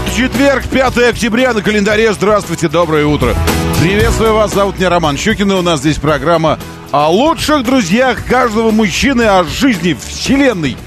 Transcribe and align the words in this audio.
Это 0.00 0.16
четверг, 0.16 0.64
5 0.66 0.98
октября 1.10 1.52
на 1.52 1.60
календаре. 1.60 2.12
Здравствуйте, 2.14 2.68
доброе 2.68 3.04
утро. 3.04 3.34
Приветствую 3.80 4.34
вас, 4.34 4.52
зовут 4.54 4.78
меня 4.78 4.88
Роман 4.88 5.18
Щукин, 5.18 5.50
и 5.52 5.54
у 5.54 5.62
нас 5.62 5.80
здесь 5.80 5.98
программа 5.98 6.58
о 6.90 7.10
лучших 7.10 7.64
друзьях 7.64 8.24
каждого 8.24 8.70
мужчины, 8.70 9.24
о 9.24 9.44
жизни, 9.44 9.94
вселенной 9.94 10.78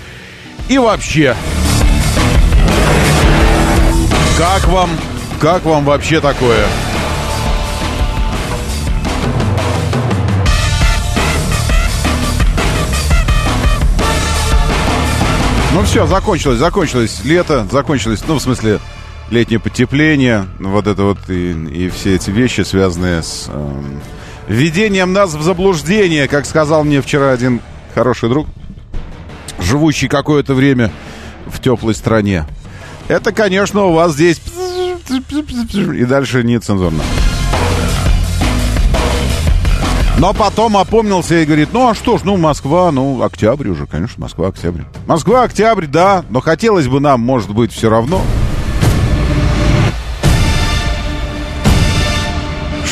и 0.67 0.77
вообще. 0.79 1.35
Как 4.37 4.67
вам, 4.67 4.89
как 5.39 5.63
вам 5.63 5.85
вообще 5.85 6.19
такое? 6.19 6.65
Ну 15.73 15.83
все, 15.83 16.07
закончилось, 16.07 16.57
закончилось 16.57 17.21
лето, 17.23 17.67
закончилось, 17.71 18.23
ну, 18.27 18.35
в 18.35 18.41
смысле, 18.41 18.79
летнее 19.33 19.59
потепление, 19.59 20.45
вот 20.59 20.87
это 20.87 21.03
вот 21.03 21.17
и, 21.29 21.51
и 21.51 21.89
все 21.89 22.15
эти 22.15 22.29
вещи, 22.29 22.61
связанные 22.61 23.23
с 23.23 23.49
эм, 23.49 23.99
введением 24.47 25.11
нас 25.11 25.33
в 25.33 25.41
заблуждение, 25.41 26.27
как 26.27 26.45
сказал 26.45 26.83
мне 26.83 27.01
вчера 27.01 27.31
один 27.31 27.59
хороший 27.95 28.29
друг, 28.29 28.47
живущий 29.59 30.07
какое-то 30.07 30.53
время 30.53 30.91
в 31.47 31.59
теплой 31.59 31.95
стране. 31.95 32.45
Это, 33.07 33.31
конечно, 33.31 33.85
у 33.85 33.93
вас 33.93 34.13
здесь 34.13 34.39
и 35.09 36.05
дальше 36.05 36.43
нецензурно. 36.43 37.03
Но 40.19 40.31
потом 40.33 40.77
опомнился 40.77 41.35
и 41.41 41.45
говорит, 41.45 41.69
ну 41.73 41.89
а 41.89 41.95
что 41.95 42.19
ж, 42.19 42.21
ну 42.23 42.37
Москва, 42.37 42.91
ну 42.91 43.23
октябрь 43.23 43.67
уже, 43.69 43.87
конечно, 43.87 44.21
Москва, 44.21 44.49
октябрь. 44.49 44.83
Москва, 45.07 45.43
октябрь, 45.43 45.87
да, 45.87 46.23
но 46.29 46.39
хотелось 46.39 46.87
бы 46.87 46.99
нам, 46.99 47.19
может 47.19 47.49
быть, 47.49 47.73
все 47.73 47.89
равно. 47.89 48.21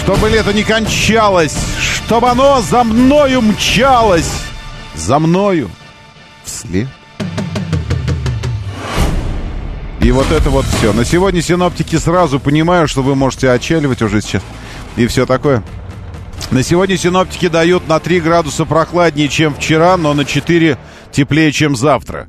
Чтобы 0.03 0.29
лето 0.29 0.51
не 0.51 0.63
кончалось, 0.63 1.55
чтобы 1.79 2.29
оно 2.29 2.61
за 2.61 2.83
мною 2.83 3.41
мчалось, 3.41 4.31
за 4.95 5.19
мною 5.19 5.69
вслед. 6.43 6.87
И 10.01 10.11
вот 10.11 10.31
это 10.31 10.49
вот 10.49 10.65
все. 10.65 10.93
На 10.93 11.05
сегодня 11.05 11.41
синоптики 11.43 11.97
сразу 11.97 12.39
понимают, 12.39 12.89
что 12.89 13.03
вы 13.03 13.15
можете 13.15 13.51
отчаливать 13.51 14.01
уже 14.01 14.21
сейчас. 14.21 14.41
И 14.97 15.05
все 15.05 15.27
такое. 15.27 15.63
На 16.49 16.63
сегодня 16.63 16.97
синоптики 16.97 17.47
дают 17.47 17.87
на 17.87 17.99
3 17.99 18.19
градуса 18.19 18.65
прохладнее, 18.65 19.29
чем 19.29 19.53
вчера, 19.53 19.95
но 19.97 20.13
на 20.13 20.25
4 20.25 20.77
теплее, 21.11 21.51
чем 21.51 21.75
завтра. 21.75 22.27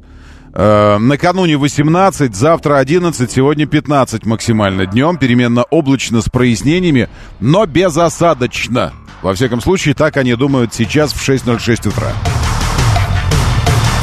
Э, 0.55 0.99
накануне 0.99 1.57
18, 1.57 2.35
завтра 2.35 2.79
11, 2.79 3.31
сегодня 3.31 3.67
15 3.67 4.27
максимально 4.27 4.87
днем. 4.87 5.17
Переменно 5.17 5.63
облачно 5.65 6.21
с 6.21 6.29
прояснениями, 6.29 7.09
но 7.41 7.65
безосадочно. 7.65 8.93
Во 9.23 9.35
всяком 9.35 9.61
случае, 9.61 9.95
так 9.95 10.17
они 10.17 10.35
думают 10.35 10.75
сейчас 10.75 11.13
в 11.13 11.27
6.06 11.27 11.89
утра. 11.89 12.13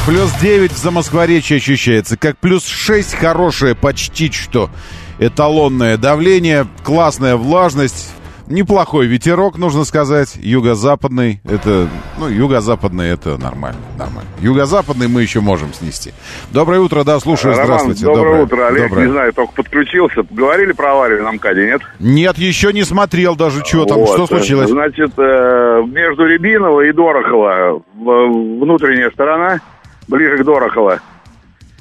Плюс 0.07 0.31
9 0.41 0.71
в 0.71 0.77
Замоскворечье 0.77 1.57
ощущается, 1.57 2.17
как 2.17 2.39
плюс 2.39 2.65
6 2.65 3.13
хорошее, 3.13 3.75
почти 3.75 4.31
что 4.31 4.71
эталонное 5.19 5.97
давление, 5.97 6.65
классная 6.83 7.35
влажность, 7.35 8.11
неплохой 8.49 9.05
ветерок, 9.07 9.57
нужно 9.57 9.83
сказать, 9.85 10.35
юго-западный, 10.35 11.41
это, 11.45 11.87
ну, 12.17 12.27
юго-западный, 12.27 13.09
это 13.09 13.37
нормально, 13.37 13.79
нормально. 13.97 14.29
Юго-западный 14.41 15.07
мы 15.07 15.21
еще 15.21 15.39
можем 15.39 15.73
снести. 15.73 16.11
Доброе 16.51 16.79
утро, 16.81 17.03
да, 17.03 17.19
слушаю, 17.19 17.51
Роман, 17.53 17.65
здравствуйте. 17.65 18.05
Доброе, 18.05 18.23
доброе 18.23 18.43
утро, 18.43 18.67
Олег, 18.67 18.89
доброе. 18.89 19.05
не 19.05 19.11
знаю, 19.11 19.33
только 19.33 19.53
подключился. 19.53 20.23
Говорили 20.29 20.71
про 20.71 20.91
аварию 20.93 21.23
на 21.23 21.31
МКАДе, 21.31 21.65
нет? 21.67 21.81
Нет, 21.99 22.37
еще 22.37 22.73
не 22.73 22.83
смотрел 22.83 23.35
даже, 23.35 23.63
что 23.63 23.85
там, 23.85 23.99
Вот, 23.99 24.09
что 24.13 24.27
случилось. 24.27 24.69
Значит, 24.69 25.11
э, 25.17 25.83
между 25.87 26.25
Рябинова 26.25 26.81
и 26.81 26.91
Дорохова, 26.91 27.81
внутренняя 27.95 29.11
сторона, 29.11 29.59
ближе 30.07 30.37
к 30.39 30.43
Дорохова. 30.45 30.99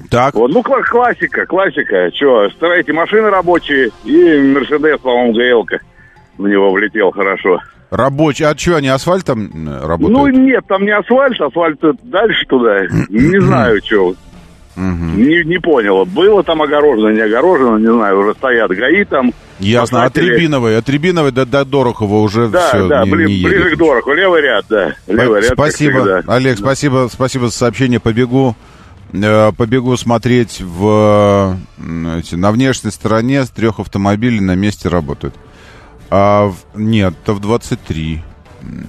Так, 0.09 0.33
Вот, 0.33 0.49
ну, 0.51 0.61
кла- 0.61 0.81
классика, 0.83 1.45
классика. 1.45 2.09
Че, 2.11 2.49
эти 2.77 2.91
машины 2.91 3.29
рабочие 3.29 3.89
и 4.05 4.39
Мерседес, 4.53 4.99
по-моему, 5.01 5.33
ГЛ-ка 5.33 5.79
в 6.39 6.47
него 6.47 6.71
влетел 6.71 7.11
хорошо. 7.11 7.59
рабочий, 7.91 8.45
а 8.45 8.57
что, 8.57 8.77
они 8.77 8.87
асфальтом 8.87 9.45
э, 9.45 9.49
Ну, 9.53 9.87
работают? 9.87 10.35
нет, 10.37 10.63
там 10.67 10.83
не 10.83 10.91
асфальт, 10.91 11.39
асфальт 11.39 11.79
дальше 12.03 12.45
туда. 12.47 12.81
Не 13.09 13.39
знаю, 13.41 13.79
что. 13.85 14.15
Не, 14.75 15.43
не 15.43 15.57
понял. 15.59 16.05
Было 16.05 16.41
там 16.43 16.61
огорожено, 16.61 17.09
не 17.09 17.19
огорожено, 17.19 17.77
не 17.77 17.91
знаю, 17.91 18.19
уже 18.19 18.33
стоят 18.35 18.71
ГАИ 18.71 19.03
там. 19.03 19.33
Ясно, 19.59 20.03
от 20.05 20.11
спасатели. 20.13 20.35
Рябиновой, 20.35 20.77
от 20.77 20.87
Рябиновой 20.87 21.31
до, 21.33 21.45
до 21.45 21.65
Дорохова 21.65 22.19
уже 22.19 22.47
Да, 22.47 22.69
все 22.69 22.87
да, 22.87 23.03
не, 23.03 23.11
бли- 23.11 23.25
не 23.25 23.43
ближе 23.43 23.63
едет. 23.65 23.73
к 23.73 23.77
Дороху. 23.77 24.13
Левый 24.13 24.41
ряд, 24.41 24.65
да. 24.69 24.93
Левый 25.07 25.41
ряд, 25.41 25.51
спасибо. 25.53 26.23
Олег, 26.27 26.57
спасибо, 26.57 27.09
спасибо 27.11 27.47
за 27.47 27.51
сообщение. 27.53 27.99
Побегу, 27.99 28.55
э, 29.11 29.51
побегу 29.51 29.97
смотреть 29.97 30.61
в 30.61 31.57
э, 31.77 32.19
эти, 32.19 32.35
на 32.35 32.51
внешней 32.53 32.91
стороне 32.91 33.43
с 33.43 33.49
трех 33.49 33.79
автомобилей 33.81 34.39
на 34.39 34.55
месте 34.55 34.87
работают. 34.87 35.35
А 36.09 36.47
в- 36.47 36.57
нет, 36.75 37.13
то 37.23 37.33
в 37.33 37.39
23. 37.39 38.21
М, 38.61 38.87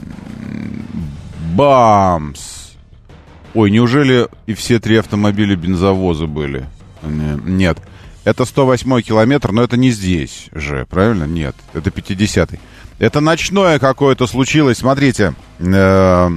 Бамс. 1.54 2.70
Ой, 3.54 3.70
неужели 3.70 4.28
и 4.47 4.54
все 4.54 4.78
три 4.78 4.97
автомобиля 4.97 5.56
бензовоза 5.56 6.26
были? 6.26 6.66
Не- 7.03 7.41
Нет. 7.44 7.78
Это 8.25 8.44
108 8.44 9.00
километр, 9.03 9.50
но 9.50 9.62
это 9.62 9.76
не 9.78 9.91
здесь 9.91 10.48
же, 10.53 10.86
правильно? 10.88 11.25
Нет, 11.25 11.56
это 11.72 11.91
50-й. 11.91 12.60
Это 12.98 13.20
ночное 13.20 13.78
какое-то 13.78 14.26
случилось. 14.26 14.78
Смотрите, 14.78 15.34
э, 15.59 16.30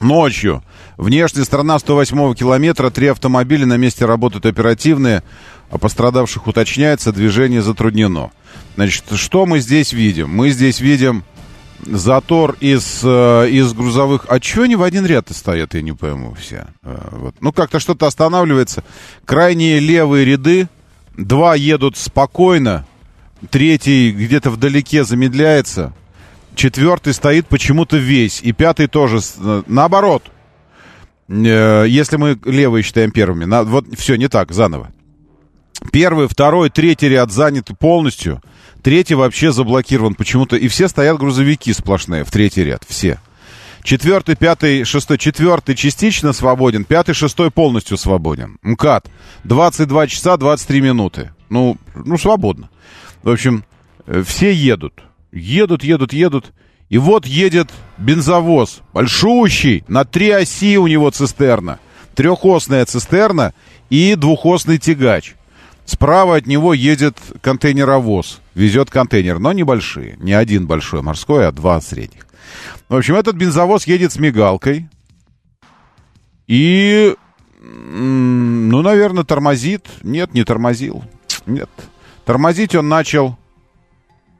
ночью. 0.00 0.62
Внешняя 0.96 1.44
сторона 1.44 1.78
108 1.78 2.34
километра. 2.34 2.90
Три 2.90 3.08
автомобиля 3.08 3.66
на 3.66 3.76
месте 3.76 4.04
работают 4.06 4.46
оперативные. 4.46 5.22
О 5.70 5.78
пострадавших 5.78 6.46
уточняется, 6.46 7.12
движение 7.12 7.62
затруднено. 7.62 8.30
Значит, 8.76 9.04
что 9.16 9.44
мы 9.46 9.60
здесь 9.60 9.92
видим? 9.92 10.30
Мы 10.30 10.50
здесь 10.50 10.80
видим 10.80 11.24
затор 11.84 12.56
из, 12.60 13.00
э, 13.02 13.48
из 13.50 13.72
грузовых... 13.72 14.26
А 14.28 14.38
чего 14.40 14.64
они 14.64 14.76
в 14.76 14.82
один 14.82 15.04
ряд 15.04 15.28
стоят, 15.30 15.74
я 15.74 15.82
не 15.82 15.92
пойму 15.92 16.34
все. 16.34 16.66
Э, 16.82 17.08
вот. 17.12 17.34
Ну, 17.40 17.52
как-то 17.52 17.80
что-то 17.80 18.06
останавливается. 18.06 18.84
Крайние 19.24 19.80
левые 19.80 20.24
ряды. 20.24 20.68
Два 21.16 21.54
едут 21.54 21.96
спокойно. 21.96 22.86
Третий 23.50 24.12
где-то 24.12 24.50
вдалеке 24.50 25.04
замедляется. 25.04 25.92
Четвертый 26.54 27.12
стоит 27.12 27.46
почему-то 27.48 27.96
весь. 27.96 28.40
И 28.42 28.52
пятый 28.52 28.86
тоже. 28.86 29.18
э, 29.38 29.62
Наоборот. 29.66 30.30
Э, 31.28 31.84
Если 31.88 32.16
мы 32.16 32.38
левые 32.44 32.82
считаем 32.82 33.10
первыми. 33.10 33.44
на- 33.44 33.64
вот 33.64 33.86
все, 33.96 34.16
не 34.16 34.28
так, 34.28 34.52
заново. 34.52 34.92
Первый, 35.92 36.28
второй, 36.28 36.70
третий 36.70 37.08
ряд 37.08 37.30
заняты 37.30 37.74
полностью. 37.74 38.40
Третий 38.82 39.14
вообще 39.14 39.52
заблокирован 39.52 40.14
почему-то. 40.14 40.56
И 40.56 40.68
все 40.68 40.88
стоят 40.88 41.18
грузовики 41.18 41.72
сплошные 41.72 42.24
в 42.24 42.30
третий 42.30 42.64
ряд. 42.64 42.84
Все. 42.88 43.18
Четвертый, 43.82 44.34
пятый, 44.36 44.84
шестой. 44.84 45.18
Четвертый 45.18 45.74
частично 45.74 46.32
свободен. 46.32 46.84
Пятый, 46.84 47.14
шестой 47.14 47.50
полностью 47.50 47.96
свободен. 47.98 48.58
МКАД. 48.62 49.10
22 49.44 50.06
часа 50.06 50.36
23 50.36 50.80
минуты. 50.80 51.32
Ну, 51.50 51.76
ну, 51.94 52.16
свободно. 52.18 52.70
В 53.22 53.30
общем, 53.30 53.64
э, 54.06 54.22
все 54.26 54.52
едут. 54.54 55.02
Едут, 55.32 55.84
едут, 55.84 56.12
едут. 56.12 56.52
И 56.94 56.98
вот 56.98 57.26
едет 57.26 57.72
бензовоз. 57.98 58.80
Большущий. 58.92 59.82
На 59.88 60.04
три 60.04 60.30
оси 60.30 60.78
у 60.78 60.86
него 60.86 61.10
цистерна. 61.10 61.80
Трехосная 62.14 62.84
цистерна 62.84 63.52
и 63.90 64.14
двухосный 64.14 64.78
тягач. 64.78 65.34
Справа 65.86 66.36
от 66.36 66.46
него 66.46 66.72
едет 66.72 67.18
контейнеровоз. 67.40 68.40
Везет 68.54 68.92
контейнер, 68.92 69.40
но 69.40 69.52
небольшие. 69.52 70.14
Не 70.20 70.34
один 70.34 70.68
большой 70.68 71.02
морской, 71.02 71.48
а 71.48 71.50
два 71.50 71.80
средних. 71.80 72.28
В 72.88 72.94
общем, 72.94 73.16
этот 73.16 73.34
бензовоз 73.34 73.88
едет 73.88 74.12
с 74.12 74.20
мигалкой. 74.20 74.88
И, 76.46 77.16
ну, 77.60 78.82
наверное, 78.82 79.24
тормозит. 79.24 79.84
Нет, 80.04 80.32
не 80.32 80.44
тормозил. 80.44 81.02
Нет. 81.44 81.70
Тормозить 82.24 82.76
он 82.76 82.88
начал... 82.88 83.36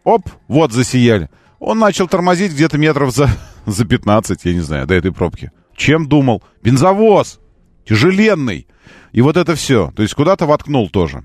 Оп, 0.05 0.29
вот 0.47 0.71
засияли. 0.71 1.29
Он 1.65 1.79
начал 1.79 2.07
тормозить 2.07 2.53
где-то 2.53 2.77
метров 2.77 3.15
за, 3.15 3.31
за 3.65 3.87
15, 3.87 4.45
я 4.45 4.53
не 4.53 4.61
знаю, 4.61 4.87
до 4.87 4.93
этой 4.93 5.13
пробки. 5.13 5.51
Чем 5.75 6.07
думал? 6.07 6.43
Бензовоз! 6.63 7.41
Тяжеленный! 7.89 8.67
И 9.13 9.23
вот 9.23 9.39
это 9.39 9.55
все. 9.55 9.91
То 9.97 10.03
есть 10.03 10.13
куда-то 10.13 10.45
воткнул 10.45 10.91
тоже. 10.91 11.25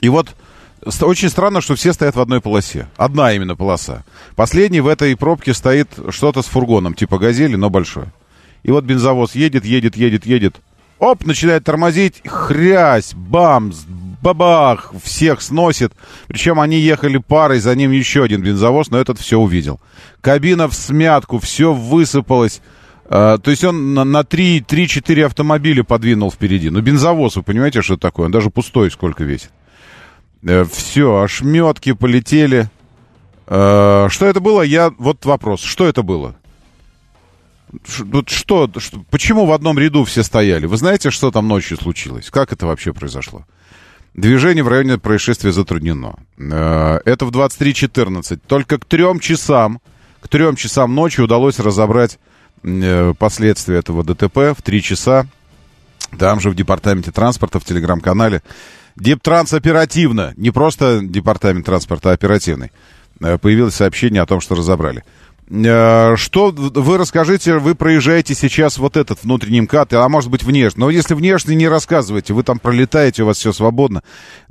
И 0.00 0.08
вот 0.08 0.34
очень 1.02 1.28
странно, 1.28 1.60
что 1.60 1.74
все 1.74 1.92
стоят 1.92 2.16
в 2.16 2.20
одной 2.22 2.40
полосе. 2.40 2.88
Одна 2.96 3.34
именно 3.34 3.54
полоса. 3.54 4.06
Последний 4.34 4.80
в 4.80 4.88
этой 4.88 5.14
пробке 5.14 5.52
стоит 5.52 5.90
что-то 6.08 6.40
с 6.40 6.46
фургоном, 6.46 6.94
типа 6.94 7.18
газели, 7.18 7.56
но 7.56 7.68
большой. 7.68 8.06
И 8.62 8.70
вот 8.70 8.84
бензовоз 8.84 9.34
едет, 9.34 9.66
едет, 9.66 9.94
едет, 9.94 10.24
едет. 10.24 10.56
Оп, 10.98 11.26
начинает 11.26 11.64
тормозить, 11.64 12.22
хрясь, 12.24 13.12
бамс, 13.12 13.84
бабах, 14.24 14.92
всех 15.02 15.42
сносит. 15.42 15.92
Причем 16.26 16.58
они 16.58 16.78
ехали 16.78 17.18
парой, 17.18 17.60
за 17.60 17.76
ним 17.76 17.92
еще 17.92 18.24
один 18.24 18.42
бензовоз, 18.42 18.90
но 18.90 18.98
этот 18.98 19.20
все 19.20 19.38
увидел. 19.38 19.80
Кабина 20.20 20.66
в 20.66 20.74
смятку, 20.74 21.38
все 21.38 21.72
высыпалось. 21.72 22.60
Uh, 23.04 23.38
то 23.38 23.50
есть 23.50 23.62
он 23.62 23.92
на, 23.92 24.04
на 24.04 24.22
3-4 24.22 25.24
автомобиля 25.26 25.84
подвинул 25.84 26.32
впереди. 26.32 26.70
Ну, 26.70 26.80
бензовоз, 26.80 27.36
вы 27.36 27.42
понимаете, 27.42 27.82
что 27.82 27.98
такое? 27.98 28.26
Он 28.26 28.32
даже 28.32 28.48
пустой 28.48 28.90
сколько 28.90 29.24
весит. 29.24 29.50
Uh, 30.42 30.66
все, 30.72 31.20
ошметки 31.20 31.92
полетели. 31.92 32.70
Uh, 33.46 34.08
что 34.08 34.24
это 34.24 34.40
было? 34.40 34.62
Я... 34.62 34.90
Вот 34.96 35.26
вопрос. 35.26 35.60
Что 35.60 35.86
это 35.86 36.02
было? 36.02 36.34
Что, 37.84 38.24
что, 38.78 39.04
почему 39.10 39.44
в 39.44 39.52
одном 39.52 39.78
ряду 39.78 40.04
все 40.04 40.22
стояли? 40.22 40.64
Вы 40.64 40.78
знаете, 40.78 41.10
что 41.10 41.30
там 41.30 41.46
ночью 41.46 41.76
случилось? 41.76 42.30
Как 42.30 42.52
это 42.52 42.66
вообще 42.66 42.94
произошло? 42.94 43.44
Движение 44.14 44.62
в 44.62 44.68
районе 44.68 44.96
происшествия 44.96 45.50
затруднено. 45.50 46.14
Э, 46.38 47.00
это 47.04 47.26
в 47.26 47.30
23.14. 47.30 48.40
Только 48.46 48.78
к 48.78 48.84
трем 48.84 49.18
часам, 49.18 49.80
к 50.20 50.28
трем 50.28 50.54
часам 50.54 50.94
ночи 50.94 51.20
удалось 51.20 51.58
разобрать 51.58 52.20
э, 52.62 53.12
последствия 53.18 53.78
этого 53.78 54.04
ДТП 54.04 54.56
в 54.56 54.62
три 54.62 54.82
часа. 54.82 55.26
Там 56.16 56.38
же 56.38 56.50
в 56.50 56.54
департаменте 56.54 57.10
транспорта, 57.10 57.58
в 57.58 57.64
телеграм-канале. 57.64 58.42
Дептранс 58.94 59.52
оперативно, 59.52 60.32
не 60.36 60.52
просто 60.52 61.00
департамент 61.02 61.66
транспорта, 61.66 62.10
а 62.10 62.14
оперативный. 62.14 62.70
Э, 63.20 63.36
появилось 63.36 63.74
сообщение 63.74 64.22
о 64.22 64.26
том, 64.26 64.40
что 64.40 64.54
разобрали. 64.54 65.02
Э, 65.50 66.16
что 66.16 66.50
вы 66.50 66.98
расскажите, 66.98 67.58
вы 67.58 67.74
проезжаете 67.74 68.34
сейчас 68.34 68.78
вот 68.78 68.96
этот 68.96 69.22
внутренний 69.22 69.60
МКАД, 69.62 69.94
а 69.94 70.08
может 70.08 70.30
быть 70.30 70.42
внешний. 70.42 70.80
Но 70.80 70.90
если 70.90 71.14
внешний, 71.14 71.54
не 71.54 71.68
рассказывайте, 71.68 72.32
вы 72.32 72.42
там 72.42 72.58
пролетаете, 72.58 73.22
у 73.22 73.26
вас 73.26 73.38
все 73.38 73.52
свободно, 73.52 74.02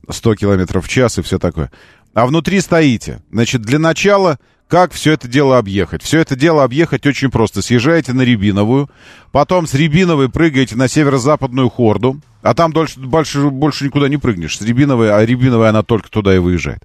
100 0.07 0.35
километров 0.35 0.85
в 0.85 0.89
час 0.89 1.17
и 1.17 1.21
все 1.21 1.39
такое. 1.39 1.71
А 2.13 2.27
внутри 2.27 2.61
стоите. 2.61 3.21
Значит, 3.31 3.63
для 3.63 3.79
начала, 3.79 4.37
как 4.67 4.91
все 4.91 5.13
это 5.13 5.27
дело 5.27 5.57
объехать? 5.57 6.03
Все 6.03 6.19
это 6.19 6.35
дело 6.35 6.63
объехать 6.63 7.07
очень 7.07 7.31
просто. 7.31 7.63
Съезжаете 7.63 8.13
на 8.13 8.21
Рябиновую, 8.21 8.89
потом 9.31 9.65
с 9.65 9.73
Рябиновой 9.73 10.29
прыгаете 10.29 10.75
на 10.75 10.87
северо-западную 10.87 11.69
Хорду, 11.69 12.19
а 12.43 12.53
там 12.53 12.71
дольше, 12.71 12.99
больше, 12.99 13.49
больше 13.49 13.85
никуда 13.85 14.09
не 14.09 14.17
прыгнешь. 14.17 14.57
С 14.57 14.61
Рябиновой, 14.61 15.11
а 15.11 15.25
Рябиновая 15.25 15.69
она 15.69 15.81
только 15.81 16.11
туда 16.11 16.35
и 16.35 16.39
выезжает. 16.39 16.83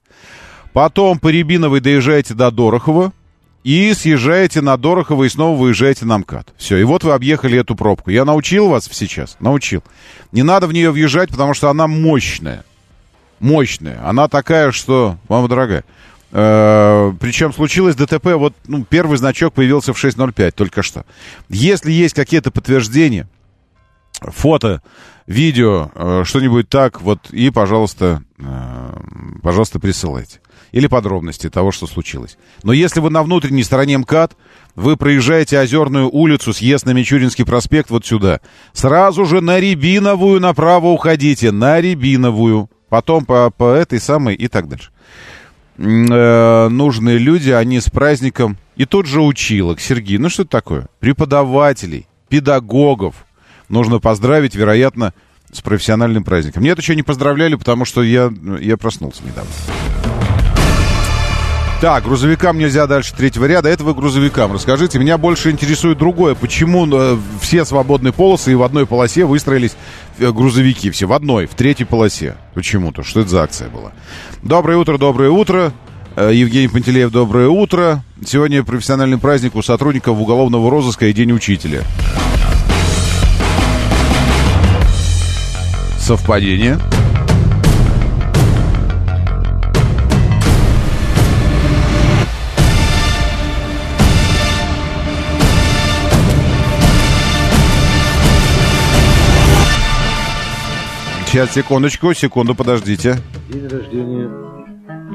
Потом 0.72 1.18
по 1.18 1.28
Рябиновой 1.28 1.80
доезжаете 1.80 2.32
до 2.32 2.50
Дорохова, 2.50 3.12
и 3.64 3.92
съезжаете 3.92 4.60
на 4.60 4.76
Дорохово 4.76 5.24
и 5.24 5.28
снова 5.28 5.58
выезжаете 5.58 6.04
на 6.04 6.18
МКАД. 6.18 6.54
Все, 6.56 6.76
и 6.76 6.84
вот 6.84 7.04
вы 7.04 7.12
объехали 7.12 7.58
эту 7.58 7.74
пробку. 7.74 8.10
Я 8.10 8.24
научил 8.24 8.68
вас 8.68 8.88
сейчас? 8.90 9.36
Научил. 9.40 9.82
Не 10.32 10.42
надо 10.42 10.66
в 10.66 10.72
нее 10.72 10.90
въезжать, 10.90 11.30
потому 11.30 11.54
что 11.54 11.68
она 11.68 11.86
мощная. 11.86 12.64
Мощная. 13.40 14.00
Она 14.06 14.28
такая, 14.28 14.72
что... 14.72 15.18
Мама 15.28 15.48
дорогая. 15.48 15.84
Э, 16.30 17.12
причем 17.20 17.52
случилось 17.52 17.96
ДТП, 17.96 18.34
вот 18.34 18.54
ну, 18.66 18.84
первый 18.84 19.18
значок 19.18 19.54
появился 19.54 19.92
в 19.92 20.02
6.05 20.02 20.50
только 20.52 20.82
что. 20.82 21.04
Если 21.48 21.90
есть 21.90 22.14
какие-то 22.14 22.50
подтверждения, 22.50 23.28
фото, 24.20 24.82
видео, 25.26 25.90
э, 25.94 26.22
что-нибудь 26.24 26.68
так, 26.68 27.00
вот 27.00 27.30
и, 27.30 27.50
пожалуйста, 27.50 28.22
э, 28.38 28.96
пожалуйста, 29.42 29.80
присылайте 29.80 30.40
или 30.72 30.86
подробности 30.86 31.48
того, 31.48 31.72
что 31.72 31.86
случилось. 31.86 32.38
Но 32.62 32.72
если 32.72 33.00
вы 33.00 33.10
на 33.10 33.22
внутренней 33.22 33.62
стороне 33.62 33.98
МКАД, 33.98 34.36
вы 34.74 34.96
проезжаете 34.96 35.58
Озерную 35.58 36.08
улицу, 36.10 36.52
съезд 36.52 36.86
на 36.86 36.90
Мичуринский 36.90 37.44
проспект 37.44 37.90
вот 37.90 38.06
сюда. 38.06 38.40
Сразу 38.72 39.24
же 39.24 39.40
на 39.40 39.58
Рябиновую 39.58 40.40
направо 40.40 40.88
уходите, 40.88 41.50
на 41.50 41.80
Рябиновую. 41.80 42.70
Потом 42.88 43.24
по, 43.24 43.50
по 43.50 43.72
этой 43.74 44.00
самой 44.00 44.34
и 44.34 44.48
так 44.48 44.68
дальше. 44.68 44.90
Э, 45.78 46.68
нужные 46.68 47.18
люди, 47.18 47.50
они 47.50 47.80
с 47.80 47.90
праздником. 47.90 48.56
И 48.76 48.84
тут 48.84 49.06
же 49.06 49.20
училок, 49.20 49.80
Сергей, 49.80 50.18
ну 50.18 50.28
что 50.28 50.42
это 50.42 50.50
такое? 50.52 50.88
Преподавателей, 51.00 52.06
педагогов. 52.28 53.26
Нужно 53.68 53.98
поздравить, 53.98 54.54
вероятно, 54.54 55.12
с 55.52 55.60
профессиональным 55.60 56.24
праздником. 56.24 56.62
Нет, 56.62 56.78
еще 56.78 56.96
не 56.96 57.02
поздравляли, 57.02 57.54
потому 57.54 57.84
что 57.84 58.02
я, 58.02 58.32
я 58.60 58.76
проснулся 58.76 59.22
недавно. 59.24 59.50
Так, 61.80 62.02
грузовикам 62.02 62.58
нельзя 62.58 62.88
дальше 62.88 63.14
третьего 63.14 63.44
ряда. 63.44 63.68
Это 63.68 63.84
вы 63.84 63.94
грузовикам 63.94 64.52
расскажите. 64.52 64.98
Меня 64.98 65.16
больше 65.16 65.52
интересует 65.52 65.96
другое. 65.96 66.34
Почему 66.34 66.88
э, 66.92 67.16
все 67.40 67.64
свободные 67.64 68.12
полосы 68.12 68.50
и 68.50 68.56
в 68.56 68.64
одной 68.64 68.84
полосе 68.84 69.24
выстроились 69.24 69.76
э, 70.18 70.32
грузовики? 70.32 70.90
Все 70.90 71.06
в 71.06 71.12
одной, 71.12 71.46
в 71.46 71.54
третьей 71.54 71.86
полосе. 71.86 72.34
Почему-то. 72.54 73.04
Что 73.04 73.20
это 73.20 73.28
за 73.28 73.44
акция 73.44 73.68
была? 73.68 73.92
Доброе 74.42 74.76
утро, 74.76 74.98
доброе 74.98 75.30
утро. 75.30 75.72
Э, 76.16 76.32
Евгений 76.34 76.66
Пантелеев, 76.66 77.12
доброе 77.12 77.46
утро. 77.46 78.02
Сегодня 78.26 78.64
профессиональный 78.64 79.18
праздник 79.18 79.54
у 79.54 79.62
сотрудников 79.62 80.18
уголовного 80.18 80.68
розыска 80.72 81.06
и 81.06 81.12
День 81.12 81.30
учителя. 81.30 81.84
Совпадение. 86.00 86.76
Сейчас, 101.30 101.52
секундочку, 101.52 102.14
секунду, 102.14 102.54
подождите. 102.54 103.18
День 103.50 103.68
рождения 103.68 104.30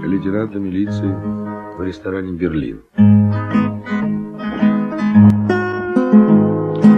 лейтенанта 0.06 0.60
милиции 0.60 1.12
в 1.76 1.82
ресторане 1.82 2.34
«Берлин». 2.34 2.82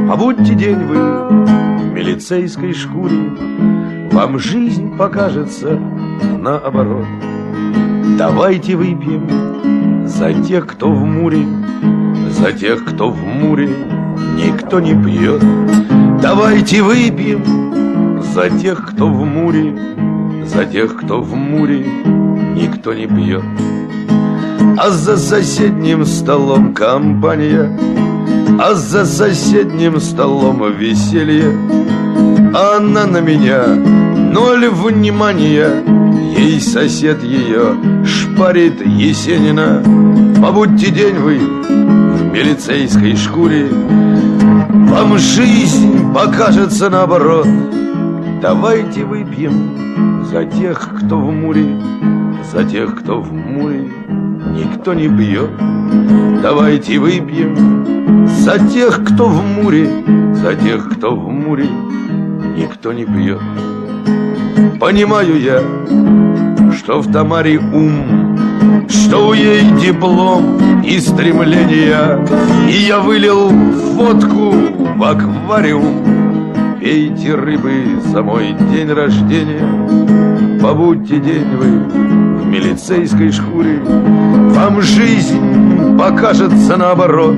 Побудьте 0.10 0.54
день 0.56 0.80
вы 0.80 0.98
в 0.98 1.94
милицейской 1.94 2.74
шкуре, 2.74 3.32
Вам 4.12 4.38
жизнь 4.38 4.98
покажется 4.98 5.80
наоборот. 6.38 7.06
Давайте 8.18 8.76
выпьем 8.76 10.06
за 10.06 10.34
тех, 10.34 10.68
кто 10.68 10.92
в 10.92 11.06
муре, 11.06 11.48
За 12.32 12.52
тех, 12.52 12.84
кто 12.84 13.10
в 13.12 13.26
муре 13.26 13.70
никто 14.36 14.82
не 14.82 14.94
пьет. 14.94 15.42
Давайте 16.22 16.82
выпьем 16.82 17.65
за 18.36 18.50
тех, 18.50 18.86
кто 18.86 19.08
в 19.08 19.26
муре, 19.26 19.74
за 20.44 20.66
тех, 20.66 20.98
кто 20.98 21.22
в 21.22 21.34
муре, 21.34 21.88
никто 22.54 22.94
не 22.94 23.08
пьет. 23.08 23.46
А 24.78 24.90
за 24.90 25.16
соседним 25.16 26.06
столом 26.06 26.74
компания, 26.74 27.80
А 28.60 28.74
за 28.74 29.06
соседним 29.06 30.02
столом 30.02 30.70
веселье. 30.78 31.58
Она 32.54 33.06
на 33.06 33.22
меня 33.22 33.68
ноль 33.68 34.68
внимания, 34.68 35.70
Ей 36.38 36.60
сосед 36.60 37.24
ее 37.24 37.78
шпарит 38.04 38.86
Есенина. 38.86 39.82
Побудьте 40.42 40.92
день 40.92 41.16
вы 41.16 41.38
в 41.38 42.34
милицейской 42.34 43.16
шкуре, 43.16 43.70
Вам 43.70 45.18
жизнь 45.20 46.14
покажется 46.14 46.90
наоборот— 46.90 47.48
Давайте 48.48 49.04
выпьем 49.04 50.24
за 50.24 50.46
тех, 50.46 51.00
кто 51.00 51.18
в 51.18 51.32
муре, 51.32 51.66
За 52.54 52.64
тех, 52.64 52.96
кто 53.00 53.20
в 53.20 53.34
муре 53.34 53.90
никто 54.54 54.94
не 54.94 55.08
бьет. 55.08 55.50
Давайте 56.44 57.00
выпьем 57.00 58.28
за 58.28 58.60
тех, 58.70 59.04
кто 59.04 59.30
в 59.30 59.44
муре, 59.44 59.90
За 60.36 60.54
тех, 60.54 60.92
кто 60.92 61.16
в 61.16 61.28
муре 61.28 61.66
никто 62.56 62.94
не 62.94 63.06
пьет. 63.06 63.42
Понимаю 64.80 65.42
я, 65.42 65.64
что 66.72 67.00
в 67.00 67.12
Тамаре 67.12 67.58
ум, 67.58 68.38
Что 68.88 69.30
у 69.30 69.34
ей 69.34 69.64
диплом 69.82 70.84
и 70.84 71.00
стремления, 71.00 72.24
И 72.70 72.78
я 72.78 73.00
вылил 73.00 73.50
водку 73.50 74.52
в 74.98 75.04
аквариум, 75.04 76.15
Пейте 76.86 77.34
рыбы 77.34 78.00
за 78.12 78.22
мой 78.22 78.54
день 78.72 78.92
рождения 78.92 80.60
побудьте 80.62 81.20
день 81.20 81.56
вы 81.56 81.80
в 82.38 82.46
милицейской 82.46 83.32
шкуре, 83.32 83.80
Вам 83.84 84.84
жизнь 84.84 85.98
покажется 85.98 86.78
наоборот. 86.78 87.38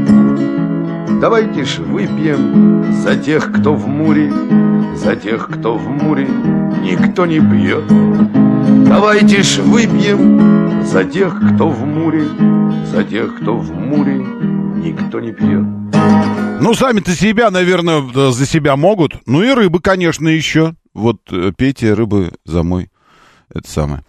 Давайте 1.22 1.63
ж 1.63 1.77
выпьем 1.77 2.92
за 2.92 3.16
тех, 3.16 3.54
кто 3.54 3.74
в 3.74 3.88
муре, 3.88 4.34
За 4.96 5.16
тех, 5.16 5.48
кто 5.48 5.77
в 5.77 5.88
муре 5.88 6.27
никто 6.84 7.25
не 7.25 7.39
пьет. 7.39 7.86
Давайте 8.86 9.44
ж 9.44 9.60
выпьем 9.60 10.84
за 10.84 11.06
тех, 11.06 11.39
кто 11.54 11.70
в 11.70 11.86
муре, 11.86 12.25
За 12.92 13.01
тех, 13.06 13.38
кто 13.38 13.56
в 13.56 13.74
муре 13.74 14.25
никто 14.84 15.22
не 15.22 15.32
пьет. 15.32 15.76
Ну, 16.60 16.74
сами-то 16.74 17.16
себя, 17.16 17.50
наверное, 17.51 18.32
за 18.32 18.46
себя 18.46 18.75
могут. 18.75 19.16
Ну 19.25 19.42
и 19.42 19.54
рыбы, 19.54 19.80
конечно, 19.80 20.27
еще. 20.27 20.74
Вот 20.94 21.18
э, 21.32 21.51
пейте 21.56 21.94
рыбы 21.94 22.34
за 22.46 22.63
мой. 22.63 22.89
Это 23.54 23.70
самое. 23.70 24.04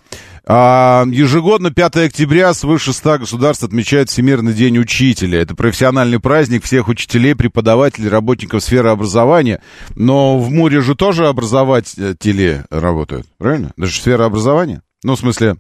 А, 0.51 1.05
ежегодно 1.07 1.71
5 1.71 1.97
октября 1.97 2.55
свыше 2.55 2.95
100 2.95 3.19
государств 3.19 3.65
отмечает 3.65 4.09
Всемирный 4.09 4.55
день 4.55 4.79
учителя. 4.79 5.43
Это 5.43 5.55
профессиональный 5.55 6.19
праздник 6.19 6.65
всех 6.65 6.89
учителей, 6.89 7.35
преподавателей, 7.35 8.09
работников 8.09 8.63
сферы 8.63 8.89
образования. 8.89 9.61
Но 9.95 10.39
в 10.39 10.51
Муре 10.51 10.81
же 10.81 10.95
тоже 10.95 11.29
образователи 11.29 12.65
работают, 12.71 13.27
правильно? 13.37 13.73
Даже 13.77 13.93
сфера 13.93 14.25
образования. 14.25 14.81
Ну, 15.05 15.17
в 15.17 15.19
смысле, 15.19 15.57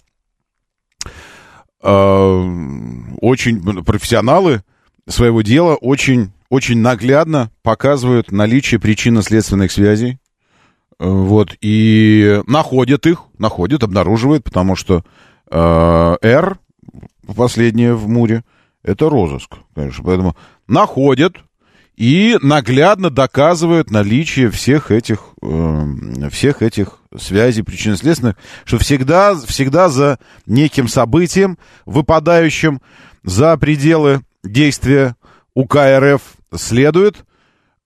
э, 1.82 2.44
очень 3.20 3.85
профессионалы 3.85 4.62
своего 5.08 5.42
дела 5.42 5.74
очень, 5.74 6.32
очень 6.50 6.78
наглядно 6.78 7.50
показывают 7.62 8.30
наличие 8.30 8.80
причинно-следственных 8.80 9.72
связей 9.72 10.18
вот, 10.98 11.56
и 11.60 12.42
находят 12.46 13.06
их, 13.06 13.24
находят, 13.38 13.82
обнаруживают, 13.82 14.44
потому 14.44 14.74
что 14.76 15.04
э, 15.50 16.16
R, 16.22 16.58
последнее 17.36 17.94
в 17.94 18.08
Муре, 18.08 18.44
это 18.82 19.08
розыск, 19.08 19.56
конечно. 19.74 20.02
Поэтому 20.04 20.36
находят 20.66 21.36
и 21.96 22.36
наглядно 22.42 23.10
доказывают 23.10 23.90
наличие 23.90 24.50
всех 24.50 24.90
этих, 24.90 25.34
э, 25.42 26.28
всех 26.30 26.62
этих 26.62 26.98
связей 27.16 27.62
причинно-следственных, 27.62 28.36
что 28.64 28.78
всегда, 28.78 29.36
всегда 29.36 29.88
за 29.88 30.18
неким 30.46 30.88
событием, 30.88 31.58
выпадающим 31.86 32.80
за 33.22 33.56
пределы 33.56 34.20
действия 34.52 35.16
УК 35.54 35.76
РФ, 35.76 36.22
следует 36.54 37.24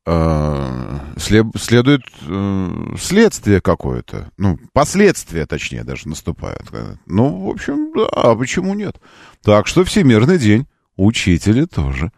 Э, 0.04 0.98
след, 1.16 1.46
следует 1.56 2.02
э, 2.26 2.96
следствие 2.98 3.60
какое-то. 3.60 4.30
Ну, 4.36 4.58
последствия, 4.72 5.46
точнее, 5.46 5.84
даже 5.84 6.08
наступают. 6.08 6.62
Ну, 7.06 7.46
в 7.46 7.50
общем, 7.50 7.92
да, 7.94 8.06
а 8.12 8.34
почему 8.34 8.74
нет? 8.74 9.00
Так 9.42 9.68
что 9.68 9.84
Всемирный 9.84 10.38
день. 10.38 10.66
Учителя 10.96 11.66
тоже. 11.66 12.10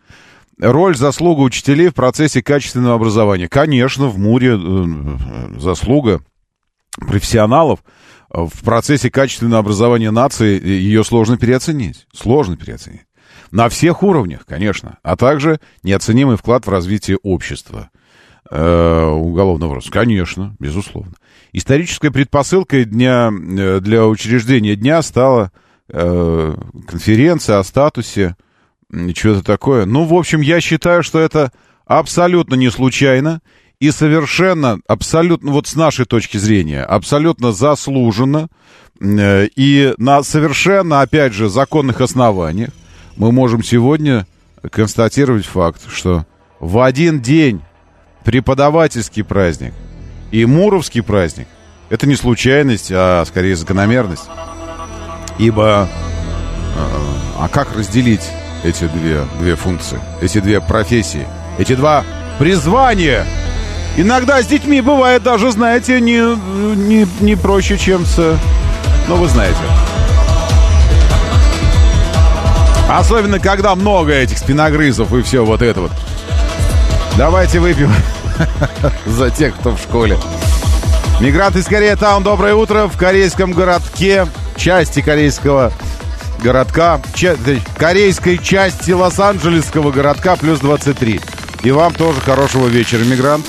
Роль, 0.58 0.96
заслуга 0.96 1.40
учителей 1.42 1.88
в 1.88 1.94
процессе 1.94 2.42
качественного 2.42 2.94
образования. 2.94 3.48
Конечно, 3.48 4.06
в 4.06 4.18
Муре 4.18 4.58
э, 4.58 5.58
заслуга 5.60 6.22
профессионалов 6.96 7.80
в 8.30 8.64
процессе 8.64 9.10
качественного 9.10 9.60
образования 9.60 10.10
нации 10.10 10.60
ее 10.60 11.04
сложно 11.04 11.36
переоценить. 11.36 12.06
Сложно 12.14 12.56
переоценить. 12.56 13.02
На 13.54 13.68
всех 13.68 14.02
уровнях, 14.02 14.46
конечно, 14.46 14.98
а 15.04 15.14
также 15.14 15.60
неоценимый 15.84 16.36
вклад 16.36 16.66
в 16.66 16.70
развитие 16.70 17.18
общества 17.22 17.88
э, 18.50 19.04
уголовного 19.06 19.76
роста. 19.76 19.92
Конечно, 19.92 20.56
безусловно. 20.58 21.12
Исторической 21.52 22.10
предпосылкой 22.10 22.84
дня, 22.84 23.30
э, 23.30 23.78
для 23.78 24.06
учреждения 24.06 24.74
дня 24.74 25.00
стала 25.02 25.52
э, 25.88 26.54
конференция 26.88 27.60
о 27.60 27.62
статусе, 27.62 28.34
что-то 29.14 29.44
такое. 29.44 29.84
Ну, 29.84 30.02
в 30.02 30.14
общем, 30.14 30.40
я 30.40 30.60
считаю, 30.60 31.04
что 31.04 31.20
это 31.20 31.52
абсолютно 31.86 32.56
не 32.56 32.72
случайно 32.72 33.40
и 33.78 33.92
совершенно, 33.92 34.80
абсолютно, 34.88 35.52
вот 35.52 35.68
с 35.68 35.76
нашей 35.76 36.06
точки 36.06 36.38
зрения, 36.38 36.82
абсолютно 36.82 37.52
заслуженно 37.52 38.48
э, 39.00 39.46
и 39.54 39.94
на 39.96 40.24
совершенно, 40.24 41.02
опять 41.02 41.34
же, 41.34 41.48
законных 41.48 42.00
основаниях 42.00 42.70
мы 43.16 43.32
можем 43.32 43.62
сегодня 43.62 44.26
констатировать 44.70 45.46
факт, 45.46 45.82
что 45.88 46.24
в 46.60 46.80
один 46.80 47.20
день 47.20 47.60
преподавательский 48.24 49.24
праздник 49.24 49.74
и 50.30 50.44
Муровский 50.46 51.02
праздник– 51.02 51.46
это 51.90 52.06
не 52.06 52.16
случайность, 52.16 52.90
а 52.92 53.24
скорее 53.26 53.56
закономерность. 53.56 54.24
Ибо, 55.38 55.88
а, 56.76 57.44
а 57.44 57.48
как 57.48 57.76
разделить 57.76 58.28
эти 58.64 58.84
две, 58.86 59.24
две 59.38 59.56
функции, 59.56 60.00
эти 60.20 60.40
две 60.40 60.60
профессии, 60.60 61.26
эти 61.58 61.74
два 61.74 62.04
призвания? 62.38 63.26
Иногда 63.96 64.42
с 64.42 64.46
детьми 64.46 64.80
бывает 64.80 65.22
даже, 65.22 65.52
знаете, 65.52 66.00
не, 66.00 66.18
не, 66.74 67.06
не 67.20 67.36
проще, 67.36 67.78
чем 67.78 68.04
с... 68.04 68.36
Ну, 69.06 69.16
вы 69.16 69.28
знаете. 69.28 69.60
Особенно, 72.88 73.38
когда 73.38 73.74
много 73.74 74.12
этих 74.12 74.38
спиногрызов 74.38 75.12
и 75.14 75.22
все 75.22 75.44
вот 75.44 75.62
это 75.62 75.82
вот. 75.82 75.92
Давайте 77.16 77.60
выпьем 77.60 77.92
за 79.06 79.30
тех, 79.30 79.54
кто 79.56 79.70
в 79.70 79.78
школе. 79.78 80.18
Мигрант 81.20 81.56
из 81.56 81.64
Корея 81.66 81.96
Таун, 81.96 82.22
доброе 82.22 82.54
утро. 82.54 82.86
В 82.88 82.96
корейском 82.96 83.52
городке, 83.52 84.26
части 84.56 85.00
корейского 85.00 85.72
городка, 86.42 87.00
ча- 87.14 87.36
корейской 87.78 88.36
части 88.36 88.90
Лос-Анджелесского 88.90 89.90
городка 89.92 90.36
плюс 90.36 90.58
23. 90.60 91.20
И 91.62 91.70
вам 91.70 91.94
тоже 91.94 92.20
хорошего 92.20 92.66
вечера, 92.66 93.00
мигрант. 93.04 93.46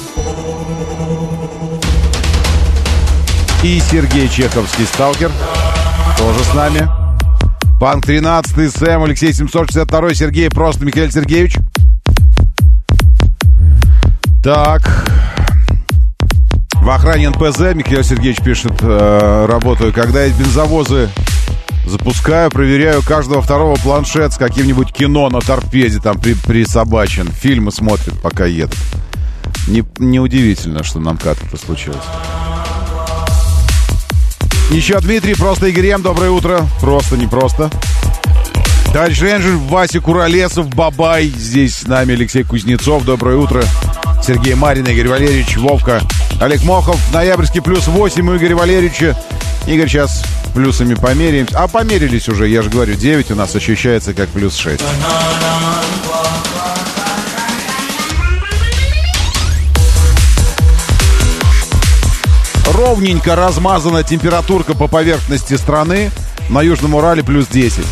И 3.64 3.82
Сергей 3.92 4.30
Чеховский, 4.30 4.86
сталкер, 4.86 5.32
тоже 6.18 6.40
с 6.44 6.54
нами. 6.54 7.05
Панк 7.80 8.06
13, 8.06 8.72
Сэм, 8.74 9.04
Алексей 9.04 9.34
762, 9.34 10.14
Сергей, 10.14 10.50
просто 10.50 10.86
Михаил 10.86 11.12
Сергеевич. 11.12 11.58
Так. 14.42 14.82
В 16.82 16.90
охране 16.90 17.30
НПЗ 17.30 17.74
Михаил 17.74 18.04
Сергеевич 18.04 18.42
пишет, 18.42 18.74
э, 18.82 19.46
работаю. 19.50 19.92
Когда 19.92 20.24
есть 20.24 20.40
бензовозы, 20.40 21.10
запускаю, 21.86 22.50
проверяю 22.50 23.02
каждого 23.02 23.42
второго 23.42 23.76
планшет 23.76 24.34
с 24.34 24.38
каким-нибудь 24.38 24.94
кино 24.94 25.30
на 25.30 25.42
торпеде 25.42 26.00
там 26.00 26.20
при, 26.20 26.34
присобачен. 26.34 27.28
Фильмы 27.28 27.72
смотрят, 27.72 28.20
пока 28.22 28.46
едут. 28.46 28.78
Не, 29.68 29.84
неудивительно, 29.98 30.84
что 30.84 31.00
нам 31.00 31.18
как 31.18 31.44
это 31.44 31.58
случилось. 31.58 31.98
Еще 34.72 35.00
Дмитрий, 35.00 35.36
просто 35.36 35.70
Игорем, 35.70 36.02
доброе 36.02 36.32
утро. 36.32 36.68
Просто, 36.82 37.16
не 37.18 37.28
просто. 37.28 37.70
Товарищ 38.92 39.22
рейнджер 39.22 39.58
Вася 39.70 40.00
Куролесов, 40.00 40.70
Бабай. 40.70 41.28
Здесь 41.28 41.78
с 41.78 41.88
нами 41.88 42.14
Алексей 42.14 42.44
Кузнецов, 42.44 43.04
доброе 43.06 43.38
утро. 43.38 43.64
Сергей 44.26 44.56
Марин, 44.56 44.86
Игорь 44.86 45.08
Валерьевич, 45.08 45.58
Вовка, 45.58 46.02
Олег 46.42 46.64
Мохов, 46.64 47.00
ноябрьский 47.14 47.62
плюс 47.62 47.88
8 47.88 48.28
у 48.28 48.38
Игоря 48.38 48.56
Валерьевича. 48.56 49.16
Игорь, 49.68 49.88
сейчас 49.88 50.24
плюсами 50.54 50.96
померяемся. 50.96 51.60
А 51.60 51.68
померились 51.68 52.28
уже, 52.28 52.48
я 52.48 52.62
же 52.62 52.70
говорю, 52.70 52.96
9 52.96 53.32
у 53.32 53.36
нас 53.36 53.56
ощущается 53.56 54.14
как 54.14 54.30
плюс 54.30 54.56
6. 54.56 54.82
Ровненько 62.76 63.36
размазана 63.36 64.04
температурка 64.04 64.76
по 64.76 64.88
поверхности 64.88 65.56
страны. 65.56 66.12
На 66.50 66.62
Южном 66.62 66.96
Урале 66.96 67.24
плюс 67.24 67.48
10. 67.48 67.86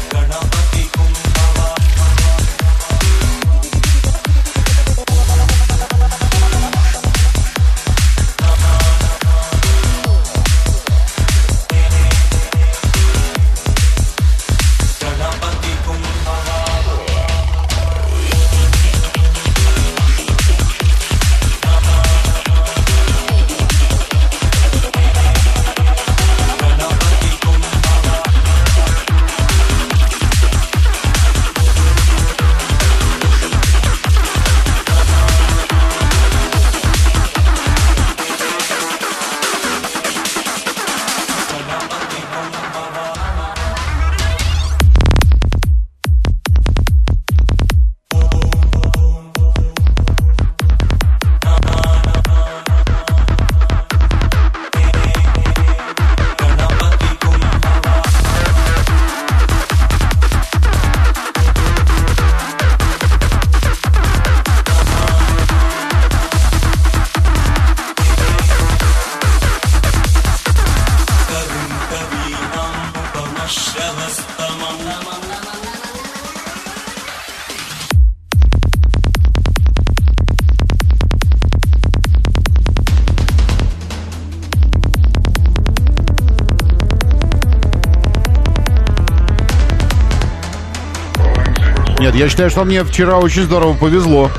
Нет, 92.14 92.22
я 92.22 92.30
считаю, 92.30 92.50
что 92.52 92.64
мне 92.64 92.84
вчера 92.84 93.18
очень 93.18 93.44
здорово 93.44 93.74
повезло. 93.74 94.30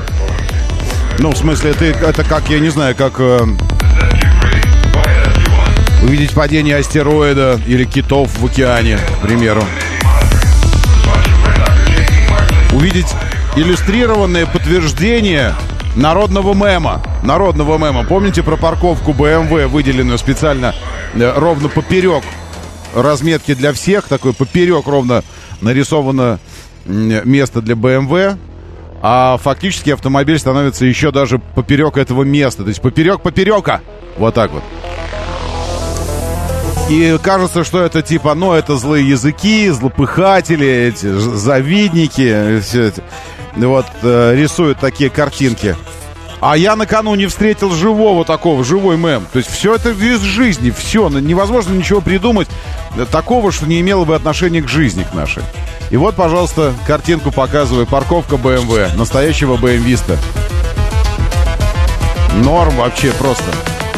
Ну, 1.19 1.31
в 1.31 1.37
смысле, 1.37 1.71
это, 1.71 1.85
это 1.85 2.23
как, 2.23 2.49
я 2.49 2.59
не 2.59 2.69
знаю, 2.69 2.95
как... 2.95 3.19
Э, 3.19 3.39
увидеть 6.03 6.33
падение 6.33 6.77
астероида 6.77 7.59
или 7.67 7.83
китов 7.83 8.29
в 8.37 8.45
океане, 8.45 8.97
к 8.97 9.27
примеру. 9.27 9.63
Увидеть 12.73 13.07
иллюстрированное 13.55 14.45
подтверждение 14.45 15.53
народного 15.95 16.53
мема. 16.53 17.01
Народного 17.23 17.77
мема. 17.77 18.05
Помните 18.05 18.41
про 18.41 18.55
парковку 18.55 19.11
BMW, 19.11 19.67
выделенную 19.67 20.17
специально 20.17 20.73
э, 21.13 21.33
ровно 21.35 21.67
поперек 21.67 22.23
разметки 22.93 23.53
для 23.53 23.73
всех, 23.73 24.07
такой 24.07 24.33
поперек 24.33 24.87
ровно 24.87 25.23
нарисовано 25.61 26.39
место 26.85 27.61
для 27.61 27.75
BMW, 27.75 28.37
а 29.01 29.37
фактически 29.37 29.91
автомобиль 29.91 30.39
становится 30.39 30.85
еще 30.85 31.11
даже 31.11 31.39
поперек 31.39 31.97
этого 31.97 32.23
места, 32.23 32.63
то 32.63 32.69
есть 32.69 32.81
поперек 32.81 33.21
поперека, 33.21 33.81
вот 34.17 34.33
так 34.33 34.51
вот. 34.51 34.63
И 36.89 37.17
кажется, 37.21 37.63
что 37.63 37.81
это 37.81 38.03
типа, 38.03 38.35
ну, 38.35 38.53
это 38.53 38.77
злые 38.77 39.09
языки, 39.09 39.69
злопыхатели, 39.69 40.67
эти 40.67 41.07
завидники, 41.07 42.59
все 42.59 42.83
это, 42.83 43.03
вот, 43.55 43.85
э, 44.03 44.35
рисуют 44.35 44.79
такие 44.79 45.09
картинки. 45.09 45.75
А 46.41 46.55
я 46.55 46.75
накануне 46.75 47.27
встретил 47.27 47.71
живого 47.71 48.23
такого, 48.23 48.63
живой 48.63 48.97
мем. 48.97 49.25
То 49.33 49.39
есть 49.39 49.49
все 49.49 49.75
это 49.75 49.89
из 49.89 50.21
жизни, 50.21 50.69
все. 50.69 51.09
Невозможно 51.09 51.73
ничего 51.73 52.01
придумать 52.01 52.47
такого, 53.11 53.51
что 53.51 53.65
не 53.65 53.81
имело 53.81 54.05
бы 54.05 54.15
отношения 54.15 54.61
к 54.61 54.67
жизни 54.67 55.07
к 55.09 55.13
нашей. 55.15 55.41
И 55.91 55.97
вот, 55.97 56.15
пожалуйста, 56.15 56.73
картинку 56.87 57.31
показываю. 57.31 57.85
Парковка 57.85 58.35
BMW. 58.35 58.95
Настоящего 58.97 59.55
BMW-ста. 59.55 60.17
Норм 62.43 62.75
вообще 62.77 63.11
просто. 63.11 63.45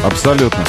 Абсолютно. 0.04 0.64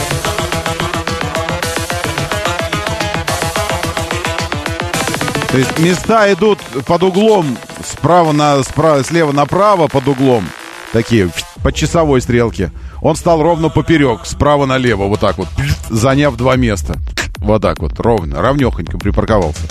То 5.51 5.57
есть 5.57 5.79
места 5.79 6.31
идут 6.31 6.59
под 6.85 7.03
углом 7.03 7.57
справа 7.83 8.31
на 8.31 8.61
справа, 8.63 9.03
слева 9.03 9.31
направо 9.31 9.87
под 9.87 10.07
углом. 10.07 10.47
Такие 10.93 11.29
по 11.63 11.71
часовой 11.71 12.21
стрелке. 12.21 12.71
Он 13.01 13.15
стал 13.15 13.41
ровно 13.41 13.69
поперек, 13.69 14.21
справа 14.25 14.65
налево, 14.65 15.05
вот 15.05 15.19
так 15.19 15.37
вот, 15.37 15.47
заняв 15.89 16.35
два 16.35 16.55
места. 16.55 16.95
Вот 17.37 17.61
так 17.61 17.79
вот, 17.79 17.99
ровно, 17.99 18.41
ровнехонько 18.41 18.97
припарковался. 18.97 19.61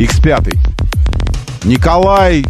X5. 0.00 0.56
Николай 1.64 2.42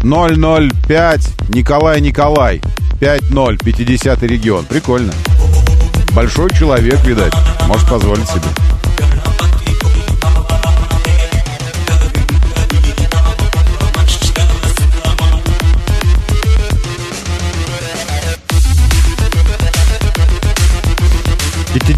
005. 0.00 1.28
Николай 1.50 2.00
Николай. 2.00 2.62
5-0, 3.00 3.58
50 3.62 4.22
регион. 4.22 4.64
Прикольно. 4.64 5.12
Большой 6.14 6.50
человек, 6.50 7.04
видать. 7.04 7.34
Может 7.66 7.86
позволить 7.90 8.26
себе. 8.28 8.48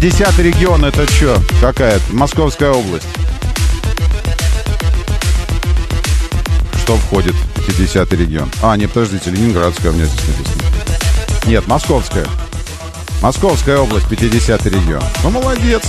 50 0.01 0.39
регион 0.39 0.83
это 0.83 1.09
что? 1.09 1.37
Какая-то? 1.61 2.13
Московская 2.13 2.71
область. 2.71 3.07
Что 6.91 6.97
входит 6.97 7.35
в 7.35 7.65
50 7.65 8.11
регион? 8.15 8.51
А, 8.61 8.75
не, 8.75 8.85
подождите, 8.85 9.29
Ленинградская 9.29 9.93
у 9.93 9.95
меня 9.95 10.03
здесь 10.03 10.27
написано. 10.27 10.61
Нет, 11.47 11.65
Московская. 11.65 12.25
Московская 13.21 13.77
область, 13.77 14.09
50 14.09 14.65
регион. 14.65 15.03
Ну, 15.23 15.29
молодец. 15.29 15.83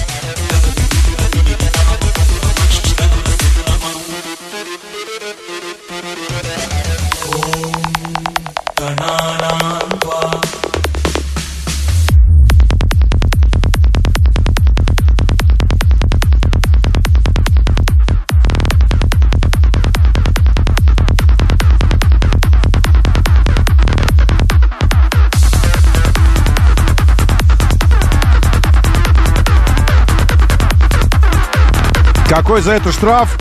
Какой 32.35 32.63
за 32.63 32.73
это 32.73 32.91
штраф? 32.93 33.37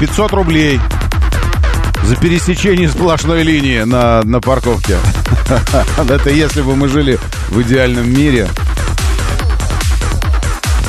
500 0.00 0.32
рублей. 0.32 0.80
За 2.02 2.16
пересечение 2.16 2.88
сплошной 2.88 3.44
линии 3.44 3.82
на, 3.82 4.24
на 4.24 4.40
парковке. 4.40 4.96
Это 5.96 6.28
если 6.28 6.62
бы 6.62 6.74
мы 6.74 6.88
жили 6.88 7.16
в 7.48 7.62
идеальном 7.62 8.12
мире. 8.12 8.48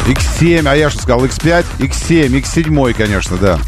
X7, 0.08 0.68
а 0.68 0.76
я 0.76 0.90
что 0.90 1.04
сказал? 1.04 1.24
X5, 1.24 1.66
X7, 1.78 2.42
X7, 2.42 2.94
конечно, 2.94 3.38
да. 3.38 3.60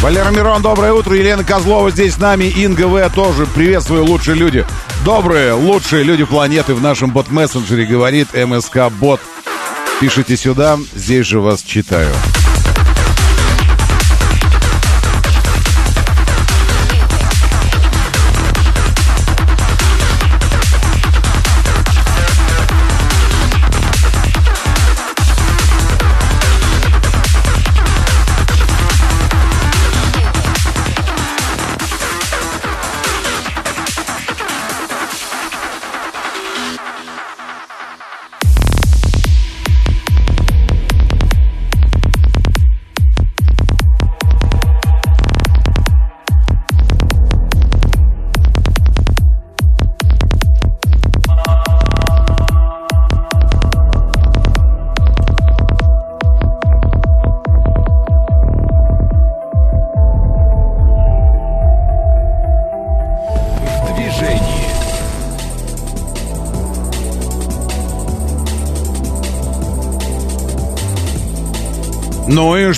Валера 0.00 0.30
Мирон, 0.30 0.62
доброе 0.62 0.94
утро. 0.94 1.14
Елена 1.14 1.44
Козлова 1.44 1.90
здесь 1.90 2.14
с 2.14 2.18
нами. 2.18 2.44
Инга 2.44 2.86
В. 2.86 3.06
тоже. 3.10 3.44
Приветствую, 3.44 4.06
лучшие 4.06 4.36
люди. 4.38 4.64
Добрые, 5.04 5.54
лучшие 5.54 6.02
люди 6.02 6.24
планеты 6.24 6.74
в 6.74 6.82
нашем 6.82 7.10
бот-мессенджере, 7.10 7.86
говорит 7.86 8.28
МСК 8.34 8.90
Бот. 8.90 9.20
Пишите 9.98 10.36
сюда, 10.36 10.78
здесь 10.94 11.26
же 11.26 11.40
вас 11.40 11.62
читаю. 11.62 12.12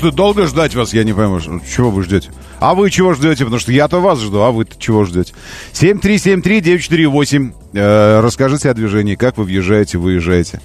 Что, 0.02 0.10
долго 0.10 0.48
ждать 0.48 0.74
вас, 0.74 0.92
я 0.92 1.04
не 1.04 1.12
пойму, 1.12 1.38
чего 1.40 1.90
вы 1.90 2.02
ждете? 2.02 2.30
А 2.58 2.74
вы 2.74 2.90
чего 2.90 3.14
ждете? 3.14 3.44
Потому 3.44 3.60
что 3.60 3.70
я-то 3.70 4.00
вас 4.00 4.18
жду, 4.18 4.40
а 4.40 4.50
вы 4.50 4.66
чего 4.78 5.04
ждете? 5.04 5.32
7373948. 5.74 7.52
Э, 7.74 8.20
расскажите 8.20 8.68
о 8.68 8.74
движении, 8.74 9.14
как 9.14 9.38
вы 9.38 9.44
въезжаете, 9.44 9.98
выезжаете. 9.98 10.60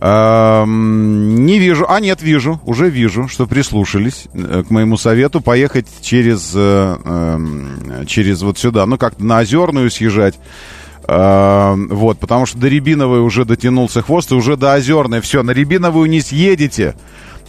Э, 0.00 0.64
не 0.66 1.58
вижу. 1.58 1.84
А, 1.86 2.00
нет, 2.00 2.22
вижу. 2.22 2.62
Уже 2.64 2.88
вижу, 2.88 3.28
что 3.28 3.46
прислушались 3.46 4.24
э, 4.32 4.64
к 4.66 4.70
моему 4.70 4.96
совету 4.96 5.42
поехать 5.42 5.86
через, 6.00 6.52
э, 6.54 6.96
э, 7.04 8.04
через 8.06 8.40
вот 8.40 8.56
сюда. 8.56 8.86
Ну, 8.86 8.96
как-то 8.96 9.22
на 9.22 9.40
Озерную 9.40 9.90
съезжать. 9.90 10.38
Вот, 11.04 12.20
потому 12.20 12.46
что 12.46 12.58
до 12.58 12.68
Рябиновой 12.68 13.22
уже 13.22 13.44
дотянулся 13.44 14.02
хвост, 14.02 14.30
и 14.30 14.36
уже 14.36 14.56
до 14.56 14.74
Озерной. 14.74 15.20
Все, 15.20 15.42
на 15.42 15.50
Рябиновую 15.50 16.08
не 16.08 16.20
съедете. 16.20 16.94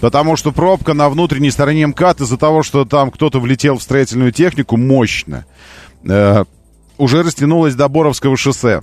Потому 0.03 0.35
что 0.35 0.51
пробка 0.51 0.93
на 0.93 1.07
внутренней 1.07 1.49
стороне 1.49 1.87
МКАД 1.87 2.19
из-за 2.19 2.35
того, 2.35 2.61
что 2.61 2.83
там 2.83 3.09
кто-то 3.09 3.39
влетел 3.39 3.77
в 3.77 3.83
строительную 3.83 4.33
технику 4.33 4.75
мощно, 4.75 5.45
э, 6.03 6.43
уже 6.97 7.23
растянулась 7.23 7.75
до 7.75 7.87
Боровского 7.87 8.35
шоссе. 8.35 8.81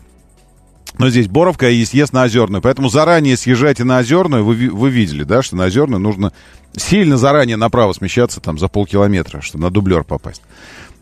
Но 0.97 1.11
здесь 1.11 1.29
Боровка 1.29 1.69
и 1.69 1.85
на 2.13 2.23
Озерную. 2.23 2.63
Поэтому 2.63 2.89
заранее 2.89 3.37
съезжайте 3.37 3.85
на 3.85 3.99
Озерную. 3.99 4.47
Вы, 4.47 4.71
вы 4.71 4.89
видели, 4.89 5.25
да, 5.25 5.43
что 5.43 5.57
на 5.57 5.65
Озерную 5.65 6.01
нужно 6.01 6.33
сильно 6.75 7.19
заранее 7.19 7.59
направо 7.59 7.93
смещаться, 7.93 8.41
там, 8.41 8.59
за 8.59 8.69
полкилометра, 8.69 9.43
чтобы 9.43 9.65
на 9.65 9.71
дублер 9.71 10.05
попасть. 10.05 10.41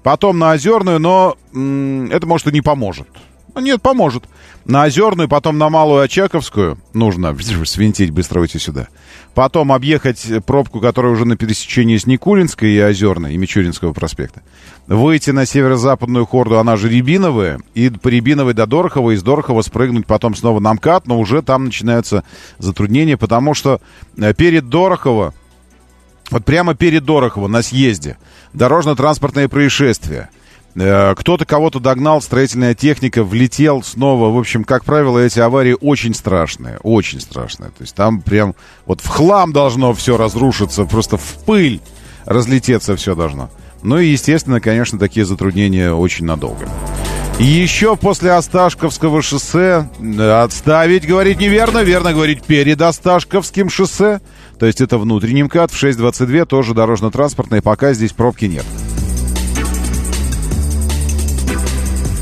Потом 0.03 0.37
на 0.41 0.51
Озерную, 0.51 0.99
но 0.99 1.37
м- 1.55 2.11
это, 2.11 2.27
может, 2.27 2.49
и 2.49 2.51
не 2.51 2.61
поможет. 2.61 3.07
Ну, 3.55 3.61
нет, 3.61 3.81
поможет. 3.81 4.25
На 4.65 4.83
Озерную, 4.83 5.29
потом 5.29 5.59
на 5.59 5.71
Малую 5.71 6.03
Очаковскую 6.03 6.77
нужно 6.93 7.37
свинтить, 7.65 8.11
быстро 8.11 8.41
выйти 8.41 8.57
сюда. 8.57 8.89
Потом 9.39 9.71
объехать 9.71 10.27
пробку, 10.47 10.81
которая 10.81 11.13
уже 11.13 11.25
на 11.25 11.37
пересечении 11.37 11.97
с 11.97 12.07
Никулинской 12.07 12.73
и 12.73 12.81
Озерной, 12.81 13.35
и 13.35 13.37
Мичуринского 13.37 13.93
проспекта. 13.93 14.43
Выйти 14.89 15.31
на 15.31 15.47
северо-западную 15.47 16.27
хорду, 16.27 16.59
она 16.59 16.77
же 16.77 16.89
Рябиновая, 16.89 17.61
и 17.73 17.89
по 17.89 18.09
Рябиновой 18.09 18.55
до 18.55 18.67
Дорохова, 18.67 19.13
из 19.13 19.23
Дорохова 19.23 19.63
спрыгнуть 19.63 20.09
потом 20.09 20.35
снова 20.35 20.59
на 20.59 20.75
МКАД, 20.75 21.07
но 21.07 21.21
уже 21.21 21.43
там 21.43 21.67
начинаются 21.67 22.25
затруднения, 22.59 23.17
потому 23.17 23.55
что 23.55 23.81
э, 24.17 24.35
перед 24.35 24.69
Дорохово, 24.71 25.35
вот 26.33 26.45
прямо 26.45 26.75
перед 26.75 27.05
Дорохово 27.05 27.47
на 27.47 27.63
съезде, 27.63 28.19
дорожно-транспортное 28.55 29.47
происшествие– 29.47 30.31
кто-то 30.79 31.45
кого-то 31.45 31.81
догнал, 31.81 32.23
строительная 32.23 32.75
техника 32.75 33.25
влетел 33.25 33.83
снова. 33.83 34.33
В 34.33 34.39
общем, 34.39 34.65
как 34.65 34.85
правило, 34.85 35.19
эти 35.19 35.41
аварии 35.41 35.77
очень 35.81 36.15
страшные, 36.15 36.79
очень 36.83 37.21
страшные. 37.21 37.71
То 37.71 37.83
есть 37.83 37.95
там 37.95 38.21
прям 38.21 38.55
вот 38.87 39.01
в 39.01 39.09
хлам 39.09 39.53
должно 39.53 39.93
все 39.93 40.17
разрушиться, 40.17 40.85
просто 40.85 41.17
в 41.17 41.45
пыль 41.45 41.81
разлететься 42.25 42.97
все 42.97 43.15
должно. 43.15 43.51
Ну 43.83 43.99
и, 43.99 44.09
естественно, 44.09 44.61
конечно, 44.61 44.99
такие 44.99 45.25
затруднения 45.25 45.93
очень 45.93 46.27
надолго. 46.27 46.69
Еще 47.39 47.95
после 47.97 48.33
Осташковского 48.33 49.23
шоссе 49.23 49.89
э, 50.01 50.43
отставить, 50.43 51.07
говорить 51.07 51.39
неверно, 51.39 51.85
верно 51.85 52.13
говорить 52.13 52.43
перед 52.43 52.83
Осташковским 52.83 53.71
шоссе. 53.71 54.21
То 54.59 54.67
есть 54.67 54.81
это 54.81 54.99
внутренний 54.99 55.45
МКАД 55.45 55.71
в 55.71 55.81
6.22, 55.81 56.47
тоже 56.47 56.75
дорожно-транспортный, 56.75 57.63
пока 57.63 57.93
здесь 57.93 58.13
пробки 58.13 58.47
нет. 58.47 58.65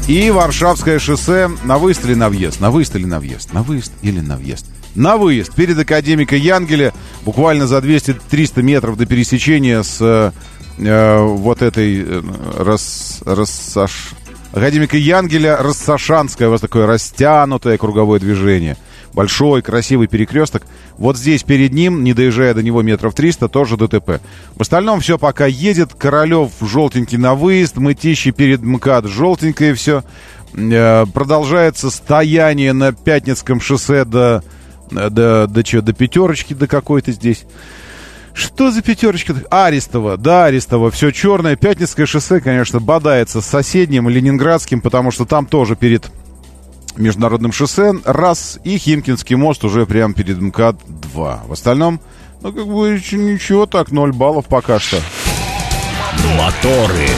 И 0.08 0.30
Варшавское 0.30 1.00
шоссе 1.00 1.50
на 1.64 1.78
выезд 1.78 2.04
или 2.04 2.14
на 2.14 2.28
въезд? 2.28 2.60
На 2.60 2.70
выезд 2.70 2.94
или 2.94 3.04
на 3.04 3.18
въезд? 3.18 3.52
На 3.52 3.62
выезд 3.62 3.92
или 4.02 4.20
на 4.20 4.36
въезд? 4.36 4.66
На 4.94 5.16
выезд. 5.16 5.52
Перед 5.54 5.76
Академика 5.78 6.36
Янгеля, 6.36 6.92
буквально 7.24 7.66
за 7.66 7.78
200-300 7.78 8.62
метров 8.62 8.96
до 8.96 9.04
пересечения 9.04 9.82
с 9.82 10.32
э, 10.78 11.20
вот 11.20 11.60
этой 11.60 12.02
э, 12.02 12.22
рас, 12.56 13.20
рассаш... 13.26 14.10
Академика 14.52 14.96
Янгеля 14.96 15.56
Рассашанская, 15.56 16.48
у 16.48 16.52
вас 16.52 16.60
такое 16.60 16.86
растянутое 16.86 17.76
круговое 17.76 18.20
движение– 18.20 18.76
большой, 19.16 19.62
красивый 19.62 20.06
перекресток. 20.06 20.64
Вот 20.98 21.16
здесь 21.16 21.42
перед 21.42 21.72
ним, 21.72 22.04
не 22.04 22.12
доезжая 22.12 22.54
до 22.54 22.62
него 22.62 22.82
метров 22.82 23.14
300, 23.14 23.48
тоже 23.48 23.76
ДТП. 23.76 24.20
В 24.54 24.60
остальном 24.60 25.00
все 25.00 25.18
пока 25.18 25.46
едет. 25.46 25.94
Королев 25.94 26.52
желтенький 26.60 27.16
на 27.18 27.34
выезд, 27.34 27.78
мытищи 27.78 28.30
перед 28.30 28.62
МКАД 28.62 29.06
желтенькое 29.06 29.74
все. 29.74 30.04
Э, 30.52 31.06
продолжается 31.12 31.90
стояние 31.90 32.74
на 32.74 32.92
Пятницком 32.92 33.60
шоссе 33.60 34.04
до, 34.04 34.44
до, 34.90 35.46
до, 35.48 35.66
что, 35.66 35.80
до 35.80 35.94
пятерочки, 35.94 36.52
до 36.52 36.68
какой-то 36.68 37.10
здесь. 37.12 37.44
Что 38.34 38.70
за 38.70 38.82
пятерочка? 38.82 39.34
Арестова, 39.48 40.18
да, 40.18 40.44
Арестова, 40.44 40.90
все 40.90 41.10
черное. 41.10 41.56
Пятницкое 41.56 42.04
шоссе, 42.04 42.40
конечно, 42.40 42.80
бодается 42.80 43.40
с 43.40 43.46
соседним 43.46 44.10
Ленинградским, 44.10 44.82
потому 44.82 45.10
что 45.10 45.24
там 45.24 45.46
тоже 45.46 45.74
перед 45.74 46.10
международным 46.98 47.52
шоссе, 47.52 47.92
раз, 48.04 48.58
и 48.64 48.78
Химкинский 48.78 49.36
мост 49.36 49.64
уже 49.64 49.86
прямо 49.86 50.14
перед 50.14 50.38
МКАД-2. 50.38 51.46
В 51.46 51.52
остальном, 51.52 52.00
ну, 52.42 52.52
как 52.52 52.66
бы, 52.66 53.00
ничего 53.12 53.66
так, 53.66 53.92
0 53.92 54.12
баллов 54.12 54.46
пока 54.46 54.78
что. 54.78 55.00
Моторы. 56.36 57.08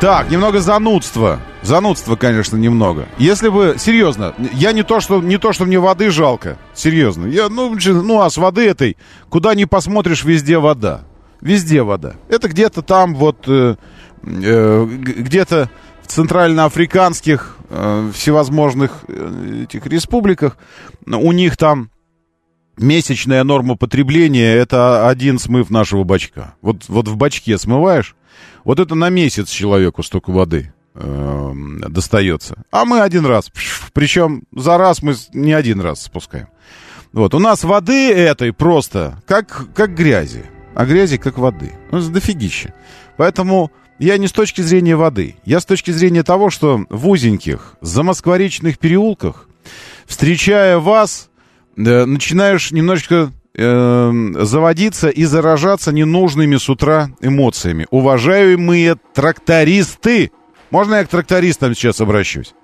Так, 0.00 0.30
немного 0.30 0.60
занудства. 0.60 1.40
Занудства, 1.62 2.16
конечно, 2.16 2.56
немного. 2.56 3.06
Если 3.18 3.48
бы, 3.48 3.76
серьезно, 3.78 4.34
я 4.52 4.72
не 4.72 4.82
то, 4.82 4.98
что, 4.98 5.22
не 5.22 5.38
то, 5.38 5.52
что 5.52 5.64
мне 5.64 5.78
воды 5.78 6.10
жалко. 6.10 6.58
Серьезно. 6.74 7.26
Я, 7.26 7.48
ну, 7.48 7.76
ну, 7.86 8.20
а 8.20 8.28
с 8.28 8.36
воды 8.36 8.66
этой, 8.66 8.96
куда 9.28 9.54
ни 9.54 9.64
посмотришь, 9.64 10.24
везде 10.24 10.58
вода. 10.58 11.02
Везде 11.40 11.82
вода. 11.82 12.14
Это 12.28 12.48
где-то 12.48 12.82
там 12.82 13.14
вот, 13.14 13.44
э, 13.46 13.76
э, 14.24 14.86
где-то 14.88 15.70
центральноафриканских 16.06 17.56
э, 17.68 18.10
всевозможных 18.14 19.04
э, 19.08 19.64
этих 19.64 19.86
республиках, 19.86 20.56
у 21.06 21.32
них 21.32 21.56
там 21.56 21.90
месячная 22.76 23.44
норма 23.44 23.76
потребления 23.76 24.54
это 24.54 25.08
один 25.08 25.38
смыв 25.38 25.70
нашего 25.70 26.04
бачка. 26.04 26.54
Вот, 26.62 26.84
вот 26.88 27.08
в 27.08 27.16
бачке 27.16 27.58
смываешь, 27.58 28.16
вот 28.64 28.80
это 28.80 28.94
на 28.94 29.08
месяц 29.08 29.48
человеку 29.48 30.02
столько 30.02 30.30
воды 30.30 30.72
э, 30.94 31.52
достается. 31.88 32.64
А 32.70 32.84
мы 32.84 33.00
один 33.00 33.26
раз. 33.26 33.50
Причем 33.92 34.44
за 34.54 34.78
раз 34.78 35.02
мы 35.02 35.14
не 35.32 35.52
один 35.52 35.80
раз 35.80 36.02
спускаем. 36.02 36.48
Вот, 37.12 37.34
у 37.34 37.38
нас 37.38 37.62
воды 37.64 38.10
этой 38.10 38.52
просто 38.52 39.22
как, 39.26 39.66
как 39.74 39.94
грязи. 39.94 40.44
А 40.74 40.86
грязи 40.86 41.18
как 41.18 41.36
воды. 41.36 41.72
Ну, 41.90 42.00
дофигища. 42.00 42.72
Поэтому 43.18 43.70
я 44.02 44.18
не 44.18 44.26
с 44.26 44.32
точки 44.32 44.60
зрения 44.62 44.96
воды. 44.96 45.36
Я 45.44 45.60
с 45.60 45.64
точки 45.64 45.92
зрения 45.92 46.24
того, 46.24 46.50
что 46.50 46.84
в 46.88 47.08
узеньких, 47.08 47.74
замоскворечных 47.80 48.78
переулках, 48.78 49.48
встречая 50.06 50.78
вас, 50.78 51.30
э, 51.76 52.04
начинаешь 52.04 52.72
немножечко 52.72 53.30
э, 53.54 54.12
заводиться 54.40 55.08
и 55.08 55.24
заражаться 55.24 55.92
ненужными 55.92 56.56
с 56.56 56.68
утра 56.68 57.10
эмоциями. 57.20 57.86
Уважаемые 57.90 58.96
трактористы! 59.14 60.32
Можно 60.70 60.96
я 60.96 61.04
к 61.04 61.08
трактористам 61.08 61.74
сейчас 61.74 62.00
обращусь? 62.00 62.54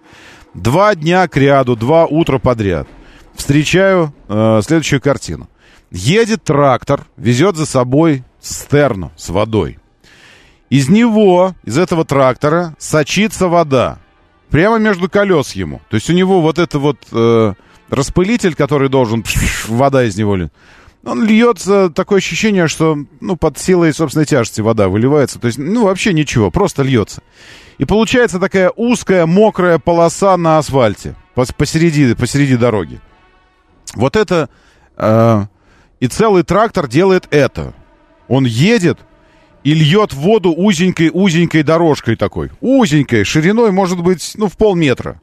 Два 0.54 0.94
дня 0.96 1.28
к 1.28 1.36
ряду, 1.36 1.76
два 1.76 2.06
утра 2.06 2.38
подряд. 2.38 2.88
Встречаю 3.36 4.12
э, 4.28 4.60
следующую 4.64 5.00
картину. 5.00 5.48
Едет 5.92 6.42
трактор, 6.42 7.06
везет 7.16 7.56
за 7.56 7.64
собой 7.64 8.24
стерну 8.40 9.12
с 9.16 9.28
водой. 9.28 9.78
Из 10.70 10.88
него, 10.88 11.54
из 11.64 11.78
этого 11.78 12.04
трактора, 12.04 12.74
сочится 12.78 13.48
вода. 13.48 13.98
Прямо 14.50 14.78
между 14.78 15.08
колес 15.08 15.52
ему. 15.52 15.80
То 15.90 15.96
есть 15.96 16.08
у 16.10 16.12
него 16.12 16.40
вот 16.40 16.58
это 16.58 16.78
вот 16.78 16.98
э, 17.12 17.54
распылитель, 17.90 18.54
который 18.54 18.88
должен... 18.88 19.24
Вода 19.68 20.04
из 20.04 20.16
него... 20.16 20.38
Он 21.04 21.24
льется, 21.24 21.90
такое 21.90 22.18
ощущение, 22.18 22.66
что, 22.66 22.98
ну, 23.20 23.36
под 23.36 23.56
силой 23.56 23.94
собственной 23.94 24.26
тяжести 24.26 24.60
вода 24.60 24.88
выливается. 24.88 25.38
То 25.38 25.46
есть, 25.46 25.58
ну, 25.58 25.84
вообще 25.84 26.12
ничего, 26.12 26.50
просто 26.50 26.82
льется. 26.82 27.22
И 27.78 27.84
получается 27.84 28.38
такая 28.38 28.70
узкая, 28.70 29.24
мокрая 29.24 29.78
полоса 29.78 30.36
на 30.36 30.58
асфальте 30.58 31.14
посереди, 31.56 32.14
посереди 32.14 32.56
дороги. 32.56 33.00
Вот 33.94 34.16
это... 34.16 34.48
Э, 34.96 35.46
и 36.00 36.06
целый 36.06 36.42
трактор 36.42 36.86
делает 36.88 37.26
это. 37.30 37.74
Он 38.28 38.44
едет, 38.44 38.98
и 39.68 39.74
льет 39.74 40.14
воду 40.14 40.54
узенькой-узенькой 40.56 41.62
дорожкой 41.62 42.16
такой. 42.16 42.50
Узенькой, 42.62 43.24
шириной, 43.24 43.70
может 43.70 44.02
быть, 44.02 44.32
ну, 44.36 44.48
в 44.48 44.56
полметра. 44.56 45.20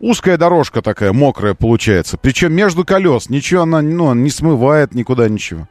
Узкая 0.00 0.36
дорожка 0.36 0.82
такая, 0.82 1.12
мокрая 1.12 1.54
получается. 1.54 2.18
Причем 2.18 2.52
между 2.54 2.84
колес. 2.84 3.30
Ничего 3.30 3.62
она 3.62 3.82
ну, 3.82 4.12
не 4.14 4.30
смывает 4.30 4.96
никуда 4.96 5.28
ничего. 5.28 5.68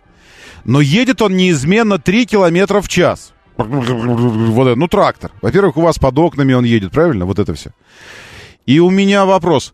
Но 0.63 0.79
едет 0.79 1.21
он 1.21 1.35
неизменно 1.35 1.99
3 1.99 2.25
километра 2.25 2.79
в 2.79 2.87
час. 2.87 3.33
Вот, 3.57 4.77
ну, 4.77 4.87
трактор. 4.87 5.31
Во-первых, 5.41 5.75
у 5.75 5.81
вас 5.81 5.99
под 5.99 6.17
окнами 6.17 6.53
он 6.53 6.63
едет, 6.63 6.93
правильно? 6.93 7.25
Вот 7.25 7.39
это 7.39 7.53
все. 7.53 7.71
И 8.65 8.79
у 8.79 8.89
меня 8.89 9.25
вопрос. 9.25 9.73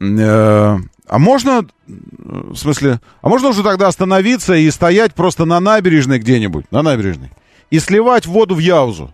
Э, 0.00 0.78
а 1.06 1.18
можно, 1.18 1.66
в 1.86 2.56
смысле, 2.56 3.02
а 3.20 3.28
можно 3.28 3.48
уже 3.48 3.62
тогда 3.62 3.88
остановиться 3.88 4.54
и 4.54 4.70
стоять 4.70 5.12
просто 5.12 5.44
на 5.44 5.60
набережной 5.60 6.18
где-нибудь? 6.18 6.64
На 6.72 6.80
набережной 6.80 7.30
и 7.70 7.78
сливать 7.78 8.26
воду 8.26 8.54
в 8.54 8.58
Яузу, 8.58 9.10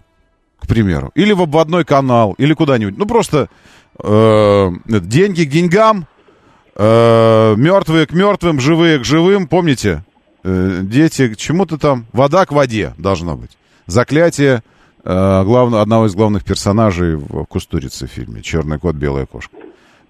к 0.58 0.66
примеру, 0.66 1.12
или 1.14 1.32
в 1.32 1.42
обводной 1.42 1.84
канал, 1.84 2.34
или 2.38 2.54
куда-нибудь. 2.54 2.96
Ну, 2.96 3.06
просто 3.06 3.48
э, 4.02 4.70
деньги 4.86 5.44
к 5.44 5.50
деньгам, 5.50 6.06
э, 6.74 7.54
мертвые 7.56 8.06
к 8.06 8.12
мертвым, 8.12 8.60
живые 8.60 8.98
к 8.98 9.04
живым, 9.04 9.46
помните? 9.46 10.04
Э, 10.44 10.80
дети 10.82 11.28
к 11.28 11.36
чему-то 11.36 11.78
там, 11.78 12.06
вода 12.12 12.46
к 12.46 12.52
воде 12.52 12.94
должна 12.98 13.36
быть. 13.36 13.50
Заклятие 13.86 14.62
э, 15.04 15.42
главного, 15.44 15.82
одного 15.82 16.06
из 16.06 16.14
главных 16.14 16.44
персонажей 16.44 17.16
в 17.16 17.44
Кустурице 17.44 18.06
фильме 18.06 18.42
«Черный 18.42 18.78
кот, 18.78 18.96
белая 18.96 19.26
кошка». 19.26 19.56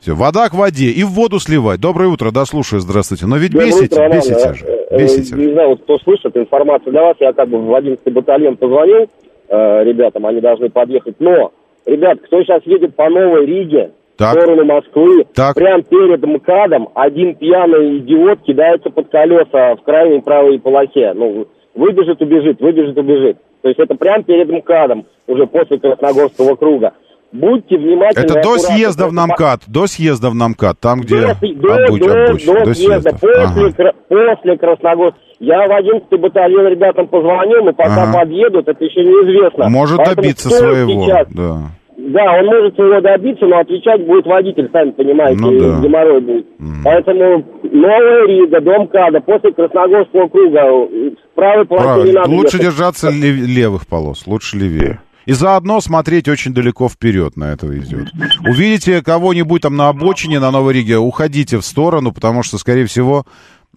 Все, 0.00 0.14
вода 0.14 0.48
к 0.48 0.54
воде 0.54 0.90
и 0.90 1.02
в 1.04 1.09
воду 1.09 1.40
сливать. 1.40 1.80
Доброе 1.80 2.09
утро, 2.09 2.30
да, 2.30 2.44
слушаю, 2.44 2.80
здравствуйте. 2.80 3.26
Но 3.26 3.38
ведь 3.38 3.52
Доброе 3.52 3.72
бесите, 3.72 3.94
утро, 3.94 4.14
бесите 4.14 4.54
же. 4.54 4.75
Э, 4.90 4.99
бесите. 4.99 5.35
Не 5.37 5.53
знаю, 5.53 5.70
вот 5.70 5.83
кто 5.83 5.99
слышит, 5.99 6.37
информацию 6.37 6.92
для 6.92 7.03
вас. 7.03 7.16
Я 7.20 7.33
как 7.33 7.49
бы 7.49 7.59
в 7.59 7.75
11 7.75 8.12
батальон 8.12 8.57
позвонил 8.57 9.07
э, 9.49 9.85
ребятам, 9.85 10.27
они 10.27 10.40
должны 10.40 10.70
подъехать. 10.70 11.16
Но 11.18 11.53
ребят, 11.85 12.20
кто 12.22 12.42
сейчас 12.42 12.62
едет 12.64 12.94
по 12.94 13.09
Новой 13.09 13.46
Риге, 13.46 13.92
так. 14.16 14.37
в 14.37 14.40
сторону 14.40 14.64
Москвы, 14.64 15.27
так. 15.35 15.55
прямо 15.55 15.83
перед 15.83 16.25
МКАДом 16.25 16.88
один 16.94 17.35
пьяный 17.35 17.99
идиот 17.99 18.40
кидается 18.42 18.90
под 18.90 19.09
колеса 19.09 19.77
в 19.77 19.83
крайней 19.83 20.20
правой 20.20 20.59
полосе. 20.59 21.12
Ну, 21.14 21.46
выбежит, 21.75 22.20
убежит, 22.22 22.61
выбежит, 22.61 22.96
убежит. 22.96 23.38
То 23.62 23.68
есть 23.68 23.81
это 23.81 23.94
прямо 23.96 24.22
перед 24.22 24.49
МКАДом, 24.49 25.07
уже 25.27 25.46
после 25.46 25.79
Красногорского 25.79 26.55
круга. 26.55 26.92
Будьте 27.40 27.77
внимательны. 27.77 28.25
Это 28.25 28.42
до 28.42 28.59
съезда 28.59 29.07
в 29.07 29.12
Намкат, 29.12 29.62
до 29.66 29.87
съезда 29.87 30.31
в 30.31 30.35
Намкат, 30.35 30.79
там, 30.81 31.01
где 31.01 31.20
до, 31.20 31.31
отбуч, 31.31 32.01
до, 32.01 32.25
отбуч, 32.25 32.44
до, 32.44 32.64
до 32.64 32.75
съезда, 32.75 33.11
после, 33.12 33.42
ага. 33.42 33.94
после 34.09 34.59
Красногорска. 34.59 35.18
Я 35.38 35.68
в 35.68 35.72
11 35.72 36.09
батальон 36.18 36.66
ребятам 36.68 37.09
позвонил, 37.09 37.68
и 37.68 37.72
пока 37.72 38.05
ага. 38.05 38.20
подъедут, 38.20 38.68
это 38.68 38.83
еще 38.83 39.03
неизвестно. 39.03 39.68
Может 39.68 39.99
Поэтому 39.99 40.16
добиться 40.16 40.49
своего, 40.49 40.88
сейчас, 40.88 41.29
да. 41.31 41.57
Да, 41.99 42.38
он 42.38 42.46
может 42.46 42.75
своего 42.75 43.01
добиться, 43.01 43.46
но 43.46 43.59
отвечать 43.59 44.07
будет 44.07 44.27
водитель, 44.27 44.68
сами 44.72 44.90
понимаете, 44.92 45.40
ну, 45.40 45.59
да. 45.59 45.81
геморрой 45.81 46.20
будет. 46.20 46.46
Mm. 46.61 46.83
Поэтому 46.85 47.44
Новая 47.64 48.27
Рига, 48.27 48.61
Дом 48.61 48.87
Када, 48.88 49.20
после 49.20 49.53
Красногорского 49.53 50.29
круга, 50.29 50.61
в 50.61 51.35
правой 51.35 51.66
полосе 51.66 52.09
не 52.09 52.12
надо 52.12 52.31
Лучше 52.31 52.57
ехать. 52.57 52.61
держаться 52.61 53.11
левых 53.11 53.87
полос, 53.87 54.27
лучше 54.27 54.57
левее. 54.57 55.01
И 55.26 55.32
заодно 55.32 55.80
смотреть 55.80 56.28
очень 56.28 56.54
далеко 56.54 56.88
вперед 56.88 57.36
на 57.36 57.52
это 57.52 57.66
идет. 57.78 58.08
Увидите 58.40 59.02
кого-нибудь 59.02 59.62
там 59.62 59.76
на 59.76 59.88
обочине 59.88 60.40
на 60.40 60.50
Новой 60.50 60.74
Риге, 60.74 60.98
уходите 60.98 61.58
в 61.58 61.64
сторону, 61.64 62.12
потому 62.12 62.42
что, 62.42 62.58
скорее 62.58 62.86
всего, 62.86 63.26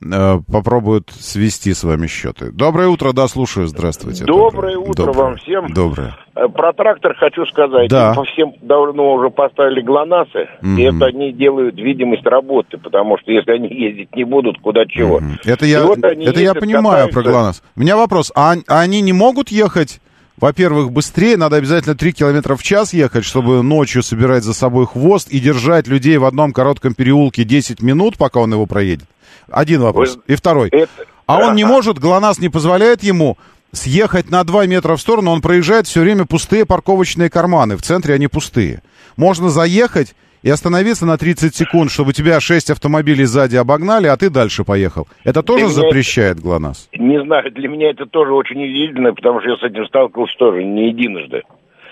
Э, 0.02 0.40
попробуют 0.50 1.12
свести 1.12 1.74
с 1.74 1.84
вами 1.84 2.08
счеты. 2.08 2.52
Доброе 2.54 2.88
утро, 2.88 3.12
да, 3.12 3.28
слушаю, 3.28 3.68
здравствуйте. 3.68 4.24
Доброе, 4.24 4.76
Доброе 4.76 4.78
утро 4.78 5.06
Доброе. 5.08 5.24
вам 5.24 5.36
всем. 5.36 5.74
Доброе. 5.74 6.16
Э, 6.36 6.48
про 6.48 6.72
трактор 6.72 7.16
хочу 7.16 7.46
сказать. 7.48 7.90
Да. 7.90 8.14
По 8.14 8.24
всем 8.24 8.54
давно 8.62 9.14
уже 9.14 9.30
поставили 9.30 9.82
ГЛОНАССы, 9.82 10.48
mm 10.62 10.80
и 10.80 10.84
это 10.84 11.06
они 11.08 11.34
делают 11.34 11.76
видимость 11.76 12.26
работы, 12.26 12.78
потому 12.78 13.18
что 13.18 13.32
если 13.32 13.52
они 13.52 13.68
ездить 13.68 14.16
не 14.16 14.24
будут, 14.24 14.60
куда 14.62 14.86
чего. 14.86 15.20
mm 15.20 15.40
Это 15.44 15.66
я, 15.66 15.84
вот 15.84 16.00
это 16.00 16.40
я 16.40 16.54
понимаю 16.54 17.08
катаются. 17.08 17.14
про 17.14 17.24
ГЛОНАСС. 17.24 17.64
У 17.76 17.80
меня 17.82 17.98
вопрос, 17.98 18.32
а, 18.36 18.54
а 18.68 18.80
они 18.80 19.02
не 19.02 19.12
могут 19.12 19.50
ехать 19.50 20.00
во-первых, 20.40 20.92
быстрее, 20.92 21.38
надо 21.38 21.58
обязательно 21.58 21.96
3 21.96 22.14
километра 22.14 22.56
в 22.56 22.64
час 22.64 22.94
ехать, 22.94 23.26
чтобы 23.26 23.62
ночью 23.62 24.04
собирать 24.04 24.44
за 24.44 24.54
собой 24.54 24.88
хвост 24.88 25.30
и 25.30 25.40
держать 25.40 25.88
людей 25.88 26.18
в 26.18 26.26
одном 26.26 26.54
коротком 26.54 26.94
переулке 26.94 27.44
10 27.44 27.82
минут, 27.82 28.18
пока 28.18 28.40
он 28.40 28.54
его 28.54 28.66
проедет. 28.66 29.08
Один 29.50 29.82
вопрос. 29.82 30.16
Вы... 30.16 30.34
И 30.34 30.36
второй. 30.36 30.70
Это... 30.70 30.90
А 31.26 31.38
он 31.40 31.56
не 31.56 31.64
может, 31.64 32.00
ГЛОНАСС 32.00 32.40
не 32.40 32.50
позволяет 32.50 33.04
ему 33.04 33.38
съехать 33.72 34.32
на 34.32 34.44
2 34.44 34.66
метра 34.66 34.96
в 34.96 35.02
сторону, 35.02 35.32
он 35.32 35.42
проезжает 35.42 35.88
все 35.88 36.02
время 36.02 36.26
пустые 36.26 36.66
парковочные 36.66 37.30
карманы. 37.30 37.78
В 37.78 37.82
центре 37.82 38.16
они 38.16 38.28
пустые. 38.28 38.82
Можно 39.16 39.50
заехать 39.50 40.16
и 40.42 40.50
остановиться 40.50 41.06
на 41.06 41.18
30 41.18 41.56
секунд, 41.56 41.92
чтобы 41.92 42.14
тебя 42.14 42.40
6 42.40 42.72
автомобилей 42.72 43.26
сзади 43.26 43.56
обогнали, 43.56 44.08
а 44.08 44.18
ты 44.18 44.30
дальше 44.30 44.64
поехал. 44.64 45.08
Это 45.24 45.44
тоже 45.44 45.66
для 45.66 45.74
запрещает 45.74 46.38
это, 46.38 46.42
ГЛОНАСС? 46.42 46.90
Не 46.94 47.22
знаю, 47.24 47.52
для 47.52 47.68
меня 47.68 47.92
это 47.92 48.06
тоже 48.06 48.34
очень 48.34 48.64
удивительно, 48.64 49.14
потому 49.14 49.42
что 49.42 49.50
я 49.50 49.58
с 49.58 49.64
этим 49.64 49.86
сталкивался 49.88 50.36
тоже 50.38 50.64
не 50.64 50.90
единожды. 50.90 51.44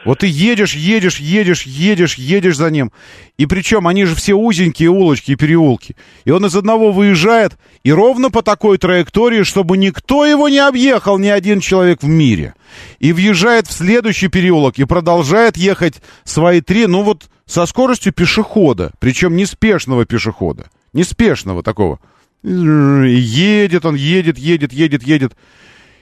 Вот 0.06 0.20
ты 0.20 0.28
едешь, 0.28 0.74
едешь, 0.74 1.20
едешь, 1.20 1.64
едешь, 1.64 2.16
едешь 2.16 2.56
за 2.56 2.70
ним. 2.72 2.92
И 3.38 3.46
причем 3.46 3.88
они 3.88 4.06
же 4.06 4.16
все 4.16 4.36
узенькие 4.36 4.90
улочки 4.90 5.32
и 5.32 5.36
переулки. 5.36 5.98
И 6.24 6.32
он 6.32 6.46
из 6.46 6.56
одного 6.56 6.94
выезжает, 6.94 7.58
и 7.84 7.92
ровно 7.92 8.30
по 8.30 8.42
такой 8.42 8.78
траектории, 8.78 9.44
чтобы 9.44 9.78
никто 9.78 10.26
его 10.26 10.48
не 10.48 10.60
объехал, 10.60 11.18
ни 11.18 11.28
один 11.28 11.60
человек 11.60 12.04
в 12.04 12.08
мире. 12.08 12.54
И 13.00 13.12
въезжает 13.12 13.68
в 13.68 13.74
следующий 13.74 14.30
переулок 14.30 14.78
и 14.78 14.86
продолжает 14.86 15.58
ехать 15.58 16.02
свои 16.24 16.62
три, 16.62 16.86
ну 16.86 17.02
вот 17.02 17.24
со 17.48 17.66
скоростью 17.66 18.14
пешехода. 18.14 18.92
Причем 19.00 19.36
неспешного 19.36 20.06
пешехода. 20.06 20.70
Неспешного 20.94 21.64
такого. 21.64 22.00
Едет 22.44 23.86
он, 23.86 23.96
едет, 23.96 24.38
едет, 24.38 24.74
едет, 24.74 25.04
едет. 25.04 25.36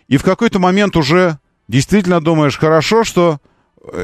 И 0.08 0.18
в 0.18 0.24
какой-то 0.24 0.60
момент 0.60 0.98
уже 0.98 1.40
действительно 1.68 2.20
думаешь, 2.20 2.58
хорошо, 2.58 3.04
что 3.04 3.40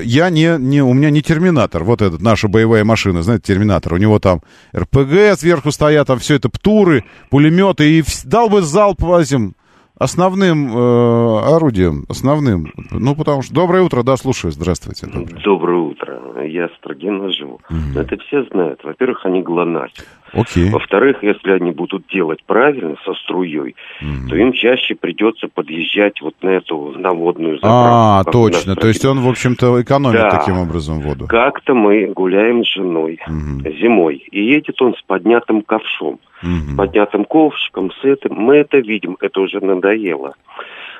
я 0.04 0.30
не, 0.30 0.58
не, 0.60 0.82
у 0.82 0.93
меня 0.93 1.10
не 1.10 1.21
терминатор, 1.21 1.84
вот 1.84 2.01
этот, 2.01 2.21
наша 2.21 2.47
боевая 2.47 2.84
машина, 2.84 3.23
знаете, 3.23 3.54
терминатор. 3.54 3.93
У 3.93 3.97
него 3.97 4.19
там 4.19 4.41
РПГ 4.75 5.38
сверху 5.38 5.71
стоят, 5.71 6.08
там 6.08 6.19
все 6.19 6.36
это 6.36 6.49
птуры, 6.49 7.04
пулеметы, 7.30 7.99
и 7.99 8.04
дал 8.23 8.49
бы 8.49 8.62
залп 8.62 9.04
этим 9.04 9.56
основным 10.01 10.75
э, 10.75 11.55
орудием, 11.55 12.05
основным. 12.09 12.73
Ну, 12.91 13.15
потому 13.15 13.43
что... 13.43 13.53
Доброе 13.53 13.83
утро, 13.83 14.01
да, 14.03 14.17
слушаю, 14.17 14.51
здравствуйте. 14.51 15.05
Доброе, 15.05 15.43
доброе 15.43 15.77
утро, 15.77 16.43
я 16.43 16.67
с 16.69 16.73
Строгина 16.77 17.31
живу. 17.31 17.59
Угу. 17.69 17.99
Это 17.99 18.17
все 18.25 18.43
знают. 18.51 18.83
Во-первых, 18.83 19.25
они 19.25 19.41
глонасят. 19.41 20.07
Окей. 20.34 20.70
Во-вторых, 20.70 21.24
если 21.24 21.52
они 21.52 21.72
будут 21.72 22.08
делать 22.08 22.39
правильно 22.46 22.96
со 23.06 23.13
струей, 23.13 23.76
mm. 24.02 24.30
то 24.30 24.36
им 24.36 24.54
чаще 24.54 24.96
придется 24.96 25.48
подъезжать 25.48 26.22
вот 26.22 26.36
на 26.41 26.50
эту 26.50 26.94
наводную 26.98 27.56
заправку. 27.56 28.30
А, 28.30 28.32
точно. 28.32 28.76
То 28.76 28.88
есть 28.88 29.06
он, 29.06 29.20
в 29.20 29.28
общем-то, 29.28 29.82
экономит 29.82 30.22
да. 30.22 30.30
таким 30.30 30.58
образом 30.58 31.02
воду. 31.02 31.28
Как-то 31.28 31.74
мы 31.74 32.08
гуляем 32.08 32.63
с 32.63 32.74
женой 32.74 33.20
mm. 33.28 33.80
зимой, 33.82 34.26
и 34.32 34.44
едет 34.44 34.82
он 34.82 34.96
с 34.96 35.02
поднятым 35.02 35.62
ковшом, 35.62 36.20
mm. 36.44 36.74
с 36.74 36.76
поднятым 36.78 37.26
ковшиком, 37.26 37.91
с 37.91 38.06
этим. 38.06 38.36
Мы 38.36 38.58
это 38.58 38.78
видим, 38.78 39.17
это 39.20 39.41
уже 39.41 39.60
надоело 39.60 40.34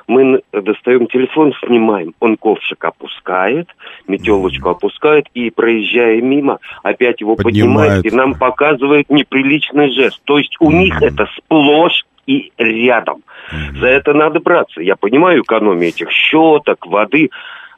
мы 0.06 0.42
достаем 0.52 1.06
телефон, 1.06 1.52
снимаем, 1.64 2.14
он 2.20 2.36
ковшик 2.36 2.84
опускает, 2.84 3.68
метелочку 4.06 4.70
опускает, 4.70 5.26
и, 5.34 5.50
проезжая 5.50 6.20
мимо, 6.20 6.58
опять 6.82 7.20
его 7.20 7.36
поднимает, 7.36 8.02
поднимает 8.02 8.06
и 8.06 8.10
нам 8.10 8.34
показывает 8.34 9.10
неприличный 9.10 9.90
жест. 9.92 10.20
То 10.24 10.38
есть 10.38 10.56
у 10.60 10.70
mm-hmm. 10.70 10.78
них 10.78 11.02
это 11.02 11.28
сплошь 11.36 12.04
и 12.26 12.52
рядом. 12.58 13.22
Mm-hmm. 13.52 13.80
За 13.80 13.86
это 13.86 14.14
надо 14.14 14.40
браться. 14.40 14.80
Я 14.80 14.96
понимаю 14.96 15.42
экономию 15.42 15.88
этих 15.88 16.10
щеток, 16.10 16.86
воды, 16.86 17.30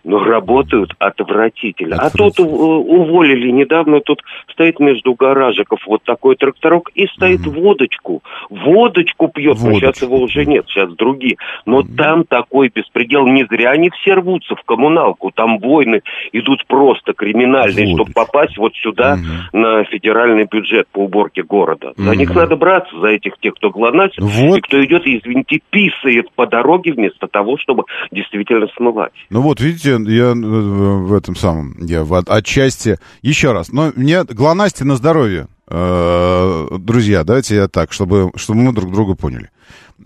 но 0.05 0.23
работают 0.23 0.95
отвратительно. 0.99 1.97
А 1.97 2.11
тут 2.11 2.39
уволили 2.39 3.51
недавно, 3.51 4.01
тут 4.01 4.23
стоит 4.53 4.79
между 4.79 5.15
гаражиков 5.15 5.81
вот 5.87 6.03
такой 6.05 6.37
тракторок 6.37 6.91
и 6.95 7.07
стоит 7.09 7.47
угу. 7.47 7.61
водочку. 7.61 8.23
Водочку 8.51 9.29
пьет, 9.29 9.57
водочку. 9.57 9.69
но 9.69 9.75
сейчас 9.75 10.03
его 10.03 10.19
уже 10.19 10.45
нет, 10.45 10.67
сейчас 10.69 10.93
другие. 10.95 11.37
Но 11.67 11.79
угу. 11.79 11.89
там 11.97 12.25
такой 12.25 12.71
беспредел, 12.73 13.27
не 13.27 13.45
зря 13.47 13.71
они 13.71 13.91
все 13.91 14.15
рвутся 14.15 14.55
в 14.55 14.63
коммуналку, 14.63 15.31
там 15.35 15.59
войны 15.59 16.03
идут 16.33 16.67
просто 16.67 17.13
криминальные, 17.15 17.87
Водочку. 17.87 17.97
чтобы 17.97 18.13
попасть 18.13 18.59
вот 18.59 18.75
сюда 18.77 19.15
угу. 19.15 19.59
на 19.59 19.85
федеральный 19.85 20.45
бюджет 20.45 20.87
по 20.93 20.99
уборке 20.99 21.43
города. 21.43 21.93
За 21.97 22.11
угу. 22.11 22.19
них 22.19 22.35
надо 22.35 22.57
браться, 22.57 22.95
за 22.99 23.09
этих 23.09 23.39
тех, 23.41 23.55
кто 23.55 23.71
глонасит, 23.71 24.21
вот. 24.21 24.59
и 24.59 24.61
кто 24.61 24.85
идет, 24.85 25.03
извините, 25.07 25.61
писает 25.71 26.31
по 26.33 26.47
дороге 26.47 26.93
вместо 26.93 27.27
того, 27.27 27.57
чтобы 27.59 27.85
действительно 28.11 28.67
смывать. 28.77 29.13
Ну 29.31 29.41
вот, 29.41 29.61
видите, 29.61 29.94
я, 29.99 30.33
э, 30.33 30.35
в 30.35 31.13
этом 31.15 31.37
самом, 31.37 31.77
я 31.85 32.05
в, 32.05 32.15
отчасти... 32.15 32.99
Еще 33.23 33.53
раз, 33.53 33.73
но 33.73 33.93
мне 33.97 34.25
глонасти 34.25 34.83
на 34.85 34.97
здоровье, 34.97 35.49
э, 35.69 36.69
друзья, 36.79 37.25
давайте 37.25 37.57
я 37.57 37.69
так, 37.69 37.93
чтобы, 37.93 38.31
чтобы 38.37 38.61
мы 38.61 38.73
друг 38.73 38.93
друга 38.93 39.15
поняли. 39.15 39.51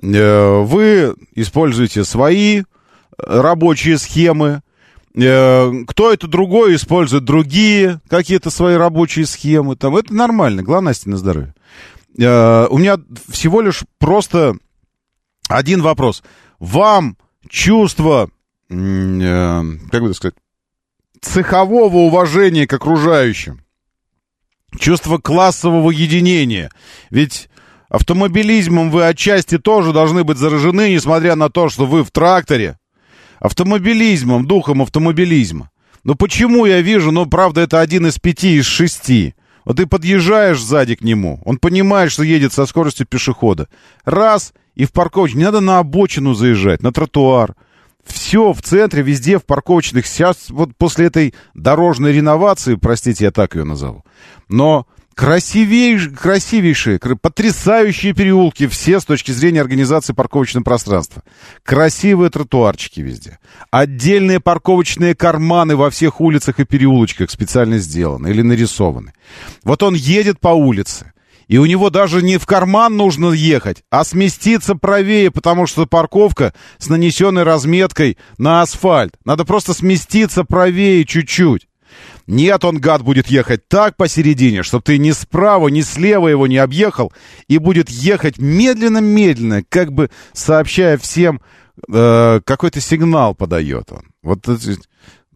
Э, 0.03 0.63
вы 0.63 1.15
используете 1.35 2.05
свои 2.05 2.63
рабочие 3.17 3.99
схемы, 3.99 4.63
кто 5.15 6.13
это 6.13 6.29
другой 6.29 6.77
использует 6.77 7.25
другие 7.25 8.01
какие-то 8.09 8.51
свои 8.51 8.77
рабочие 8.77 9.27
схемы, 9.27 9.75
там, 9.75 9.97
это 9.97 10.15
нормально, 10.15 10.63
глонасти 10.63 11.09
на 11.09 11.17
здоровье. 11.17 11.55
У 12.17 12.79
меня 12.79 12.99
всего 13.29 13.61
лишь 13.61 13.83
просто 13.99 14.55
один 15.49 15.83
вопрос. 15.83 16.23
Вам 16.61 17.17
чувство 17.49 18.31
как 18.69 20.03
бы 20.03 20.15
сказать, 20.15 20.35
цехового 21.21 21.97
уважения 21.97 22.67
к 22.67 22.73
окружающим, 22.73 23.63
чувство 24.79 25.19
классового 25.19 25.91
единения. 25.91 26.71
Ведь 27.11 27.49
автомобилизмом 27.89 28.91
вы 28.91 29.07
отчасти 29.07 29.59
тоже 29.59 29.93
должны 29.93 30.25
быть 30.25 30.37
заражены, 30.37 30.93
несмотря 30.93 31.35
на 31.35 31.49
то, 31.49 31.69
что 31.69 31.87
вы 31.87 32.05
в 32.05 32.11
тракторе. 32.11 32.79
Автомобилизмом, 33.41 34.47
духом 34.47 34.83
автомобилизма. 34.83 35.71
Но 36.05 36.15
почему 36.15 36.67
я 36.67 36.81
вижу, 36.81 37.13
ну, 37.13 37.27
правда, 37.27 37.63
это 37.63 37.81
один 37.81 38.07
из 38.07 38.19
пяти, 38.19 38.57
из 38.57 38.67
шести. 38.67 39.35
Вот 39.65 39.77
ты 39.77 39.87
подъезжаешь 39.87 40.61
сзади 40.61 40.95
к 40.95 41.03
нему, 41.03 41.41
он 41.45 41.59
понимает, 41.59 42.11
что 42.11 42.23
едет 42.23 42.53
со 42.53 42.67
скоростью 42.67 43.07
пешехода. 43.07 43.69
Раз, 44.05 44.55
и 44.75 44.85
в 44.87 44.93
парковочку. 44.93 45.39
Не 45.39 45.45
надо 45.45 45.61
на 45.61 45.79
обочину 45.79 46.35
заезжать, 46.35 46.83
на 46.83 46.93
тротуар 46.93 47.55
все 48.13 48.53
в 48.53 48.63
центре, 48.63 49.03
везде, 49.03 49.39
в 49.39 49.45
парковочных. 49.45 50.07
Сейчас 50.07 50.51
вот 50.51 50.71
после 50.77 51.07
этой 51.07 51.35
дорожной 51.55 52.13
реновации, 52.13 52.75
простите, 52.75 53.25
я 53.25 53.31
так 53.31 53.55
ее 53.55 53.65
назову, 53.65 54.05
но 54.49 54.87
Красивейшие, 55.19 56.15
красивейшие, 56.15 57.01
потрясающие 57.21 58.15
переулки, 58.15 58.69
все 58.69 59.01
с 59.01 59.05
точки 59.05 59.33
зрения 59.33 59.61
организации 59.61 60.13
парковочного 60.13 60.63
пространства. 60.63 61.25
Красивые 61.65 62.31
тротуарчики 62.31 63.01
везде. 63.01 63.41
Отдельные 63.73 64.39
парковочные 64.39 65.17
карманы 65.17 65.75
во 65.75 65.91
всех 65.91 66.21
улицах 66.21 66.61
и 66.61 66.65
переулочках 66.65 67.33
специально 67.33 67.79
сделаны 67.79 68.29
или 68.29 68.43
нарисованы. 68.43 69.13
Вот 69.65 69.83
он 69.83 69.95
едет 69.95 70.39
по 70.39 70.51
улице, 70.51 71.13
и 71.49 71.57
у 71.57 71.67
него 71.67 71.91
даже 71.91 72.23
не 72.23 72.37
в 72.37 72.47
карман 72.47 72.97
нужно 72.97 73.33
ехать, 73.33 73.83
а 73.91 74.05
сместиться 74.05 74.77
правее, 74.77 75.31
потому 75.31 75.67
что 75.67 75.87
парковка 75.87 76.55
с 76.79 76.89
нанесенной 76.89 77.43
разметкой 77.43 78.19
на 78.37 78.63
асфальт. 78.63 79.15
Надо 79.25 79.45
просто 79.45 79.73
сместиться 79.73 80.45
правее 80.45 81.05
чуть-чуть. 81.05 81.67
Нет, 82.27 82.63
он, 82.65 82.79
гад, 82.79 83.03
будет 83.03 83.29
ехать 83.29 83.67
так 83.69 83.97
посередине, 83.97 84.63
чтобы 84.63 84.83
ты 84.83 84.99
ни 84.99 85.13
справа, 85.13 85.69
ни 85.69 85.81
слева 85.81 86.29
его 86.29 86.47
не 86.47 86.59
объехал, 86.59 87.11
и 87.49 87.57
будет 87.57 87.89
ехать 87.89 88.37
медленно-медленно, 88.39 89.63
как 89.67 89.93
бы 89.93 90.11
сообщая 90.35 90.99
всем, 90.99 91.41
э, 91.91 92.41
какой-то 92.45 92.83
сигнал 92.83 93.35
подает 93.35 93.91
он. 93.91 94.03
Вот 94.23 94.47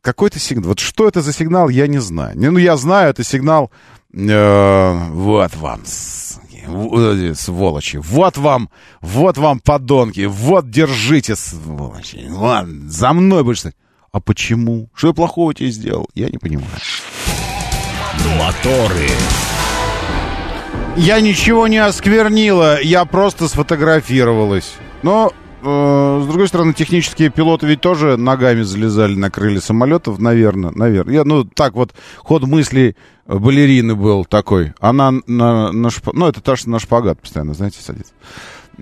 какой-то 0.03 0.39
сигнал. 0.39 0.69
Вот 0.69 0.81
что 0.81 1.09
это 1.09 1.23
за 1.23 1.33
сигнал, 1.33 1.71
я 1.71 1.87
не 1.87 1.99
знаю. 1.99 2.35
Ну, 2.37 2.59
я 2.59 2.77
знаю, 2.77 3.11
это 3.11 3.25
сигнал... 3.25 3.71
Э, 4.15 5.09
вот 5.11 5.57
вам, 5.57 5.83
э, 5.83 7.35
сволочи. 7.35 7.97
Вот 7.97 8.37
вам, 8.37 8.69
вот 9.01 9.39
вам, 9.39 9.61
подонки. 9.61 10.27
Вот, 10.27 10.71
держите, 10.71 11.35
сволочи. 11.37 12.27
Вот, 12.29 12.67
за 12.67 13.13
мной 13.13 13.43
будешь... 13.43 13.65
А 14.13 14.21
почему? 14.21 14.91
Что 14.95 15.09
я 15.09 15.15
плохого 15.15 15.55
тебе 15.55 15.71
сделал? 15.71 16.09
Я 16.15 16.29
не 16.29 16.37
понимаю. 16.37 16.69
Моторы. 18.39 19.09
Я 20.97 21.21
ничего 21.21 21.67
не 21.69 21.79
осквернила, 21.79 22.79
я 22.83 23.07
просто 23.07 23.49
сфотографировалась. 23.49 24.75
Но, 25.03 25.33
с 25.63 26.27
другой 26.27 26.49
стороны, 26.49 26.75
технические 26.75 27.31
пилоты 27.31 27.67
ведь 27.67 27.81
тоже 27.81 28.17
ногами 28.17 28.63
залезали 28.63 29.15
на 29.15 29.31
крылья 29.31 29.61
самолетов, 29.61 30.19
наверное, 30.19 30.73
наверное. 30.75 31.15
Я, 31.15 31.25
ну, 31.25 31.45
так 31.45 31.75
вот, 31.75 31.95
ход 32.19 32.43
мысли 32.45 32.97
балерины 33.27 33.95
был 33.95 34.25
такой. 34.25 34.73
Она 34.81 35.13
на, 35.27 35.71
на 35.73 35.91
шпагат, 35.91 36.19
ну, 36.19 36.27
это 36.27 36.41
та, 36.41 36.57
что 36.57 36.71
на 36.71 36.79
шпагат 36.79 37.21
постоянно, 37.21 37.55
знаете, 37.55 37.81
садится. 37.81 38.13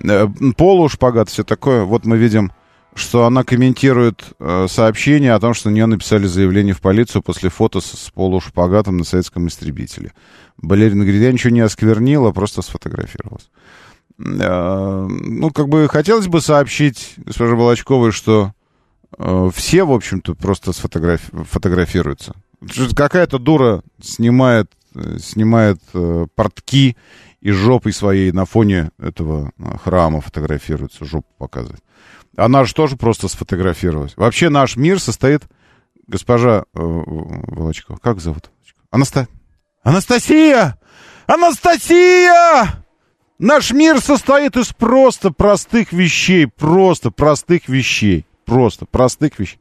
Э, 0.03 0.27
полушпагат, 0.57 1.29
все 1.29 1.43
такое. 1.43 1.83
Вот 1.83 2.05
мы 2.05 2.17
видим 2.17 2.51
что 2.93 3.25
она 3.25 3.43
комментирует 3.43 4.21
э, 4.39 4.67
сообщение 4.69 5.33
о 5.33 5.39
том, 5.39 5.53
что 5.53 5.69
на 5.69 5.73
нее 5.75 5.85
написали 5.85 6.25
заявление 6.27 6.73
в 6.73 6.81
полицию 6.81 7.21
после 7.21 7.49
фото 7.49 7.79
с, 7.79 7.85
с 7.85 8.09
полушпагатом 8.11 8.97
на 8.97 9.05
советском 9.05 9.47
истребителе. 9.47 10.11
Балерина 10.57 11.03
говорит, 11.03 11.21
я 11.21 11.31
ничего 11.31 11.53
не 11.53 11.61
осквернила, 11.61 12.31
просто 12.31 12.61
сфотографировалась. 12.61 13.49
Э, 14.17 15.07
ну, 15.07 15.51
как 15.51 15.69
бы 15.69 15.87
хотелось 15.87 16.27
бы 16.27 16.41
сообщить 16.41 17.13
госпоже 17.17 17.55
Волочковой, 17.55 18.11
что 18.11 18.53
э, 19.17 19.49
все, 19.53 19.83
в 19.83 19.91
общем-то, 19.91 20.35
просто 20.35 20.73
сфотографи 20.73 21.29
фотографируются. 21.43 22.35
Какая-то 22.95 23.39
дура 23.39 23.83
снимает, 24.01 24.71
э, 24.95 25.17
снимает 25.19 25.79
портки 26.35 26.97
и 27.41 27.51
жопой 27.51 27.93
своей 27.93 28.31
на 28.31 28.45
фоне 28.45 28.91
этого 28.99 29.51
храма 29.83 30.21
фотографируется, 30.21 31.05
жопу 31.05 31.27
показывает. 31.37 31.83
Она 32.37 32.63
же 32.63 32.73
тоже 32.73 32.97
просто 32.97 33.27
сфотографировалась. 33.27 34.15
Вообще 34.15 34.49
наш 34.49 34.75
мир 34.75 34.99
состоит... 34.99 35.43
Госпожа 36.07 36.65
Волочкова, 36.73 37.97
как 37.97 38.19
зовут? 38.19 38.51
Анаста... 38.89 39.27
Анастасия! 39.81 40.77
Анастасия! 41.25 42.83
Наш 43.41 43.71
мир 43.71 43.99
состоит 43.99 44.55
из 44.55 44.67
просто 44.67 45.31
простых 45.31 45.91
вещей. 45.91 46.45
Просто 46.45 47.09
простых 47.09 47.67
вещей. 47.67 48.27
Просто 48.45 48.85
простых 48.85 49.39
вещей. 49.39 49.59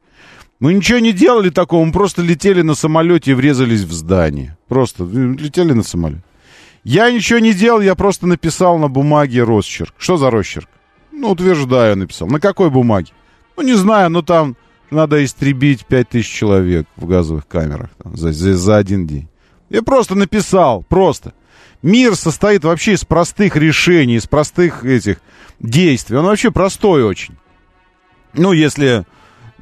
Мы 0.58 0.74
ничего 0.74 0.98
не 0.98 1.12
делали 1.12 1.48
такого, 1.48 1.82
мы 1.86 1.90
просто 1.90 2.20
летели 2.20 2.60
на 2.60 2.74
самолете 2.74 3.30
и 3.30 3.34
врезались 3.34 3.84
в 3.84 3.92
здание. 3.92 4.58
Просто 4.68 5.04
э, 5.04 5.34
летели 5.38 5.72
на 5.72 5.82
самолете. 5.82 6.22
Я 6.84 7.10
ничего 7.10 7.38
не 7.38 7.54
делал, 7.54 7.80
я 7.80 7.94
просто 7.94 8.26
написал 8.26 8.76
на 8.76 8.88
бумаге 8.88 9.42
росчерк. 9.44 9.94
Что 9.96 10.18
за 10.18 10.30
росчерк? 10.30 10.68
Ну, 11.10 11.30
утверждаю, 11.30 11.96
написал. 11.96 12.28
На 12.28 12.38
какой 12.38 12.68
бумаге? 12.68 13.12
Ну, 13.56 13.62
не 13.62 13.76
знаю, 13.76 14.10
но 14.10 14.20
там 14.20 14.56
надо 14.90 15.24
истребить 15.24 15.86
5000 15.86 16.28
человек 16.28 16.86
в 16.96 17.06
газовых 17.06 17.46
камерах 17.48 17.88
там, 18.02 18.14
за, 18.14 18.32
за, 18.32 18.54
за 18.58 18.76
один 18.76 19.06
день. 19.06 19.28
Я 19.70 19.82
просто 19.82 20.16
написал, 20.16 20.84
просто. 20.86 21.32
Мир 21.82 22.14
состоит 22.14 22.64
вообще 22.64 22.92
из 22.92 23.04
простых 23.04 23.56
решений, 23.56 24.16
из 24.16 24.26
простых 24.26 24.84
этих 24.84 25.20
действий. 25.58 26.16
Он 26.16 26.26
вообще 26.26 26.50
простой 26.50 27.04
очень. 27.04 27.34
Ну, 28.34 28.52
если 28.52 29.04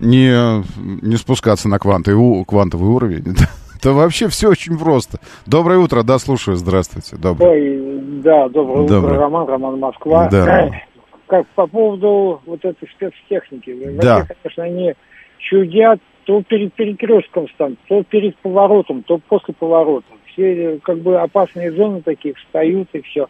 не, 0.00 0.62
не 0.78 1.16
спускаться 1.16 1.68
на 1.68 1.78
квантовый, 1.78 2.44
квантовый 2.44 2.88
уровень, 2.88 3.36
то 3.82 3.92
вообще 3.92 4.28
все 4.28 4.48
очень 4.48 4.78
просто. 4.78 5.20
Доброе 5.46 5.78
утро, 5.78 6.02
да, 6.02 6.18
слушаю, 6.18 6.56
здравствуйте. 6.56 7.16
Доброе. 7.16 7.50
Ой, 7.50 8.00
да, 8.22 8.48
доброе, 8.48 8.88
доброе. 8.88 9.12
утро, 9.12 9.18
Роман, 9.18 9.46
Роман 9.46 9.78
Москва. 9.78 10.28
Да 10.28 10.70
как 11.28 11.46
по 11.48 11.66
поводу 11.66 12.40
вот 12.46 12.64
этой 12.64 12.88
спецтехники. 12.88 13.96
Да. 14.00 14.18
Вообще, 14.18 14.34
конечно, 14.42 14.64
они 14.64 14.94
чудят 15.38 16.00
то 16.24 16.42
перед 16.42 16.74
перекрестком 16.74 17.46
то 17.56 18.02
перед 18.02 18.36
поворотом, 18.38 19.02
то 19.02 19.18
после 19.18 19.54
поворота. 19.54 20.06
Все 20.38 20.78
как 20.84 20.98
бы 20.98 21.18
опасные 21.18 21.72
зоны 21.72 22.00
такие 22.00 22.34
встают 22.34 22.88
и 22.92 23.00
все. 23.02 23.26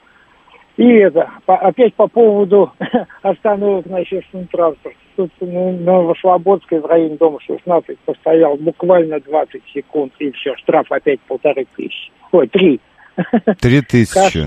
И 0.76 0.86
это, 0.86 1.30
по, 1.46 1.56
опять 1.56 1.94
по 1.94 2.06
поводу 2.06 2.70
остановок 3.22 3.86
на 3.86 3.98
общественном 3.98 4.46
транспорте. 4.46 4.98
Тут 5.16 5.30
ну, 5.40 5.72
на 5.72 6.02
Новослободской 6.02 6.80
в 6.80 6.86
районе 6.86 7.16
дома 7.16 7.40
16 7.40 7.98
постоял 8.00 8.56
буквально 8.56 9.20
20 9.20 9.62
секунд, 9.74 10.12
и 10.18 10.30
все, 10.32 10.54
штраф 10.56 10.92
опять 10.92 11.20
полторы 11.22 11.66
тысячи. 11.74 12.12
Ой, 12.30 12.46
три. 12.46 12.80
Три 13.60 13.80
тысячи. 13.80 14.46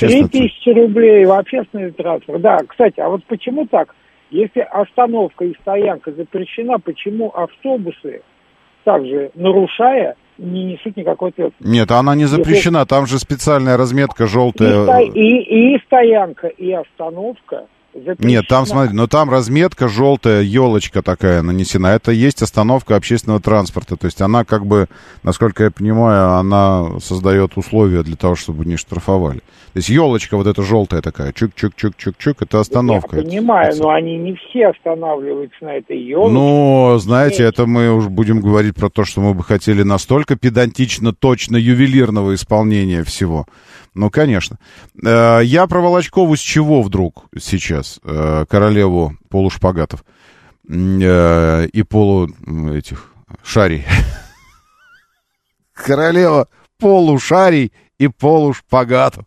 Три 0.00 0.24
тысячи 0.28 0.70
рублей 0.70 1.26
в 1.26 1.32
общественный 1.32 1.90
транспорт. 1.90 2.40
Да, 2.40 2.58
кстати, 2.66 3.00
а 3.00 3.08
вот 3.08 3.24
почему 3.24 3.66
так? 3.66 3.94
Если 4.30 4.60
остановка 4.60 5.44
и 5.44 5.54
стоянка 5.60 6.12
запрещена, 6.12 6.78
почему 6.78 7.30
автобусы, 7.34 8.22
также 8.84 9.30
нарушая, 9.34 10.16
не 10.38 10.64
несут 10.64 10.96
никакой 10.96 11.30
ответственности? 11.30 11.78
Нет, 11.78 11.90
она 11.90 12.14
не 12.14 12.24
запрещена, 12.24 12.86
там 12.86 13.06
же 13.06 13.18
специальная 13.18 13.76
разметка 13.76 14.26
желтая. 14.26 15.00
И, 15.00 15.10
и, 15.10 15.74
и 15.74 15.78
стоянка, 15.84 16.46
и 16.46 16.72
остановка 16.72 17.66
Нет, 18.18 18.46
там, 18.48 18.66
смотри, 18.66 18.94
но 18.94 19.06
там 19.06 19.30
разметка 19.30 19.88
желтая, 19.88 20.42
елочка 20.42 21.02
такая 21.02 21.42
нанесена. 21.42 21.88
Это 21.88 22.12
есть 22.12 22.42
остановка 22.42 22.96
общественного 22.96 23.40
транспорта. 23.40 23.96
То 23.96 24.06
есть 24.06 24.20
она 24.20 24.44
как 24.44 24.66
бы, 24.66 24.88
насколько 25.22 25.64
я 25.64 25.70
понимаю, 25.70 26.34
она 26.34 27.00
создает 27.00 27.56
условия 27.56 28.02
для 28.02 28.16
того, 28.16 28.34
чтобы 28.34 28.64
не 28.64 28.76
штрафовали. 28.76 29.38
То 29.38 29.76
есть 29.76 29.88
елочка 29.88 30.36
вот 30.36 30.46
эта 30.46 30.62
желтая 30.62 31.02
такая, 31.02 31.32
чук-чук-чук-чук-чук, 31.32 32.36
это 32.40 32.60
остановка. 32.60 33.16
Я 33.16 33.22
понимаю, 33.22 33.72
это... 33.72 33.82
но 33.82 33.90
они 33.90 34.16
не 34.16 34.34
все 34.34 34.68
останавливаются 34.68 35.64
на 35.64 35.76
этой 35.76 36.00
елочке. 36.00 36.32
Ну, 36.32 36.98
знаете, 36.98 37.44
это 37.44 37.66
мы 37.66 37.92
уже 37.92 38.08
будем 38.08 38.40
говорить 38.40 38.74
про 38.74 38.88
то, 38.88 39.04
что 39.04 39.20
мы 39.20 39.34
бы 39.34 39.44
хотели 39.44 39.82
настолько 39.82 40.36
педантично, 40.36 41.12
точно, 41.12 41.56
ювелирного 41.56 42.34
исполнения 42.34 43.04
всего. 43.04 43.46
Ну, 43.94 44.10
конечно. 44.10 44.58
Э, 45.02 45.40
я 45.42 45.66
про 45.66 45.80
Волочкову 45.80 46.36
с 46.36 46.40
чего 46.40 46.82
вдруг 46.82 47.26
сейчас? 47.38 48.00
Э, 48.04 48.44
королеву 48.48 49.16
полушпагатов 49.28 50.04
э, 50.68 51.66
и 51.66 51.82
полу 51.82 52.28
этих 52.72 53.12
шарей. 53.42 53.84
Королева 55.72 56.48
полушарий 56.78 57.72
и 57.98 58.08
полушпагатов. 58.08 59.24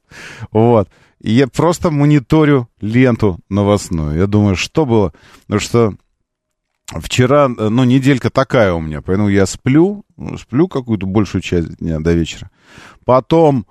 Вот. 0.51 0.89
Я 1.19 1.47
просто 1.47 1.91
мониторю 1.91 2.67
ленту 2.79 3.39
новостную. 3.49 4.17
Я 4.17 4.27
думаю, 4.27 4.55
что 4.55 4.85
было? 4.85 5.13
Потому 5.41 5.59
что 5.59 5.93
вчера, 6.99 7.47
ну, 7.47 7.83
неделька 7.83 8.29
такая 8.29 8.73
у 8.73 8.79
меня, 8.79 9.01
поэтому 9.01 9.29
я 9.29 9.45
сплю, 9.45 10.03
сплю 10.39 10.67
какую-то 10.67 11.05
большую 11.05 11.41
часть 11.41 11.77
дня 11.77 11.99
до 11.99 12.13
вечера. 12.13 12.49
Потом 13.05 13.65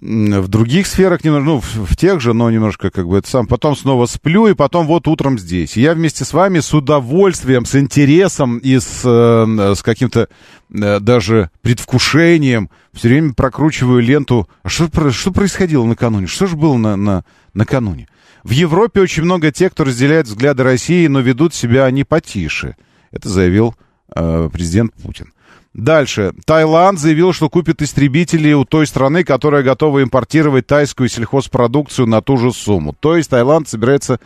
в 0.00 0.48
других 0.48 0.86
сферах, 0.86 1.20
ну, 1.24 1.60
в, 1.60 1.64
в 1.64 1.96
тех 1.96 2.20
же, 2.20 2.32
но 2.32 2.50
немножко 2.50 2.90
как 2.90 3.06
бы 3.06 3.18
это 3.18 3.28
сам. 3.28 3.46
Потом 3.46 3.76
снова 3.76 4.06
сплю, 4.06 4.46
и 4.46 4.54
потом 4.54 4.86
вот 4.86 5.06
утром 5.06 5.38
здесь. 5.38 5.76
я 5.76 5.94
вместе 5.94 6.24
с 6.24 6.32
вами 6.32 6.60
с 6.60 6.72
удовольствием, 6.72 7.66
с 7.66 7.74
интересом 7.76 8.58
и 8.58 8.78
с, 8.78 9.02
э, 9.04 9.74
с 9.74 9.82
каким-то 9.82 10.28
э, 10.72 11.00
даже 11.00 11.50
предвкушением 11.60 12.70
все 12.94 13.08
время 13.08 13.34
прокручиваю 13.34 14.00
ленту. 14.00 14.48
А 14.62 14.68
что, 14.70 15.10
что 15.10 15.32
происходило 15.32 15.84
накануне? 15.84 16.26
Что 16.26 16.46
же 16.46 16.56
было 16.56 16.78
на, 16.78 16.96
на, 16.96 17.24
накануне? 17.52 18.08
В 18.42 18.50
Европе 18.50 19.02
очень 19.02 19.24
много 19.24 19.52
тех, 19.52 19.72
кто 19.72 19.84
разделяет 19.84 20.26
взгляды 20.26 20.62
России, 20.62 21.06
но 21.08 21.20
ведут 21.20 21.52
себя 21.52 21.84
они 21.84 22.04
потише. 22.04 22.76
Это 23.10 23.28
заявил 23.28 23.74
э, 24.16 24.48
президент 24.50 24.94
Путин. 24.94 25.34
Дальше. 25.72 26.32
Таиланд 26.46 26.98
заявил, 26.98 27.32
что 27.32 27.48
купит 27.48 27.80
истребители 27.80 28.52
у 28.52 28.64
той 28.64 28.88
страны, 28.88 29.22
которая 29.22 29.62
готова 29.62 30.02
импортировать 30.02 30.66
тайскую 30.66 31.08
сельхозпродукцию 31.08 32.06
на 32.06 32.22
ту 32.22 32.36
же 32.38 32.52
сумму. 32.52 32.94
То 32.98 33.16
есть 33.16 33.30
Таиланд 33.30 33.68
собирается 33.68 34.18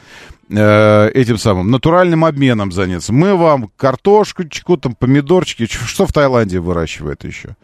э, 0.49 1.11
этим 1.13 1.37
самым 1.37 1.71
натуральным 1.71 2.25
обменом 2.25 2.73
заняться. 2.73 3.13
Мы 3.13 3.37
вам 3.37 3.71
картошечку, 3.77 4.79
там, 4.79 4.95
помидорчики. 4.95 5.67
Что 5.67 6.07
в 6.07 6.15
Таиланде 6.15 6.61
выращивают 6.61 7.25
еще? 7.25 7.57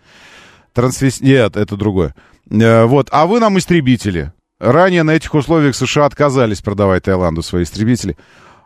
Трансвес... 0.74 1.22
Нет, 1.22 1.56
это 1.56 1.76
другое. 1.76 2.14
Э, 2.50 2.84
вот. 2.84 3.08
А 3.12 3.26
вы 3.26 3.40
нам 3.40 3.58
истребители. 3.58 4.32
Ранее 4.58 5.04
на 5.04 5.12
этих 5.12 5.32
условиях 5.34 5.74
США 5.74 6.04
отказались 6.04 6.60
продавать 6.60 7.04
Таиланду 7.04 7.42
свои 7.42 7.62
истребители. 7.62 8.18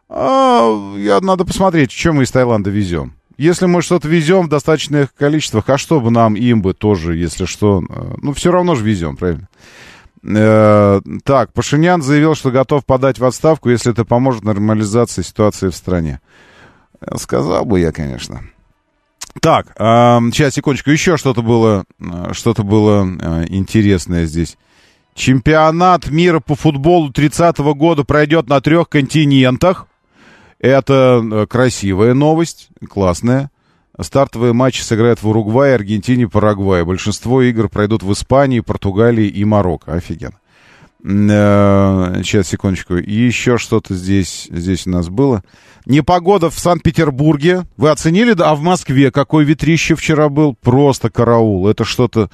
А, 0.08 0.96
я, 0.96 1.20
надо 1.20 1.44
посмотреть, 1.44 1.92
что 1.92 2.12
мы 2.12 2.24
из 2.24 2.32
Таиланда 2.32 2.70
везем. 2.70 3.14
Если 3.37 3.66
мы 3.66 3.82
что-то 3.82 4.09
везем 4.09 4.47
в 4.47 4.49
достаточных 4.49 5.14
количествах, 5.14 5.68
а 5.68 5.78
что 5.78 6.01
бы 6.01 6.11
нам 6.11 6.35
им 6.35 6.62
бы 6.62 6.72
тоже, 6.72 7.16
если 7.16 7.47
что, 7.47 7.82
э, 7.89 8.14
ну, 8.22 8.32
все 8.32 8.53
равно 8.53 8.76
же 8.76 8.85
везем, 8.85 9.16
правильно? 9.16 9.49
Э, 10.22 11.01
так, 11.24 11.53
Пашинян 11.53 12.01
заявил, 12.01 12.37
что 12.37 12.51
готов 12.51 12.85
подать 12.87 13.18
в 13.18 13.24
отставку, 13.24 13.70
если 13.70 13.93
это 13.93 14.05
поможет 14.05 14.45
нормализации 14.45 15.22
ситуации 15.22 15.68
в 15.68 15.74
стране. 15.74 16.20
Э, 17.01 17.16
сказал 17.18 17.64
бы 17.64 17.80
я, 17.80 17.91
конечно. 17.91 18.43
Так, 19.41 19.66
сейчас, 19.76 20.55
секундочку, 20.55 20.91
еще 20.91 21.16
что-то 21.16 21.43
было, 21.43 21.85
что-то 22.30 22.62
было 22.62 23.03
интересное 23.49 24.26
здесь. 24.26 24.57
Чемпионат 25.14 26.09
мира 26.09 26.39
по 26.39 26.55
футболу 26.55 27.11
30-го 27.11 27.74
года 27.74 28.05
пройдет 28.05 28.49
на 28.49 28.61
трех 28.61 28.89
континентах. 28.89 29.89
Это 30.64 31.22
э, 31.22 31.46
красивая 31.46 32.14
новость, 32.14 32.68
классная. 32.88 33.50
Стартовые 34.00 34.54
матчи 34.54 34.80
сыграют 34.80 35.22
в 35.22 35.28
Уругвае, 35.28 35.74
Аргентине, 35.74 36.26
Парагвае. 36.26 36.86
Большинство 36.86 37.42
игр 37.42 37.68
пройдут 37.68 38.02
в 38.02 38.10
Испании, 38.14 38.60
Португалии 38.60 39.26
и 39.26 39.44
Марокко. 39.44 39.92
Офигенно. 39.92 40.38
Э, 41.04 42.22
сейчас, 42.24 42.48
секундочку. 42.48 42.96
И 42.96 43.12
еще 43.12 43.58
что-то 43.58 43.94
здесь, 43.94 44.48
здесь 44.50 44.86
у 44.86 44.90
нас 44.90 45.10
было. 45.10 45.44
Непогода 45.84 46.48
в 46.48 46.58
Санкт-Петербурге. 46.58 47.66
Вы 47.76 47.90
оценили? 47.90 48.34
А 48.38 48.54
в 48.54 48.62
Москве 48.62 49.10
какой 49.10 49.44
ветрище 49.44 49.94
вчера 49.94 50.30
был? 50.30 50.54
Просто 50.54 51.10
караул. 51.10 51.68
Это 51.68 51.84
что-то 51.84 52.30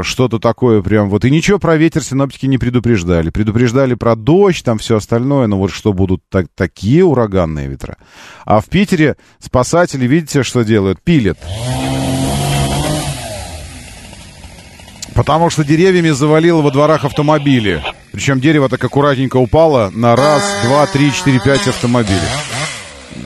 что-то 0.00 0.38
такое 0.38 0.80
прям 0.80 1.10
вот. 1.10 1.24
И 1.24 1.30
ничего 1.30 1.58
про 1.58 1.76
ветер 1.76 2.02
синоптики 2.02 2.46
не 2.46 2.56
предупреждали. 2.56 3.30
Предупреждали 3.30 3.94
про 3.94 4.16
дождь, 4.16 4.64
там 4.64 4.78
все 4.78 4.96
остальное, 4.96 5.46
но 5.46 5.58
вот 5.58 5.70
что 5.70 5.92
будут 5.92 6.22
так, 6.30 6.46
такие 6.54 7.04
ураганные 7.04 7.68
ветра. 7.68 7.98
А 8.46 8.60
в 8.60 8.66
Питере 8.66 9.16
спасатели, 9.38 10.06
видите, 10.06 10.42
что 10.42 10.62
делают? 10.62 11.02
Пилят. 11.02 11.38
Потому 15.14 15.50
что 15.50 15.62
деревьями 15.62 16.08
завалило 16.08 16.62
во 16.62 16.70
дворах 16.70 17.04
автомобили. 17.04 17.82
Причем 18.12 18.40
дерево 18.40 18.70
так 18.70 18.82
аккуратненько 18.82 19.36
упало 19.36 19.90
на 19.90 20.16
раз, 20.16 20.42
два, 20.64 20.86
три, 20.86 21.12
четыре, 21.12 21.38
пять 21.38 21.68
автомобилей. 21.68 22.18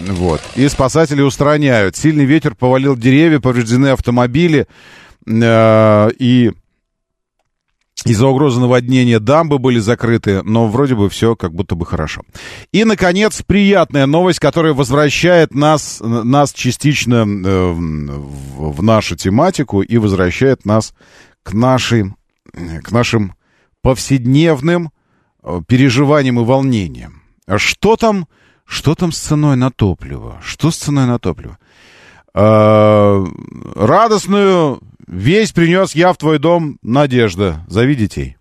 Вот. 0.09 0.41
И 0.57 0.69
спасатели 0.69 1.23
устраняют. 1.23 1.97
Сильный 1.97 2.25
ветер 2.25 2.55
повалил 2.55 2.97
деревья, 2.97 3.39
повреждены 3.39 3.89
автомобили. 3.89 4.67
Э, 5.27 6.11
и 6.19 6.53
из-за 8.05 8.27
угрозы 8.27 8.61
наводнения 8.61 9.19
дамбы 9.19 9.59
были 9.59 9.79
закрыты, 9.81 10.43
но 10.43 10.69
вроде 10.69 10.95
бы 10.95 11.09
все 11.09 11.35
как 11.35 11.53
будто 11.55 11.75
бы 11.75 11.85
хорошо. 11.85 12.23
И, 12.71 12.85
наконец, 12.85 13.43
приятная 13.43 14.07
новость, 14.07 14.39
которая 14.39 14.75
возвращает 14.75 15.55
нас, 15.55 16.01
нас 16.01 16.53
частично 16.53 17.25
э, 17.27 17.73
в, 17.73 18.83
нашу 18.83 19.17
тематику 19.17 19.83
и 19.83 19.99
возвращает 19.99 20.65
нас 20.65 20.95
к, 21.43 21.53
нашей, 21.53 22.15
к 22.53 22.93
нашим 22.93 23.35
повседневным 23.83 24.93
э, 25.43 25.61
переживаниям 25.67 26.39
и 26.39 26.45
волнениям. 26.45 27.23
Что 27.57 27.97
там, 27.97 28.29
что 28.65 28.95
там 28.95 29.11
с 29.11 29.19
ценой 29.19 29.57
на 29.57 29.71
топливо? 29.71 30.41
Что 30.45 30.71
с 30.71 30.77
ценой 30.77 31.07
на 31.07 31.19
топливо? 31.19 31.59
Радостную 33.75 34.83
весь 35.07 35.53
принес 35.53 35.95
я 35.95 36.13
в 36.13 36.17
твой 36.19 36.39
дом, 36.39 36.79
Надежда. 36.83 37.65
Зови 37.69 37.95
детей. 37.95 38.37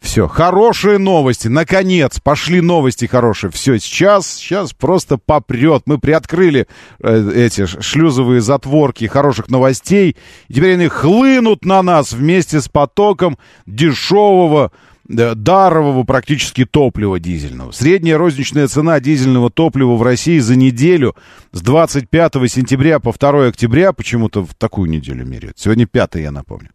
Все, 0.00 0.28
хорошие 0.28 0.96
новости, 0.96 1.48
наконец, 1.48 2.20
пошли 2.20 2.62
новости 2.62 3.04
хорошие. 3.04 3.50
Все, 3.50 3.78
сейчас, 3.78 4.26
сейчас 4.32 4.72
просто 4.72 5.18
попрет. 5.18 5.82
Мы 5.84 5.98
приоткрыли 5.98 6.66
э, 7.00 7.32
эти 7.34 7.66
шлюзовые 7.66 8.40
затворки 8.40 9.04
хороших 9.06 9.48
новостей, 9.48 10.16
и 10.48 10.54
теперь 10.54 10.74
они 10.74 10.88
хлынут 10.88 11.66
на 11.66 11.82
нас 11.82 12.12
вместе 12.12 12.62
с 12.62 12.68
потоком 12.68 13.36
дешевого 13.66 14.72
дарового 15.10 16.04
практически 16.04 16.64
топлива 16.64 17.18
дизельного. 17.18 17.72
Средняя 17.72 18.16
розничная 18.16 18.68
цена 18.68 19.00
дизельного 19.00 19.50
топлива 19.50 19.96
в 19.96 20.02
России 20.02 20.38
за 20.38 20.56
неделю 20.56 21.16
с 21.52 21.60
25 21.60 22.32
сентября 22.50 23.00
по 23.00 23.12
2 23.12 23.48
октября, 23.48 23.92
почему-то 23.92 24.44
в 24.44 24.54
такую 24.54 24.88
неделю 24.88 25.26
меряют. 25.26 25.58
Сегодня 25.58 25.86
5 25.86 26.14
я 26.16 26.30
напомню. 26.30 26.70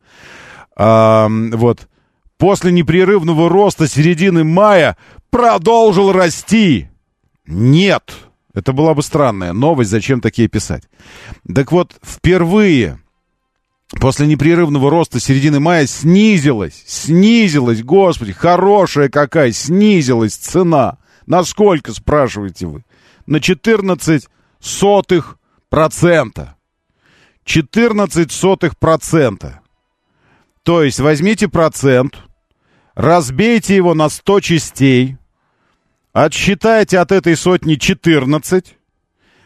А, 0.75 1.29
вот. 1.29 1.87
После 2.37 2.71
непрерывного 2.71 3.47
роста 3.47 3.87
середины 3.87 4.43
мая 4.43 4.97
продолжил 5.29 6.11
расти. 6.11 6.89
Нет. 7.47 8.13
Это 8.53 8.73
была 8.73 8.93
бы 8.93 9.03
странная 9.03 9.53
новость, 9.53 9.89
зачем 9.91 10.19
такие 10.19 10.47
писать. 10.47 10.83
Так 11.53 11.71
вот, 11.71 11.95
впервые 12.03 12.99
после 13.99 14.27
непрерывного 14.27 14.89
роста 14.89 15.19
середины 15.19 15.59
мая 15.59 15.87
снизилась, 15.87 16.83
снизилась, 16.85 17.83
господи, 17.83 18.33
хорошая 18.33 19.09
какая, 19.09 19.51
снизилась 19.51 20.35
цена. 20.35 20.97
Насколько, 21.25 21.93
спрашиваете 21.93 22.67
вы? 22.67 22.85
На 23.25 23.39
14 23.39 24.27
сотых 24.59 25.37
процента. 25.69 26.55
14 27.45 28.31
сотых 28.31 28.77
процента. 28.77 29.61
То 30.63 30.83
есть 30.83 30.99
возьмите 30.99 31.47
процент, 31.47 32.17
разбейте 32.95 33.75
его 33.75 33.93
на 33.93 34.09
100 34.09 34.39
частей, 34.39 35.17
отсчитайте 36.11 36.97
от 36.99 37.11
этой 37.11 37.35
сотни 37.35 37.75
14. 37.75 38.75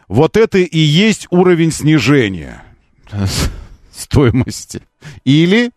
Вот 0.08 0.36
это 0.36 0.58
и 0.58 0.78
есть 0.78 1.26
уровень 1.30 1.72
снижения 1.72 2.64
стоимости. 4.00 4.82
Или, 5.24 5.70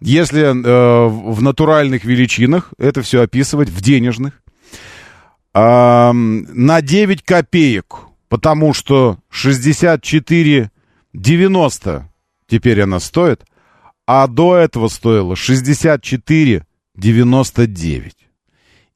если 0.00 0.42
э, 0.42 1.08
в 1.08 1.42
натуральных 1.42 2.04
величинах, 2.04 2.72
это 2.78 3.02
все 3.02 3.22
описывать 3.22 3.68
в 3.68 3.80
денежных, 3.80 4.42
э, 5.54 6.12
на 6.12 6.82
9 6.82 7.22
копеек, 7.22 7.96
потому 8.28 8.74
что 8.74 9.18
64,90 9.32 12.02
теперь 12.46 12.82
она 12.82 13.00
стоит, 13.00 13.44
а 14.06 14.26
до 14.26 14.56
этого 14.56 14.88
стоила 14.88 15.34
64,99. 15.34 18.12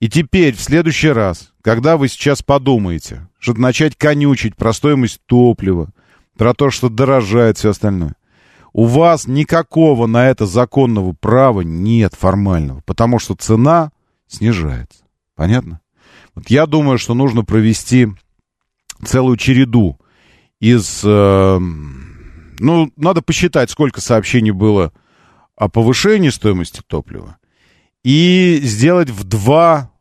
И 0.00 0.08
теперь, 0.08 0.54
в 0.54 0.60
следующий 0.60 1.10
раз, 1.10 1.52
когда 1.62 1.96
вы 1.96 2.08
сейчас 2.08 2.42
подумаете, 2.42 3.28
что 3.38 3.54
начать 3.54 3.94
конючить 3.96 4.56
про 4.56 4.72
стоимость 4.72 5.20
топлива, 5.26 5.90
про 6.36 6.52
то, 6.52 6.70
что 6.70 6.88
дорожает 6.88 7.58
все 7.58 7.70
остальное, 7.70 8.16
у 8.74 8.86
вас 8.86 9.28
никакого 9.28 10.06
на 10.06 10.26
это 10.26 10.46
законного 10.46 11.12
права 11.12 11.60
нет 11.60 12.14
формального, 12.14 12.82
потому 12.84 13.20
что 13.20 13.36
цена 13.36 13.92
снижается. 14.26 15.04
Понятно? 15.36 15.80
Вот 16.34 16.50
я 16.50 16.66
думаю, 16.66 16.98
что 16.98 17.14
нужно 17.14 17.44
провести 17.44 18.08
целую 19.02 19.36
череду 19.36 19.98
из... 20.60 21.02
Э, 21.04 21.58
ну, 21.58 22.92
надо 22.96 23.22
посчитать, 23.22 23.70
сколько 23.70 24.00
сообщений 24.00 24.50
было 24.50 24.92
о 25.56 25.68
повышении 25.68 26.30
стоимости 26.30 26.82
топлива, 26.84 27.38
и 28.02 28.58
сделать 28.64 29.10
в 29.10 29.22
два, 29.22 29.92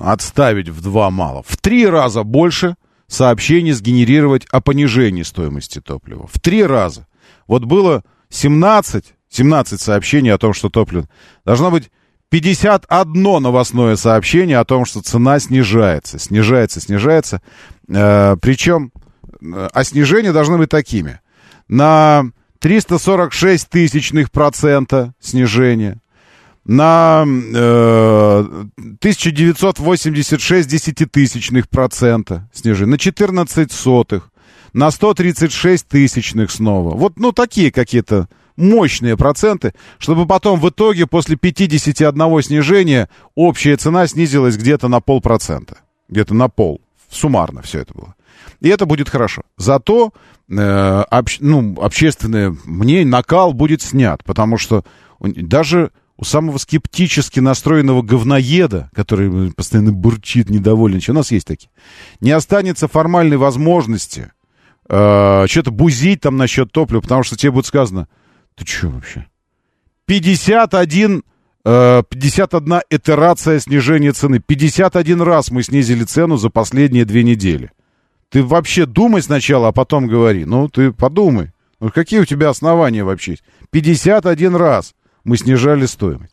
отставить 0.00 0.70
в 0.70 0.80
два 0.80 1.10
мало, 1.10 1.42
в 1.42 1.58
три 1.58 1.86
раза 1.86 2.22
больше 2.22 2.76
сообщений 3.06 3.72
сгенерировать 3.72 4.46
о 4.46 4.62
понижении 4.62 5.22
стоимости 5.22 5.82
топлива. 5.82 6.26
В 6.26 6.40
три 6.40 6.64
раза. 6.64 7.06
Вот 7.46 7.64
было 7.64 8.02
17, 8.30 9.14
17 9.28 9.80
сообщений 9.80 10.32
о 10.32 10.38
том, 10.38 10.52
что 10.52 10.68
топливо... 10.68 11.08
Должно 11.44 11.70
быть 11.70 11.90
51 12.30 13.22
новостное 13.42 13.96
сообщение 13.96 14.58
о 14.58 14.64
том, 14.64 14.84
что 14.84 15.00
цена 15.00 15.38
снижается, 15.38 16.18
снижается, 16.18 16.80
снижается. 16.80 17.40
Э, 17.88 18.36
причем, 18.40 18.92
э, 19.40 19.68
а 19.72 19.84
снижения 19.84 20.32
должны 20.32 20.58
быть 20.58 20.70
такими. 20.70 21.20
На 21.68 22.24
346 22.58 23.68
тысячных 23.68 24.30
процента 24.30 25.14
снижения, 25.20 26.00
на 26.64 27.24
э, 27.24 28.44
1986 28.76 30.68
десятитысячных 30.68 31.68
процента 31.68 32.50
снижения, 32.52 32.90
на 32.90 32.98
14 32.98 33.70
сотых, 33.70 34.30
на 34.76 34.90
136 34.90 35.88
тысячных 35.88 36.50
снова. 36.50 36.94
Вот, 36.94 37.18
ну, 37.18 37.32
такие 37.32 37.72
какие-то 37.72 38.28
мощные 38.56 39.16
проценты, 39.16 39.72
чтобы 39.98 40.26
потом 40.26 40.60
в 40.60 40.68
итоге 40.68 41.06
после 41.06 41.36
51 41.36 42.42
снижения 42.42 43.08
общая 43.34 43.78
цена 43.78 44.06
снизилась 44.06 44.58
где-то 44.58 44.88
на 44.88 45.00
полпроцента. 45.00 45.78
Где-то 46.10 46.34
на 46.34 46.50
пол. 46.50 46.82
Суммарно 47.10 47.62
все 47.62 47.80
это 47.80 47.94
было. 47.94 48.14
И 48.60 48.68
это 48.68 48.84
будет 48.84 49.08
хорошо. 49.08 49.42
Зато 49.56 50.12
э, 50.50 51.04
обще, 51.10 51.38
ну, 51.40 51.74
общественное 51.80 52.54
мнение, 52.66 53.06
накал 53.06 53.54
будет 53.54 53.80
снят, 53.80 54.22
потому 54.24 54.58
что 54.58 54.84
даже 55.20 55.90
у 56.18 56.24
самого 56.24 56.58
скептически 56.58 57.40
настроенного 57.40 58.02
говноеда, 58.02 58.90
который 58.94 59.52
постоянно 59.52 59.92
бурчит, 59.92 60.50
недоволен, 60.50 61.00
у 61.08 61.12
нас 61.14 61.30
есть 61.30 61.46
такие, 61.46 61.70
не 62.20 62.30
останется 62.30 62.88
формальной 62.88 63.38
возможности 63.38 64.32
э, 64.88 65.46
что-то 65.48 65.70
бузить 65.70 66.20
там 66.20 66.36
насчет 66.36 66.72
топлива, 66.72 67.00
потому 67.00 67.22
что 67.22 67.36
тебе 67.36 67.52
будет 67.52 67.66
сказано, 67.66 68.08
ты 68.54 68.66
что 68.66 68.88
вообще? 68.88 69.26
51, 70.06 71.22
э, 71.64 72.02
51 72.08 72.80
итерация 72.90 73.58
снижения 73.58 74.12
цены. 74.12 74.40
51 74.40 75.20
раз 75.22 75.50
мы 75.50 75.62
снизили 75.62 76.04
цену 76.04 76.36
за 76.36 76.50
последние 76.50 77.04
две 77.04 77.22
недели. 77.22 77.72
Ты 78.28 78.42
вообще 78.42 78.86
думай 78.86 79.22
сначала, 79.22 79.68
а 79.68 79.72
потом 79.72 80.06
говори. 80.06 80.44
Ну, 80.44 80.68
ты 80.68 80.92
подумай. 80.92 81.52
Ну, 81.80 81.90
какие 81.90 82.20
у 82.20 82.24
тебя 82.24 82.48
основания 82.48 83.04
вообще 83.04 83.32
есть? 83.32 83.44
51 83.70 84.56
раз 84.56 84.94
мы 85.24 85.36
снижали 85.36 85.86
стоимость. 85.86 86.32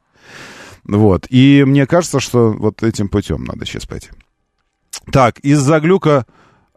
Вот. 0.83 1.25
И 1.29 1.63
мне 1.65 1.85
кажется, 1.87 2.19
что 2.19 2.51
вот 2.51 2.83
этим 2.83 3.09
путем 3.09 3.43
надо 3.43 3.65
сейчас 3.65 3.85
пойти. 3.85 4.09
Так, 5.11 5.39
из-за 5.39 5.79
глюка 5.79 6.25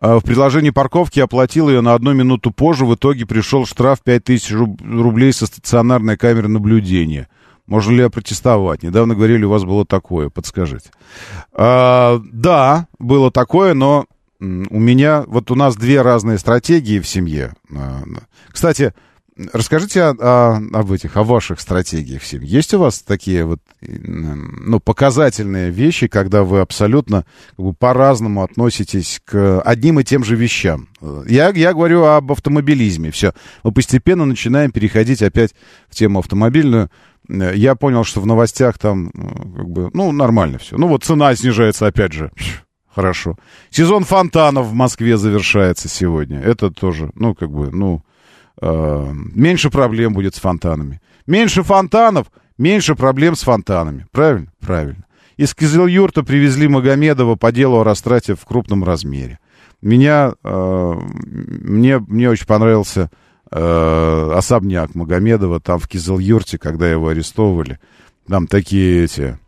в 0.01 0.20
приложении 0.20 0.70
парковки 0.70 1.20
оплатил 1.20 1.68
ее 1.68 1.80
на 1.80 1.94
одну 1.94 2.12
минуту 2.12 2.51
позже. 2.51 2.84
В 2.84 2.94
итоге 2.94 3.26
пришел 3.26 3.64
штраф 3.66 4.01
5000 4.03 4.53
рублей 4.53 5.32
со 5.32 5.47
стационарной 5.47 6.16
камеры 6.16 6.49
наблюдения. 6.49 7.28
Можно 7.66 7.92
ли 7.92 8.03
опротестовать? 8.03 8.82
Недавно 8.82 9.14
говорили, 9.14 9.44
у 9.44 9.51
вас 9.51 9.64
было 9.64 9.84
такое. 9.84 10.28
Подскажите. 10.28 10.90
А, 11.53 12.20
да, 12.32 12.86
было 12.99 13.30
такое, 13.30 13.74
но 13.74 14.07
у 14.38 14.44
меня, 14.78 15.24
вот 15.26 15.51
у 15.51 15.55
нас 15.55 15.76
две 15.76 16.03
разные 16.03 16.38
стратегии 16.38 17.01
в 17.01 17.09
семье. 17.09 17.55
А, 17.74 18.03
кстати, 18.51 18.94
расскажите 19.53 20.03
о, 20.03 20.14
о, 20.18 20.62
об 20.72 20.93
этих, 20.93 21.16
о 21.16 21.24
ваших 21.24 21.61
стратегиях 21.61 22.22
в 22.22 22.26
семье. 22.26 22.49
Есть 22.49 22.74
у 22.74 22.78
вас 22.78 23.01
такие 23.01 23.45
вот, 23.45 23.61
ну, 23.80 24.80
показательные 24.80 25.70
вещи, 25.70 26.09
когда 26.09 26.43
вы 26.43 26.61
абсолютно 26.61 27.24
как 27.57 27.66
бы, 27.66 27.72
по-разному 27.72 28.43
относитесь 28.43 29.20
к 29.24 29.61
одним 29.61 30.01
и 30.01 30.05
тем 30.05 30.24
же 30.24 30.37
вещам? 30.37 30.89
Я, 31.26 31.51
я 31.51 31.72
говорю 31.72 32.05
об 32.05 32.32
автомобилизме. 32.32 33.11
Все. 33.11 33.34
Мы 33.62 33.72
постепенно 33.72 34.24
начинаем 34.24 34.70
переходить 34.70 35.22
опять 35.22 35.55
в 35.89 35.95
тему 35.95 36.20
автомобильную. 36.20 36.91
Я 37.28 37.74
понял, 37.74 38.05
что 38.05 38.20
в 38.20 38.26
новостях 38.26 38.78
там, 38.78 39.11
как 39.11 39.68
бы, 39.68 39.91
ну, 39.93 40.12
нормально 40.12 40.59
все. 40.59 40.76
Ну, 40.76 40.87
вот 40.87 41.05
цена 41.05 41.34
снижается 41.34 41.87
опять 41.87 42.12
же. 42.12 42.30
Хорошо. 42.95 43.37
Сезон 43.68 44.05
фонтанов 44.05 44.68
в 44.68 44.72
Москве 44.72 45.18
завершается 45.18 45.89
сегодня. 45.89 46.41
Это 46.41 46.70
тоже, 46.70 47.11
ну, 47.14 47.34
как 47.34 47.51
бы, 47.51 47.70
ну, 47.70 48.03
э, 48.61 49.07
меньше 49.12 49.70
проблем 49.70 50.12
будет 50.12 50.34
с 50.34 50.40
фонтанами. 50.40 51.00
Меньше 51.26 51.62
фонтанов, 51.62 52.28
меньше 52.59 52.94
проблем 52.94 53.36
с 53.36 53.42
фонтанами. 53.42 54.07
Правильно? 54.12 54.52
Правильно. 54.61 55.04
Из 55.36 55.54
Кизел-Юрта 55.54 56.22
привезли 56.22 56.66
Магомедова 56.66 57.36
по 57.36 57.52
делу 57.52 57.80
о 57.80 57.84
растрате 57.84 58.34
в 58.34 58.44
крупном 58.44 58.84
размере. 58.84 59.38
Меня, 59.82 60.32
э, 60.42 60.94
мне, 61.24 61.98
мне 61.98 62.30
очень 62.30 62.46
понравился 62.46 63.11
э, 63.50 64.32
особняк 64.34 64.94
Магомедова 64.94 65.61
там 65.61 65.78
в 65.78 65.88
Кизел-Юрте, 65.88 66.59
когда 66.59 66.90
его 66.90 67.09
арестовывали. 67.09 67.78
Там 68.26 68.46
такие 68.46 69.04
эти 69.04 69.38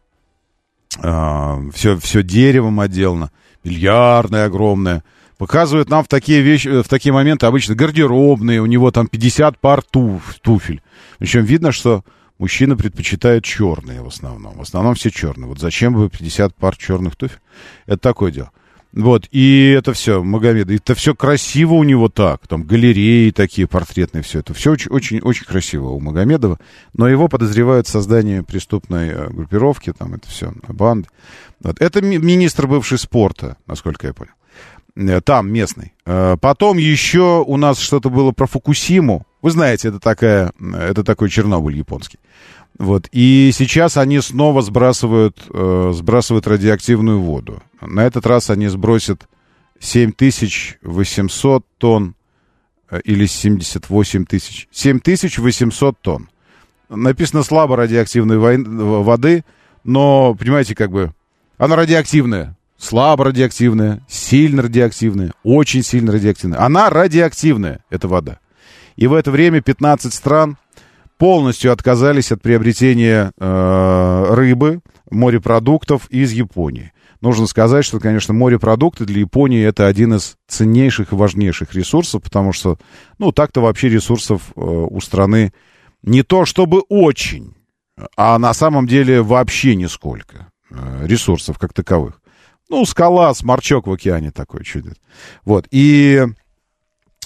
все, 0.90 1.00
а, 1.02 1.60
все 2.00 2.22
деревом 2.22 2.80
отделано, 2.80 3.30
бильярдное 3.64 4.46
огромное. 4.46 5.04
Показывают 5.38 5.88
нам 5.88 6.04
в 6.04 6.08
такие 6.08 6.42
вещи, 6.42 6.82
в 6.82 6.88
такие 6.88 7.12
моменты 7.12 7.46
обычно 7.46 7.74
гардеробные, 7.74 8.60
у 8.60 8.66
него 8.66 8.90
там 8.90 9.06
50 9.06 9.58
пар 9.58 9.82
туф, 9.82 10.34
туфель. 10.42 10.82
Причем 11.18 11.44
видно, 11.44 11.72
что 11.72 12.04
мужчина 12.38 12.76
предпочитает 12.76 13.44
черные 13.44 14.02
в 14.02 14.08
основном. 14.08 14.58
В 14.58 14.62
основном 14.62 14.94
все 14.94 15.10
черные. 15.10 15.48
Вот 15.48 15.60
зачем 15.60 15.94
бы 15.94 16.10
50 16.10 16.54
пар 16.54 16.76
черных 16.76 17.16
туфель? 17.16 17.38
Это 17.86 17.98
такое 17.98 18.32
дело. 18.32 18.50
Вот, 18.92 19.28
и 19.30 19.74
это 19.78 19.92
все, 19.92 20.22
Магомед, 20.24 20.70
это 20.70 20.94
все 20.94 21.14
красиво 21.14 21.74
у 21.74 21.84
него 21.84 22.08
так, 22.08 22.48
там 22.48 22.62
галереи 22.62 23.30
такие 23.30 23.66
портретные, 23.68 24.22
все 24.22 24.40
это, 24.40 24.54
все 24.54 24.72
очень, 24.72 24.90
очень, 24.90 25.20
очень 25.20 25.44
красиво 25.44 25.90
у 25.90 26.00
Магомедова, 26.00 26.58
но 26.94 27.06
его 27.06 27.28
подозревают 27.28 27.86
в 27.86 27.90
создании 27.90 28.40
преступной 28.40 29.08
э, 29.10 29.28
группировки, 29.28 29.92
там 29.92 30.14
это 30.14 30.26
все, 30.28 30.54
банды. 30.68 31.08
Вот. 31.60 31.80
Это 31.80 32.00
ми- 32.00 32.16
министр 32.16 32.66
бывший 32.66 32.98
спорта, 32.98 33.58
насколько 33.66 34.06
я 34.06 34.14
понял, 34.14 34.32
э, 34.32 34.77
там 35.24 35.52
местный. 35.52 35.94
Э, 36.06 36.36
потом 36.40 36.78
еще 36.78 37.44
у 37.46 37.56
нас 37.56 37.78
что-то 37.78 38.10
было 38.10 38.32
про 38.32 38.46
Фукусиму, 38.46 39.26
вы 39.42 39.50
знаете, 39.52 39.88
это 39.88 40.00
такая, 40.00 40.52
это 40.60 41.04
такой 41.04 41.30
Чернобыль 41.30 41.76
японский. 41.76 42.18
Вот. 42.78 43.08
И 43.12 43.50
сейчас 43.54 43.96
они 43.96 44.20
снова 44.20 44.62
сбрасывают, 44.62 45.38
э, 45.52 45.92
сбрасывают 45.94 46.46
радиоактивную 46.46 47.20
воду. 47.20 47.62
На 47.80 48.04
этот 48.04 48.26
раз 48.26 48.50
они 48.50 48.68
сбросят 48.68 49.28
7800 49.80 51.64
тонн 51.78 52.14
э, 52.90 53.00
или 53.04 53.26
78 53.26 54.24
тысяч. 54.26 54.68
7800 54.72 56.00
тонн. 56.00 56.28
Написано 56.88 57.42
слабо 57.42 57.76
радиоактивной 57.76 58.38
воды, 58.38 59.44
но, 59.84 60.34
понимаете, 60.34 60.74
как 60.74 60.90
бы, 60.90 61.12
она 61.58 61.76
радиоактивная. 61.76 62.56
Слабо 62.78 63.24
радиоактивная, 63.24 64.04
сильно 64.08 64.62
радиоактивная, 64.62 65.32
очень 65.42 65.82
сильно 65.82 66.12
радиоактивная. 66.12 66.60
Она 66.64 66.90
радиоактивная, 66.90 67.84
эта 67.90 68.06
вода. 68.06 68.38
И 68.94 69.08
в 69.08 69.14
это 69.14 69.32
время 69.32 69.60
15 69.60 70.14
стран 70.14 70.56
полностью 71.18 71.72
отказались 71.72 72.30
от 72.30 72.40
приобретения 72.40 73.32
э, 73.36 74.26
рыбы, 74.30 74.80
морепродуктов 75.10 76.08
из 76.10 76.30
Японии. 76.30 76.92
Нужно 77.20 77.48
сказать, 77.48 77.84
что, 77.84 77.98
конечно, 77.98 78.32
морепродукты 78.32 79.04
для 79.04 79.20
Японии 79.20 79.64
это 79.64 79.88
один 79.88 80.14
из 80.14 80.36
ценнейших 80.46 81.12
и 81.12 81.16
важнейших 81.16 81.74
ресурсов, 81.74 82.22
потому 82.22 82.52
что, 82.52 82.78
ну, 83.18 83.32
так-то 83.32 83.60
вообще 83.60 83.88
ресурсов 83.88 84.52
э, 84.54 84.60
у 84.60 85.00
страны 85.00 85.52
не 86.04 86.22
то 86.22 86.44
чтобы 86.44 86.82
очень, 86.88 87.56
а 88.16 88.38
на 88.38 88.54
самом 88.54 88.86
деле 88.86 89.20
вообще 89.20 89.74
нисколько 89.74 90.52
э, 90.70 91.06
ресурсов 91.06 91.58
как 91.58 91.72
таковых. 91.72 92.20
Ну, 92.68 92.84
скала, 92.84 93.32
сморчок 93.34 93.86
в 93.86 93.92
океане 93.92 94.30
такой 94.30 94.64
чудит. 94.64 94.98
Вот, 95.44 95.66
и 95.70 96.26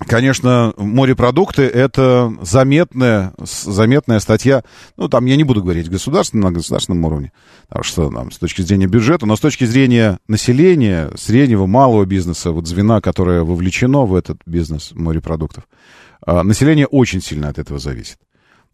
Конечно, 0.06 0.72
морепродукты— 0.76 1.62
это 1.62 2.32
заметная, 2.40 3.34
заметная 3.38 4.20
статья. 4.20 4.64
Ну, 4.96 5.08
там 5.08 5.26
я 5.26 5.36
не 5.36 5.44
буду 5.44 5.62
говорить 5.62 5.90
государственном, 5.90 6.52
на 6.52 6.58
государственном 6.58 7.04
уровне, 7.04 7.32
потому 7.68 7.84
что 7.84 8.10
там, 8.10 8.30
с 8.32 8.38
точки 8.38 8.62
зрения 8.62 8.86
бюджета, 8.86 9.26
но 9.26 9.36
с 9.36 9.40
точки 9.40 9.64
зрения 9.64 10.18
населения, 10.28 11.10
среднего, 11.16 11.66
малого 11.66 12.04
бизнеса, 12.04 12.52
вот 12.52 12.66
звена, 12.66 13.00
которое 13.00 13.42
вовлечено 13.42 14.04
в 14.04 14.14
этот 14.14 14.40
бизнес 14.46 14.92
морепродуктов, 14.92 15.64
а, 16.24 16.42
население 16.42 16.86
очень 16.86 17.20
сильно 17.20 17.48
от 17.48 17.58
этого 17.58 17.78
зависит. 17.78 18.16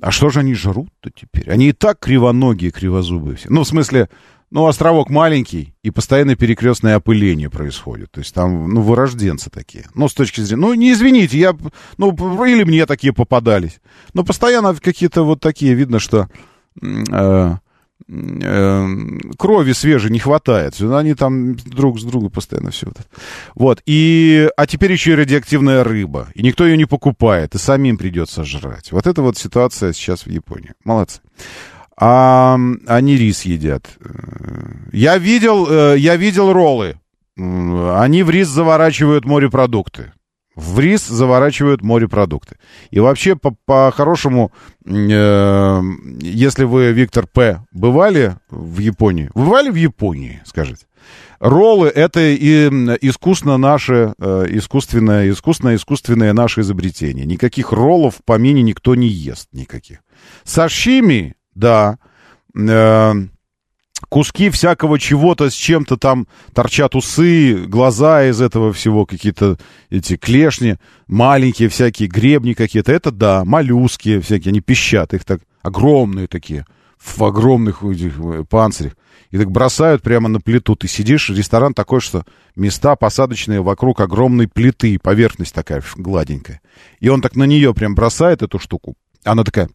А 0.00 0.12
что 0.12 0.30
же 0.30 0.40
они 0.40 0.54
жрут-то 0.54 1.10
теперь? 1.10 1.50
Они 1.50 1.70
и 1.70 1.72
так 1.72 1.98
кривоногие, 1.98 2.70
кривозубые 2.70 3.36
все. 3.36 3.50
Ну, 3.50 3.64
в 3.64 3.68
смысле, 3.68 4.08
ну, 4.50 4.66
островок 4.66 5.10
маленький, 5.10 5.74
и 5.82 5.90
постоянно 5.90 6.34
перекрестное 6.34 6.96
опыление 6.96 7.50
происходит. 7.50 8.10
То 8.12 8.20
есть 8.20 8.34
там, 8.34 8.68
ну, 8.72 8.80
вырожденцы 8.80 9.50
такие. 9.50 9.84
Ну, 9.94 10.08
с 10.08 10.14
точки 10.14 10.40
зрения... 10.40 10.62
Ну, 10.62 10.74
не 10.74 10.92
извините, 10.92 11.38
я... 11.38 11.56
Ну, 11.98 12.12
или 12.44 12.64
мне 12.64 12.86
такие 12.86 13.12
попадались. 13.12 13.80
Но 14.14 14.24
постоянно 14.24 14.74
какие-то 14.74 15.22
вот 15.22 15.40
такие, 15.40 15.74
видно, 15.74 15.98
что... 15.98 16.28
Э, 16.82 17.56
э, 18.08 18.86
крови 19.36 19.72
свежей 19.72 20.10
не 20.10 20.18
хватает. 20.18 20.80
Они 20.80 21.14
там 21.14 21.56
друг 21.56 22.00
с 22.00 22.04
другом 22.04 22.30
постоянно 22.30 22.70
все 22.70 22.86
вот. 22.86 22.96
Вот. 23.54 23.82
И, 23.84 24.48
а 24.56 24.66
теперь 24.66 24.92
еще 24.92 25.12
и 25.12 25.16
радиоактивная 25.16 25.84
рыба. 25.84 26.28
И 26.34 26.42
никто 26.42 26.66
ее 26.66 26.78
не 26.78 26.86
покупает. 26.86 27.54
И 27.54 27.58
самим 27.58 27.98
придется 27.98 28.44
жрать. 28.44 28.92
Вот 28.92 29.06
это 29.06 29.20
вот 29.20 29.36
ситуация 29.36 29.92
сейчас 29.92 30.24
в 30.24 30.30
Японии. 30.30 30.72
Молодцы 30.84 31.20
а 32.00 32.58
они 32.86 33.16
рис 33.16 33.42
едят. 33.42 33.88
Я 34.92 35.18
видел, 35.18 35.66
э, 35.68 35.98
я 35.98 36.16
видел 36.16 36.52
роллы. 36.52 36.96
Они 37.36 38.22
в 38.22 38.30
рис 38.30 38.48
заворачивают 38.48 39.24
морепродукты. 39.24 40.12
В 40.54 40.80
рис 40.80 41.06
заворачивают 41.06 41.82
морепродукты. 41.82 42.56
И 42.90 42.98
вообще, 42.98 43.36
по-хорошему, 43.36 44.50
по 44.84 44.90
э, 44.90 45.82
если 46.20 46.64
вы, 46.64 46.92
Виктор 46.92 47.28
П., 47.28 47.64
бывали 47.72 48.36
в 48.50 48.78
Японии? 48.80 49.30
Бывали 49.34 49.70
в 49.70 49.76
Японии, 49.76 50.42
скажите? 50.44 50.86
Роллы— 51.38 51.86
это 51.94 52.20
и 52.20 52.66
искусственно 53.00 53.56
наше, 53.56 54.14
э, 54.18 54.46
искусственное, 54.50 55.30
искусственное, 55.30 55.76
искусственное 55.76 56.32
наше 56.32 56.62
изобретение. 56.62 57.24
Никаких 57.24 57.70
роллов 57.70 58.16
в 58.16 58.24
помине 58.24 58.62
никто 58.62 58.96
не 58.96 59.06
ест, 59.06 59.48
никаких. 59.52 59.98
Сашими, 60.42 61.36
да, 61.58 61.98
э, 62.56 63.12
куски 64.08 64.50
всякого 64.50 64.98
чего-то 64.98 65.50
с 65.50 65.54
чем-то 65.54 65.96
там 65.96 66.26
торчат 66.54 66.94
усы, 66.94 67.54
глаза 67.66 68.24
из 68.24 68.40
этого 68.40 68.72
всего, 68.72 69.06
какие-то 69.06 69.58
эти 69.90 70.16
клешни, 70.16 70.76
маленькие 71.06 71.68
всякие 71.68 72.08
гребни 72.08 72.54
какие-то. 72.54 72.92
Это 72.92 73.10
да, 73.10 73.44
моллюски 73.44 74.20
всякие, 74.20 74.50
они 74.50 74.60
пищат, 74.60 75.14
их 75.14 75.24
так 75.24 75.40
огромные 75.62 76.28
такие, 76.28 76.64
в 76.98 77.22
огромных 77.22 77.82
э, 77.82 78.44
панцирях 78.48 78.94
и 79.30 79.38
так 79.38 79.50
бросают 79.50 80.02
прямо 80.02 80.28
на 80.28 80.40
плиту. 80.40 80.74
Ты 80.74 80.88
сидишь, 80.88 81.28
ресторан 81.30 81.74
такой, 81.74 82.00
что 82.00 82.24
места 82.56 82.96
посадочные 82.96 83.60
вокруг 83.60 84.00
огромной 84.00 84.48
плиты, 84.48 84.98
поверхность 84.98 85.54
такая 85.54 85.82
гладенькая. 85.96 86.60
И 87.00 87.08
он 87.08 87.20
так 87.20 87.36
на 87.36 87.44
нее 87.44 87.74
прям 87.74 87.94
бросает 87.94 88.42
эту 88.42 88.58
штуку. 88.58 88.94
Она 89.24 89.44
такая... 89.44 89.68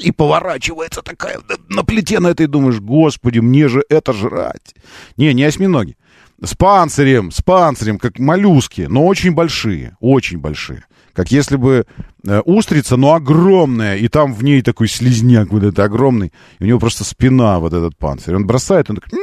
И 0.00 0.12
поворачивается 0.12 1.02
такая 1.02 1.40
на 1.68 1.84
плите 1.84 2.20
на 2.20 2.28
этой, 2.28 2.46
думаешь, 2.46 2.80
господи, 2.80 3.38
мне 3.38 3.68
же 3.68 3.84
это 3.88 4.12
жрать. 4.12 4.74
Не, 5.16 5.34
не 5.34 5.44
осьминоги. 5.44 5.96
С 6.42 6.54
панцирем, 6.56 7.30
с 7.30 7.42
панцирем, 7.42 7.98
как 7.98 8.18
моллюски, 8.18 8.86
но 8.88 9.06
очень 9.06 9.32
большие, 9.32 9.96
очень 10.00 10.38
большие 10.38 10.84
как 11.12 11.30
если 11.30 11.56
бы 11.56 11.86
э, 12.26 12.40
устрица, 12.40 12.96
но 12.96 13.14
огромная, 13.14 13.96
и 13.96 14.08
там 14.08 14.32
в 14.32 14.42
ней 14.42 14.62
такой 14.62 14.88
слизняк 14.88 15.50
вот 15.50 15.62
этот 15.62 15.78
огромный, 15.80 16.32
и 16.58 16.64
у 16.64 16.66
него 16.66 16.78
просто 16.78 17.04
спина, 17.04 17.58
вот 17.58 17.72
этот 17.72 17.96
панцирь. 17.96 18.34
Он 18.34 18.46
бросает, 18.46 18.90
он 18.90 18.96
такой... 18.96 19.18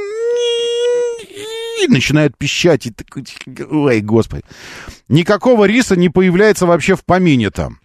И 1.83 1.87
начинает 1.87 2.37
пищать, 2.37 2.87
и 2.87 2.91
такой, 2.91 3.23
ой, 3.69 4.01
господи. 4.01 4.43
Никакого 5.07 5.65
риса 5.65 5.95
не 5.95 6.09
появляется 6.09 6.65
вообще 6.65 6.95
в 6.95 7.05
помине 7.05 7.51
там. 7.51 7.79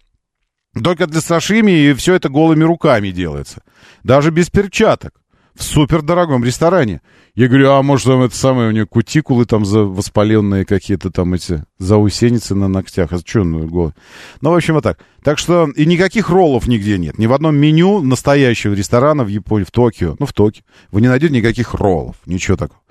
Только 0.81 1.07
для 1.07 1.21
сашими, 1.21 1.71
и 1.71 1.93
все 1.93 2.15
это 2.15 2.29
голыми 2.29 2.63
руками 2.63 3.11
делается. 3.11 3.61
Даже 4.03 4.31
без 4.31 4.49
перчаток. 4.49 5.13
В 5.53 5.61
супердорогом 5.61 6.43
ресторане. 6.43 7.01
Я 7.35 7.47
говорю, 7.47 7.71
а 7.71 7.83
может, 7.83 8.07
там 8.07 8.23
это 8.23 8.35
самое, 8.35 8.69
у 8.69 8.71
нее 8.71 8.87
кутикулы 8.87 9.45
там 9.45 9.65
за 9.65 9.83
воспаленные 9.83 10.65
какие-то 10.65 11.11
там 11.11 11.35
эти 11.35 11.63
заусеницы 11.77 12.55
на 12.55 12.67
ногтях. 12.67 13.13
А 13.13 13.19
что, 13.19 13.43
ну, 13.43 13.67
голову? 13.67 13.93
Ну, 14.41 14.49
в 14.49 14.55
общем, 14.55 14.73
вот 14.73 14.83
так. 14.83 14.97
Так 15.23 15.37
что 15.37 15.69
и 15.75 15.85
никаких 15.85 16.29
роллов 16.29 16.67
нигде 16.67 16.97
нет. 16.97 17.19
Ни 17.19 17.27
в 17.27 17.33
одном 17.33 17.55
меню 17.55 18.01
настоящего 18.01 18.73
ресторана 18.73 19.23
в 19.23 19.27
Японии, 19.27 19.65
в 19.65 19.71
Токио, 19.71 20.15
ну, 20.17 20.25
в 20.25 20.33
Токио, 20.33 20.63
вы 20.91 21.01
не 21.01 21.07
найдете 21.07 21.33
никаких 21.33 21.75
роллов. 21.75 22.15
Ничего 22.25 22.57
такого. 22.57 22.81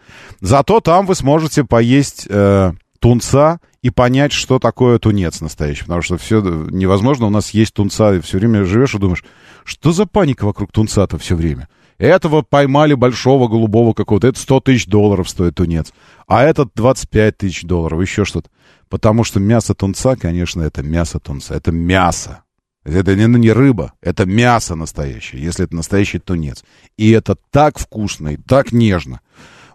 Зато 0.40 0.80
там 0.80 1.06
вы 1.06 1.16
сможете 1.16 1.64
поесть 1.64 2.26
э, 2.28 2.72
тунца 3.00 3.58
и 3.82 3.90
понять, 3.90 4.32
что 4.32 4.58
такое 4.58 4.98
тунец 4.98 5.40
настоящий. 5.40 5.82
Потому 5.82 6.02
что 6.02 6.16
все 6.16 6.40
невозможно. 6.40 7.26
У 7.26 7.30
нас 7.30 7.50
есть 7.50 7.74
тунца, 7.74 8.14
и 8.14 8.20
все 8.20 8.38
время 8.38 8.64
живешь 8.64 8.94
и 8.94 8.98
думаешь, 8.98 9.24
что 9.64 9.92
за 9.92 10.06
паника 10.06 10.44
вокруг 10.44 10.72
тунца-то 10.72 11.18
все 11.18 11.34
время? 11.34 11.68
Этого 11.98 12.42
поймали 12.42 12.94
большого 12.94 13.48
голубого 13.48 13.92
какого-то. 13.92 14.28
Это 14.28 14.38
100 14.38 14.60
тысяч 14.60 14.86
долларов 14.86 15.28
стоит 15.28 15.56
тунец. 15.56 15.92
А 16.26 16.44
этот 16.44 16.70
25 16.74 17.38
тысяч 17.38 17.62
долларов, 17.62 18.00
еще 18.00 18.24
что-то. 18.24 18.50
Потому 18.88 19.24
что 19.24 19.40
мясо 19.40 19.74
тунца, 19.74 20.16
конечно, 20.16 20.62
это 20.62 20.82
мясо 20.82 21.18
тунца. 21.18 21.54
Это 21.54 21.72
мясо. 21.72 22.44
Это 22.84 23.14
не, 23.14 23.26
не 23.38 23.52
рыба, 23.52 23.92
это 24.00 24.26
мясо 24.26 24.74
настоящее, 24.74 25.40
если 25.40 25.64
это 25.64 25.76
настоящий 25.76 26.18
тунец. 26.18 26.64
И 26.96 27.10
это 27.10 27.36
так 27.50 27.78
вкусно 27.78 28.30
и 28.30 28.36
так 28.36 28.72
нежно. 28.72 29.20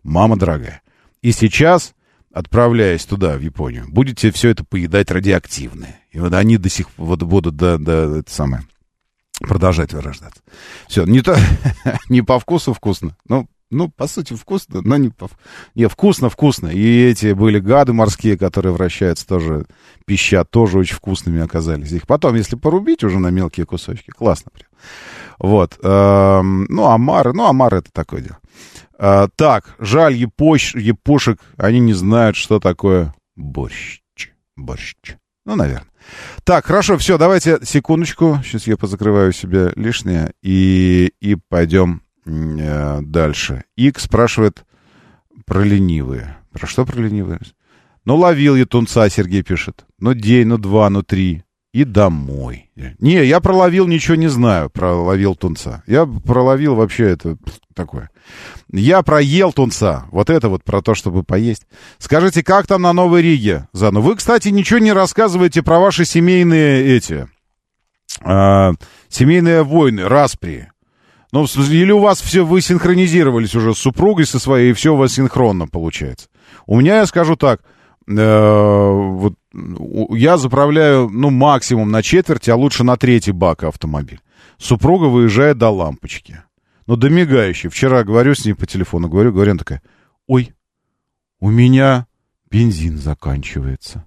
Мама 0.03 0.35
дорогая. 0.35 0.81
И 1.21 1.31
сейчас, 1.31 1.93
отправляясь 2.33 3.05
туда, 3.05 3.37
в 3.37 3.41
Японию, 3.41 3.85
будете 3.87 4.31
все 4.31 4.49
это 4.49 4.63
поедать 4.63 5.11
радиоактивное. 5.11 5.99
И 6.11 6.19
вот 6.19 6.33
они 6.33 6.57
до 6.57 6.69
сих 6.69 6.87
вот 6.97 7.23
будут, 7.23 7.55
да, 7.55 7.77
да, 7.77 8.19
это 8.19 8.31
самое, 8.31 8.63
продолжать 9.39 9.93
вырождаться. 9.93 10.41
Все, 10.87 11.05
не 11.05 11.21
то, 11.21 11.35
не 12.09 12.21
по 12.21 12.39
вкусу 12.39 12.73
вкусно. 12.73 13.15
Ну, 13.27 13.47
ну, 13.69 13.89
по 13.89 14.07
сути, 14.07 14.33
вкусно, 14.33 14.81
но 14.81 14.95
не 14.95 15.09
по... 15.09 15.29
Не, 15.75 15.89
вкусно-вкусно. 15.89 16.67
И 16.67 17.03
эти 17.03 17.33
были 17.33 17.59
гады 17.59 17.91
морские, 17.91 18.37
которые 18.37 18.71
вращаются 18.71 19.27
тоже, 19.27 19.65
пищат, 20.05 20.49
тоже 20.49 20.77
очень 20.77 20.95
вкусными 20.95 21.41
оказались. 21.41 21.91
Их 21.91 22.07
потом, 22.07 22.35
если 22.35 22.55
порубить 22.55 23.03
уже 23.03 23.19
на 23.19 23.29
мелкие 23.29 23.65
кусочки, 23.65 24.11
классно 24.11 24.51
прям. 24.53 24.69
Вот. 25.37 25.77
Эм, 25.83 26.65
ну, 26.69 26.85
омары, 26.85 27.33
ну, 27.33 27.45
омары 27.45 27.79
это 27.79 27.91
такое 27.91 28.21
дело. 28.21 28.37
Э, 28.97 29.27
так, 29.35 29.75
жаль 29.79 30.15
епош, 30.15 30.75
епошек, 30.75 31.39
они 31.57 31.79
не 31.79 31.93
знают, 31.93 32.35
что 32.35 32.59
такое 32.59 33.13
борщ. 33.35 34.01
Борщ. 34.55 34.95
Ну, 35.45 35.55
наверное. 35.55 35.87
Так, 36.43 36.65
хорошо, 36.65 36.97
все, 36.97 37.17
давайте 37.17 37.59
секундочку. 37.63 38.39
Сейчас 38.43 38.67
я 38.67 38.77
позакрываю 38.77 39.33
себе 39.33 39.71
лишнее 39.75 40.33
и, 40.41 41.11
и 41.19 41.35
пойдем 41.35 42.01
э, 42.25 42.99
дальше. 43.01 43.63
Ик 43.75 43.99
спрашивает 43.99 44.65
про 45.45 45.63
ленивые. 45.63 46.37
Про 46.51 46.67
что 46.67 46.85
про 46.85 46.99
ленивые? 46.99 47.39
Ну, 48.05 48.15
ловил 48.15 48.55
я 48.55 48.65
тунца, 48.65 49.09
Сергей 49.09 49.43
пишет. 49.43 49.85
Ну, 49.99 50.13
день, 50.13 50.47
ну, 50.47 50.57
два, 50.57 50.89
ну, 50.89 51.03
три 51.03 51.43
и 51.73 51.83
домой. 51.83 52.71
Не, 52.99 53.23
я 53.25 53.39
проловил, 53.39 53.85
ничего 53.87 54.15
не 54.15 54.29
знаю, 54.29 54.69
проловил 54.69 55.35
тунца. 55.35 55.83
Я 55.85 56.05
проловил 56.05 56.75
вообще 56.75 57.09
это 57.09 57.37
такое. 57.75 58.09
Я 58.71 59.01
проел 59.01 59.53
тунца. 59.53 60.05
Вот 60.11 60.29
это 60.29 60.49
вот 60.49 60.63
про 60.63 60.81
то, 60.81 60.93
чтобы 60.95 61.23
поесть. 61.23 61.63
Скажите, 61.99 62.43
как 62.43 62.67
там 62.67 62.81
на 62.81 62.93
Новой 62.93 63.21
Риге, 63.21 63.67
Зану? 63.73 64.01
Вы, 64.01 64.15
кстати, 64.15 64.49
ничего 64.49 64.79
не 64.79 64.93
рассказываете 64.93 65.63
про 65.63 65.79
ваши 65.79 66.05
семейные 66.05 66.97
эти... 66.97 67.27
Э, 68.25 68.71
семейные 69.09 69.63
войны, 69.63 70.07
распри. 70.07 70.69
Ну, 71.31 71.45
или 71.45 71.91
у 71.91 71.99
вас 71.99 72.21
все, 72.21 72.45
вы 72.45 72.61
синхронизировались 72.61 73.55
уже 73.55 73.73
с 73.73 73.77
супругой 73.77 74.25
со 74.25 74.39
своей, 74.39 74.71
и 74.71 74.73
все 74.73 74.93
у 74.93 74.97
вас 74.97 75.13
синхронно 75.13 75.67
получается. 75.67 76.29
У 76.65 76.79
меня, 76.79 76.97
я 76.97 77.05
скажу 77.05 77.35
так, 77.35 77.61
э, 78.07 78.89
вот 78.91 79.33
я 80.11 80.37
заправляю, 80.37 81.09
ну, 81.09 81.29
максимум 81.29 81.91
на 81.91 82.01
четверть, 82.01 82.47
а 82.49 82.55
лучше 82.55 82.83
на 82.83 82.95
третий 82.95 83.33
бак 83.33 83.63
автомобиль. 83.63 84.21
Супруга 84.57 85.05
выезжает 85.05 85.57
до 85.57 85.69
лампочки. 85.69 86.41
Ну, 86.87 86.95
до 86.95 87.09
мигающей. 87.09 87.69
Вчера 87.69 88.03
говорю 88.03 88.33
с 88.33 88.45
ней 88.45 88.53
по 88.53 88.65
телефону, 88.65 89.09
говорю, 89.09 89.33
говорю, 89.33 89.51
она 89.51 89.59
такая, 89.59 89.81
ой, 90.25 90.53
у 91.39 91.49
меня 91.49 92.07
бензин 92.49 92.97
заканчивается. 92.97 94.05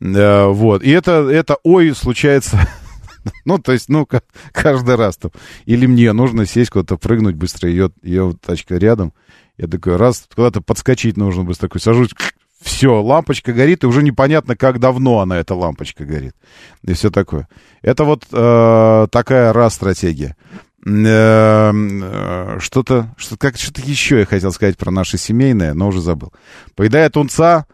Э, 0.00 0.46
вот. 0.46 0.82
И 0.82 0.90
это, 0.90 1.28
это 1.28 1.56
ой 1.62 1.94
случается, 1.94 2.66
ну, 3.44 3.58
то 3.58 3.72
есть, 3.72 3.88
ну, 3.88 4.08
каждый 4.52 4.96
раз 4.96 5.18
там. 5.18 5.32
Или 5.66 5.86
мне 5.86 6.12
нужно 6.12 6.46
сесть 6.46 6.70
куда-то, 6.70 6.96
прыгнуть 6.96 7.36
быстро, 7.36 7.68
ее, 7.68 7.90
ее 8.02 8.34
тачка 8.40 8.76
рядом. 8.76 9.12
Я 9.58 9.68
такой, 9.68 9.96
раз, 9.96 10.26
куда-то 10.34 10.62
подскочить 10.62 11.16
нужно 11.16 11.44
быстро, 11.44 11.68
такой 11.68 11.80
сажусь, 11.80 12.10
все, 12.60 13.02
лампочка 13.02 13.52
горит, 13.52 13.84
и 13.84 13.86
уже 13.86 14.02
непонятно, 14.02 14.56
как 14.56 14.80
давно 14.80 15.20
она, 15.20 15.38
эта 15.38 15.54
лампочка 15.54 16.04
горит. 16.04 16.34
И 16.82 16.94
все 16.94 17.10
такое. 17.10 17.48
Это 17.82 18.04
вот 18.04 18.24
э, 18.32 19.06
такая 19.10 19.52
раз 19.52 19.74
стратегия. 19.74 20.36
Э, 20.84 21.70
э, 21.72 22.58
что-то, 22.60 23.14
что, 23.16 23.36
как, 23.36 23.56
что-то 23.56 23.80
еще 23.82 24.20
я 24.20 24.26
хотел 24.26 24.50
сказать 24.52 24.76
про 24.76 24.90
наше 24.90 25.16
семейное, 25.16 25.74
но 25.74 25.88
уже 25.88 26.00
забыл. 26.00 26.32
Поедая 26.74 27.08
тунца, 27.08 27.66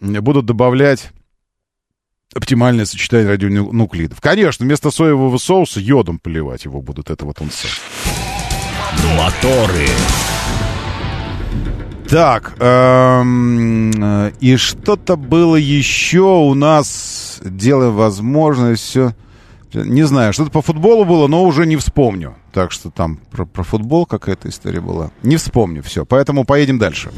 будут 0.00 0.46
добавлять 0.46 1.10
оптимальное 2.34 2.86
сочетание 2.86 3.28
радионуклидов. 3.30 4.20
Конечно, 4.20 4.64
вместо 4.64 4.90
соевого 4.90 5.36
соуса 5.38 5.80
йодом 5.80 6.18
поливать 6.18 6.64
его 6.64 6.80
будут, 6.80 7.10
этого 7.10 7.34
тунца. 7.34 7.68
Моторы. 9.16 9.86
Так, 12.08 12.54
эм, 12.60 13.90
э, 13.90 14.32
и 14.40 14.56
что-то 14.56 15.16
было 15.16 15.56
еще 15.56 16.20
у 16.20 16.54
нас, 16.54 17.40
делаем 17.44 17.94
возможность, 17.94 18.84
все. 18.84 19.14
Не 19.72 20.04
знаю, 20.04 20.32
что-то 20.32 20.50
по 20.50 20.62
футболу 20.62 21.04
было, 21.04 21.26
но 21.26 21.44
уже 21.44 21.66
не 21.66 21.76
вспомню. 21.76 22.36
Так 22.56 22.72
что 22.72 22.90
там 22.90 23.18
про, 23.30 23.44
про 23.44 23.62
футбол 23.64 24.06
какая-то 24.06 24.48
история 24.48 24.80
была. 24.80 25.10
Не 25.22 25.36
вспомню 25.36 25.82
все, 25.82 26.06
поэтому 26.06 26.44
поедем 26.44 26.78
дальше. 26.78 27.10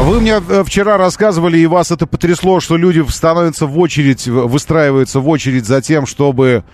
Вы 0.00 0.22
мне 0.22 0.40
э, 0.48 0.64
вчера 0.64 0.96
рассказывали, 0.96 1.58
и 1.58 1.66
вас 1.66 1.90
это 1.90 2.06
потрясло, 2.06 2.60
что 2.60 2.78
люди 2.78 3.04
становятся 3.10 3.66
в 3.66 3.78
очередь, 3.78 4.26
выстраиваются 4.26 5.20
в 5.20 5.28
очередь 5.28 5.66
за 5.66 5.82
тем, 5.82 6.06
чтобы 6.06 6.64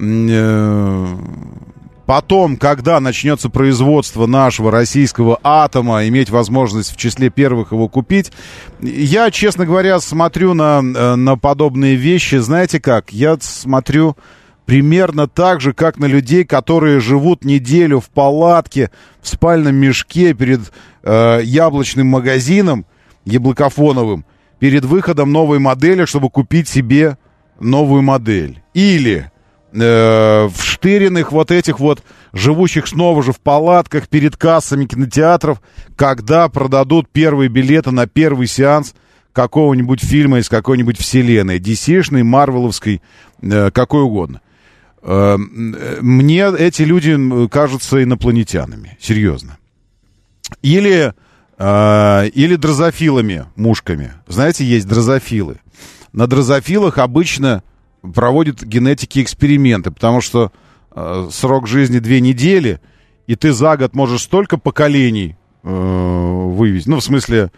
э, 0.00 1.06
Потом, 2.04 2.56
когда 2.56 2.98
начнется 2.98 3.48
производство 3.48 4.26
нашего 4.26 4.72
российского 4.72 5.38
атома, 5.44 6.08
иметь 6.08 6.30
возможность 6.30 6.92
в 6.92 6.96
числе 6.96 7.30
первых 7.30 7.70
его 7.70 7.86
купить, 7.86 8.32
я, 8.80 9.30
честно 9.30 9.64
говоря, 9.64 10.00
смотрю 10.00 10.54
на, 10.54 10.80
э, 10.80 11.14
на 11.14 11.38
подобные 11.38 11.94
вещи, 11.94 12.34
знаете 12.34 12.80
как, 12.80 13.12
я 13.12 13.36
смотрю 13.40 14.16
примерно 14.70 15.26
так 15.26 15.60
же, 15.60 15.72
как 15.72 15.98
на 15.98 16.04
людей, 16.04 16.44
которые 16.44 17.00
живут 17.00 17.44
неделю 17.44 17.98
в 17.98 18.08
палатке, 18.08 18.92
в 19.20 19.26
спальном 19.26 19.74
мешке 19.74 20.32
перед 20.32 20.60
э, 21.02 21.40
яблочным 21.42 22.06
магазином, 22.06 22.86
яблокофоновым, 23.24 24.24
перед 24.60 24.84
выходом 24.84 25.32
новой 25.32 25.58
модели, 25.58 26.04
чтобы 26.04 26.30
купить 26.30 26.68
себе 26.68 27.18
новую 27.58 28.02
модель. 28.02 28.62
Или 28.72 29.32
э, 29.72 30.48
в 30.48 30.62
штыренных 30.62 31.32
вот 31.32 31.50
этих 31.50 31.80
вот, 31.80 32.04
живущих 32.32 32.86
снова 32.86 33.24
же 33.24 33.32
в 33.32 33.40
палатках 33.40 34.06
перед 34.06 34.36
кассами 34.36 34.84
кинотеатров, 34.84 35.60
когда 35.96 36.48
продадут 36.48 37.08
первые 37.08 37.48
билеты 37.48 37.90
на 37.90 38.06
первый 38.06 38.46
сеанс 38.46 38.94
какого-нибудь 39.32 40.00
фильма 40.00 40.38
из 40.38 40.48
какой-нибудь 40.48 40.96
вселенной, 40.96 41.58
DC-шной, 41.58 42.22
Марвеловской, 42.22 43.02
э, 43.42 43.72
какой 43.72 44.02
угодно. 44.02 44.40
Э, 45.02 45.36
мне 45.36 46.52
эти 46.58 46.82
люди 46.82 47.48
кажутся 47.48 48.02
инопланетянами, 48.02 48.96
серьезно. 49.00 49.58
Или, 50.62 51.14
э, 51.58 52.28
или 52.28 52.56
дрозофилами, 52.56 53.46
мушками. 53.56 54.12
Знаете, 54.26 54.64
есть 54.64 54.86
дрозофилы. 54.86 55.56
На 56.12 56.26
дрозофилах 56.26 56.98
обычно 56.98 57.62
проводят 58.14 58.62
генетики 58.62 59.22
эксперименты, 59.22 59.90
потому 59.90 60.20
что 60.20 60.52
э, 60.94 61.28
срок 61.30 61.66
жизни 61.66 61.98
две 61.98 62.20
недели, 62.20 62.80
и 63.26 63.36
ты 63.36 63.52
за 63.52 63.76
год 63.76 63.94
можешь 63.94 64.22
столько 64.22 64.58
поколений 64.58 65.36
вывести. 65.62 66.88
Ну, 66.88 67.00
в 67.00 67.04
смысле, 67.04 67.50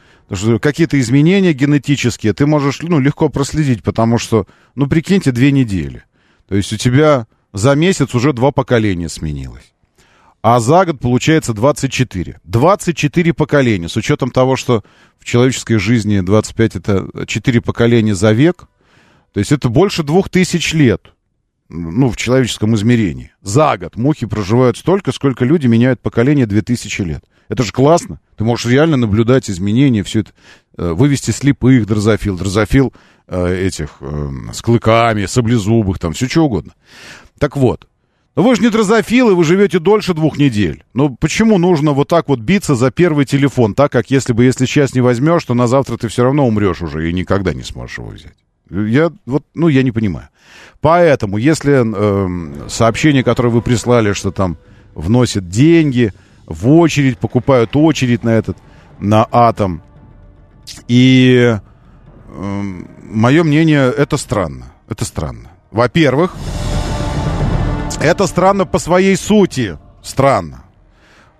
какие-то 0.61 0.99
изменения 0.99 1.53
генетические 1.53 2.33
ты 2.33 2.47
можешь 2.47 2.83
ну, 2.83 2.99
легко 2.99 3.29
проследить, 3.29 3.85
потому 3.85 4.19
что, 4.19 4.49
ну, 4.75 4.89
прикиньте, 4.89 5.31
две 5.31 5.53
недели. 5.53 6.03
То 6.53 6.57
есть 6.57 6.71
у 6.71 6.77
тебя 6.77 7.27
за 7.55 7.75
месяц 7.75 8.15
уже 8.15 8.35
два 8.35 8.51
поколения 8.51 9.09
сменилось. 9.09 9.73
А 10.43 10.61
за 10.61 10.85
год 10.85 11.01
получается 11.01 11.55
24. 11.55 12.41
24 12.45 13.33
поколения. 13.33 13.89
С 13.89 13.97
учетом 13.97 14.31
того, 14.31 14.57
что 14.57 14.85
в 15.19 15.25
человеческой 15.25 15.79
жизни 15.79 16.21
25 16.21 16.77
это 16.77 17.27
4 17.27 17.63
поколения 17.63 18.15
за 18.15 18.33
век, 18.33 18.67
то 19.33 19.41
есть 19.41 19.51
это 19.51 19.71
больше 19.71 20.03
двух 20.03 20.29
тысяч 20.29 20.75
лет, 20.75 21.15
ну, 21.71 22.11
в 22.11 22.19
человеческом 22.19 22.75
измерении. 22.75 23.33
За 23.41 23.79
год 23.79 23.97
мухи 23.97 24.27
проживают 24.27 24.77
столько, 24.77 25.13
сколько 25.13 25.47
люди 25.47 25.69
меняют 25.69 26.01
поколение 26.03 26.45
2000 26.45 27.01
лет. 27.01 27.25
Это 27.49 27.63
же 27.63 27.73
классно. 27.73 28.21
Ты 28.37 28.45
можешь 28.45 28.67
реально 28.67 28.99
наблюдать 28.99 29.49
изменения, 29.49 30.03
все 30.03 30.21
это, 30.21 30.33
э, 30.77 30.93
вывести 30.93 31.31
слепых 31.31 31.87
дрозофил, 31.87 32.37
дрозофил 32.37 32.93
этих 33.29 33.97
э, 34.01 34.31
с 34.53 34.63
клыками, 34.63 35.27
саблезубых, 35.27 35.99
там, 35.99 36.13
все 36.13 36.29
что 36.29 36.43
угодно. 36.43 36.73
Так 37.39 37.57
вот, 37.57 37.87
но 38.35 38.43
вы 38.43 38.57
же 38.57 38.63
не 38.63 38.71
дрозофилы, 38.71 39.35
вы 39.35 39.45
живете 39.45 39.79
дольше 39.79 40.15
двух 40.15 40.39
недель. 40.39 40.85
Ну 40.95 41.15
почему 41.15 41.59
нужно 41.59 41.93
вот 41.93 42.09
так 42.09 42.29
вот 42.29 42.41
биться 42.41 42.75
за 42.75 42.91
первый 42.91 43.27
телефон, 43.27 43.75
так 43.75 43.93
как 43.93 44.11
если 44.11 44.33
бы, 44.33 44.45
если 44.45 44.65
сейчас 44.65 44.95
не 44.95 45.03
возьмешь, 45.03 45.45
то 45.45 45.55
на 45.55 45.67
завтра 45.67 45.99
ты 45.99 46.09
все 46.09 46.25
равно 46.25 46.47
умрешь 46.47 46.81
уже 46.81 47.09
и 47.09 47.13
никогда 47.13 47.53
не 47.53 47.63
сможешь 47.63 47.99
его 47.99 48.09
взять. 48.09 48.35
Я 48.71 49.13
вот, 49.27 49.45
ну, 49.55 49.69
я 49.69 49.83
не 49.83 49.93
понимаю. 49.93 50.29
Поэтому, 50.81 51.37
если 51.37 51.83
э, 51.85 52.69
сообщение, 52.69 53.23
которое 53.23 53.51
вы 53.51 53.61
прислали, 53.61 54.15
что 54.15 54.31
там 54.31 54.57
вносят 54.95 55.49
деньги 55.49 56.13
в 56.47 56.71
очередь, 56.71 57.19
покупают 57.19 57.77
очередь 57.77 58.25
на 58.25 58.31
этот, 58.31 58.57
на 58.99 59.29
атом, 59.31 59.83
и 60.89 61.59
э, 62.29 62.73
мое 63.13 63.45
мнение, 63.45 63.93
это 63.93 64.17
странно. 64.17 64.73
Это 64.89 65.05
странно. 65.05 65.51
Во-первых, 65.71 66.35
это 68.01 68.27
странно 68.27 68.67
по 68.67 68.79
своей 68.79 69.17
сути. 69.17 69.79
Странно. 70.03 70.65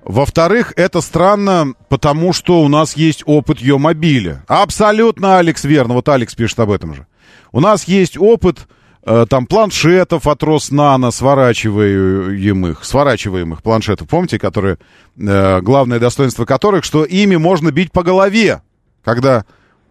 Во-вторых, 0.05 0.73
это 0.77 1.01
странно, 1.01 1.75
потому 1.89 2.33
что 2.33 2.63
у 2.63 2.69
нас 2.69 2.97
есть 2.97 3.23
опыт 3.27 3.61
ее 3.61 3.79
мобиля. 3.79 4.45
Абсолютно, 4.49 5.39
Алекс, 5.39 5.65
верно. 5.65 5.95
Вот 5.95 6.09
Алекс 6.09 6.35
пишет 6.35 6.59
об 6.61 6.71
этом 6.71 6.95
же. 6.95 7.07
У 7.53 7.61
нас 7.61 7.85
есть 7.85 8.19
опыт 8.19 8.67
э, 9.05 9.27
там 9.29 9.47
планшетов 9.47 10.27
от 10.27 10.43
Роснано, 10.43 11.11
сворачиваемых, 11.13 12.85
сворачиваемых 12.85 13.63
планшетов, 13.63 14.09
помните, 14.09 14.39
которые, 14.39 14.79
э, 15.17 15.61
главное 15.61 16.01
достоинство 16.01 16.47
которых, 16.47 16.85
что 16.85 17.05
ими 17.05 17.37
можно 17.37 17.71
бить 17.71 17.93
по 17.93 18.03
голове, 18.03 18.63
когда, 19.05 19.45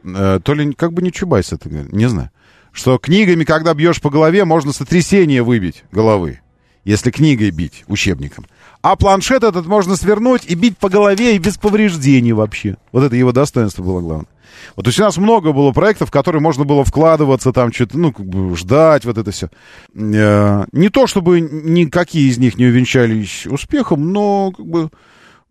то 0.04 0.54
ли 0.54 0.74
как 0.74 0.94
бы 0.94 1.02
не 1.02 1.12
Чубайс 1.12 1.54
это, 1.54 1.70
не 1.70 2.08
знаю, 2.08 2.32
что 2.72 2.98
книгами, 2.98 3.44
когда 3.44 3.74
бьешь 3.74 4.02
по 4.02 4.10
голове, 4.10 4.46
можно 4.46 4.74
сотрясение 4.74 5.44
выбить 5.44 5.84
головы, 5.92 6.40
если 6.84 7.12
книгой 7.12 7.52
бить, 7.52 7.84
учебником. 7.88 8.46
А 8.82 8.96
планшет 8.96 9.44
этот 9.44 9.68
можно 9.68 9.96
свернуть 9.96 10.44
и 10.46 10.56
бить 10.56 10.78
по 10.78 10.90
голове 10.90 11.36
и 11.36 11.40
без 11.40 11.58
повреждений 11.58 12.32
вообще. 12.32 12.78
Вот 12.92 13.04
это 13.04 13.16
его 13.16 13.32
достоинство 13.32 13.84
было 13.84 14.02
главное. 14.02 14.28
Вот 14.76 14.84
то 14.84 14.90
есть 14.90 15.00
у 15.00 15.04
нас 15.04 15.18
много 15.18 15.54
было 15.54 15.72
проектов, 15.72 16.10
в 16.10 16.12
которые 16.12 16.42
можно 16.42 16.66
было 16.66 16.84
вкладываться, 16.84 17.54
там 17.54 17.72
что-то, 17.72 17.98
ну, 17.98 18.12
как 18.12 18.26
бы 18.26 18.56
ждать, 18.56 19.06
вот 19.06 19.18
это 19.18 19.32
все. 19.32 19.50
Э, 19.96 20.66
не 20.72 20.90
то, 20.90 21.08
чтобы 21.08 21.42
никакие 21.42 22.30
из 22.30 22.38
них 22.38 22.58
не 22.58 22.66
увенчались 22.66 23.48
успехом, 23.48 24.12
но 24.12 24.52
как 24.52 24.66
бы 24.66 24.90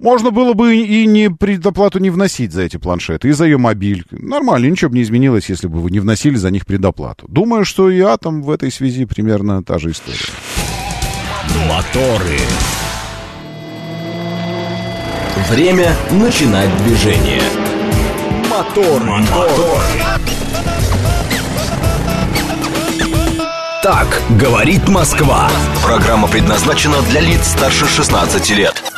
можно 0.01 0.31
было 0.31 0.55
бы 0.55 0.77
и 0.77 1.07
не 1.07 1.31
предоплату 1.31 1.99
не 1.99 2.11
вносить 2.11 2.53
за 2.53 2.63
эти 2.63 2.79
планшеты, 2.79 3.29
и 3.29 3.33
за 3.33 3.45
ее 3.45 3.59
мобиль. 3.59 4.05
Нормально, 4.11 4.67
ничего 4.67 4.91
бы 4.91 4.97
не 4.97 5.03
изменилось, 5.03 5.49
если 5.51 5.67
бы 5.67 5.81
вы 5.81 5.91
не 5.91 6.01
вносили 6.01 6.37
за 6.37 6.51
них 6.51 6.67
предоплату. 6.67 7.27
Думаю, 7.29 7.65
что 7.65 7.91
и 7.91 8.01
Атом 8.01 8.43
в 8.43 8.51
этой 8.51 8.73
связи 8.73 9.05
примерно 9.05 9.63
та 9.63 9.79
же 9.79 9.91
история. 9.91 10.19
Моторы. 11.69 12.39
Время 15.51 15.95
начинать 16.11 16.71
движение. 16.85 17.43
Мотор, 18.51 19.03
мотор. 19.05 19.81
Так 23.83 24.23
говорит 24.39 24.89
Москва. 24.89 25.51
Программа 25.83 26.29
предназначена 26.29 26.97
для 27.11 27.21
лиц 27.21 27.49
старше 27.49 27.87
16 27.87 28.51
лет. 28.51 28.90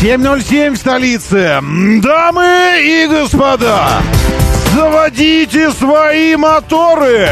7.07 0.00 0.74
в 0.74 0.76
столице. 0.76 1.60
Дамы 2.00 2.78
и 2.82 3.08
господа, 3.08 4.00
заводите 4.72 5.72
свои 5.72 6.36
моторы. 6.36 7.28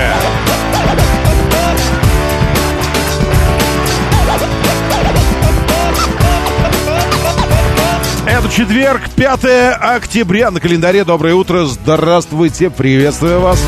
Это 8.26 8.48
четверг, 8.50 9.02
5 9.14 9.44
октября 9.80 10.50
на 10.50 10.58
календаре. 10.58 11.04
Доброе 11.04 11.36
утро, 11.36 11.66
здравствуйте, 11.66 12.70
приветствую 12.70 13.42
вас. 13.42 13.62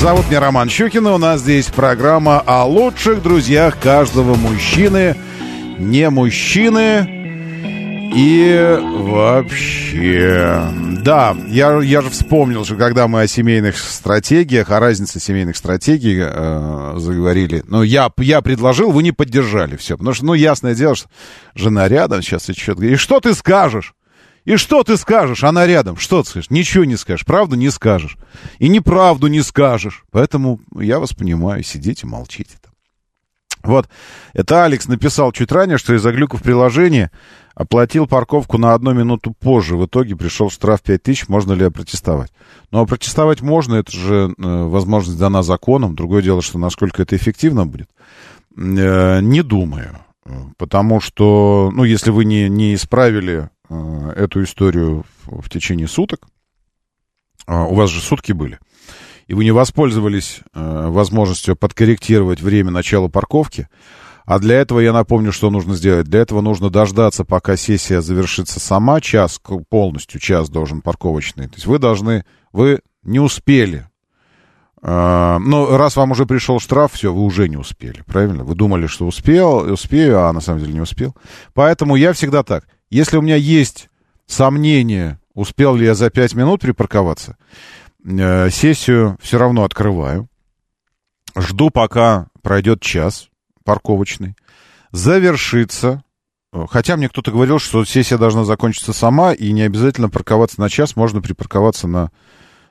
Зовут 0.00 0.28
меня 0.28 0.40
Роман 0.40 0.68
Щукин, 0.68 1.06
и 1.06 1.10
у 1.12 1.18
нас 1.18 1.42
здесь 1.42 1.66
программа 1.66 2.42
о 2.44 2.64
лучших 2.64 3.22
друзьях 3.22 3.78
каждого 3.78 4.34
мужчины, 4.34 5.14
не 5.78 6.10
мужчины 6.10 7.15
и 8.16 8.78
вообще. 8.80 10.64
Да, 11.02 11.36
я, 11.48 11.80
я 11.82 12.00
же 12.00 12.08
вспомнил, 12.08 12.64
что 12.64 12.76
когда 12.76 13.08
мы 13.08 13.20
о 13.20 13.26
семейных 13.26 13.76
стратегиях, 13.76 14.70
о 14.70 14.80
разнице 14.80 15.20
семейных 15.20 15.56
стратегий 15.56 16.20
э, 16.20 16.94
заговорили, 16.96 17.62
ну, 17.68 17.82
я, 17.82 18.10
я 18.18 18.40
предложил, 18.40 18.90
вы 18.90 19.02
не 19.02 19.12
поддержали 19.12 19.76
все. 19.76 19.98
Потому 19.98 20.14
что, 20.14 20.24
ну, 20.24 20.34
ясное 20.34 20.74
дело, 20.74 20.94
что 20.94 21.08
жена 21.54 21.88
рядом 21.88 22.22
сейчас 22.22 22.48
и 22.48 22.54
что-то... 22.54 22.84
И 22.84 22.96
что 22.96 23.20
ты 23.20 23.34
скажешь? 23.34 23.94
И 24.46 24.56
что 24.56 24.82
ты 24.82 24.96
скажешь? 24.96 25.44
Она 25.44 25.66
рядом. 25.66 25.98
Что 25.98 26.22
ты 26.22 26.30
скажешь? 26.30 26.50
Ничего 26.50 26.84
не 26.84 26.96
скажешь. 26.96 27.26
Правду 27.26 27.56
не 27.56 27.68
скажешь. 27.68 28.16
И 28.58 28.68
неправду 28.68 29.26
не 29.26 29.42
скажешь. 29.42 30.04
Поэтому 30.10 30.60
я 30.78 31.00
вас 31.00 31.12
понимаю. 31.12 31.62
Сидите, 31.62 32.06
молчите 32.06 32.54
там. 32.62 32.72
Вот. 33.66 33.88
Это 34.32 34.64
Алекс 34.64 34.86
написал 34.86 35.32
чуть 35.32 35.52
ранее, 35.52 35.78
что 35.78 35.94
из-за 35.94 36.12
глюков 36.12 36.42
приложения 36.42 37.10
оплатил 37.54 38.06
парковку 38.06 38.58
на 38.58 38.74
одну 38.74 38.92
минуту 38.92 39.32
позже. 39.32 39.76
В 39.76 39.86
итоге 39.86 40.14
пришел 40.14 40.50
штраф 40.50 40.82
5000. 40.82 41.28
Можно 41.28 41.54
ли 41.54 41.64
опротестовать? 41.64 42.30
Ну, 42.70 42.80
а 42.80 42.86
протестовать 42.86 43.40
можно. 43.40 43.76
Это 43.76 43.92
же 43.92 44.34
э, 44.36 44.64
возможность 44.64 45.18
дана 45.18 45.42
законом. 45.42 45.96
Другое 45.96 46.22
дело, 46.22 46.42
что 46.42 46.58
насколько 46.58 47.02
это 47.02 47.16
эффективно 47.16 47.66
будет. 47.66 47.88
Э, 48.56 49.20
не 49.20 49.42
думаю. 49.42 49.98
Потому 50.56 51.00
что, 51.00 51.70
ну, 51.72 51.84
если 51.84 52.10
вы 52.10 52.24
не, 52.24 52.48
не 52.48 52.74
исправили 52.74 53.48
э, 53.68 54.12
эту 54.16 54.42
историю 54.42 55.04
в, 55.24 55.42
в 55.42 55.48
течение 55.48 55.86
суток, 55.86 56.26
э, 57.46 57.54
у 57.54 57.74
вас 57.74 57.90
же 57.90 58.00
сутки 58.00 58.32
были, 58.32 58.58
и 59.26 59.34
вы 59.34 59.44
не 59.44 59.50
воспользовались 59.50 60.40
э, 60.54 60.88
возможностью 60.88 61.56
подкорректировать 61.56 62.40
время 62.40 62.70
начала 62.70 63.08
парковки, 63.08 63.68
А 64.24 64.38
для 64.38 64.56
этого 64.56 64.80
я 64.80 64.92
напомню, 64.92 65.32
что 65.32 65.50
нужно 65.50 65.74
сделать. 65.74 66.06
Для 66.06 66.20
этого 66.20 66.40
нужно 66.40 66.70
дождаться, 66.70 67.24
пока 67.24 67.56
сессия 67.56 68.00
завершится 68.00 68.58
сама. 68.58 69.00
Час, 69.00 69.40
полностью 69.68 70.20
час 70.20 70.48
должен 70.48 70.80
парковочный. 70.80 71.46
То 71.48 71.54
есть 71.54 71.66
вы 71.66 71.78
должны, 71.78 72.24
вы 72.52 72.80
не 73.02 73.20
успели. 73.20 73.86
А, 74.82 75.38
ну, 75.38 75.76
раз 75.76 75.96
вам 75.96 76.12
уже 76.12 76.26
пришел 76.26 76.60
штраф, 76.60 76.92
все, 76.92 77.12
вы 77.12 77.22
уже 77.22 77.48
не 77.48 77.56
успели, 77.56 78.02
правильно? 78.06 78.44
Вы 78.44 78.54
думали, 78.54 78.86
что 78.86 79.06
успел, 79.06 79.72
успею, 79.72 80.24
а 80.24 80.32
на 80.32 80.40
самом 80.40 80.60
деле 80.60 80.74
не 80.74 80.80
успел. 80.80 81.14
Поэтому 81.54 81.96
я 81.96 82.12
всегда 82.12 82.42
так. 82.42 82.66
Если 82.90 83.16
у 83.16 83.22
меня 83.22 83.36
есть 83.36 83.88
сомнение, 84.26 85.18
успел 85.34 85.74
ли 85.74 85.86
я 85.86 85.94
за 85.94 86.10
пять 86.10 86.34
минут 86.34 86.60
припарковаться, 86.60 87.36
сессию 88.06 89.18
все 89.20 89.38
равно 89.38 89.64
открываю. 89.64 90.28
Жду, 91.36 91.70
пока 91.70 92.28
пройдет 92.42 92.80
час, 92.80 93.28
парковочный, 93.64 94.36
завершится. 94.92 96.02
Хотя 96.70 96.96
мне 96.96 97.08
кто-то 97.08 97.32
говорил, 97.32 97.58
что 97.58 97.84
сессия 97.84 98.16
должна 98.16 98.44
закончиться 98.44 98.92
сама, 98.92 99.32
и 99.34 99.52
не 99.52 99.62
обязательно 99.62 100.08
парковаться 100.08 100.60
на 100.60 100.70
час, 100.70 100.96
можно 100.96 101.20
припарковаться 101.20 101.86
на, 101.88 102.10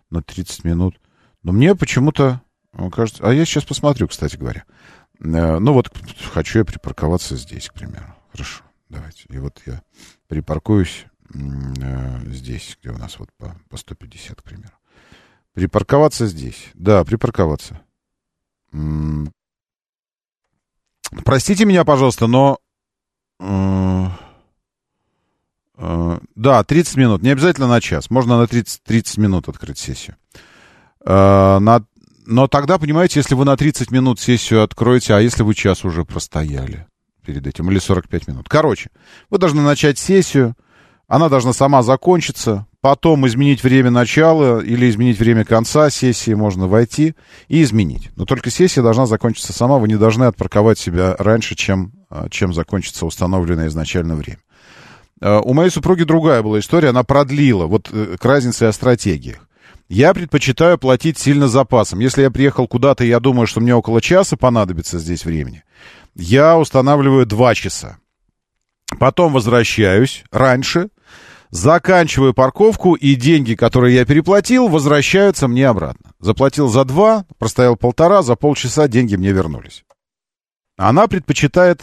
на 0.10 0.24
30 0.24 0.64
минут. 0.64 1.00
Но 1.44 1.52
мне 1.52 1.76
почему-то 1.76 2.42
кажется... 2.92 3.24
А 3.24 3.32
я 3.32 3.46
сейчас 3.46 3.64
посмотрю, 3.64 4.08
кстати 4.08 4.38
говоря. 4.38 4.66
Э, 5.20 5.60
ну 5.60 5.74
вот, 5.74 5.92
хочу 6.34 6.60
я 6.60 6.66
припарковаться 6.66 7.36
здесь, 7.36 7.70
к 7.70 7.74
примеру. 7.74 8.16
Хорошо, 8.32 8.64
давайте. 8.90 9.26
И 9.30 9.38
вот 9.38 9.62
я 9.66 9.82
припаркуюсь 10.28 11.06
э, 11.34 12.20
здесь, 12.28 12.78
где 12.82 12.92
у 12.92 12.98
нас 12.98 13.20
вот 13.20 13.30
по, 13.38 13.56
по 13.70 13.78
150, 13.78 14.42
к 14.42 14.44
примеру. 14.44 14.74
Припарковаться 15.56 16.28
здесь. 16.28 16.70
Да, 16.74 17.06
припарковаться. 17.06 17.82
Простите 21.24 21.66
меня, 21.66 21.86
пожалуйста, 21.86 22.28
но... 22.28 22.60
Э, 23.40 24.08
э, 25.78 26.20
да, 26.36 26.64
30 26.64 26.98
минут. 26.98 27.22
Не 27.22 27.30
обязательно 27.30 27.68
на 27.68 27.80
час. 27.80 28.10
Можно 28.10 28.38
на 28.38 28.48
30, 28.48 28.84
30 28.84 29.18
минут 29.18 29.48
открыть 29.48 29.78
сессию. 29.78 30.18
Э, 31.06 31.60
на, 31.60 31.86
но 32.26 32.50
тогда, 32.50 32.78
понимаете, 32.78 33.22
если 33.22 33.34
вы 33.34 33.46
на 33.46 33.56
30 33.56 33.92
минут 33.92 34.20
сессию 34.20 34.62
откроете, 34.62 35.14
а 35.14 35.22
если 35.22 35.44
вы 35.44 35.54
час 35.54 35.86
уже 35.86 36.04
простояли 36.04 36.86
перед 37.26 37.48
этим, 37.48 37.72
или 37.72 37.80
45 37.80 38.28
минут. 38.28 38.50
Короче, 38.50 38.90
вы 39.30 39.38
должны 39.38 39.62
начать 39.62 39.98
сессию, 39.98 40.54
она 41.08 41.30
должна 41.30 41.54
сама 41.54 41.82
закончиться, 41.82 42.68
потом 42.86 43.26
изменить 43.26 43.64
время 43.64 43.90
начала 43.90 44.60
или 44.60 44.88
изменить 44.88 45.18
время 45.18 45.44
конца 45.44 45.90
сессии, 45.90 46.36
можно 46.36 46.68
войти 46.68 47.16
и 47.48 47.64
изменить. 47.64 48.12
Но 48.16 48.26
только 48.26 48.52
сессия 48.52 48.84
должна 48.84 49.08
закончиться 49.08 49.54
сама, 49.54 49.80
вы 49.80 49.88
не 49.88 49.96
должны 49.96 50.26
отпарковать 50.26 50.78
себя 50.78 51.16
раньше, 51.18 51.56
чем, 51.56 51.94
а, 52.12 52.30
чем 52.30 52.54
закончится 52.54 53.08
установленное 53.08 53.70
изначально 53.70 54.14
время. 54.16 54.38
А, 55.20 55.40
у 55.40 55.56
моей 55.56 55.72
супруги 55.72 56.04
другая 56.04 56.44
была 56.44 56.60
история, 56.60 56.90
она 56.90 57.04
продлила, 57.04 57.66
вот 57.66 57.90
э, 57.92 58.18
к 58.20 58.24
разнице 58.24 58.66
о 58.66 58.72
стратегиях. 58.72 59.40
Я 59.90 60.14
предпочитаю 60.14 60.78
платить 60.78 61.18
сильно 61.18 61.48
запасом. 61.48 61.98
Если 62.02 62.22
я 62.22 62.30
приехал 62.30 62.68
куда-то, 62.68 63.04
я 63.04 63.20
думаю, 63.20 63.48
что 63.48 63.62
мне 63.62 63.74
около 63.74 64.00
часа 64.00 64.38
понадобится 64.38 65.00
здесь 65.00 65.26
времени, 65.26 65.64
я 66.14 66.56
устанавливаю 66.56 67.26
два 67.26 67.56
часа. 67.56 67.98
Потом 69.00 69.34
возвращаюсь 69.34 70.24
раньше, 70.32 70.90
заканчиваю 71.56 72.34
парковку, 72.34 72.96
и 72.96 73.16
деньги, 73.16 73.56
которые 73.56 73.96
я 73.96 74.06
переплатил, 74.06 74.68
возвращаются 74.68 75.48
мне 75.48 75.68
обратно. 75.68 76.12
Заплатил 76.20 76.68
за 76.68 76.84
два, 76.84 77.26
простоял 77.38 77.78
полтора, 77.78 78.22
за 78.24 78.36
полчаса 78.36 78.88
деньги 78.88 79.16
мне 79.16 79.32
вернулись. 79.32 79.86
Она 80.78 81.08
предпочитает 81.08 81.82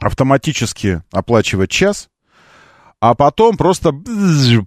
автоматически 0.00 1.02
оплачивать 1.12 1.70
час, 1.70 2.08
а 3.00 3.14
потом 3.14 3.56
просто 3.56 3.92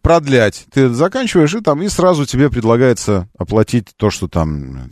продлять. 0.01 0.65
Ты 0.71 0.89
заканчиваешь, 0.89 1.55
и 1.55 1.61
там 1.61 1.81
и 1.81 1.89
сразу 1.89 2.25
тебе 2.25 2.49
предлагается 2.49 3.27
оплатить 3.37 3.87
то, 3.97 4.11
что 4.11 4.27
там... 4.27 4.91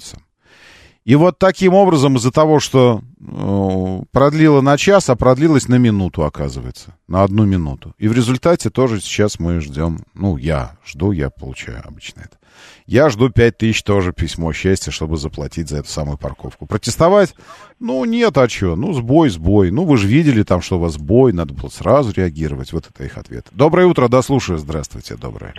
И 1.06 1.16
вот 1.16 1.38
таким 1.38 1.74
образом, 1.74 2.16
из-за 2.16 2.32
того, 2.32 2.60
что 2.60 3.02
э, 3.20 4.02
продлила 4.12 4.62
на 4.62 4.78
час, 4.78 5.10
а 5.10 5.16
продлилась 5.16 5.68
на 5.68 5.76
минуту, 5.76 6.24
оказывается. 6.24 6.96
На 7.08 7.24
одну 7.24 7.46
минуту. 7.46 7.94
И 7.98 8.08
в 8.08 8.14
результате 8.14 8.70
тоже 8.70 9.02
сейчас 9.02 9.38
мы 9.38 9.60
ждем, 9.60 10.06
ну, 10.14 10.38
я 10.38 10.78
жду, 10.86 11.12
я 11.12 11.30
получаю 11.30 11.82
обычно 11.86 12.22
это. 12.22 12.38
Я 12.86 13.10
жду 13.10 13.30
5 13.30 13.58
тысяч 13.58 13.84
тоже 13.84 14.14
письмо 14.14 14.54
счастья, 14.54 14.92
чтобы 14.92 15.18
заплатить 15.18 15.70
за 15.70 15.78
эту 15.78 15.90
самую 15.90 16.18
парковку. 16.18 16.66
Протестовать? 16.66 17.36
Ну, 17.80 18.06
нет, 18.06 18.38
а 18.38 18.48
что? 18.48 18.76
Ну, 18.76 18.94
сбой, 18.94 19.30
сбой. 19.30 19.72
Ну, 19.72 19.86
вы 19.86 19.98
же 19.98 20.08
видели 20.08 20.44
там, 20.44 20.62
что 20.62 20.78
у 20.78 20.80
вас 20.80 20.94
сбой, 20.94 21.34
надо 21.34 21.54
было 21.54 21.70
сразу 21.70 22.14
реагировать. 22.14 22.72
Вот 22.72 22.88
это 22.90 23.04
их 23.04 23.18
ответ. 23.18 23.48
Доброе 23.52 23.88
утро, 23.88 24.08
да, 24.08 24.22
слушаю. 24.22 24.58
Здравствуйте, 24.58 25.16
доброе. 25.16 25.54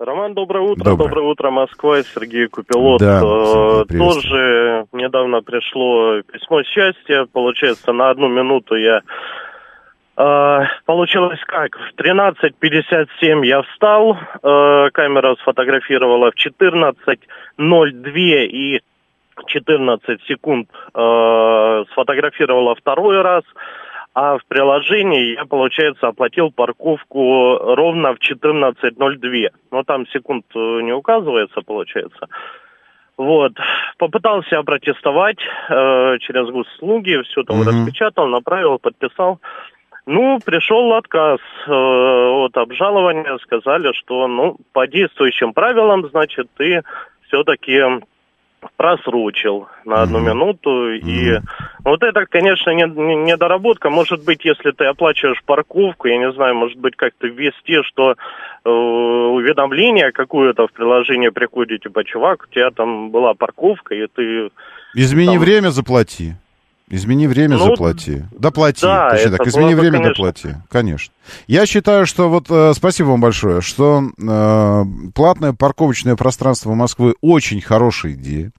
Роман, 0.00 0.34
доброе 0.34 0.64
утро. 0.64 0.90
Доброе, 0.90 1.08
доброе 1.08 1.26
утро, 1.26 1.50
Москва. 1.50 2.02
Сергей 2.02 2.48
Купилот. 2.48 3.00
Да, 3.00 3.20
э, 3.20 3.84
Тоже 3.96 4.86
недавно 4.92 5.40
пришло 5.40 6.20
письмо 6.22 6.64
счастья. 6.64 7.26
Получается, 7.32 7.92
на 7.92 8.10
одну 8.10 8.26
минуту 8.28 8.74
я... 8.74 9.02
Э, 10.16 10.62
получилось 10.84 11.38
как? 11.46 11.78
В 11.78 11.92
13.57 11.96 13.46
я 13.46 13.62
встал, 13.62 14.16
э, 14.16 14.90
камера 14.92 15.36
сфотографировала 15.42 16.32
в 16.32 16.34
14.02 16.44 18.46
и 18.46 18.80
14 19.46 20.22
секунд 20.26 20.70
э, 20.92 21.84
сфотографировала 21.92 22.74
второй 22.74 23.22
раз. 23.22 23.44
А 24.14 24.38
в 24.38 24.44
приложении 24.46 25.34
я, 25.34 25.44
получается, 25.44 26.06
оплатил 26.06 26.52
парковку 26.52 27.58
ровно 27.58 28.14
в 28.14 28.18
14.02. 28.18 29.48
Но 29.72 29.82
там 29.82 30.06
секунд 30.06 30.46
э, 30.54 30.58
не 30.82 30.92
указывается, 30.92 31.62
получается. 31.62 32.28
Вот. 33.16 33.52
Попытался 33.98 34.62
протестовать 34.62 35.38
э, 35.68 36.18
через 36.20 36.48
госуслуги, 36.48 37.22
все 37.24 37.42
там 37.42 37.60
mm-hmm. 37.60 37.66
распечатал, 37.66 38.28
направил, 38.28 38.78
подписал. 38.78 39.40
Ну, 40.06 40.38
пришел 40.44 40.92
отказ 40.94 41.40
э, 41.66 41.72
от 41.72 42.56
обжалования, 42.56 43.36
сказали, 43.38 43.92
что, 43.94 44.28
ну, 44.28 44.58
по 44.72 44.86
действующим 44.86 45.52
правилам, 45.52 46.08
значит, 46.08 46.48
ты 46.56 46.82
все-таки 47.26 47.80
просрочил 48.76 49.68
на 49.84 50.02
одну 50.02 50.18
mm-hmm. 50.18 50.28
минуту. 50.28 50.92
И 50.94 51.30
mm-hmm. 51.30 51.42
вот 51.84 52.02
это, 52.02 52.26
конечно, 52.26 52.70
не, 52.70 52.84
не, 52.84 53.16
недоработка. 53.16 53.90
Может 53.90 54.24
быть, 54.24 54.44
если 54.44 54.70
ты 54.72 54.84
оплачиваешь 54.84 55.42
парковку, 55.44 56.08
я 56.08 56.18
не 56.18 56.32
знаю, 56.32 56.54
может 56.54 56.78
быть, 56.78 56.96
как-то 56.96 57.26
ввести, 57.26 57.82
что 57.84 58.12
э, 58.12 58.68
уведомление 58.68 60.12
какое-то 60.12 60.66
в 60.66 60.72
приложение 60.72 61.30
приходит, 61.30 61.82
типа, 61.82 62.04
чувак, 62.04 62.46
у 62.48 62.52
тебя 62.52 62.70
там 62.70 63.10
была 63.10 63.34
парковка, 63.34 63.94
и 63.94 64.06
ты... 64.06 64.50
Измени 64.94 65.34
там... 65.34 65.38
время, 65.38 65.68
заплати. 65.70 66.34
Измени 66.90 67.26
время, 67.26 67.56
ну, 67.56 67.64
заплати. 67.64 68.24
Доплати. 68.38 68.82
Да, 68.82 69.10
точнее 69.10 69.36
так. 69.36 69.46
Измени 69.46 69.74
время, 69.74 69.98
конечно. 69.98 70.14
доплати. 70.14 70.56
Конечно. 70.68 71.14
Я 71.46 71.64
считаю, 71.66 72.04
что 72.06 72.28
вот 72.28 72.46
э, 72.50 72.74
спасибо 72.74 73.08
вам 73.08 73.20
большое, 73.22 73.62
что 73.62 74.04
э, 74.18 74.84
платное 75.14 75.54
парковочное 75.54 76.14
пространство 76.14 76.74
Москвы 76.74 77.14
очень 77.22 77.62
хорошая 77.62 78.12
идея. 78.12 78.52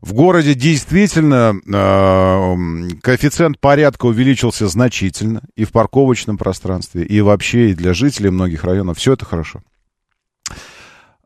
В 0.00 0.14
городе 0.14 0.54
действительно 0.54 1.54
э, 1.66 2.88
коэффициент 3.02 3.60
порядка 3.60 4.06
увеличился 4.06 4.66
значительно 4.66 5.42
и 5.54 5.64
в 5.64 5.72
парковочном 5.72 6.38
пространстве, 6.38 7.04
и 7.04 7.20
вообще, 7.20 7.70
и 7.70 7.74
для 7.74 7.92
жителей 7.92 8.30
многих 8.30 8.64
районов. 8.64 8.96
Все 8.96 9.12
это 9.12 9.26
хорошо. 9.26 9.60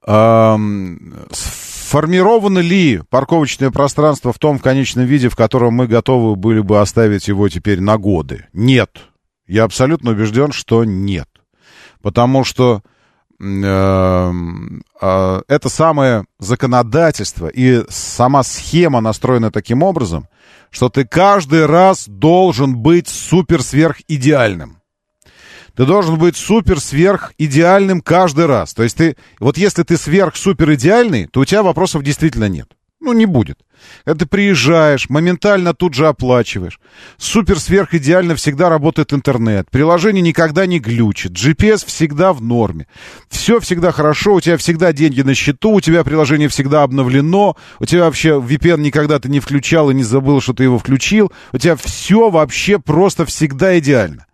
Э, 0.04 0.56
Сформировано 1.86 2.60
ли 2.60 3.02
парковочное 3.10 3.70
пространство 3.70 4.32
в 4.32 4.38
том 4.38 4.58
в 4.58 4.62
конечном 4.62 5.04
виде, 5.04 5.28
в 5.28 5.36
котором 5.36 5.74
мы 5.74 5.86
готовы 5.86 6.34
были 6.34 6.60
бы 6.60 6.80
оставить 6.80 7.28
его 7.28 7.46
теперь 7.50 7.82
на 7.82 7.98
годы? 7.98 8.46
Нет. 8.54 9.02
Я 9.46 9.64
абсолютно 9.64 10.12
убежден, 10.12 10.50
что 10.50 10.84
нет. 10.84 11.28
Потому 12.00 12.42
что 12.42 12.80
э, 13.38 14.32
э, 15.02 15.42
это 15.46 15.68
самое 15.68 16.24
законодательство 16.38 17.48
и 17.48 17.84
сама 17.90 18.44
схема 18.44 19.02
настроена 19.02 19.50
таким 19.50 19.82
образом, 19.82 20.26
что 20.70 20.88
ты 20.88 21.04
каждый 21.04 21.66
раз 21.66 22.08
должен 22.08 22.78
быть 22.78 23.08
супер-сверх-идеальным. 23.08 24.78
Ты 25.76 25.86
должен 25.86 26.18
быть 26.18 26.36
супер-сверх 26.36 27.32
идеальным 27.38 28.00
каждый 28.00 28.46
раз. 28.46 28.74
То 28.74 28.82
есть 28.82 28.96
ты, 28.96 29.16
вот 29.40 29.58
если 29.58 29.82
ты 29.82 29.96
сверх-супер 29.96 30.74
идеальный, 30.74 31.26
то 31.26 31.40
у 31.40 31.44
тебя 31.44 31.62
вопросов 31.62 32.02
действительно 32.02 32.48
нет. 32.48 32.68
Ну, 33.00 33.12
не 33.12 33.26
будет. 33.26 33.58
Когда 34.06 34.20
ты 34.20 34.26
приезжаешь, 34.26 35.10
моментально 35.10 35.74
тут 35.74 35.92
же 35.92 36.06
оплачиваешь. 36.06 36.80
Супер 37.18 37.60
сверх 37.60 37.92
идеально 37.92 38.34
всегда 38.34 38.70
работает 38.70 39.12
интернет. 39.12 39.70
Приложение 39.70 40.22
никогда 40.22 40.64
не 40.64 40.78
глючит. 40.78 41.32
GPS 41.32 41.84
всегда 41.84 42.32
в 42.32 42.40
норме. 42.40 42.86
Все 43.28 43.60
всегда 43.60 43.92
хорошо, 43.92 44.34
у 44.34 44.40
тебя 44.40 44.56
всегда 44.56 44.94
деньги 44.94 45.20
на 45.20 45.34
счету, 45.34 45.72
у 45.72 45.80
тебя 45.82 46.02
приложение 46.02 46.48
всегда 46.48 46.82
обновлено, 46.82 47.56
у 47.78 47.84
тебя 47.84 48.04
вообще 48.04 48.40
VPN 48.40 48.78
никогда 48.78 49.18
ты 49.18 49.28
не 49.28 49.40
включал 49.40 49.90
и 49.90 49.94
не 49.94 50.02
забыл, 50.02 50.40
что 50.40 50.54
ты 50.54 50.62
его 50.62 50.78
включил. 50.78 51.30
У 51.52 51.58
тебя 51.58 51.76
все 51.76 52.30
вообще 52.30 52.78
просто 52.78 53.26
всегда 53.26 53.78
идеально. 53.78 54.24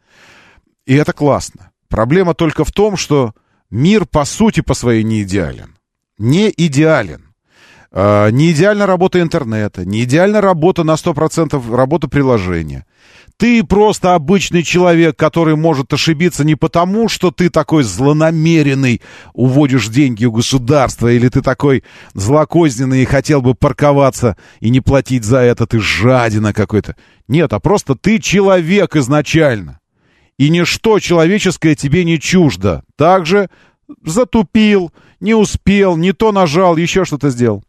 И 0.90 0.94
это 0.94 1.12
классно. 1.12 1.70
Проблема 1.88 2.34
только 2.34 2.64
в 2.64 2.72
том, 2.72 2.96
что 2.96 3.32
мир 3.70 4.06
по 4.06 4.24
сути 4.24 4.60
по 4.60 4.74
своей 4.74 5.04
не 5.04 5.22
идеален. 5.22 5.76
Не 6.18 6.52
идеален. 6.56 7.26
Uh, 7.92 8.32
не 8.32 8.50
идеальна 8.50 8.86
работа 8.86 9.20
интернета, 9.20 9.84
не 9.84 10.02
идеальна 10.02 10.40
работа 10.40 10.82
на 10.82 10.94
100% 10.94 11.76
работа 11.76 12.08
приложения. 12.08 12.86
Ты 13.36 13.62
просто 13.62 14.16
обычный 14.16 14.64
человек, 14.64 15.16
который 15.16 15.54
может 15.54 15.92
ошибиться 15.92 16.42
не 16.44 16.56
потому, 16.56 17.08
что 17.08 17.30
ты 17.30 17.50
такой 17.50 17.84
злонамеренный, 17.84 19.00
уводишь 19.32 19.88
деньги 19.88 20.24
у 20.24 20.32
государства, 20.32 21.06
или 21.06 21.28
ты 21.28 21.40
такой 21.40 21.84
злокозненный 22.14 23.02
и 23.02 23.06
хотел 23.06 23.42
бы 23.42 23.54
парковаться 23.54 24.36
и 24.58 24.70
не 24.70 24.80
платить 24.80 25.22
за 25.22 25.38
это, 25.38 25.68
ты 25.68 25.78
жадина 25.78 26.52
какой-то. 26.52 26.96
Нет, 27.28 27.52
а 27.52 27.60
просто 27.60 27.94
ты 27.94 28.18
человек 28.18 28.96
изначально. 28.96 29.80
И 30.40 30.48
ничто 30.48 30.98
человеческое 31.00 31.74
тебе 31.74 32.02
не 32.02 32.18
чуждо. 32.18 32.82
Также 32.96 33.50
затупил, 34.02 34.90
не 35.20 35.34
успел, 35.34 35.98
не 35.98 36.14
то 36.14 36.32
нажал, 36.32 36.78
еще 36.78 37.04
что-то 37.04 37.28
сделал. 37.28 37.62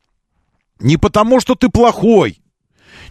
Не 0.80 0.96
потому, 0.96 1.42
что 1.42 1.56
ты 1.56 1.68
плохой. 1.68 2.42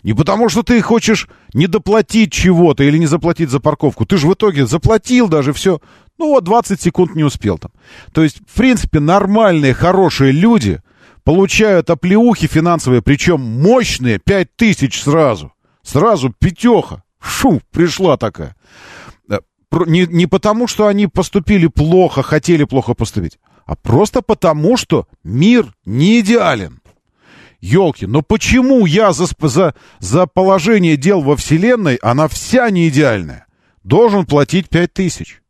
Не 0.03 0.15
потому, 0.15 0.49
что 0.49 0.63
ты 0.63 0.81
хочешь 0.81 1.29
не 1.53 1.67
доплатить 1.67 2.33
чего-то 2.33 2.85
или 2.85 2.97
не 2.97 3.05
заплатить 3.05 3.51
за 3.51 3.61
парковку. 3.61 4.07
Ты 4.07 4.17
же 4.17 4.29
в 4.29 4.33
итоге 4.33 4.67
заплатил 4.67 5.29
даже 5.29 5.53
все. 5.53 5.79
Ну 6.17 6.29
вот 6.31 6.45
20 6.45 6.81
секунд 6.81 7.15
не 7.15 7.23
успел 7.23 7.59
там. 7.59 7.71
То 8.15 8.23
есть, 8.23 8.39
в 8.39 8.57
принципе, 8.57 8.99
нормальные, 8.99 9.75
хорошие 9.75 10.33
люди 10.33 10.81
получают 11.23 11.91
оплеухи 11.91 12.47
финансовые, 12.47 13.03
причем 13.03 13.43
мощные, 13.43 14.21
5 14.21 14.57
тысяч 14.57 15.03
сразу. 15.03 15.53
Сразу 15.83 16.31
пятеха. 16.31 17.03
Шу, 17.21 17.61
пришла 17.71 18.17
такая. 18.17 18.57
Не, 19.73 20.07
не 20.07 20.27
потому, 20.27 20.67
что 20.67 20.87
они 20.87 21.07
поступили 21.07 21.69
плохо, 21.69 22.23
хотели 22.23 22.65
плохо 22.65 22.95
поступить, 22.95 23.39
а 23.67 23.77
просто 23.77 24.21
потому, 24.21 24.77
что 24.77 25.07
мир 25.23 25.73
не 25.85 26.21
идеален. 26.21 26.81
Елки, 27.61 28.07
но 28.07 28.23
почему 28.23 28.87
я 28.87 29.13
за, 29.13 29.27
за, 29.41 29.75
за 29.99 30.27
положение 30.27 30.97
дел 30.97 31.21
во 31.21 31.37
Вселенной, 31.37 31.97
она 31.97 32.27
вся 32.27 32.71
не 32.71 32.89
идеальная, 32.89 33.47
должен 33.85 34.25
платить 34.25 34.69
пять 34.71 34.95
тысяч? 34.95 35.43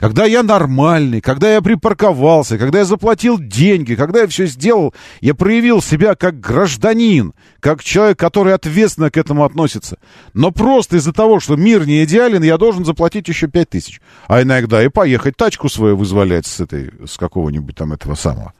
Когда 0.00 0.24
я 0.24 0.42
нормальный, 0.42 1.20
когда 1.20 1.52
я 1.52 1.60
припарковался, 1.60 2.56
когда 2.56 2.78
я 2.78 2.84
заплатил 2.86 3.38
деньги, 3.38 3.94
когда 3.94 4.22
я 4.22 4.26
все 4.28 4.46
сделал, 4.46 4.94
я 5.20 5.34
проявил 5.34 5.82
себя 5.82 6.14
как 6.14 6.40
гражданин, 6.40 7.34
как 7.60 7.84
человек, 7.84 8.18
который 8.18 8.54
ответственно 8.54 9.10
к 9.10 9.18
этому 9.18 9.44
относится. 9.44 9.98
Но 10.32 10.52
просто 10.52 10.96
из-за 10.96 11.12
того, 11.12 11.38
что 11.38 11.56
мир 11.56 11.86
не 11.86 12.02
идеален, 12.04 12.42
я 12.42 12.56
должен 12.56 12.86
заплатить 12.86 13.28
еще 13.28 13.46
пять 13.46 13.68
тысяч. 13.68 14.00
А 14.26 14.40
иногда 14.40 14.82
и 14.82 14.88
поехать 14.88 15.36
тачку 15.36 15.68
свою 15.68 15.98
вызволять 15.98 16.46
с 16.46 16.60
этой, 16.60 16.94
с 17.06 17.18
какого-нибудь 17.18 17.76
там 17.76 17.92
этого 17.92 18.14
самого 18.14 18.54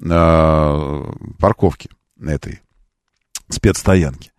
э, 0.00 1.12
парковки 1.38 1.90
этой 2.18 2.62
спецстоянки. 3.50 4.32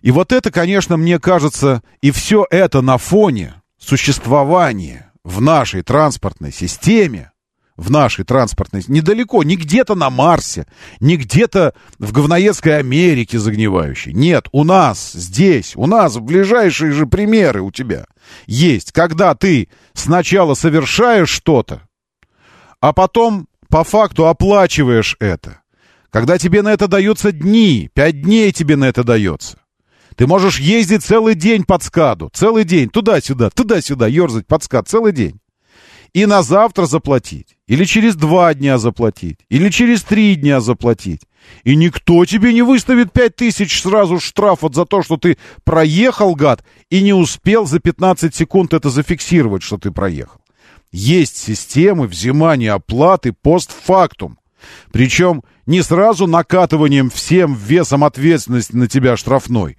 И 0.00 0.12
вот 0.12 0.32
это, 0.32 0.50
конечно, 0.50 0.96
мне 0.96 1.18
кажется, 1.18 1.82
и 2.00 2.10
все 2.10 2.46
это 2.50 2.80
на 2.80 2.96
фоне 2.96 3.56
существования 3.78 5.09
в 5.24 5.40
нашей 5.40 5.82
транспортной 5.82 6.52
системе, 6.52 7.32
в 7.76 7.90
нашей 7.90 8.24
транспортной... 8.24 8.84
Недалеко, 8.88 9.42
не 9.42 9.56
где-то 9.56 9.94
на 9.94 10.10
Марсе, 10.10 10.66
не 11.00 11.16
где-то 11.16 11.74
в 11.98 12.12
говноедской 12.12 12.78
Америке 12.78 13.38
загнивающей. 13.38 14.12
Нет, 14.12 14.48
у 14.52 14.64
нас 14.64 15.12
здесь, 15.12 15.74
у 15.76 15.86
нас 15.86 16.18
ближайшие 16.18 16.92
же 16.92 17.06
примеры 17.06 17.62
у 17.62 17.70
тебя 17.70 18.04
есть, 18.46 18.92
когда 18.92 19.34
ты 19.34 19.68
сначала 19.94 20.54
совершаешь 20.54 21.30
что-то, 21.30 21.82
а 22.80 22.92
потом 22.92 23.46
по 23.68 23.84
факту 23.84 24.26
оплачиваешь 24.26 25.16
это. 25.20 25.60
Когда 26.10 26.38
тебе 26.38 26.62
на 26.62 26.72
это 26.72 26.88
даются 26.88 27.30
дни, 27.32 27.88
пять 27.94 28.20
дней 28.20 28.52
тебе 28.52 28.76
на 28.76 28.86
это 28.86 29.04
дается. 29.04 29.58
Ты 30.16 30.26
можешь 30.26 30.58
ездить 30.58 31.04
целый 31.04 31.34
день 31.34 31.64
под 31.64 31.82
скаду, 31.82 32.30
целый 32.32 32.64
день, 32.64 32.88
туда-сюда, 32.88 33.50
туда-сюда, 33.50 34.06
ерзать 34.06 34.46
под 34.46 34.62
скад, 34.62 34.88
целый 34.88 35.12
день. 35.12 35.40
И 36.12 36.26
на 36.26 36.42
завтра 36.42 36.86
заплатить, 36.86 37.56
или 37.68 37.84
через 37.84 38.16
два 38.16 38.52
дня 38.52 38.78
заплатить, 38.78 39.38
или 39.48 39.70
через 39.70 40.02
три 40.02 40.34
дня 40.34 40.60
заплатить. 40.60 41.22
И 41.62 41.76
никто 41.76 42.24
тебе 42.24 42.52
не 42.52 42.62
выставит 42.62 43.12
пять 43.12 43.36
тысяч 43.36 43.80
сразу 43.80 44.18
штраф 44.18 44.62
вот 44.62 44.74
за 44.74 44.86
то, 44.86 45.02
что 45.02 45.16
ты 45.16 45.38
проехал, 45.62 46.34
гад, 46.34 46.64
и 46.90 47.00
не 47.00 47.12
успел 47.12 47.64
за 47.66 47.78
15 47.78 48.34
секунд 48.34 48.74
это 48.74 48.90
зафиксировать, 48.90 49.62
что 49.62 49.78
ты 49.78 49.92
проехал. 49.92 50.40
Есть 50.90 51.36
системы 51.36 52.08
взимания 52.08 52.74
оплаты 52.74 53.32
постфактум. 53.32 54.39
Причем 54.92 55.42
не 55.66 55.82
сразу 55.82 56.26
накатыванием 56.26 57.10
всем 57.10 57.54
весом 57.54 58.04
ответственности 58.04 58.74
на 58.74 58.88
тебя 58.88 59.16
штрафной, 59.16 59.78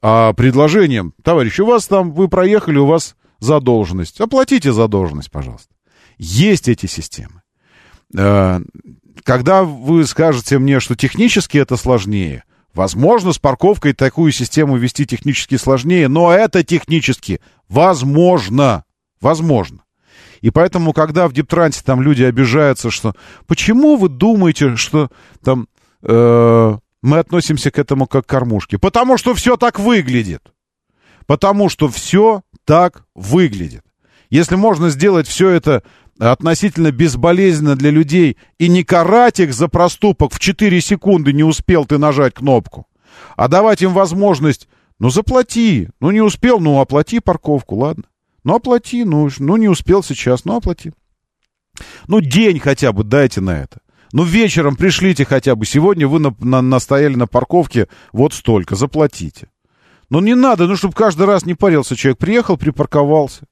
а 0.00 0.32
предложением, 0.32 1.14
товарищ, 1.22 1.60
у 1.60 1.66
вас 1.66 1.86
там, 1.86 2.12
вы 2.12 2.28
проехали, 2.28 2.78
у 2.78 2.86
вас 2.86 3.14
задолженность. 3.38 4.20
Оплатите 4.20 4.72
задолженность, 4.72 5.30
пожалуйста. 5.30 5.74
Есть 6.18 6.68
эти 6.68 6.86
системы. 6.86 7.42
Э, 8.16 8.60
когда 9.24 9.62
вы 9.64 10.06
скажете 10.06 10.58
мне, 10.58 10.80
что 10.80 10.96
технически 10.96 11.58
это 11.58 11.76
сложнее, 11.76 12.44
возможно, 12.74 13.32
с 13.32 13.38
парковкой 13.38 13.92
такую 13.92 14.32
систему 14.32 14.76
вести 14.76 15.06
технически 15.06 15.56
сложнее, 15.56 16.08
но 16.08 16.32
это 16.32 16.64
технически 16.64 17.40
возможно. 17.68 18.84
Возможно. 19.20 19.84
И 20.42 20.50
поэтому, 20.50 20.92
когда 20.92 21.28
в 21.28 21.32
Диптрансе 21.32 21.82
там 21.84 22.02
люди 22.02 22.24
обижаются, 22.24 22.90
что 22.90 23.14
почему 23.46 23.96
вы 23.96 24.08
думаете, 24.08 24.76
что 24.76 25.08
там 25.42 25.68
э, 26.02 26.76
мы 27.00 27.18
относимся 27.18 27.70
к 27.70 27.78
этому 27.78 28.06
как 28.06 28.26
к 28.26 28.28
кормушке? 28.28 28.78
Потому 28.78 29.16
что 29.16 29.34
все 29.34 29.56
так 29.56 29.78
выглядит. 29.78 30.52
Потому 31.26 31.68
что 31.68 31.88
все 31.88 32.42
так 32.64 33.04
выглядит. 33.14 33.84
Если 34.30 34.56
можно 34.56 34.90
сделать 34.90 35.28
все 35.28 35.48
это 35.50 35.84
относительно 36.18 36.90
безболезненно 36.90 37.76
для 37.76 37.90
людей 37.90 38.36
и 38.58 38.68
не 38.68 38.82
карать 38.82 39.38
их 39.38 39.54
за 39.54 39.68
проступок 39.68 40.34
в 40.34 40.40
4 40.40 40.80
секунды 40.80 41.32
не 41.32 41.44
успел 41.44 41.84
ты 41.84 41.98
нажать 41.98 42.34
кнопку, 42.34 42.86
а 43.36 43.46
давать 43.46 43.82
им 43.82 43.92
возможность, 43.92 44.68
ну 44.98 45.10
заплати, 45.10 45.88
ну 46.00 46.10
не 46.10 46.20
успел, 46.20 46.58
ну 46.60 46.80
оплати 46.80 47.20
парковку, 47.20 47.76
ладно. 47.76 48.04
Ну, 48.44 48.54
оплати, 48.54 49.04
ну, 49.04 49.28
ну 49.38 49.56
не 49.56 49.68
успел 49.68 50.02
сейчас, 50.02 50.44
ну, 50.44 50.56
оплати. 50.56 50.92
Ну, 52.08 52.20
день 52.20 52.58
хотя 52.58 52.92
бы 52.92 53.04
дайте 53.04 53.40
на 53.40 53.62
это. 53.62 53.80
Ну, 54.12 54.24
вечером 54.24 54.76
пришлите 54.76 55.24
хотя 55.24 55.54
бы. 55.54 55.64
Сегодня 55.64 56.06
вы 56.06 56.18
на, 56.18 56.34
на, 56.40 56.60
настояли 56.60 57.14
на 57.14 57.26
парковке 57.26 57.88
вот 58.12 58.34
столько, 58.34 58.76
заплатите. 58.76 59.48
Ну, 60.10 60.20
не 60.20 60.34
надо, 60.34 60.66
ну, 60.66 60.76
чтобы 60.76 60.94
каждый 60.94 61.26
раз 61.26 61.46
не 61.46 61.54
парился 61.54 61.96
человек. 61.96 62.18
Приехал, 62.18 62.58
припарковался. 62.58 63.46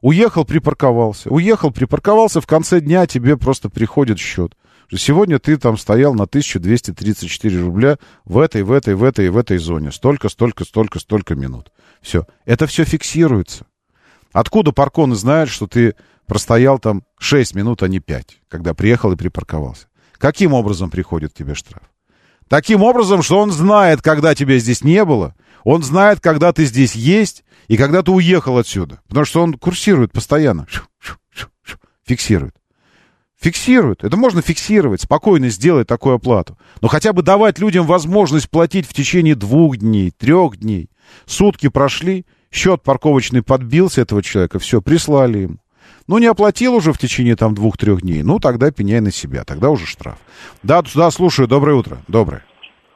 Уехал, 0.00 0.44
припарковался. 0.44 1.28
Уехал, 1.28 1.70
припарковался. 1.70 2.40
В 2.40 2.46
конце 2.46 2.80
дня 2.80 3.06
тебе 3.06 3.36
просто 3.36 3.68
приходит 3.68 4.18
счет. 4.18 4.54
Сегодня 4.96 5.38
ты 5.38 5.58
там 5.58 5.76
стоял 5.76 6.14
на 6.14 6.24
1234 6.24 7.60
рубля 7.60 7.98
в 8.24 8.38
этой, 8.38 8.62
в 8.62 8.72
этой, 8.72 8.94
в 8.94 9.04
этой, 9.04 9.28
в 9.28 9.36
этой 9.36 9.58
зоне. 9.58 9.92
Столько, 9.92 10.30
столько, 10.30 10.64
столько, 10.64 10.98
столько 10.98 11.34
минут. 11.34 11.70
Все. 12.00 12.26
Это 12.46 12.66
все 12.66 12.84
фиксируется. 12.84 13.66
Откуда 14.32 14.72
парконы 14.72 15.14
знают, 15.14 15.50
что 15.50 15.66
ты 15.66 15.94
простоял 16.26 16.78
там 16.78 17.02
6 17.18 17.54
минут, 17.54 17.82
а 17.82 17.88
не 17.88 18.00
5, 18.00 18.40
когда 18.48 18.74
приехал 18.74 19.12
и 19.12 19.16
припарковался? 19.16 19.86
Каким 20.18 20.52
образом 20.52 20.90
приходит 20.90 21.34
тебе 21.34 21.54
штраф? 21.54 21.82
Таким 22.48 22.82
образом, 22.82 23.22
что 23.22 23.38
он 23.38 23.52
знает, 23.52 24.02
когда 24.02 24.34
тебя 24.34 24.58
здесь 24.58 24.82
не 24.82 25.04
было, 25.04 25.34
он 25.64 25.82
знает, 25.82 26.20
когда 26.20 26.52
ты 26.52 26.64
здесь 26.64 26.94
есть 26.94 27.44
и 27.68 27.76
когда 27.76 28.02
ты 28.02 28.10
уехал 28.10 28.58
отсюда. 28.58 29.00
Потому 29.08 29.26
что 29.26 29.42
он 29.42 29.54
курсирует 29.54 30.12
постоянно. 30.12 30.66
Фиксирует. 32.06 32.54
Фиксирует. 33.38 34.02
Это 34.02 34.16
можно 34.16 34.42
фиксировать, 34.42 35.02
спокойно 35.02 35.50
сделать 35.50 35.86
такую 35.86 36.16
оплату. 36.16 36.58
Но 36.80 36.88
хотя 36.88 37.12
бы 37.12 37.22
давать 37.22 37.58
людям 37.58 37.86
возможность 37.86 38.50
платить 38.50 38.88
в 38.88 38.94
течение 38.94 39.34
двух 39.34 39.76
дней, 39.76 40.10
трех 40.10 40.56
дней. 40.56 40.90
Сутки 41.26 41.68
прошли, 41.68 42.26
Счет 42.50 42.82
парковочный 42.82 43.42
подбился 43.42 44.00
этого 44.02 44.22
человека, 44.22 44.58
все, 44.58 44.80
прислали 44.80 45.38
ему. 45.38 45.56
Ну, 46.06 46.18
не 46.18 46.26
оплатил 46.26 46.74
уже 46.74 46.92
в 46.92 46.98
течение 46.98 47.36
там 47.36 47.54
двух-трех 47.54 48.00
дней. 48.00 48.22
Ну, 48.22 48.38
тогда 48.40 48.70
пеняй 48.70 49.00
на 49.00 49.10
себя, 49.10 49.44
тогда 49.44 49.68
уже 49.68 49.86
штраф. 49.86 50.18
Да, 50.62 50.82
да, 50.94 51.10
слушаю, 51.10 51.46
доброе 51.46 51.76
утро, 51.76 51.98
доброе. 52.08 52.42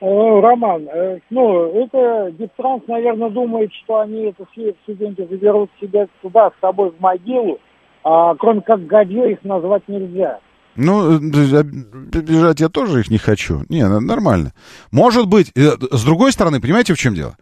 Роман, 0.01 0.89
ну, 1.31 1.85
это 1.85 2.33
Диптранс, 2.33 2.83
наверное, 2.89 3.31
думает, 3.31 3.71
что 3.85 4.01
они 4.01 4.25
это 4.25 4.45
все 4.51 4.75
студенты 4.83 5.29
заберут 5.31 5.71
себя 5.81 6.09
туда 6.23 6.51
с 6.51 6.61
собой 6.61 6.91
в 6.91 7.01
могилу, 7.01 7.61
а 8.03 8.35
кроме 8.35 8.63
как 8.63 8.85
гадье 8.87 9.33
их 9.33 9.45
назвать 9.45 9.87
нельзя. 9.87 10.41
Ну, 10.75 11.19
бежать 11.21 12.61
я 12.61 12.69
тоже 12.69 13.01
их 13.01 13.11
не 13.11 13.19
хочу. 13.19 13.63
Не, 13.69 13.87
нормально. 13.87 14.55
Может 14.91 15.29
быть, 15.29 15.53
с 15.55 16.05
другой 16.05 16.33
стороны, 16.33 16.61
понимаете, 16.61 16.95
в 16.95 16.99
чем 16.99 17.15
дело? 17.15 17.37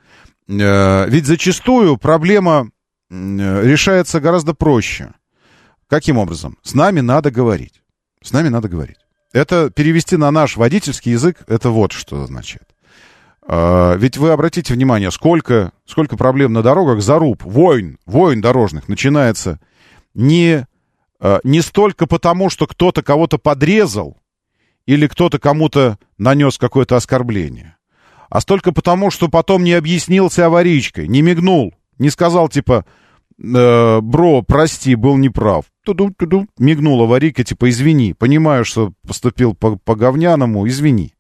Ведь 0.50 1.26
зачастую 1.26 1.96
проблема 1.96 2.70
решается 3.08 4.20
гораздо 4.20 4.52
проще. 4.52 5.12
Каким 5.86 6.18
образом? 6.18 6.58
С 6.62 6.74
нами 6.74 7.00
надо 7.00 7.30
говорить. 7.30 7.82
С 8.22 8.32
нами 8.32 8.48
надо 8.48 8.68
говорить. 8.68 8.98
Это 9.32 9.70
перевести 9.70 10.16
на 10.16 10.30
наш 10.32 10.56
водительский 10.56 11.12
язык, 11.12 11.44
это 11.46 11.70
вот 11.70 11.92
что 11.92 12.22
означает. 12.22 12.66
А, 13.42 13.94
ведь 13.94 14.16
вы 14.16 14.30
обратите 14.30 14.74
внимание, 14.74 15.10
сколько, 15.12 15.72
сколько 15.86 16.16
проблем 16.16 16.52
на 16.52 16.62
дорогах, 16.62 17.00
заруб, 17.00 17.42
войн, 17.44 17.98
войн 18.06 18.40
дорожных 18.40 18.88
начинается 18.88 19.60
не, 20.14 20.66
не 21.44 21.60
столько 21.62 22.06
потому, 22.06 22.50
что 22.50 22.66
кто-то 22.66 23.02
кого-то 23.02 23.38
подрезал 23.38 24.16
или 24.86 25.06
кто-то 25.06 25.38
кому-то 25.38 25.98
нанес 26.18 26.58
какое-то 26.58 26.96
оскорбление, 26.96 27.76
а 28.30 28.40
столько 28.40 28.72
потому, 28.72 29.10
что 29.10 29.28
потом 29.28 29.64
не 29.64 29.72
объяснился 29.72 30.46
аварийкой, 30.46 31.08
не 31.08 31.20
мигнул, 31.20 31.74
не 31.98 32.10
сказал 32.10 32.48
типа, 32.48 32.86
э, 33.38 34.00
бро, 34.00 34.42
прости, 34.42 34.94
был 34.94 35.16
неправ. 35.16 35.64
Ту-ду-ту-ду, 35.84 36.46
мигнула 36.56 37.04
аварийка, 37.04 37.42
типа, 37.42 37.68
извини, 37.68 38.14
понимаю, 38.14 38.64
что 38.64 38.92
поступил 39.06 39.54
по, 39.54 39.76
по 39.76 39.96
говняному, 39.96 40.66
извини. 40.68 41.14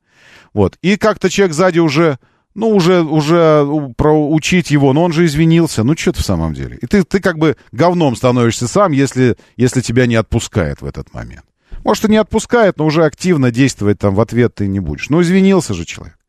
Вот. 0.54 0.78
И 0.82 0.96
как-то 0.96 1.28
человек 1.28 1.54
сзади 1.54 1.80
уже, 1.80 2.18
ну, 2.54 2.68
уже, 2.68 3.02
уже 3.02 3.66
проучить 3.96 4.70
его, 4.70 4.92
но 4.92 5.02
он 5.02 5.12
же 5.12 5.26
извинился. 5.26 5.82
Ну, 5.82 5.96
что 5.96 6.12
ты 6.12 6.20
в 6.20 6.24
самом 6.24 6.54
деле? 6.54 6.78
И 6.80 6.86
ты, 6.86 7.02
ты 7.02 7.20
как 7.20 7.38
бы 7.38 7.56
говном 7.72 8.14
становишься 8.14 8.68
сам, 8.68 8.92
если, 8.92 9.36
если 9.56 9.80
тебя 9.80 10.06
не 10.06 10.14
отпускает 10.14 10.80
в 10.80 10.86
этот 10.86 11.12
момент. 11.12 11.44
Может, 11.82 12.04
и 12.04 12.10
не 12.10 12.18
отпускает, 12.18 12.78
но 12.78 12.86
уже 12.86 13.04
активно 13.04 13.50
действовать 13.50 13.98
там 13.98 14.14
в 14.14 14.20
ответ 14.20 14.54
ты 14.54 14.68
не 14.68 14.78
будешь. 14.80 15.08
Ну, 15.08 15.22
извинился 15.22 15.74
же 15.74 15.84
человек. 15.84 16.19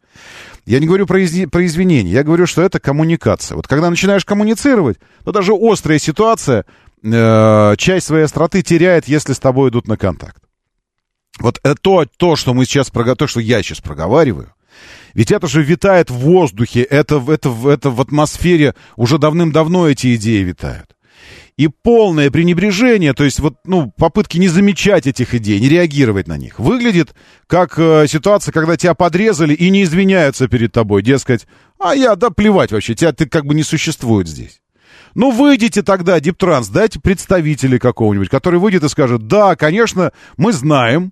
Я 0.66 0.80
не 0.80 0.88
говорю 0.88 1.07
про, 1.07 1.24
изни... 1.24 1.45
про 1.45 1.66
извинения, 1.66 2.12
я 2.12 2.24
говорю, 2.24 2.45
что 2.45 2.62
это 2.62 2.80
коммуникация. 2.80 3.55
Вот 3.55 3.68
когда 3.68 3.89
начинаешь 3.89 4.26
коммуницировать, 4.26 4.99
то 5.24 5.32
даже 5.32 5.53
острая 5.53 5.99
ситуация 5.99 6.66
э, 7.03 7.76
часть 7.78 8.07
своей 8.07 8.26
остроты 8.26 8.62
теряет, 8.62 9.07
если 9.07 9.34
с 9.34 9.39
тобой 9.39 9.70
идут 9.70 9.88
на 9.88 9.97
контакт. 9.97 10.41
Вот 11.39 11.59
это 11.64 11.76
то, 11.76 12.05
то, 12.18 12.36
что 12.36 12.53
мы 12.53 12.66
сейчас 12.66 12.91
то, 12.91 13.28
что 13.28 13.39
я 13.39 13.64
сейчас 13.64 13.82
проговариваю, 13.82 14.53
ведь 15.14 15.32
это 15.32 15.47
же 15.47 15.64
витает 15.64 16.09
в 16.09 16.16
воздухе, 16.16 16.84
это, 16.84 17.24
это, 17.28 17.49
это 17.70 17.89
в 17.89 17.99
атмосфере 17.99 18.76
уже 18.95 19.18
давным-давно 19.18 19.89
эти 19.89 20.16
идеи 20.16 20.43
витают 20.43 20.95
и 21.62 21.68
полное 21.68 22.32
пренебрежение, 22.32 23.14
то 23.14 23.24
есть 23.24 23.39
вот, 23.39 23.57
ну, 23.66 23.93
попытки 23.95 24.39
не 24.39 24.47
замечать 24.47 25.05
этих 25.05 25.36
идей, 25.36 25.59
не 25.59 25.70
реагировать 25.70 26.28
на 26.28 26.36
них, 26.36 26.57
выглядит 26.57 27.14
как 27.45 27.78
э, 27.78 28.07
ситуация, 28.07 28.51
когда 28.51 28.78
тебя 28.78 28.95
подрезали 28.95 29.53
и 29.53 29.70
не 29.70 29.84
извиняются 29.84 30.47
перед 30.47 30.72
тобой, 30.72 31.03
дескать, 31.03 31.45
а 31.78 31.93
я, 31.93 32.16
да 32.16 32.32
плевать 32.32 32.72
вообще, 32.72 32.95
тебя 32.95 33.14
ты 33.14 33.28
как 33.28 33.45
бы 33.45 33.53
не 33.53 33.62
существует 33.62 34.28
здесь. 34.28 34.59
Ну, 35.14 35.30
выйдите 35.30 35.84
тогда, 35.84 36.20
Диптранс, 36.20 36.68
дайте 36.70 36.99
представителей 36.99 37.78
какого-нибудь, 37.78 38.30
который 38.30 38.59
выйдет 38.59 38.84
и 38.84 38.89
скажет, 38.89 39.28
да, 39.28 39.55
конечно, 39.55 40.14
мы 40.38 40.53
знаем, 40.53 41.12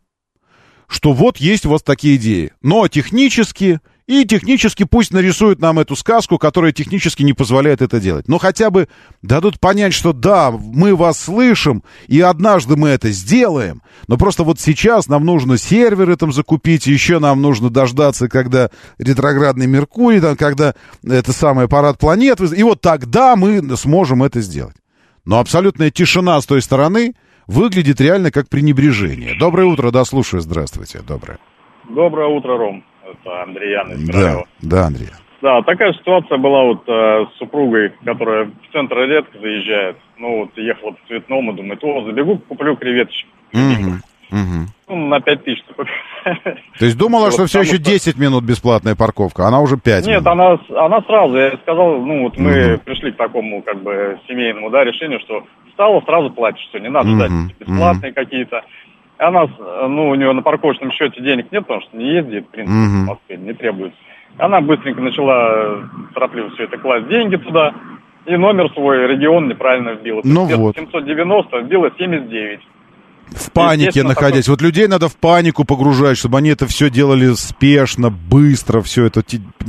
что 0.88 1.14
вот 1.14 1.38
есть 1.38 1.68
у 1.68 1.70
вас 1.70 1.84
такие 1.84 2.16
идеи, 2.16 2.54
но 2.64 2.88
технически 2.88 3.82
и 4.10 4.26
технически 4.26 4.86
пусть 4.86 5.14
нарисуют 5.14 5.62
нам 5.62 5.78
эту 5.78 5.95
сказку, 5.95 6.39
которая 6.39 6.72
технически 6.72 7.22
не 7.22 7.34
позволяет 7.34 7.84
это 7.84 7.99
делать. 7.99 8.28
Но 8.28 8.39
хотя 8.39 8.72
бы 8.72 8.88
дадут 9.22 9.60
понять, 9.60 9.93
что 9.93 10.14
да, 10.14 10.49
мы 10.49 10.95
вас 10.95 11.20
слышим, 11.20 11.84
и 12.07 12.20
однажды 12.20 12.76
мы 12.76 12.89
это 12.89 13.12
сделаем. 13.12 13.84
Но 14.07 14.18
просто 14.18 14.43
вот 14.43 14.60
сейчас 14.60 15.10
нам 15.10 15.26
нужно 15.26 15.60
серверы 15.60 16.16
там 16.16 16.34
закупить, 16.34 16.88
еще 16.88 17.20
нам 17.20 17.39
нужно 17.39 17.70
дождаться, 17.70 18.28
когда 18.30 18.72
ретроградный 18.97 19.68
Меркурий, 19.68 20.22
там, 20.22 20.36
когда 20.36 20.74
это 21.07 21.32
самый 21.32 21.66
аппарат 21.66 21.99
планет, 21.99 22.41
и 22.41 22.64
вот 22.64 22.82
тогда 22.82 23.36
мы 23.36 23.62
сможем 23.78 24.24
это 24.24 24.41
сделать. 24.41 24.76
Но 25.24 25.39
абсолютная 25.39 25.91
тишина 25.91 26.41
с 26.41 26.47
той 26.47 26.64
стороны 26.64 27.14
выглядит 27.45 28.01
реально 28.01 28.32
как 28.32 28.49
пренебрежение. 28.49 29.38
Доброе 29.38 29.68
утро, 29.68 29.91
да, 29.91 30.03
слушаю, 30.03 30.41
здравствуйте, 30.41 31.01
доброе. 31.07 31.38
Доброе 31.88 32.36
утро, 32.36 32.57
Ром 32.57 32.84
это 33.12 33.43
Андреян 33.43 33.91
из 33.91 34.07
Да, 34.07 34.43
да, 34.62 34.88
Андрей. 34.88 35.10
Да, 35.41 35.62
такая 35.62 35.93
ситуация 35.93 36.38
была 36.38 36.64
вот 36.64 36.84
э, 36.88 37.26
с 37.34 37.38
супругой, 37.38 37.93
которая 38.03 38.45
в 38.45 38.74
центр 38.74 38.97
редко 38.97 39.39
заезжает. 39.39 39.97
Ну 40.18 40.39
вот 40.39 40.57
ехала 40.57 40.91
по 40.91 41.07
цветному, 41.07 41.53
думает, 41.53 41.82
о, 41.84 42.03
забегу, 42.03 42.39
куплю 42.39 42.76
креветочек. 42.76 43.28
Угу, 43.53 43.91
угу. 44.32 44.66
Ну, 44.89 45.07
на 45.07 45.22
5 45.22 45.43
тысяч. 45.43 45.64
То 46.80 46.86
есть 46.86 46.97
думала, 46.97 47.32
что 47.32 47.45
все 47.45 47.62
еще 47.62 47.78
10 47.78 48.18
минут 48.18 48.43
бесплатная 48.43 48.95
парковка, 48.95 49.47
она 49.47 49.62
уже 49.62 49.78
5 49.78 50.07
Нет, 50.07 50.28
она, 50.28 50.57
она 50.76 51.01
сразу, 51.03 51.38
я 51.38 51.57
сказал, 51.64 52.01
ну 52.01 52.24
вот 52.24 52.38
мы 52.38 52.78
пришли 52.80 53.14
к 53.14 53.18
такому 53.18 53.62
как 53.62 53.82
бы 53.82 54.20
семейному, 54.28 54.70
да, 54.70 54.84
решению, 54.84 55.20
что 55.22 55.45
встала, 55.70 56.01
сразу 56.01 56.32
платишь, 56.32 56.66
что 56.70 56.80
не 56.80 56.89
надо 56.89 57.10
ждать 57.10 57.32
бесплатные 57.60 58.14
какие-то. 58.14 58.62
Она, 59.20 59.47
ну, 59.88 60.09
у 60.09 60.15
нее 60.15 60.32
на 60.32 60.41
парковочном 60.41 60.91
счете 60.91 61.22
денег 61.22 61.51
нет, 61.51 61.63
потому 61.67 61.82
что 61.82 61.97
не 61.97 62.13
ездит, 62.13 62.47
в 62.47 62.51
принципе, 62.51 62.78
uh-huh. 62.78 63.03
в 63.03 63.07
Москве, 63.07 63.38
не 63.38 63.53
требуется. 63.53 63.99
Она 64.38 64.61
быстренько 64.61 65.01
начала 65.01 65.89
торопливо 66.13 66.49
все 66.51 66.63
это 66.63 66.78
класть 66.78 67.09
деньги 67.09 67.36
туда, 67.36 67.74
и 68.26 68.38
номер 68.38 68.72
свой 68.74 69.07
регион 69.07 69.49
неправильно 69.49 69.91
вбила. 69.91 70.22
Ну 70.24 70.45
вот. 70.45 70.78
790 70.78 71.59
вбила 71.59 71.91
79. 71.97 72.61
В 73.32 73.51
панике 73.51 74.03
находясь. 74.03 74.45
Такой... 74.45 74.53
Вот 74.53 74.61
людей 74.61 74.88
надо 74.88 75.09
в 75.09 75.17
панику 75.17 75.65
погружать, 75.65 76.17
чтобы 76.17 76.38
они 76.38 76.49
это 76.49 76.65
все 76.67 76.89
делали 76.89 77.34
спешно, 77.34 78.09
быстро, 78.09 78.82
все 78.82 79.05
это 79.05 79.22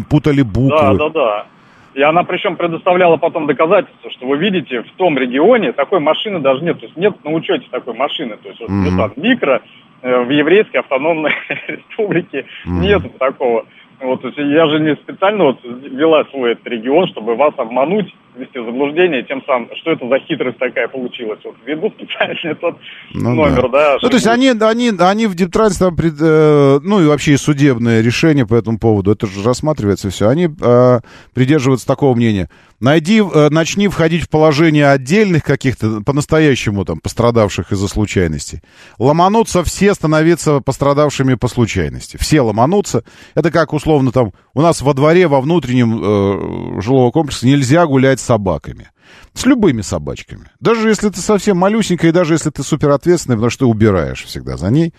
путали 0.08 0.42
буквы. 0.42 0.78
Да, 0.78 0.94
да, 0.94 1.08
да. 1.10 1.46
И 1.94 2.02
она 2.02 2.22
причем 2.22 2.56
предоставляла 2.56 3.16
потом 3.16 3.46
доказательства, 3.46 4.10
что 4.10 4.26
вы 4.26 4.36
видите, 4.36 4.82
в 4.82 4.92
том 4.92 5.18
регионе 5.18 5.72
такой 5.72 6.00
машины 6.00 6.38
даже 6.38 6.62
нет. 6.62 6.78
То 6.78 6.86
есть 6.86 6.96
нет 6.96 7.24
на 7.24 7.32
учете 7.32 7.66
такой 7.70 7.94
машины. 7.94 8.36
То 8.36 8.48
есть 8.48 8.60
вот 8.60 8.70
mm-hmm. 8.70 9.12
микро 9.16 9.62
э, 10.02 10.20
в 10.22 10.30
еврейской 10.30 10.78
автономной 10.78 11.32
республике 11.66 12.46
mm-hmm. 12.66 12.80
нету 12.80 13.10
такого. 13.18 13.66
Вот, 14.00 14.22
то 14.22 14.28
есть 14.28 14.38
я 14.38 14.66
же 14.66 14.80
не 14.80 14.94
специально 14.96 15.44
вот 15.44 15.58
вела 15.62 16.24
свой 16.30 16.52
этот 16.52 16.66
регион, 16.68 17.06
чтобы 17.08 17.34
вас 17.34 17.52
обмануть 17.58 18.14
ввести 18.36 18.58
в 18.58 18.64
заблуждение, 18.64 19.22
тем 19.24 19.42
самым, 19.44 19.68
что 19.76 19.92
это 19.92 20.08
за 20.08 20.18
хитрость 20.20 20.58
такая 20.58 20.88
получилась. 20.88 21.40
Вот 21.44 21.56
веду 21.64 21.92
специально 21.96 22.38
этот 22.44 22.76
ну, 23.12 23.34
номер, 23.34 23.68
да. 23.70 23.94
да 23.94 23.98
ну, 24.02 24.08
то 24.08 24.16
есть 24.16 24.26
они, 24.26 24.48
они, 24.48 24.92
они 24.98 25.26
в 25.26 25.34
Дептрансе 25.34 25.78
там, 25.78 25.96
пред, 25.96 26.14
э, 26.20 26.80
ну 26.82 27.00
и 27.00 27.06
вообще 27.06 27.36
судебное 27.36 28.00
решение 28.00 28.46
по 28.46 28.54
этому 28.54 28.78
поводу, 28.78 29.12
это 29.12 29.26
же 29.26 29.42
рассматривается 29.42 30.10
все, 30.10 30.28
они 30.28 30.48
э, 30.60 31.00
придерживаются 31.34 31.86
такого 31.86 32.14
мнения. 32.14 32.48
Найди, 32.80 33.20
э, 33.20 33.48
начни 33.50 33.88
входить 33.88 34.22
в 34.22 34.30
положение 34.30 34.88
отдельных 34.88 35.44
каких-то, 35.44 36.00
по-настоящему 36.00 36.86
там, 36.86 36.98
пострадавших 36.98 37.72
из-за 37.72 37.88
случайности. 37.88 38.62
Ломанутся 38.98 39.62
все 39.64 39.92
становиться 39.92 40.60
пострадавшими 40.60 41.34
по 41.34 41.46
случайности. 41.48 42.16
Все 42.18 42.40
ломанутся. 42.40 43.04
Это 43.34 43.50
как, 43.50 43.74
условно, 43.74 44.12
там, 44.12 44.32
у 44.54 44.62
нас 44.62 44.80
во 44.80 44.94
дворе, 44.94 45.28
во 45.28 45.42
внутреннем 45.42 46.00
э, 46.02 46.80
жилого 46.80 47.10
комплекса 47.10 47.46
нельзя 47.46 47.84
гулять 47.84 48.19
с 48.20 48.24
собаками. 48.24 48.90
С 49.34 49.46
любыми 49.46 49.82
собачками. 49.82 50.50
Даже 50.60 50.88
если 50.88 51.08
ты 51.08 51.20
совсем 51.20 51.56
малюсенькая, 51.56 52.10
и 52.10 52.14
даже 52.14 52.34
если 52.34 52.50
ты 52.50 52.62
суперответственный, 52.62 53.36
потому 53.36 53.50
что 53.50 53.60
ты 53.60 53.66
убираешь 53.66 54.24
всегда 54.24 54.56
за 54.56 54.70
ней. 54.70 54.94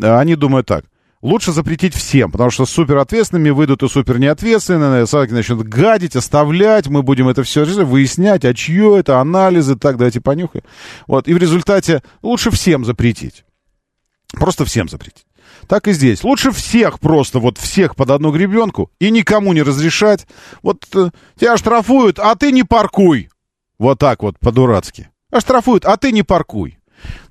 Э, 0.00 0.18
они 0.18 0.36
думают 0.36 0.66
так. 0.66 0.84
Лучше 1.20 1.50
запретить 1.50 1.94
всем, 1.94 2.30
потому 2.30 2.50
что 2.50 2.64
суперответственными 2.64 3.50
выйдут 3.50 3.82
и 3.82 3.88
супер 3.88 4.20
неответственные, 4.20 5.04
собаки 5.08 5.32
начнут 5.32 5.66
гадить, 5.66 6.14
оставлять, 6.14 6.86
мы 6.86 7.02
будем 7.02 7.28
это 7.28 7.42
все 7.42 7.64
выяснять, 7.64 8.44
а 8.44 8.54
чье 8.54 8.96
это, 9.00 9.18
анализы, 9.18 9.74
так, 9.74 9.96
давайте 9.96 10.20
понюхаем. 10.20 10.64
Вот, 11.08 11.26
и 11.26 11.34
в 11.34 11.38
результате 11.38 12.04
лучше 12.22 12.52
всем 12.52 12.84
запретить. 12.84 13.44
Просто 14.32 14.64
всем 14.64 14.88
запретить. 14.88 15.27
Так 15.68 15.86
и 15.86 15.92
здесь. 15.92 16.24
Лучше 16.24 16.50
всех 16.50 16.98
просто, 16.98 17.38
вот 17.40 17.58
всех 17.58 17.94
под 17.94 18.10
одну 18.10 18.32
гребенку 18.32 18.90
и 18.98 19.10
никому 19.10 19.52
не 19.52 19.62
разрешать. 19.62 20.26
Вот 20.62 20.86
э, 20.94 21.10
тебя 21.38 21.56
штрафуют, 21.58 22.18
а 22.18 22.34
ты 22.34 22.52
не 22.52 22.62
паркуй. 22.62 23.28
Вот 23.78 23.98
так 23.98 24.22
вот, 24.22 24.38
по-дурацки. 24.38 25.10
Оштрафуют, 25.30 25.84
а 25.84 25.98
ты 25.98 26.10
не 26.10 26.22
паркуй. 26.22 26.77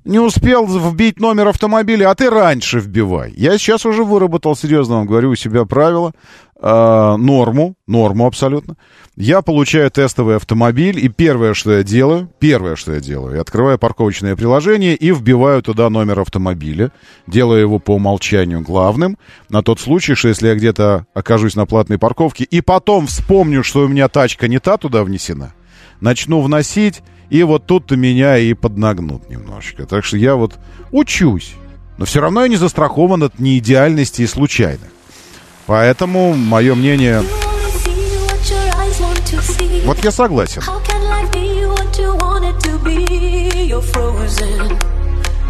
Не 0.04 0.18
успел 0.18 0.66
вбить 0.66 1.20
номер 1.20 1.48
автомобиля, 1.48 2.10
а 2.10 2.14
ты 2.14 2.30
раньше 2.30 2.80
вбивай. 2.80 3.32
Я 3.36 3.58
сейчас 3.58 3.84
уже 3.84 4.04
выработал, 4.04 4.56
серьезно 4.56 4.96
вам 4.96 5.06
говорю, 5.06 5.30
у 5.30 5.36
себя 5.36 5.64
правило, 5.64 6.12
э, 6.60 7.16
норму, 7.18 7.74
норму 7.86 8.26
абсолютно. 8.26 8.76
Я 9.16 9.42
получаю 9.42 9.90
тестовый 9.90 10.36
автомобиль, 10.36 11.04
и 11.04 11.08
первое, 11.08 11.52
что 11.52 11.72
я 11.72 11.82
делаю, 11.82 12.30
первое, 12.38 12.76
что 12.76 12.94
я 12.94 13.00
делаю, 13.00 13.34
я 13.34 13.40
открываю 13.40 13.78
парковочное 13.78 14.36
приложение 14.36 14.94
и 14.94 15.10
вбиваю 15.10 15.60
туда 15.60 15.90
номер 15.90 16.20
автомобиля, 16.20 16.92
делаю 17.26 17.60
его 17.60 17.78
по 17.78 17.96
умолчанию 17.96 18.62
главным, 18.62 19.18
на 19.48 19.62
тот 19.62 19.80
случай, 19.80 20.14
что 20.14 20.28
если 20.28 20.48
я 20.48 20.54
где-то 20.54 21.06
окажусь 21.14 21.56
на 21.56 21.66
платной 21.66 21.98
парковке, 21.98 22.44
и 22.44 22.60
потом 22.60 23.08
вспомню, 23.08 23.64
что 23.64 23.80
у 23.80 23.88
меня 23.88 24.08
тачка 24.08 24.46
не 24.46 24.60
та 24.60 24.76
туда 24.76 25.02
внесена, 25.02 25.52
начну 26.00 26.40
вносить, 26.40 27.02
и 27.30 27.42
вот 27.42 27.66
тут-то 27.66 27.96
меня 27.96 28.38
и 28.38 28.54
поднагнут 28.54 29.28
немножечко. 29.28 29.86
Так 29.86 30.04
что 30.04 30.16
я 30.16 30.34
вот 30.34 30.54
учусь. 30.90 31.54
Но 31.98 32.04
все 32.04 32.20
равно 32.20 32.42
я 32.42 32.48
не 32.48 32.56
застрахован 32.56 33.22
от 33.24 33.38
неидеальности 33.38 34.22
и 34.22 34.26
случайных. 34.26 34.88
Поэтому 35.66 36.34
мое 36.34 36.74
мнение... 36.74 37.22
Вот 39.84 40.04
я 40.04 40.10
согласен. 40.10 40.62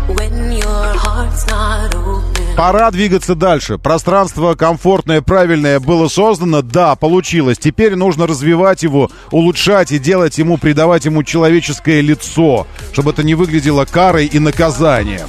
When 0.09 0.53
your 0.53 0.95
heart's 0.97 1.47
not 1.49 1.95
open 1.95 2.38
Пора 2.59 2.91
двигаться 2.91 3.37
дальше. 3.37 3.79
Пространство 3.79 4.57
комфортное, 4.57 5.23
правильное 5.23 5.79
было 5.79 6.09
создано. 6.09 6.61
Да, 6.61 6.97
получилось. 6.97 7.57
Теперь 7.57 7.95
нужно 7.95 8.27
развивать 8.27 8.83
его, 8.83 9.13
улучшать 9.31 9.93
и 9.93 10.01
делать 10.01 10.39
ему, 10.39 10.59
придавать 10.59 11.05
ему 11.05 11.23
человеческое 11.23 12.01
лицо, 12.01 12.67
чтобы 12.93 13.13
это 13.13 13.23
не 13.23 13.37
выглядело 13.37 13.85
карой 13.85 14.27
и 14.27 14.41
наказанием. 14.41 15.29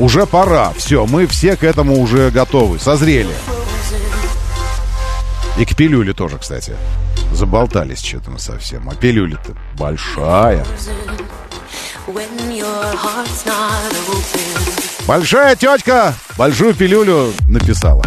Уже 0.00 0.26
пора. 0.26 0.72
Все, 0.76 1.06
мы 1.06 1.28
все 1.28 1.54
к 1.54 1.62
этому 1.62 2.00
уже 2.00 2.32
готовы, 2.32 2.80
созрели. 2.80 3.30
И 5.56 5.64
к 5.64 5.76
пилюле 5.76 6.12
тоже, 6.12 6.38
кстати. 6.38 6.74
Заболтались 7.30 8.02
что-то 8.02 8.32
мы 8.32 8.40
совсем. 8.40 8.88
А 8.88 8.96
пилюля-то 8.96 9.52
большая. 9.78 10.66
Большая 15.06 15.54
тетка 15.54 16.14
большую 16.38 16.74
пилюлю 16.74 17.32
написала. 17.46 18.02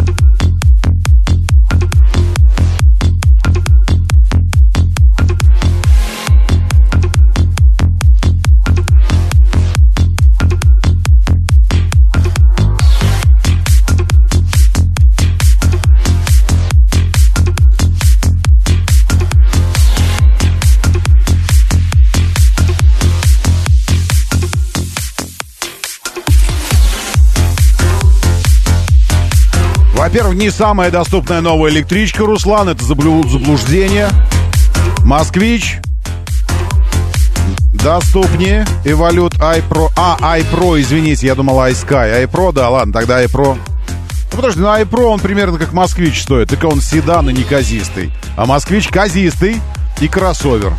Во-первых, 30.07 30.35
не 30.35 30.51
самая 30.51 30.89
доступная 30.89 31.41
новая 31.41 31.69
электричка, 31.69 32.25
Руслан, 32.25 32.69
это 32.69 32.81
заблуждение. 32.81 34.07
Москвич 35.03 35.79
доступнее. 37.73 38.65
Эволют 38.85 39.33
iPro. 39.33 39.89
А, 39.97 40.17
iPro, 40.39 40.79
извините, 40.79 41.27
я 41.27 41.35
думал 41.35 41.59
iSky. 41.59 42.25
iPro, 42.25 42.53
да, 42.53 42.69
ладно, 42.69 42.93
тогда 42.93 43.21
iPro. 43.21 43.55
Ну, 43.57 44.37
подожди, 44.37 44.61
ну 44.61 44.67
iPro 44.67 45.07
он 45.07 45.19
примерно 45.19 45.57
как 45.57 45.73
Москвич 45.73 46.21
стоит, 46.21 46.47
только 46.47 46.67
он 46.67 46.79
седан 46.79 47.29
и 47.29 47.33
неказистый. 47.33 48.13
А 48.37 48.45
Москвич 48.45 48.87
казистый 48.87 49.57
и 49.99 50.07
кроссовер. 50.07 50.71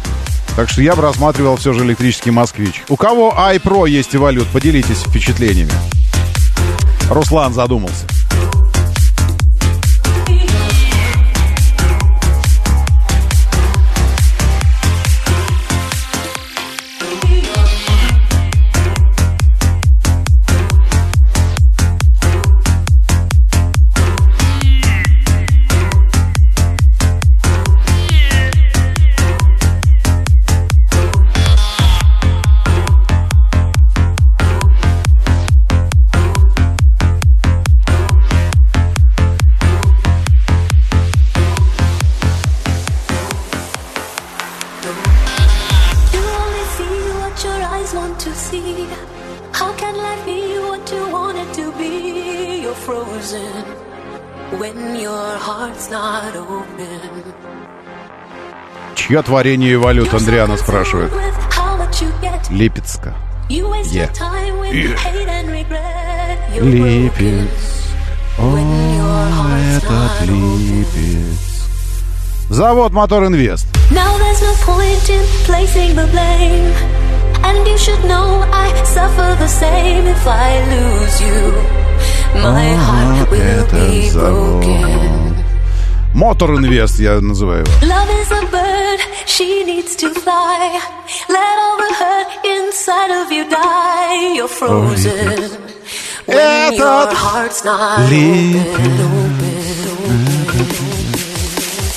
Так 0.56 0.70
что 0.70 0.80
я 0.80 0.96
бы 0.96 1.02
рассматривал 1.02 1.56
все 1.56 1.74
же 1.74 1.84
электрический 1.84 2.30
москвич. 2.30 2.82
У 2.88 2.96
кого 2.96 3.34
iPro 3.36 3.86
есть 3.86 4.16
эволют, 4.16 4.48
поделитесь 4.48 5.02
впечатлениями. 5.02 5.72
Руслан 7.10 7.52
задумался. 7.52 8.06
Чье 59.08 59.22
творение 59.22 59.72
и 59.72 59.76
валют, 59.76 60.12
Андриана 60.12 60.58
спрашивает. 60.58 61.10
Липецка. 62.50 63.14
Е. 63.48 64.10
Липец. 66.60 67.48
О, 68.38 68.58
этот 69.76 70.28
Липец. 70.28 71.40
Завод 72.50 72.92
Мотор 72.92 73.24
Инвест. 73.24 73.66
And 77.40 77.66
you 77.66 77.78
should 77.78 78.04
know 78.04 78.44
I 78.52 78.68
suffer 78.84 79.36
the 79.38 79.46
same 79.48 80.06
if 80.06 80.26
I 80.26 80.60
lose 80.74 81.20
you. 81.22 81.52
My 82.42 82.74
heart 82.74 83.30
will 83.30 83.64
be 83.70 84.10
broken. 84.12 85.27
Мотор 86.18 86.56
Инвест 86.56 86.98
я 86.98 87.20
называю 87.20 87.60
его. 87.60 87.72
Heart's 97.12 97.64
not 97.64 98.08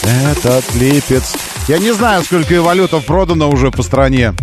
Этот 0.03 0.75
липец. 0.75 1.33
Я 1.67 1.79
не 1.79 1.91
знаю, 1.91 2.23
сколько 2.23 2.55
эволютов 2.55 3.03
продано 3.05 3.49
уже 3.49 3.71
по 3.71 3.81
стране. 3.81 4.35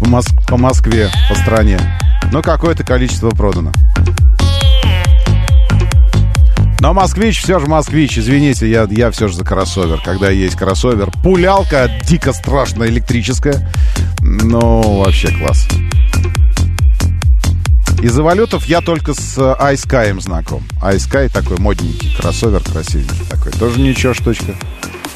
По, 0.00 0.08
Моск... 0.08 0.32
по 0.48 0.56
Москве, 0.56 1.08
по 1.28 1.36
стране. 1.36 1.78
Но 2.32 2.42
какое-то 2.42 2.82
количество 2.82 3.30
продано. 3.30 3.70
Но 6.82 6.92
москвич 6.92 7.40
все 7.40 7.60
же 7.60 7.68
москвич. 7.68 8.18
Извините, 8.18 8.68
я, 8.68 8.88
я 8.90 9.12
все 9.12 9.28
же 9.28 9.36
за 9.36 9.44
кроссовер. 9.44 10.00
Когда 10.04 10.30
есть 10.30 10.56
кроссовер. 10.56 11.12
Пулялка 11.22 11.88
дико 12.08 12.32
страшная 12.32 12.88
электрическая. 12.88 13.70
Ну, 14.20 14.98
вообще 14.98 15.28
класс. 15.28 15.68
Из 18.02 18.18
валютов 18.18 18.64
я 18.64 18.80
только 18.80 19.14
с 19.14 19.38
iSky 19.38 20.20
знаком. 20.20 20.64
iSky 20.82 21.28
такой 21.28 21.56
модненький, 21.58 22.16
кроссовер 22.16 22.60
красивенький 22.64 23.26
такой. 23.30 23.52
Тоже 23.52 23.78
ничего 23.80 24.12
штучка. 24.12 24.56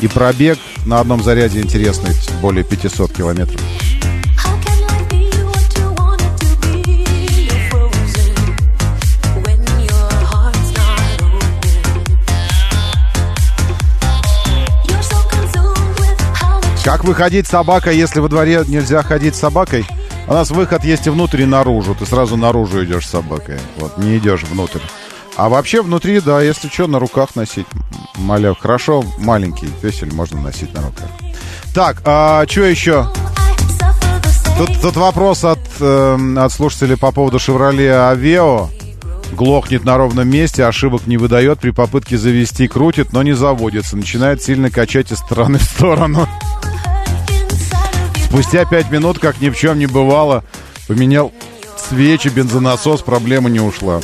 И 0.01 0.07
пробег 0.07 0.61
на 0.85 1.01
одном 1.01 1.21
заряде 1.21 1.61
интересный, 1.61 2.15
более 2.41 2.63
500 2.63 3.13
километров. 3.13 3.61
Как 16.87 17.03
выходить 17.03 17.49
с 17.49 17.51
собакой, 17.51 17.97
если 17.97 18.21
во 18.21 18.29
дворе 18.29 18.63
нельзя 18.69 19.03
ходить 19.03 19.35
с 19.35 19.41
собакой? 19.41 19.85
У 20.29 20.33
нас 20.33 20.53
выход 20.53 20.85
есть 20.85 21.09
и 21.09 21.11
внутрь, 21.11 21.43
и 21.43 21.45
наружу. 21.45 21.97
Ты 21.97 22.07
сразу 22.07 22.37
наружу 22.37 22.85
идешь 22.85 23.09
с 23.09 23.11
собакой. 23.11 23.59
Вот, 23.79 23.99
не 23.99 24.19
идешь 24.19 24.45
внутрь. 24.45 24.79
А 25.35 25.49
вообще 25.49 25.83
внутри, 25.83 26.21
да, 26.21 26.41
если 26.41 26.69
что, 26.69 26.87
на 26.87 27.01
руках 27.01 27.35
носить. 27.35 27.67
Маляв. 28.15 28.61
Хорошо, 28.61 29.05
маленький 29.19 29.67
песель 29.83 30.15
можно 30.15 30.41
носить 30.41 30.73
на 30.75 30.83
руках. 30.83 31.09
Так, 31.75 32.03
а 32.05 32.47
что 32.49 32.63
еще? 32.63 33.09
Тут, 34.57 34.81
тут 34.81 34.95
вопрос 34.95 35.43
от, 35.43 35.59
э, 35.81 36.19
от 36.37 36.53
слушателей 36.53 36.97
по 36.97 37.11
поводу 37.11 37.41
«Шевроле 37.41 37.97
Авео». 37.97 38.71
Глохнет 39.33 39.85
на 39.85 39.97
ровном 39.97 40.29
месте, 40.29 40.65
ошибок 40.65 41.09
не 41.09 41.17
выдает, 41.17 41.59
при 41.59 41.71
попытке 41.71 42.17
завести 42.17 42.69
крутит, 42.69 43.13
но 43.13 43.25
не 43.25 43.33
заводится. 43.33 43.97
Начинает 43.97 44.41
сильно 44.41 44.71
качать 44.71 45.11
из 45.11 45.19
стороны 45.19 45.59
в 45.59 45.65
сторону. 45.65 46.29
Спустя 48.37 48.67
пять 48.67 48.91
минут, 48.91 49.19
как 49.19 49.41
ни 49.41 49.49
в 49.49 49.57
чем 49.57 49.79
не 49.79 49.87
бывало, 49.87 50.45
поменял 50.87 51.33
свечи, 51.79 52.29
бензонасос, 52.29 53.01
проблема 53.01 53.49
не 53.49 53.61
ушла. 53.61 54.03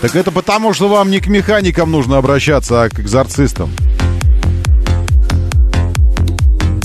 Так 0.00 0.16
это 0.16 0.30
потому, 0.30 0.72
что 0.72 0.88
вам 0.88 1.10
не 1.10 1.20
к 1.20 1.26
механикам 1.26 1.90
нужно 1.90 2.16
обращаться, 2.16 2.84
а 2.84 2.88
к 2.88 2.98
экзорцистам. 3.00 3.70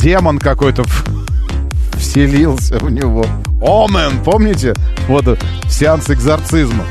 Демон 0.01 0.37
какой-то 0.39 0.83
вселился 1.93 2.77
в 2.79 2.91
него. 2.91 3.25
Омен, 3.61 4.21
помните? 4.21 4.73
Вот 5.07 5.39
сеанс 5.69 6.09
экзорцизма. 6.09 6.83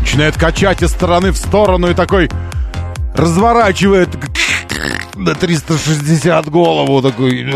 Начинает 0.00 0.36
качать 0.36 0.82
из 0.82 0.90
стороны 0.90 1.30
в 1.30 1.36
сторону 1.36 1.88
и 1.88 1.94
такой 1.94 2.28
разворачивает 3.14 4.08
на 5.16 5.34
360 5.34 6.48
голову 6.48 7.02
такой. 7.02 7.52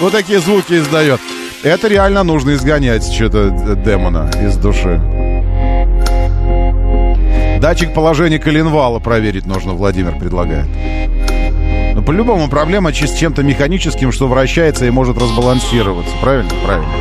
Вот 0.00 0.12
такие 0.12 0.40
звуки 0.40 0.74
издает. 0.74 1.20
Это 1.62 1.88
реально 1.88 2.22
нужно 2.22 2.54
изгонять 2.54 3.10
что-то 3.12 3.50
демона 3.84 4.30
из 4.42 4.56
души. 4.56 5.00
Датчик 7.60 7.94
положения 7.94 8.38
коленвала 8.38 8.98
проверить 8.98 9.46
нужно, 9.46 9.72
Владимир 9.72 10.18
предлагает. 10.18 10.68
Но 11.94 12.02
по-любому 12.02 12.48
проблема 12.48 12.92
с 12.92 13.16
чем-то 13.16 13.42
механическим, 13.42 14.12
что 14.12 14.28
вращается 14.28 14.84
и 14.84 14.90
может 14.90 15.16
разбалансироваться. 15.16 16.14
Правильно? 16.20 16.50
Правильно. 16.64 16.92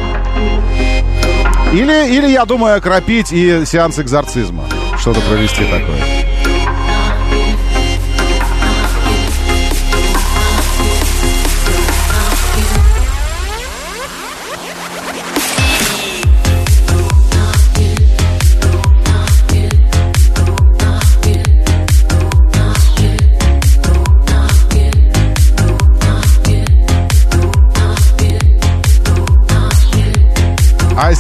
Или, 1.73 2.15
или 2.15 2.27
я 2.27 2.45
думаю, 2.45 2.77
окропить 2.77 3.33
и 3.33 3.65
сеанс 3.65 3.99
экзорцизма. 3.99 4.63
Что-то 4.99 5.22
провести 5.22 5.63
такое. 5.65 6.34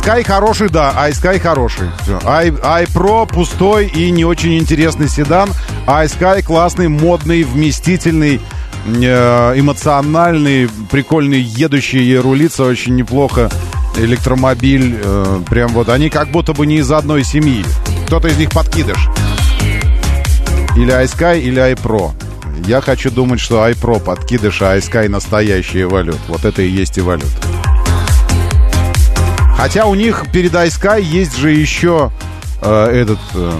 iSky 0.05 0.23
хороший, 0.23 0.69
да, 0.69 0.93
iSky 1.09 1.39
хороший. 1.39 1.89
Все. 2.03 2.19
i, 2.23 2.49
iPro 2.49 3.27
пустой 3.27 3.87
и 3.87 4.11
не 4.11 4.23
очень 4.23 4.55
интересный 4.59 5.09
седан. 5.09 5.49
iSky 5.87 6.43
классный, 6.43 6.89
модный, 6.89 7.41
вместительный, 7.41 8.39
э, 8.85 9.53
эмоциональный, 9.59 10.69
прикольный, 10.91 11.41
едущий, 11.41 12.17
рулится 12.19 12.65
очень 12.65 12.95
неплохо. 12.95 13.49
Электромобиль, 13.97 14.99
э, 15.03 15.41
прям 15.49 15.69
вот, 15.69 15.89
они 15.89 16.11
как 16.11 16.29
будто 16.29 16.53
бы 16.53 16.67
не 16.67 16.75
из 16.77 16.91
одной 16.91 17.23
семьи. 17.23 17.65
Кто-то 18.05 18.27
из 18.27 18.37
них 18.37 18.51
подкидыш. 18.51 19.07
Или 20.75 20.93
iSky, 21.03 21.41
или 21.41 21.73
iPro. 21.73 22.11
Я 22.67 22.81
хочу 22.81 23.09
думать, 23.09 23.39
что 23.39 23.67
iPro 23.67 23.99
подкидыш, 23.99 24.61
а 24.61 24.77
iSky 24.77 25.09
настоящий 25.09 25.83
валют. 25.83 26.19
Вот 26.27 26.45
это 26.45 26.61
и 26.61 26.69
есть 26.69 26.99
и 26.99 27.01
валют. 27.01 27.31
Хотя 29.57 29.85
у 29.85 29.95
них 29.95 30.25
перед 30.31 30.53
iSky 30.53 31.01
есть 31.01 31.37
же 31.37 31.51
еще 31.51 32.11
э, 32.61 32.85
этот, 32.87 33.19
э, 33.33 33.59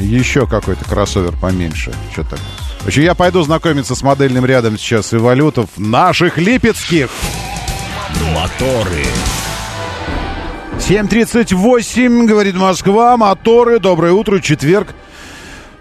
еще 0.00 0.46
какой-то 0.46 0.84
кроссовер 0.86 1.32
поменьше. 1.32 1.92
Что 2.12 2.22
такое? 2.22 2.40
В 2.80 2.86
общем, 2.86 3.02
я 3.02 3.14
пойду 3.14 3.42
знакомиться 3.42 3.94
с 3.94 4.02
модельным 4.02 4.46
рядом 4.46 4.78
сейчас 4.78 5.12
и 5.12 5.16
валютов 5.16 5.70
наших 5.76 6.38
липецких. 6.38 7.10
Моторы. 8.34 9.04
7.38, 10.78 12.26
говорит 12.26 12.54
Москва, 12.54 13.16
моторы, 13.16 13.78
доброе 13.78 14.12
утро, 14.12 14.40
четверг, 14.40 14.88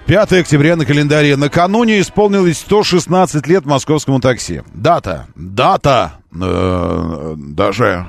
5 0.08 0.34
октября 0.34 0.76
на 0.76 0.86
календаре. 0.86 1.36
Накануне 1.36 2.00
исполнилось 2.00 2.58
116 2.60 3.46
лет 3.48 3.66
московскому 3.66 4.20
такси. 4.20 4.64
Дата, 4.74 5.28
дата, 5.36 6.14
э, 6.34 7.34
даже 7.38 8.08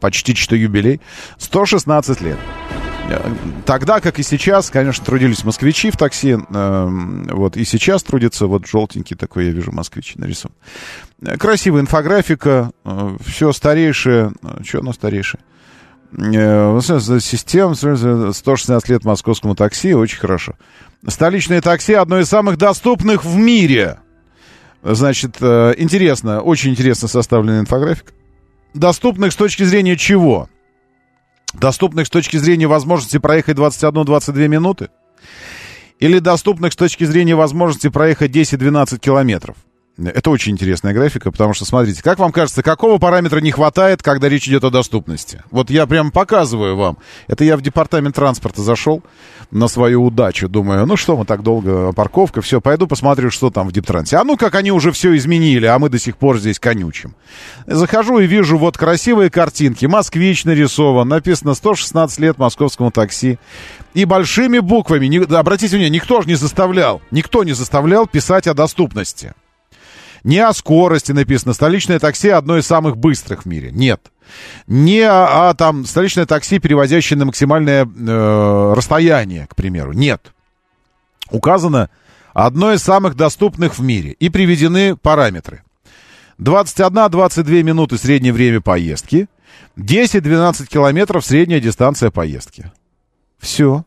почти 0.00 0.34
что 0.34 0.56
юбилей, 0.56 1.00
116 1.38 2.20
лет. 2.20 2.38
Тогда, 3.64 4.00
как 4.00 4.18
и 4.18 4.22
сейчас, 4.22 4.70
конечно, 4.70 5.04
трудились 5.04 5.44
москвичи 5.44 5.90
в 5.90 5.96
такси. 5.96 6.36
Э, 6.36 6.88
вот 7.30 7.56
и 7.56 7.64
сейчас 7.64 8.02
трудится 8.02 8.46
вот 8.46 8.66
желтенький 8.66 9.16
такой, 9.16 9.46
я 9.46 9.50
вижу, 9.52 9.72
москвич 9.72 10.16
нарисован. 10.16 10.54
Красивая 11.38 11.82
инфографика, 11.82 12.72
э, 12.84 13.16
все 13.24 13.52
старейшее. 13.52 14.32
Э, 14.42 14.62
что 14.64 14.80
оно 14.80 14.92
старейшее? 14.92 15.40
Система 16.12 17.74
116 17.74 18.88
лет 18.88 19.04
московскому 19.04 19.54
такси, 19.54 19.92
очень 19.92 20.18
хорошо. 20.18 20.54
Столичное 21.06 21.60
такси 21.60 21.94
одно 21.94 22.20
из 22.20 22.28
самых 22.28 22.58
доступных 22.58 23.24
в 23.24 23.36
мире. 23.36 23.98
Значит, 24.82 25.36
интересно, 25.42 26.40
очень 26.40 26.70
интересно 26.70 27.08
составленная 27.08 27.60
инфографика 27.60 28.12
доступных 28.76 29.32
с 29.32 29.36
точки 29.36 29.64
зрения 29.64 29.96
чего? 29.96 30.48
Доступных 31.54 32.06
с 32.06 32.10
точки 32.10 32.36
зрения 32.36 32.66
возможности 32.66 33.18
проехать 33.18 33.56
21-22 33.56 34.48
минуты? 34.48 34.90
Или 35.98 36.18
доступных 36.18 36.74
с 36.74 36.76
точки 36.76 37.04
зрения 37.04 37.34
возможности 37.34 37.88
проехать 37.88 38.30
10-12 38.30 38.98
километров? 38.98 39.56
Это 39.98 40.28
очень 40.28 40.52
интересная 40.52 40.92
графика, 40.92 41.32
потому 41.32 41.54
что, 41.54 41.64
смотрите, 41.64 42.02
как 42.02 42.18
вам 42.18 42.30
кажется, 42.30 42.62
какого 42.62 42.98
параметра 42.98 43.40
не 43.40 43.50
хватает, 43.50 44.02
когда 44.02 44.28
речь 44.28 44.46
идет 44.46 44.62
о 44.64 44.70
доступности? 44.70 45.42
Вот 45.50 45.70
я 45.70 45.86
прям 45.86 46.10
показываю 46.10 46.76
вам. 46.76 46.98
Это 47.28 47.44
я 47.44 47.56
в 47.56 47.62
департамент 47.62 48.14
транспорта 48.14 48.60
зашел 48.60 49.02
на 49.50 49.68
свою 49.68 50.04
удачу. 50.04 50.50
Думаю, 50.50 50.84
ну 50.84 50.98
что 50.98 51.16
мы 51.16 51.24
так 51.24 51.42
долго, 51.42 51.94
парковка, 51.94 52.42
все, 52.42 52.60
пойду 52.60 52.86
посмотрю, 52.86 53.30
что 53.30 53.48
там 53.48 53.68
в 53.68 53.72
Дептрансе. 53.72 54.18
А 54.18 54.24
ну 54.24 54.36
как 54.36 54.54
они 54.54 54.70
уже 54.70 54.92
все 54.92 55.16
изменили, 55.16 55.64
а 55.64 55.78
мы 55.78 55.88
до 55.88 55.98
сих 55.98 56.18
пор 56.18 56.38
здесь 56.38 56.58
конючим. 56.58 57.14
Захожу 57.66 58.18
и 58.18 58.26
вижу 58.26 58.58
вот 58.58 58.76
красивые 58.76 59.30
картинки. 59.30 59.86
Москвич 59.86 60.44
нарисован, 60.44 61.08
написано 61.08 61.54
116 61.54 62.18
лет 62.18 62.36
московскому 62.36 62.90
такси. 62.90 63.38
И 63.94 64.04
большими 64.04 64.58
буквами, 64.58 65.06
не, 65.06 65.20
обратите 65.20 65.68
внимание, 65.76 65.88
никто 65.88 66.20
же 66.20 66.28
не 66.28 66.34
заставлял, 66.34 67.00
никто 67.10 67.44
не 67.44 67.54
заставлял 67.54 68.06
писать 68.06 68.46
о 68.46 68.52
доступности. 68.52 69.32
Не 70.24 70.38
о 70.38 70.52
скорости 70.52 71.12
написано. 71.12 71.52
Столичное 71.52 71.98
такси 71.98 72.28
одно 72.28 72.58
из 72.58 72.66
самых 72.66 72.96
быстрых 72.96 73.42
в 73.42 73.46
мире. 73.46 73.70
Нет. 73.72 74.00
Не 74.66 75.02
о, 75.02 75.50
а 75.50 75.54
там 75.54 75.84
столичное 75.84 76.26
такси, 76.26 76.58
перевозящее 76.58 77.18
на 77.18 77.26
максимальное 77.26 77.86
э, 77.86 78.74
расстояние, 78.76 79.46
к 79.46 79.54
примеру. 79.54 79.92
Нет. 79.92 80.32
Указано 81.30 81.90
одно 82.34 82.72
из 82.72 82.82
самых 82.82 83.14
доступных 83.14 83.78
в 83.78 83.82
мире. 83.82 84.12
И 84.12 84.28
приведены 84.28 84.96
параметры. 84.96 85.62
21-22 86.38 87.62
минуты 87.62 87.98
среднее 87.98 88.32
время 88.32 88.60
поездки. 88.60 89.28
10-12 89.76 90.66
километров 90.66 91.24
средняя 91.24 91.60
дистанция 91.60 92.10
поездки. 92.10 92.72
Все. 93.38 93.84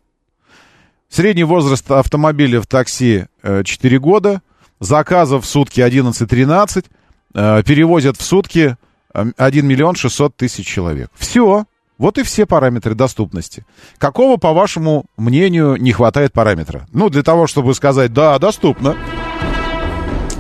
Средний 1.10 1.44
возраст 1.44 1.90
автомобиля 1.90 2.62
в 2.62 2.68
такси 2.68 3.26
э, 3.42 3.64
4 3.64 4.00
года 4.00 4.42
заказов 4.80 5.46
в 5.46 5.48
сутки 5.48 5.82
11-13, 5.82 6.86
э, 7.34 7.64
перевозят 7.64 8.18
в 8.18 8.22
сутки 8.22 8.78
1 9.14 9.34
э, 9.38 9.62
миллион 9.62 9.96
600 9.96 10.36
тысяч 10.36 10.66
человек. 10.66 11.10
Все. 11.16 11.66
Вот 11.98 12.18
и 12.18 12.24
все 12.24 12.46
параметры 12.46 12.96
доступности. 12.96 13.66
Какого, 13.98 14.38
по 14.38 14.54
вашему 14.54 15.06
мнению, 15.18 15.76
не 15.76 15.92
хватает 15.92 16.32
параметра? 16.32 16.88
Ну, 16.94 17.10
для 17.10 17.24
того, 17.24 17.46
чтобы 17.46 17.74
сказать, 17.74 18.14
да, 18.14 18.40
доступно. 18.40 18.96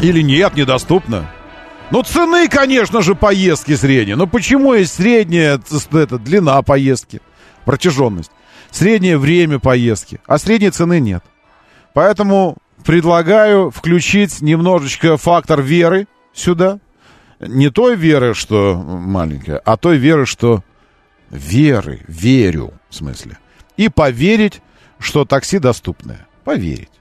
Или 0.01 0.21
нет, 0.21 0.55
недоступно. 0.55 1.29
Ну, 1.91 2.03
цены, 2.03 2.47
конечно 2.47 3.01
же, 3.01 3.13
поездки 3.13 3.75
средние. 3.75 4.15
Но 4.15 4.25
почему 4.25 4.73
есть 4.73 4.93
средняя 4.93 5.59
это, 5.91 6.17
длина 6.17 6.61
поездки, 6.61 7.19
протяженность? 7.65 8.31
Среднее 8.71 9.17
время 9.17 9.59
поездки, 9.59 10.21
а 10.27 10.37
средней 10.37 10.69
цены 10.69 10.99
нет. 10.99 11.23
Поэтому 11.93 12.57
предлагаю 12.85 13.71
включить 13.71 14.41
немножечко 14.41 15.17
фактор 15.17 15.61
веры 15.61 16.07
сюда. 16.33 16.79
Не 17.39 17.69
той 17.69 17.95
веры, 17.95 18.33
что 18.33 18.75
маленькая, 18.75 19.57
а 19.59 19.77
той 19.77 19.97
веры, 19.97 20.25
что 20.25 20.63
веры, 21.29 22.01
верю, 22.07 22.73
в 22.89 22.95
смысле. 22.95 23.37
И 23.77 23.87
поверить, 23.87 24.61
что 24.97 25.23
такси 25.25 25.59
доступное. 25.59 26.27
Поверить. 26.43 26.91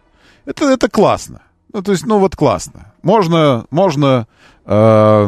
Это, 0.44 0.66
это 0.66 0.88
классно. 0.88 1.42
Ну, 1.72 1.82
то 1.82 1.92
есть, 1.92 2.06
ну 2.06 2.18
вот 2.18 2.36
классно. 2.36 2.92
Можно, 3.02 3.66
можно 3.70 4.26
э, 4.64 5.26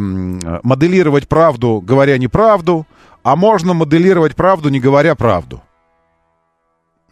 моделировать 0.63 1.29
правду, 1.29 1.83
говоря 1.85 2.17
неправду, 2.19 2.87
а 3.23 3.37
можно 3.37 3.75
моделировать 3.75 4.35
правду, 4.35 4.69
не 4.69 4.81
говоря 4.81 5.15
правду. 5.15 5.63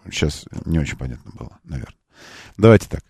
Сейчас 0.05 0.44
не 0.65 0.78
очень 0.78 0.97
понятно 0.97 1.32
было, 1.35 1.59
наверное. 1.65 1.94
Давайте 2.56 2.89
так. 2.89 3.02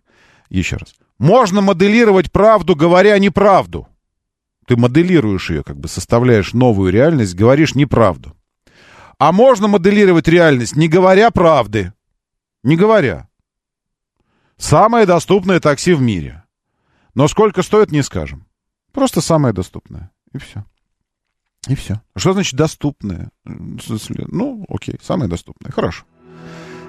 Еще 0.48 0.76
раз. 0.76 0.94
Можно 1.18 1.60
моделировать 1.60 2.30
правду, 2.30 2.76
говоря 2.76 3.18
неправду. 3.18 3.88
Ты 4.66 4.76
моделируешь 4.76 5.50
ее, 5.50 5.62
как 5.62 5.78
бы 5.78 5.88
составляешь 5.88 6.52
новую 6.52 6.92
реальность, 6.92 7.34
говоришь 7.34 7.74
неправду. 7.74 8.36
А 9.18 9.32
можно 9.32 9.66
моделировать 9.66 10.28
реальность, 10.28 10.76
не 10.76 10.88
говоря 10.88 11.30
правды. 11.30 11.92
Не 12.62 12.76
говоря. 12.76 13.28
Самое 14.56 15.06
доступное 15.06 15.60
такси 15.60 15.92
в 15.92 16.00
мире. 16.00 16.44
Но 17.14 17.26
сколько 17.28 17.62
стоит, 17.62 17.90
не 17.90 18.02
скажем. 18.02 18.46
Просто 18.92 19.20
самое 19.20 19.54
доступное. 19.54 20.10
И 20.32 20.38
все. 20.38 20.64
И 21.66 21.74
все. 21.74 22.00
Что 22.16 22.32
значит 22.32 22.54
доступное? 22.54 23.30
Ну, 23.44 24.64
окей, 24.68 24.98
самое 25.02 25.28
доступное. 25.28 25.72
Хорошо. 25.72 26.04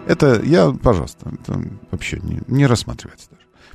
Это 0.06 0.42
я, 0.44 0.72
пожалуйста, 0.72 1.30
это 1.30 1.62
вообще 1.92 2.20
не, 2.20 2.42
не 2.48 2.66
рассматривается. 2.66 3.30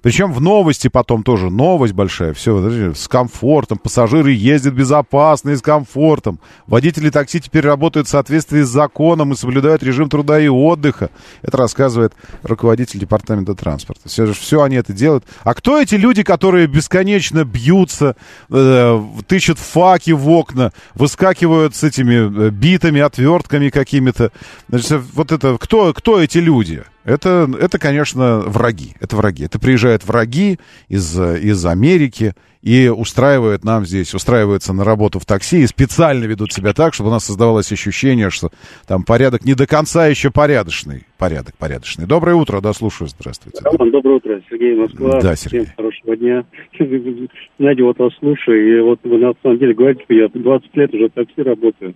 Причем 0.05 0.35
в 0.35 0.41
новости 0.43 0.89
потом 0.89 1.23
тоже 1.23 1.49
новость 1.49 1.95
большая, 1.95 2.35
все 2.35 2.93
с 2.93 3.09
комфортом, 3.09 3.79
пассажиры 3.79 4.33
ездят 4.33 4.75
безопасно 4.75 5.49
и 5.49 5.57
с 5.57 5.63
комфортом. 5.63 6.41
Водители 6.67 7.09
такси 7.09 7.41
теперь 7.41 7.65
работают 7.65 8.07
в 8.07 8.11
соответствии 8.11 8.61
с 8.61 8.69
законом 8.69 9.33
и 9.33 9.35
соблюдают 9.35 9.83
режим 9.83 10.11
труда 10.11 10.39
и 10.39 10.47
отдыха. 10.47 11.09
Это 11.41 11.57
рассказывает 11.57 12.13
руководитель 12.43 13.01
департамента 13.01 13.55
транспорта. 13.55 14.07
Все, 14.07 14.31
все 14.35 14.63
они 14.63 14.77
это 14.77 14.93
делают. 14.93 15.25
А 15.43 15.55
кто 15.55 15.81
эти 15.81 15.95
люди, 15.95 16.23
которые 16.23 16.67
бесконечно 16.67 17.47
бьются, 17.47 18.15
э, 18.51 19.03
тычут 19.27 19.59
факи 19.59 20.11
в 20.11 20.29
окна, 20.29 20.75
выскакивают 20.95 21.75
с 21.75 21.83
этими 21.83 22.49
э, 22.49 22.51
битами, 22.51 23.01
отвертками 23.01 23.71
какими-то? 23.71 24.33
Значит, 24.69 25.01
вот 25.15 25.33
это, 25.33 25.57
кто, 25.59 25.95
кто 25.95 26.21
эти 26.21 26.37
люди? 26.37 26.85
Это, 27.05 27.49
это, 27.61 27.79
конечно, 27.79 28.41
враги. 28.47 28.95
Это 29.01 29.17
враги. 29.17 29.45
Это 29.45 29.61
приезжают 29.61 30.05
враги 30.05 30.59
из, 30.89 31.19
из 31.19 31.67
Америки 31.67 32.33
и 32.63 32.89
устраивают 32.89 33.63
нам 33.63 33.85
здесь, 33.85 34.15
устраиваются 34.15 34.73
на 34.73 34.85
работу 34.85 35.19
в 35.19 35.27
такси 35.27 35.63
и 35.63 35.67
специально 35.67 36.25
ведут 36.25 36.51
себя 36.51 36.73
так, 36.73 36.95
чтобы 36.95 37.11
у 37.11 37.13
нас 37.13 37.27
создавалось 37.27 37.71
ощущение, 37.71 38.31
что 38.31 38.49
там 38.89 39.05
порядок 39.05 39.45
не 39.45 39.55
до 39.55 39.67
конца 39.67 40.07
еще 40.07 40.31
порядочный. 40.31 41.03
Порядок 41.19 41.55
порядочный. 41.59 42.07
Доброе 42.07 42.37
утро, 42.37 42.63
да, 42.63 42.73
слушаю, 42.73 43.09
здравствуйте. 43.09 43.61
Роман, 43.63 43.91
доброе 43.91 44.17
утро, 44.17 44.41
Сергей 44.49 44.75
Москва. 44.77 45.21
Да, 45.21 45.37
Сергей. 45.37 45.65
Всем 45.65 45.75
хорошего 45.77 46.17
дня. 46.17 46.45
Знаете, 47.59 47.83
вот 47.83 47.99
вас 47.99 48.15
слушаю, 48.19 48.79
и 48.79 48.81
вот 48.81 49.01
вы 49.05 49.19
на 49.19 49.35
самом 49.43 49.59
деле 49.59 49.75
говорите, 49.75 50.05
я 50.09 50.29
20 50.29 50.77
лет 50.77 50.95
уже 50.95 51.09
в 51.09 51.13
такси 51.13 51.43
работаю. 51.43 51.95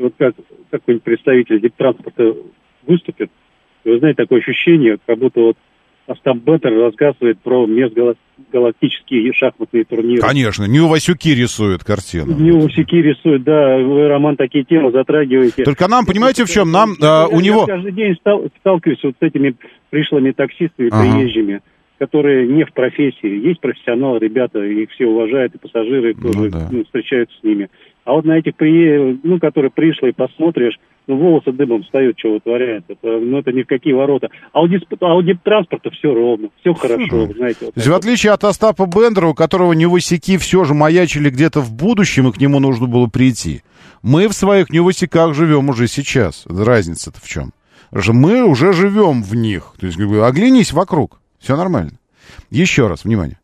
Вот 0.00 0.14
как 0.18 0.34
какой-нибудь 0.70 1.04
представитель 1.04 1.70
транспорта 1.76 2.34
выступит, 2.84 3.30
вы 3.84 3.98
знаете, 3.98 4.22
такое 4.22 4.40
ощущение, 4.40 4.98
как 5.06 5.18
будто 5.18 5.40
вот 5.40 5.56
Остап 6.10 6.38
Беттер 6.38 6.72
рассказывает 6.76 7.38
про 7.38 7.66
межгалактические 7.66 9.32
шахматные 9.32 9.84
турниры. 9.84 10.20
Конечно, 10.20 10.64
Нью 10.64 10.88
Васюки 10.88 11.28
рисует 11.28 11.84
картину. 11.84 12.36
Нью 12.36 12.58
Васюки 12.58 12.96
рисует, 12.96 13.44
да, 13.44 13.78
вы, 13.78 14.08
Роман, 14.08 14.34
такие 14.36 14.64
темы 14.64 14.90
затрагиваете. 14.90 15.62
Только 15.62 15.86
нам, 15.86 16.04
понимаете, 16.04 16.44
в 16.44 16.50
чем? 16.50 16.72
Нам, 16.72 16.94
а, 17.00 17.28
у 17.28 17.38
него... 17.40 17.60
Я 17.60 17.74
каждый 17.74 17.92
день 17.92 18.16
стал, 18.16 18.44
сталкиваюсь 18.58 18.98
вот 19.04 19.14
с 19.20 19.22
этими 19.22 19.54
пришлыми 19.90 20.32
таксистами, 20.32 20.88
ага. 20.90 21.00
приезжими, 21.00 21.60
которые 22.00 22.48
не 22.48 22.64
в 22.64 22.72
профессии. 22.72 23.46
Есть 23.46 23.60
профессионалы, 23.60 24.18
ребята, 24.18 24.64
их 24.64 24.90
все 24.90 25.06
уважают, 25.06 25.54
и 25.54 25.58
пассажиры 25.58 26.16
ну 26.18 26.32
тоже 26.32 26.50
да. 26.50 26.68
ну, 26.72 26.82
встречаются 26.82 27.38
с 27.38 27.44
ними. 27.44 27.68
А 28.04 28.14
вот 28.14 28.24
на 28.24 28.36
этих, 28.36 28.56
при... 28.56 29.16
ну, 29.22 29.38
которые 29.38 29.70
пришли, 29.70 30.10
посмотришь, 30.10 30.76
ну, 31.06 31.16
волосы 31.16 31.52
дымом 31.52 31.82
встают, 31.82 32.18
что 32.18 32.32
вытворяет. 32.32 32.84
Это, 32.88 32.98
ну, 33.02 33.38
это 33.38 33.52
ни 33.52 33.62
в 33.62 33.66
какие 33.66 33.92
ворота. 33.92 34.28
А 34.52 34.60
у, 34.60 34.68
дисп... 34.68 34.86
а 35.00 35.14
у 35.14 35.22
все 35.22 36.14
ровно, 36.14 36.48
все 36.60 36.74
хорошо, 36.74 37.26
хм. 37.26 37.34
знаете. 37.36 37.58
Вот 37.74 37.76
в 37.76 37.94
отличие 37.94 38.32
от 38.32 38.44
Остапа 38.44 38.86
Бендера, 38.86 39.26
у 39.26 39.34
которого 39.34 39.72
невосяки 39.72 40.38
все 40.38 40.64
же 40.64 40.74
маячили 40.74 41.30
где-то 41.30 41.60
в 41.60 41.72
будущем, 41.72 42.28
и 42.28 42.32
к 42.32 42.40
нему 42.40 42.60
нужно 42.60 42.86
было 42.86 43.06
прийти, 43.06 43.62
мы 44.02 44.28
в 44.28 44.32
своих 44.32 44.70
невосяках 44.70 45.34
живем 45.34 45.68
уже 45.68 45.88
сейчас. 45.88 46.46
Разница-то 46.46 47.20
в 47.20 47.28
чем? 47.28 47.52
Мы 47.92 48.44
уже 48.44 48.72
живем 48.72 49.22
в 49.22 49.34
них. 49.34 49.74
То 49.80 49.86
есть, 49.86 49.98
как 49.98 50.08
бы, 50.08 50.26
оглянись 50.26 50.72
вокруг, 50.72 51.20
все 51.38 51.56
нормально. 51.56 51.92
Еще 52.50 52.86
раз, 52.86 53.04
внимание. 53.04 53.38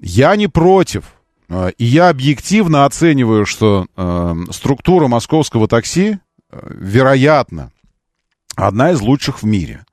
Я 0.00 0.34
не 0.34 0.48
против 0.48 1.04
а, 1.52 1.68
и 1.68 1.84
я 1.84 2.08
объективно 2.08 2.86
оцениваю, 2.86 3.44
что 3.44 3.86
э, 3.94 4.34
структура 4.50 5.06
московского 5.06 5.68
такси, 5.68 6.12
э, 6.12 6.18
вероятно, 6.52 7.72
одна 8.54 8.92
из 8.92 9.00
лучших 9.00 9.42
в 9.42 9.46
мире. 9.46 9.84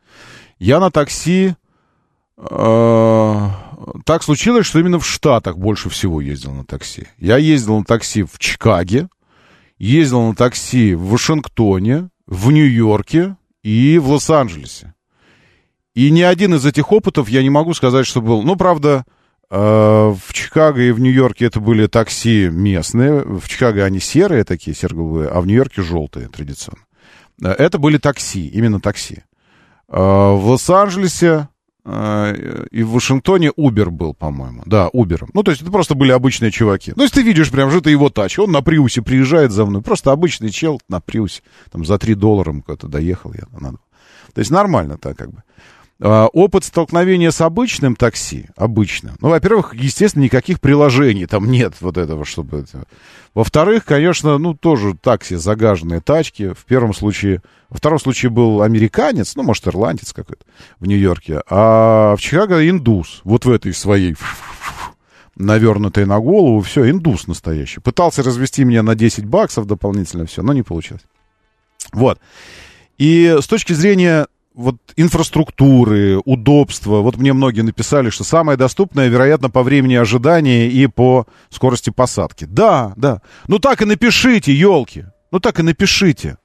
Я 0.58 0.80
на 0.80 0.92
такси... 0.92 1.56
Э, 2.38 3.50
так 4.06 4.24
случилось, 4.24 4.66
что 4.66 4.80
именно 4.80 5.00
в 5.00 5.08
Штатах 5.08 5.58
больше 5.58 5.90
всего 5.90 6.22
ездил 6.22 6.54
на 6.54 6.66
такси. 6.66 7.08
Я 7.18 7.38
ездил 7.38 7.80
на 7.80 7.86
такси 7.86 8.24
в 8.24 8.38
Чикаге, 8.40 9.08
ездил 9.78 10.28
на 10.28 10.36
такси 10.36 10.94
в 10.96 11.10
Вашингтоне, 11.10 12.10
в 12.28 12.52
Нью-Йорке 12.52 13.38
и 13.64 13.98
в 13.98 14.10
Лос-Анджелесе. 14.10 14.94
И 15.96 16.12
ни 16.12 16.22
один 16.22 16.54
из 16.54 16.66
этих 16.66 16.92
опытов 16.92 17.30
я 17.30 17.42
не 17.42 17.50
могу 17.50 17.74
сказать, 17.74 18.06
что 18.06 18.22
был... 18.22 18.44
Ну, 18.44 18.56
правда, 18.56 19.06
в 19.50 20.20
Чикаго 20.32 20.82
и 20.82 20.92
в 20.92 21.00
Нью-Йорке 21.00 21.46
это 21.46 21.60
были 21.60 21.88
такси 21.88 22.50
местные. 22.50 23.24
В 23.24 23.48
Чикаго 23.48 23.84
они 23.84 24.00
серые 24.00 24.44
такие, 24.44 24.76
серговые, 24.76 25.30
а 25.30 25.42
в 25.42 25.48
Нью-Йорке 25.48 25.82
желтые 25.82 26.28
традиционно. 26.28 26.84
Э, 27.42 27.50
это 27.52 27.78
были 27.80 27.98
такси, 27.98 28.48
именно 28.48 28.80
такси. 28.80 29.24
Э, 29.88 29.98
в 29.98 30.50
Лос-Анджелесе 30.50 31.48
и 31.86 32.84
в 32.84 32.92
Вашингтоне 32.92 33.52
Uber 33.58 33.90
был, 33.90 34.14
по-моему. 34.14 34.62
Да, 34.66 34.90
Uber. 34.94 35.28
Ну, 35.34 35.42
то 35.42 35.50
есть 35.50 35.64
это 35.64 35.72
просто 35.72 35.96
были 35.96 36.12
обычные 36.12 36.52
чуваки. 36.52 36.94
Ну, 36.96 37.04
если 37.04 37.16
ты 37.16 37.24
видишь 37.24 37.50
прям, 37.50 37.70
что 37.70 37.80
это 37.80 37.90
его 37.90 38.10
тач. 38.10 38.38
Он 38.38 38.52
на 38.52 38.62
Приусе 38.62 39.02
приезжает 39.02 39.52
за 39.52 39.66
мной. 39.66 39.82
Просто 39.82 40.12
обычный 40.12 40.52
чел 40.52 40.80
на 40.88 41.00
Приусе. 41.00 41.42
Там 41.72 41.86
за 41.86 41.98
3 41.98 42.14
доллара 42.14 42.54
куда-то 42.62 42.88
доехал 42.88 43.34
я. 43.34 43.46
Надо. 43.60 43.78
То 44.34 44.40
есть 44.40 44.52
нормально 44.52 44.98
так 44.98 45.18
как 45.18 45.32
бы. 45.32 45.42
А, 46.02 46.28
опыт 46.28 46.64
столкновения 46.64 47.30
с 47.30 47.42
обычным 47.42 47.96
такси, 47.96 48.48
обычно. 48.56 49.16
Ну, 49.20 49.30
во-первых, 49.30 49.74
естественно, 49.74 50.24
никаких 50.24 50.62
приложений 50.62 51.26
там 51.26 51.52
нет 51.52 51.74
вот 51.82 51.98
этого, 51.98 52.24
чтобы... 52.24 52.66
Во-вторых, 53.34 53.84
конечно, 53.84 54.38
ну, 54.38 54.54
тоже 54.54 54.96
такси, 54.96 55.36
загаженные 55.36 56.00
тачки. 56.00 56.54
В 56.54 56.66
первом 56.66 56.94
случае... 56.94 57.42
Во 57.70 57.78
втором 57.78 58.00
случае 58.00 58.32
был 58.32 58.62
американец, 58.64 59.36
ну, 59.36 59.44
может, 59.44 59.68
ирландец 59.68 60.14
какой-то 60.14 60.44
в 60.80 60.88
Нью-Йорке. 60.88 61.42
А 61.50 62.16
в 62.16 62.22
Чикаго 62.22 62.68
индус. 62.68 63.22
Вот 63.24 63.46
в 63.46 63.52
этой 63.52 63.74
своей 63.74 64.16
навернутой 65.36 66.06
на 66.06 66.20
голову. 66.20 66.62
Все, 66.62 66.90
индус 66.90 67.28
настоящий. 67.28 67.82
Пытался 67.82 68.24
развести 68.24 68.64
меня 68.64 68.84
на 68.84 68.96
10 68.96 69.26
баксов 69.26 69.66
дополнительно, 69.66 70.26
все, 70.26 70.42
но 70.42 70.54
не 70.54 70.64
получилось. 70.64 71.04
Вот. 71.92 72.20
И 72.98 73.38
с 73.40 73.48
точки 73.48 73.74
зрения 73.74 74.28
вот 74.54 74.78
инфраструктуры, 74.96 76.20
удобства. 76.26 77.02
Вот 77.02 77.18
мне 77.18 77.34
многие 77.34 77.62
написали, 77.62 78.10
что 78.10 78.24
самое 78.24 78.58
доступное, 78.58 79.08
вероятно, 79.08 79.50
по 79.50 79.64
времени 79.64 79.96
ожидания 79.96 80.68
и 80.68 80.88
по 80.88 81.28
скорости 81.50 81.90
посадки. 81.90 82.46
Да, 82.46 82.94
да. 82.96 83.22
Ну 83.48 83.60
так 83.60 83.82
и 83.82 83.86
напишите, 83.86 84.54
елки. 84.54 85.06
Ну 85.32 85.40
так 85.40 85.60
и 85.60 85.64
напишите. 85.64 86.38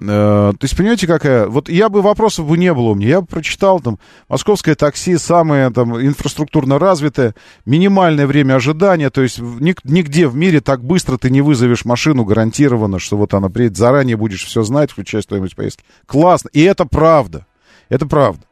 Э, 0.00 0.52
то 0.52 0.64
есть, 0.64 0.76
понимаете, 0.76 1.06
какая... 1.06 1.46
Вот 1.46 1.68
я 1.68 1.88
бы 1.88 2.02
вопросов 2.02 2.46
бы 2.46 2.56
не 2.56 2.72
было 2.72 2.90
у 2.90 2.94
меня. 2.94 3.08
Я 3.08 3.20
бы 3.20 3.26
прочитал 3.26 3.80
там 3.80 3.98
московское 4.28 4.74
такси, 4.74 5.16
самое 5.16 5.70
там 5.70 6.00
инфраструктурно 6.00 6.78
развитое, 6.78 7.34
минимальное 7.66 8.26
время 8.26 8.54
ожидания. 8.54 9.10
То 9.10 9.22
есть 9.22 9.38
нигде 9.38 10.28
в 10.28 10.36
мире 10.36 10.60
так 10.60 10.84
быстро 10.84 11.18
ты 11.18 11.30
не 11.30 11.40
вызовешь 11.40 11.84
машину 11.84 12.24
гарантированно, 12.24 12.98
что 12.98 13.16
вот 13.16 13.34
она 13.34 13.48
приедет, 13.48 13.76
заранее 13.76 14.16
будешь 14.16 14.44
все 14.44 14.62
знать, 14.62 14.92
включая 14.92 15.22
стоимость 15.22 15.56
поездки. 15.56 15.84
Классно. 16.06 16.48
И 16.52 16.62
это 16.62 16.84
правда. 16.84 17.46
Это 17.88 18.06
правда. 18.06 18.42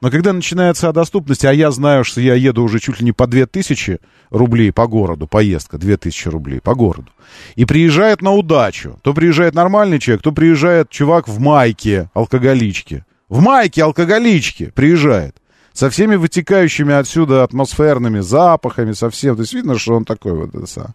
Но 0.00 0.10
когда 0.10 0.32
начинается 0.32 0.88
о 0.88 0.92
доступности, 0.92 1.46
а 1.46 1.52
я 1.52 1.70
знаю, 1.70 2.04
что 2.04 2.20
я 2.20 2.34
еду 2.34 2.62
уже 2.62 2.78
чуть 2.78 3.00
ли 3.00 3.06
не 3.06 3.12
по 3.12 3.26
2000 3.26 4.00
рублей 4.30 4.72
по 4.72 4.86
городу, 4.86 5.26
поездка 5.26 5.78
2000 5.78 6.28
рублей 6.28 6.60
по 6.60 6.74
городу, 6.74 7.10
и 7.54 7.64
приезжает 7.64 8.20
на 8.20 8.32
удачу, 8.32 8.98
то 9.02 9.14
приезжает 9.14 9.54
нормальный 9.54 9.98
человек, 9.98 10.22
то 10.22 10.32
приезжает 10.32 10.90
чувак 10.90 11.28
в 11.28 11.40
майке 11.40 12.10
алкоголички. 12.14 13.04
В 13.28 13.40
майке 13.40 13.84
алкоголички 13.84 14.70
приезжает. 14.74 15.36
Со 15.72 15.90
всеми 15.90 16.14
вытекающими 16.14 16.94
отсюда 16.94 17.42
атмосферными 17.42 18.20
запахами, 18.20 18.92
со 18.92 19.10
всем. 19.10 19.34
То 19.34 19.42
есть 19.42 19.54
видно, 19.54 19.76
что 19.78 19.94
он 19.94 20.04
такой 20.04 20.32
вот 20.34 20.54
это, 20.54 20.94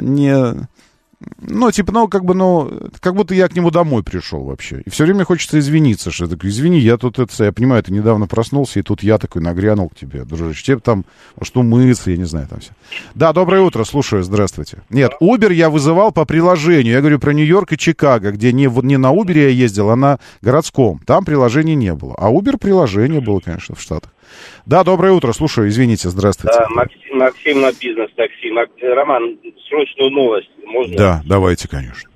не, 0.00 0.68
ну, 1.40 1.70
типа, 1.70 1.92
ну, 1.92 2.08
как 2.08 2.24
бы, 2.24 2.34
ну, 2.34 2.90
как 3.00 3.14
будто 3.14 3.34
я 3.34 3.48
к 3.48 3.54
нему 3.54 3.70
домой 3.70 4.02
пришел 4.02 4.44
вообще. 4.44 4.82
И 4.84 4.90
все 4.90 5.04
время 5.04 5.24
хочется 5.24 5.58
извиниться, 5.58 6.10
что 6.10 6.24
я 6.24 6.30
такой, 6.30 6.50
извини, 6.50 6.78
я 6.78 6.96
тут 6.96 7.18
это, 7.18 7.44
я 7.44 7.52
понимаю, 7.52 7.82
ты 7.82 7.92
недавно 7.92 8.26
проснулся, 8.26 8.78
и 8.78 8.82
тут 8.82 9.02
я 9.02 9.18
такой 9.18 9.42
нагрянул 9.42 9.88
к 9.88 9.94
тебе, 9.94 10.24
дружище. 10.24 10.64
Тебе 10.64 10.78
там, 10.78 11.04
что 11.42 11.62
мыться, 11.62 12.10
я 12.10 12.16
не 12.16 12.24
знаю, 12.24 12.48
там 12.48 12.60
все. 12.60 12.70
Да, 13.14 13.32
доброе 13.32 13.62
утро, 13.62 13.84
слушаю, 13.84 14.22
здравствуйте. 14.22 14.82
Нет, 14.90 15.12
Uber 15.20 15.52
я 15.52 15.70
вызывал 15.70 16.12
по 16.12 16.24
приложению. 16.24 16.94
Я 16.94 17.00
говорю 17.00 17.18
про 17.18 17.32
Нью-Йорк 17.32 17.72
и 17.72 17.78
Чикаго, 17.78 18.32
где 18.32 18.52
не, 18.52 18.70
не 18.82 18.96
на 18.96 19.12
Uber 19.12 19.36
я 19.36 19.48
ездил, 19.48 19.90
а 19.90 19.96
на 19.96 20.18
городском. 20.40 21.00
Там 21.06 21.24
приложения 21.24 21.74
не 21.74 21.94
было. 21.94 22.14
А 22.16 22.30
Uber 22.30 22.58
приложение 22.58 23.20
было, 23.20 23.40
конечно, 23.40 23.74
в 23.74 23.80
Штатах. 23.80 24.13
Да, 24.66 24.84
доброе 24.84 25.12
утро. 25.12 25.32
Слушаю, 25.32 25.68
извините, 25.68 26.08
здравствуйте. 26.08 26.58
Да, 26.58 26.66
Максим, 26.70 27.18
Максим 27.18 27.60
на 27.60 27.72
бизнес 27.72 28.10
такси. 28.16 28.50
Роман, 28.82 29.38
срочную 29.68 30.10
новость 30.10 30.50
можно? 30.64 30.96
Да, 30.96 31.22
давайте, 31.26 31.68
конечно. 31.68 32.10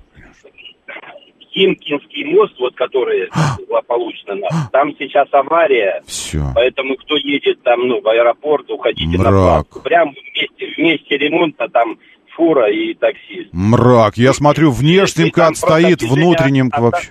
Химкинский 1.51 2.25
мост, 2.25 2.53
вот 2.59 2.75
который 2.75 3.29
злополучно, 3.67 4.35
там 4.71 4.93
сейчас 4.99 5.27
авария. 5.31 6.01
Все. 6.05 6.43
Поэтому 6.53 6.95
кто 6.95 7.15
едет 7.17 7.61
там, 7.63 7.87
ну, 7.87 8.01
в 8.01 8.07
аэропорт, 8.07 8.69
уходите 8.69 9.17
Мрак. 9.17 9.25
на 9.25 9.31
платку. 9.31 9.81
Прям 9.81 10.09
вместе, 10.11 10.73
вместе 10.77 11.17
ремонта 11.17 11.67
там 11.67 11.97
фура 12.35 12.71
и 12.71 12.93
таксист. 12.93 13.49
Мрак. 13.51 14.15
Я 14.17 14.33
смотрю, 14.33 14.71
внешним 14.71 15.31
как 15.31 15.55
стоит, 15.55 16.01
внутренним 16.03 16.69
вообще 16.75 17.09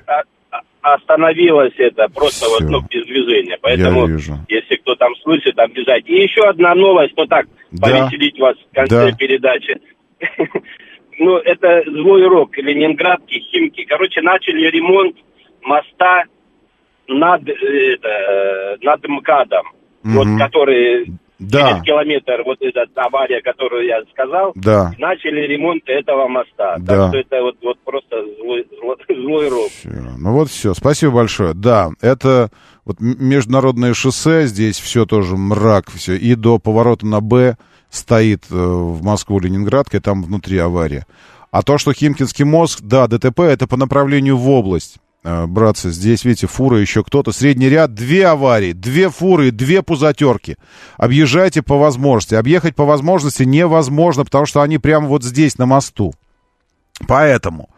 остановилось 0.95 1.75
это 1.79 2.09
просто 2.09 2.47
Все. 2.47 2.65
вот, 2.65 2.71
ну, 2.71 2.81
без 2.89 3.07
движения. 3.07 3.59
Поэтому, 3.61 4.09
если 4.49 4.77
кто 4.77 4.95
там 4.95 5.15
слышит, 5.23 5.59
обижайте. 5.59 6.13
И 6.13 6.23
еще 6.23 6.43
одна 6.43 6.75
новость, 6.75 7.15
ну 7.17 7.27
так, 7.27 7.47
да. 7.73 7.87
повеселить 7.87 8.39
вас 8.39 8.57
в 8.57 8.75
конце 8.75 9.11
да. 9.11 9.17
передачи. 9.17 9.81
ну, 11.19 11.37
это 11.39 11.83
злой 11.87 12.27
рок, 12.27 12.57
Ленинградки, 12.57 13.39
Химки. 13.51 13.85
Короче, 13.85 14.21
начали 14.23 14.67
ремонт 14.69 15.17
моста 15.63 16.25
над, 17.09 17.49
э, 17.49 17.53
это, 17.53 18.77
над 18.83 19.09
МКАДом, 19.09 19.67
вот, 20.05 20.27
который 20.39 21.07
да. 21.39 21.71
через 21.71 21.83
километр, 21.85 22.43
вот 22.45 22.59
эта 22.61 22.87
авария, 22.97 23.41
которую 23.43 23.87
я 23.87 24.01
сказал, 24.13 24.53
да. 24.55 24.93
начали 24.99 25.41
ремонт 25.47 25.83
этого 25.87 26.29
моста. 26.29 26.77
Да. 26.79 26.97
Так 26.97 27.09
что 27.09 27.19
это 27.19 27.43
вот, 27.43 27.57
вот 27.63 27.79
просто 27.85 28.17
злой, 28.39 28.67
злой, 28.81 28.97
злой 29.09 29.49
рок. 29.49 29.71
Все. 29.71 29.91
Ну 30.19 30.33
вот 30.33 30.49
все, 30.49 30.75
спасибо 30.75 31.13
большое. 31.13 31.55
Да, 31.55 31.91
это 32.01 32.51
вот 32.85 33.01
международное 33.01 33.95
шоссе, 33.95 34.47
здесь 34.47 34.79
все 34.79 35.07
тоже 35.07 35.37
мрак, 35.37 35.91
все, 35.91 36.17
и 36.17 36.35
до 36.35 36.59
поворота 36.59 37.07
на 37.07 37.21
Б 37.21 37.57
стоит 37.91 38.45
э, 38.51 38.55
в 38.55 39.03
Москву-Ленинградка, 39.03 39.99
и 39.99 40.01
там 40.01 40.23
внутри 40.23 40.59
авария. 40.59 41.07
А 41.51 41.63
то, 41.63 41.79
что 41.79 41.93
Химкинский 41.93 42.45
мост, 42.45 42.81
да, 42.83 43.07
ДТП, 43.07 43.41
это 43.41 43.67
по 43.67 43.77
направлению 43.77 44.37
в 44.37 44.49
область. 44.51 44.99
Э, 45.29 45.47
братцы, 45.47 45.91
здесь, 45.91 46.25
видите, 46.25 46.47
фура 46.47 46.79
еще 46.79 47.05
кто-то. 47.05 47.33
Средний 47.33 47.69
ряд, 47.69 47.93
две 47.93 48.27
аварии, 48.27 48.73
две 48.73 49.11
фуры, 49.11 49.51
две 49.51 49.83
пузатерки. 49.83 50.57
Объезжайте 50.97 51.61
по 51.61 51.77
возможности. 51.77 52.35
Объехать 52.35 52.75
по 52.75 52.87
возможности 52.87 53.43
невозможно, 53.43 54.25
потому 54.25 54.47
что 54.47 54.63
они 54.63 54.79
прямо 54.79 55.07
вот 55.07 55.23
здесь, 55.23 55.59
на 55.59 55.67
мосту. 55.67 56.15
Поэтому. 57.07 57.69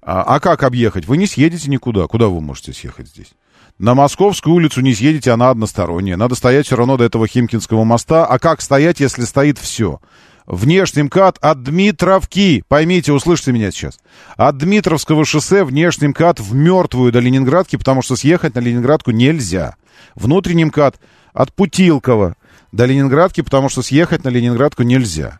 А, 0.00 0.22
а 0.22 0.38
как 0.38 0.62
объехать? 0.62 1.06
Вы 1.08 1.16
не 1.16 1.26
съедете 1.26 1.68
никуда. 1.70 2.06
Куда 2.06 2.28
вы 2.28 2.40
можете 2.40 2.72
съехать 2.72 3.08
здесь? 3.08 3.32
На 3.80 3.96
Московскую 3.96 4.54
улицу 4.54 4.80
не 4.80 4.94
съедете, 4.94 5.32
она 5.32 5.50
односторонняя. 5.50 6.16
Надо 6.16 6.36
стоять 6.36 6.66
все 6.66 6.76
равно 6.76 6.96
до 6.98 7.02
этого 7.02 7.26
Химкинского 7.26 7.82
моста. 7.82 8.26
А 8.26 8.38
как 8.38 8.60
стоять, 8.60 9.00
если 9.00 9.24
стоит 9.24 9.58
все? 9.58 9.98
Внешний 10.46 11.04
МКАД 11.04 11.38
от 11.40 11.62
Дмитровки. 11.62 12.64
Поймите, 12.68 13.12
услышьте 13.12 13.52
меня 13.52 13.70
сейчас. 13.70 13.98
От 14.36 14.58
Дмитровского 14.58 15.24
шоссе 15.24 15.64
внешний 15.64 16.08
МКАД 16.08 16.40
в 16.40 16.54
мертвую 16.54 17.12
до 17.12 17.20
Ленинградки, 17.20 17.76
потому 17.76 18.02
что 18.02 18.16
съехать 18.16 18.54
на 18.54 18.60
Ленинградку 18.60 19.10
нельзя. 19.12 19.76
Внутренний 20.14 20.64
МКАД 20.64 20.96
от 21.32 21.52
Путилкова 21.52 22.34
до 22.72 22.84
Ленинградки, 22.84 23.40
потому 23.40 23.68
что 23.68 23.82
съехать 23.82 24.24
на 24.24 24.28
Ленинградку 24.28 24.82
нельзя. 24.82 25.38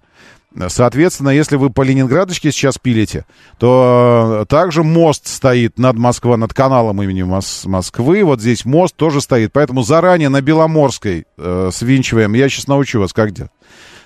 Соответственно, 0.69 1.31
если 1.31 1.57
вы 1.57 1.71
по 1.71 1.81
Ленинградочке 1.83 2.53
сейчас 2.53 2.77
пилите, 2.77 3.25
то 3.59 4.41
э, 4.43 4.47
также 4.47 4.83
мост 4.83 5.27
стоит 5.27 5.79
над 5.79 5.97
Москвой, 5.97 6.37
над 6.37 6.53
каналом 6.53 7.03
имени 7.03 7.23
Мос- 7.23 7.67
Москвы. 7.67 8.23
Вот 8.23 8.41
здесь 8.41 8.67
мост 8.67 8.95
тоже 8.95 9.23
стоит. 9.23 9.53
Поэтому 9.55 9.83
заранее 9.83 10.29
на 10.29 10.43
Беломорской 10.43 11.25
э, 11.39 11.71
свинчиваем. 11.73 12.35
Я 12.35 12.51
сейчас 12.51 12.67
научу 12.67 13.01
вас, 13.01 13.15
как 13.15 13.33
делать. 13.33 13.51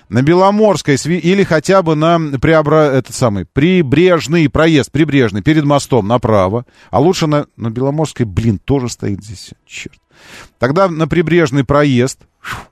На 0.09 0.21
Беломорской 0.21 0.95
или 0.95 1.43
хотя 1.43 1.81
бы 1.81 1.95
на 1.95 2.19
Преобра... 2.39 2.91
этот 2.91 3.15
самый 3.15 3.45
прибрежный 3.45 4.49
проезд, 4.49 4.91
прибрежный, 4.91 5.41
перед 5.41 5.65
мостом 5.65 6.07
направо. 6.07 6.65
А 6.91 6.99
лучше 6.99 7.27
на, 7.27 7.47
на 7.57 7.69
Беломорской, 7.69 8.25
блин, 8.25 8.59
тоже 8.59 8.89
стоит 8.89 9.23
здесь. 9.23 9.51
Черт. 9.65 9.97
Тогда 10.59 10.87
на 10.87 11.07
прибрежный 11.07 11.63
проезд 11.63 12.21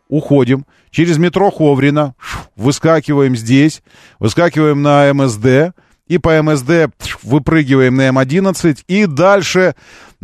уходим. 0.08 0.66
Через 0.92 1.18
метро 1.18 1.52
Ховрина 1.52 2.16
выскакиваем 2.56 3.36
здесь, 3.36 3.84
выскакиваем 4.20 4.82
на 4.82 5.14
МСД, 5.14 5.76
и 6.08 6.18
по 6.18 6.42
МСД 6.42 6.94
выпрыгиваем 7.24 7.96
на 7.96 8.10
М11, 8.10 8.84
и 8.88 9.06
дальше 9.06 9.76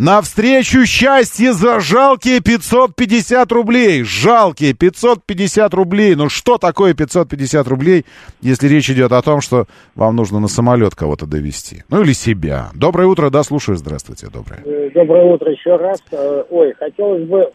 навстречу 0.01 0.83
счастье 0.87 1.53
за 1.53 1.79
жалкие 1.79 2.41
550 2.41 3.51
рублей. 3.51 4.03
Жалкие 4.03 4.73
550 4.73 5.73
рублей. 5.75 6.15
Ну 6.15 6.27
что 6.27 6.57
такое 6.57 6.95
550 6.95 7.67
рублей, 7.67 8.05
если 8.41 8.67
речь 8.67 8.89
идет 8.89 9.11
о 9.11 9.21
том, 9.21 9.41
что 9.41 9.65
вам 9.93 10.15
нужно 10.15 10.39
на 10.39 10.47
самолет 10.47 10.95
кого-то 10.95 11.27
довести? 11.27 11.83
Ну 11.89 12.01
или 12.01 12.13
себя. 12.13 12.69
Доброе 12.73 13.07
утро, 13.07 13.29
да, 13.29 13.43
слушаю, 13.43 13.77
здравствуйте, 13.77 14.27
доброе. 14.33 14.61
Э, 14.65 14.89
доброе 14.89 15.25
утро 15.25 15.51
еще 15.51 15.75
раз. 15.75 16.01
Э, 16.11 16.45
ой, 16.49 16.73
хотелось 16.73 17.27
бы 17.27 17.51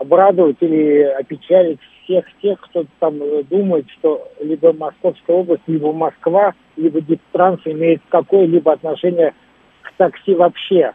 обрадовать 0.00 0.56
или 0.60 1.02
опечалить 1.02 1.78
всех 2.02 2.24
тех, 2.42 2.60
кто 2.62 2.84
там 2.98 3.22
э, 3.22 3.44
думает, 3.44 3.86
что 3.98 4.26
либо 4.42 4.72
Московская 4.72 5.36
область, 5.36 5.62
либо 5.68 5.92
Москва, 5.92 6.54
либо 6.76 7.00
Диптранс 7.00 7.60
имеет 7.64 8.02
какое-либо 8.08 8.72
отношение 8.72 9.34
к 9.82 9.92
такси 9.96 10.34
вообще. 10.34 10.94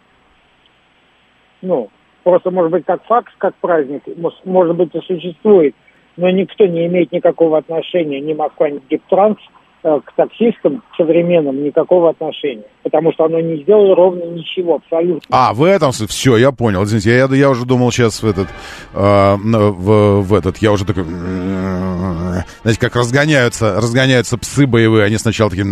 Ну, 1.65 1.89
просто, 2.23 2.51
может 2.51 2.71
быть, 2.71 2.85
как 2.85 3.03
факт, 3.05 3.33
как 3.39 3.55
праздник, 3.55 4.03
может 4.45 4.75
быть, 4.75 4.93
и 4.93 5.01
существует, 5.01 5.73
но 6.15 6.29
никто 6.29 6.67
не 6.67 6.85
имеет 6.85 7.11
никакого 7.11 7.57
отношения, 7.57 8.21
ни 8.21 8.33
Москва, 8.33 8.69
ни 8.69 8.79
Э, 8.87 9.39
к 9.85 10.13
таксистам 10.15 10.81
современным 10.97 11.63
никакого 11.63 12.09
отношения. 12.09 12.63
Потому 12.83 13.13
что 13.13 13.25
оно 13.25 13.39
не 13.39 13.61
сделало 13.61 13.95
ровно 13.95 14.23
ничего, 14.23 14.75
абсолютно. 14.75 15.21
А, 15.29 15.53
в 15.53 15.63
этом 15.63 15.91
все, 15.91 16.37
я 16.37 16.51
понял. 16.51 16.83
Извините, 16.83 17.15
я, 17.15 17.25
я 17.25 17.49
уже 17.51 17.65
думал 17.65 17.91
сейчас 17.91 18.23
в 18.23 18.27
этот, 18.27 18.47
э, 18.93 19.35
в, 19.35 20.21
в 20.21 20.33
этот, 20.33 20.57
я 20.57 20.71
уже 20.71 20.85
такой, 20.85 21.03
знаете, 21.03 22.79
как 22.79 22.95
разгоняются, 22.95 23.75
разгоняются 23.75 24.37
псы 24.39 24.65
боевые, 24.65 25.05
они 25.05 25.17
сначала 25.17 25.51
такие, 25.51 25.67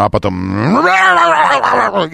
а 0.00 0.08
потом 0.10 0.74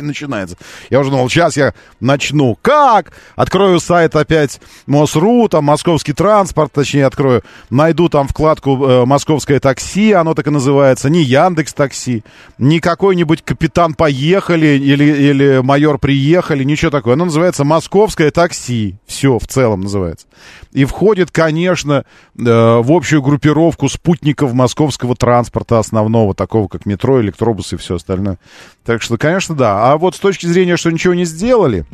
начинается. 0.01 0.57
Я 0.89 1.01
уже 1.01 1.11
думал, 1.11 1.29
сейчас 1.29 1.57
я 1.57 1.75
начну. 2.01 2.57
Как? 2.63 3.13
Открою 3.37 3.79
сайт 3.81 4.17
опять 4.17 4.61
МОСРУ, 4.87 5.49
там 5.49 5.65
московский 5.65 6.15
транспорт, 6.15 6.73
точнее 6.73 7.07
открою, 7.07 7.43
найду 7.71 8.09
там 8.09 8.27
вкладку 8.29 8.77
э, 8.85 9.05
«Московская 9.05 9.61
такси, 9.67 10.13
оно 10.13 10.35
так 10.35 10.47
и 10.47 10.51
называется, 10.51 11.11
не 11.11 11.25
Яндекс 11.25 11.75
Такси, 11.75 12.23
не 12.57 12.79
какой-нибудь 12.79 13.43
капитан 13.43 13.95
поехали 13.95 14.79
или, 14.79 15.05
или 15.05 15.61
майор 15.61 15.99
приехали, 15.99 16.63
ничего 16.63 16.93
такого. 16.93 17.15
Оно 17.15 17.25
называется 17.25 17.65
Московское 17.65 18.31
такси. 18.31 18.95
Все 19.07 19.41
в 19.41 19.47
целом 19.49 19.81
называется. 19.81 20.29
И 20.71 20.85
входит, 20.85 21.33
конечно, 21.33 22.05
э, 22.39 22.43
в 22.45 22.93
общую 22.93 23.23
группировку 23.23 23.89
спутников 23.89 24.53
московского 24.53 25.17
транспорта 25.17 25.81
основного, 25.81 26.33
такого 26.33 26.69
как 26.69 26.87
метро, 26.87 27.21
электробусы 27.21 27.75
и 27.75 27.79
все 27.79 27.97
остальное. 27.97 28.39
Так 28.85 29.03
что, 29.03 29.19
конечно, 29.19 29.57
да. 29.57 29.91
А 29.91 29.99
вот 29.99 30.15
с 30.15 30.21
точки 30.21 30.47
зрения, 30.47 30.77
что 30.77 30.93
ничего 30.93 31.15
не 31.15 31.25
сделали, 31.25 31.87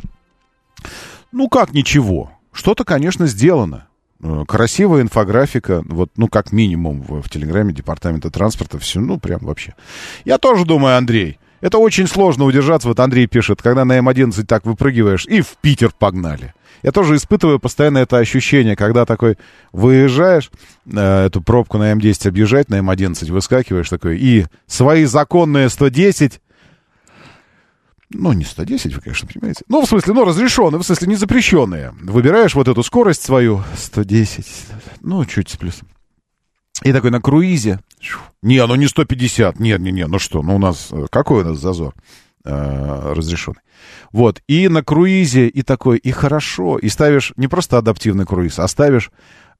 ну 1.31 1.49
как 1.49 1.73
ничего? 1.73 2.33
Что-то, 2.51 2.83
конечно, 2.83 3.25
сделано. 3.25 3.87
Э, 4.23 4.45
красивая 4.47 5.01
инфографика, 5.01 5.83
вот, 5.85 6.11
ну, 6.15 6.29
как 6.29 6.53
минимум 6.53 7.01
в, 7.01 7.21
в 7.21 7.29
Телеграме 7.29 7.73
Департамента 7.73 8.31
транспорта, 8.31 8.79
все, 8.79 9.01
ну, 9.01 9.19
прям 9.19 9.39
вообще. 9.41 9.75
Я 10.23 10.37
тоже 10.37 10.63
думаю, 10.63 10.95
Андрей, 10.97 11.39
это 11.59 11.77
очень 11.77 12.07
сложно 12.07 12.45
удержаться, 12.45 12.87
вот 12.87 13.01
Андрей 13.01 13.27
пишет, 13.27 13.61
когда 13.61 13.83
на 13.83 13.99
М11 13.99 14.45
так 14.45 14.65
выпрыгиваешь, 14.65 15.25
и 15.25 15.41
в 15.41 15.57
Питер 15.61 15.91
погнали. 15.97 16.53
Я 16.83 16.91
тоже 16.91 17.15
испытываю 17.17 17.59
постоянно 17.59 17.97
это 17.97 18.17
ощущение, 18.17 18.77
когда 18.77 19.05
такой 19.05 19.37
выезжаешь, 19.73 20.49
э, 20.85 21.25
эту 21.25 21.41
пробку 21.41 21.77
на 21.77 21.91
М10 21.91 22.29
объезжать, 22.29 22.69
на 22.69 22.79
М11 22.79 23.29
выскакиваешь 23.29 23.89
такой, 23.89 24.17
и 24.19 24.45
свои 24.67 25.03
законные 25.03 25.67
110 25.67 26.39
ну, 28.13 28.33
не 28.33 28.45
110, 28.45 28.95
вы, 28.95 29.01
конечно, 29.01 29.27
понимаете. 29.27 29.63
Ну, 29.67 29.81
в 29.85 29.89
смысле, 29.89 30.13
ну, 30.13 30.25
разрешенные, 30.25 30.79
в 30.79 30.83
смысле, 30.83 31.07
не 31.07 31.15
запрещенные. 31.15 31.93
Выбираешь 32.01 32.55
вот 32.55 32.67
эту 32.67 32.83
скорость 32.83 33.23
свою, 33.23 33.63
110, 33.75 34.45
ну, 35.01 35.25
чуть 35.25 35.49
с 35.49 35.57
плюсом. 35.57 35.87
И 36.83 36.91
такой 36.91 37.11
на 37.11 37.21
круизе. 37.21 37.79
Не, 38.41 38.65
ну 38.65 38.75
не 38.75 38.87
150. 38.87 39.59
Нет, 39.59 39.79
не, 39.79 39.91
не, 39.91 40.07
ну 40.07 40.19
что, 40.19 40.41
ну 40.41 40.55
у 40.55 40.59
нас, 40.59 40.89
э, 40.91 41.05
какой 41.09 41.43
у 41.43 41.47
нас 41.47 41.59
зазор 41.59 41.93
э, 42.43 43.13
разрешенный? 43.15 43.61
Вот, 44.11 44.41
и 44.47 44.67
на 44.67 44.83
круизе, 44.83 45.47
и 45.47 45.61
такой, 45.61 45.97
и 45.97 46.11
хорошо, 46.11 46.77
и 46.77 46.89
ставишь 46.89 47.33
не 47.37 47.47
просто 47.47 47.77
адаптивный 47.77 48.25
круиз, 48.25 48.59
а 48.59 48.67
ставишь 48.67 49.11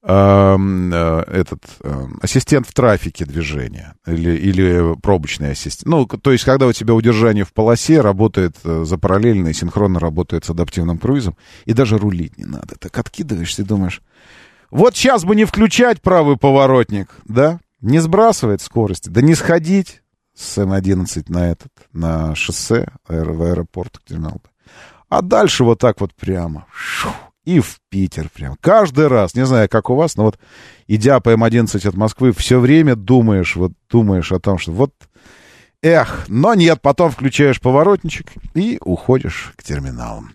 этот 0.06 1.64
э, 1.80 2.06
ассистент 2.20 2.66
в 2.66 2.74
трафике 2.74 3.24
движения 3.24 3.94
или, 4.06 4.36
или 4.36 4.94
пробочный 5.00 5.52
ассистент. 5.52 5.86
Ну, 5.86 6.06
то 6.06 6.30
есть, 6.30 6.44
когда 6.44 6.66
у 6.66 6.72
тебя 6.72 6.92
удержание 6.92 7.44
в 7.44 7.54
полосе 7.54 8.02
работает 8.02 8.56
э, 8.64 8.84
за 8.84 8.98
параллельно 8.98 9.48
и 9.48 9.54
синхронно 9.54 9.98
работает 9.98 10.44
с 10.44 10.50
адаптивным 10.50 10.98
круизом, 10.98 11.36
и 11.64 11.72
даже 11.72 11.96
рулить 11.96 12.36
не 12.36 12.44
надо. 12.44 12.76
Так 12.78 12.98
откидываешься 12.98 13.62
и 13.62 13.64
думаешь, 13.64 14.02
вот 14.70 14.94
сейчас 14.94 15.24
бы 15.24 15.34
не 15.34 15.46
включать 15.46 16.02
правый 16.02 16.36
поворотник, 16.36 17.08
да? 17.24 17.60
Не 17.80 18.00
сбрасывает 18.00 18.60
скорости, 18.60 19.08
да 19.08 19.22
не 19.22 19.34
сходить 19.34 20.02
с 20.34 20.58
М11 20.58 21.24
на 21.28 21.50
этот, 21.50 21.72
на 21.92 22.34
шоссе 22.34 22.88
в 23.08 23.42
аэропорт, 23.42 24.00
терминал. 24.06 24.42
А 25.08 25.22
дальше 25.22 25.64
вот 25.64 25.78
так 25.78 26.00
вот 26.00 26.12
прямо. 26.14 26.66
Шух, 26.72 27.14
и 27.44 27.60
в 27.60 27.78
Питер 27.88 28.28
прям. 28.30 28.56
Каждый 28.60 29.08
раз, 29.08 29.34
не 29.34 29.44
знаю, 29.46 29.68
как 29.68 29.90
у 29.90 29.94
вас, 29.94 30.16
но 30.16 30.24
вот 30.24 30.38
идя 30.86 31.20
по 31.20 31.30
М11 31.30 31.88
от 31.88 31.94
Москвы, 31.94 32.32
все 32.32 32.58
время 32.58 32.96
думаешь, 32.96 33.56
вот 33.56 33.72
думаешь 33.90 34.32
о 34.32 34.40
том, 34.40 34.58
что 34.58 34.72
вот, 34.72 34.92
эх, 35.82 36.24
но 36.28 36.54
нет, 36.54 36.80
потом 36.80 37.10
включаешь 37.10 37.60
поворотничек 37.60 38.26
и 38.54 38.78
уходишь 38.80 39.52
к 39.56 39.62
терминалам. 39.62 40.32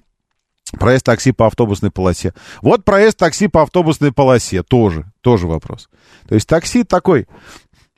Проезд 0.78 1.06
такси 1.06 1.32
по 1.32 1.48
автобусной 1.48 1.90
полосе. 1.90 2.34
Вот 2.62 2.86
проезд 2.86 3.18
такси 3.18 3.48
по 3.48 3.64
автобусной 3.64 4.12
полосе 4.12 4.62
тоже, 4.62 5.12
тоже 5.22 5.48
вопрос. 5.48 5.90
То 6.28 6.36
есть 6.36 6.48
такси 6.48 6.84
такой, 6.84 7.28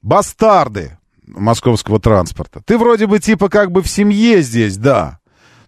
бастарды 0.02 0.98
московского 1.28 2.00
транспорта. 2.00 2.62
Ты 2.66 2.78
вроде 2.78 3.08
бы 3.08 3.20
типа 3.20 3.50
как 3.50 3.72
бы 3.72 3.82
в 3.82 3.90
семье 3.90 4.42
здесь, 4.42 4.78
да, 4.78 5.20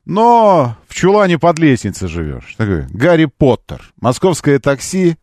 но 0.05 0.75
в 0.87 0.93
чулане 0.93 1.39
под 1.39 1.59
лестницей 1.59 2.07
живешь. 2.07 2.55
Такой 2.57 2.85
Гарри 2.93 3.25
Поттер. 3.25 3.81
Московское 4.01 4.59
такси. 4.59 5.15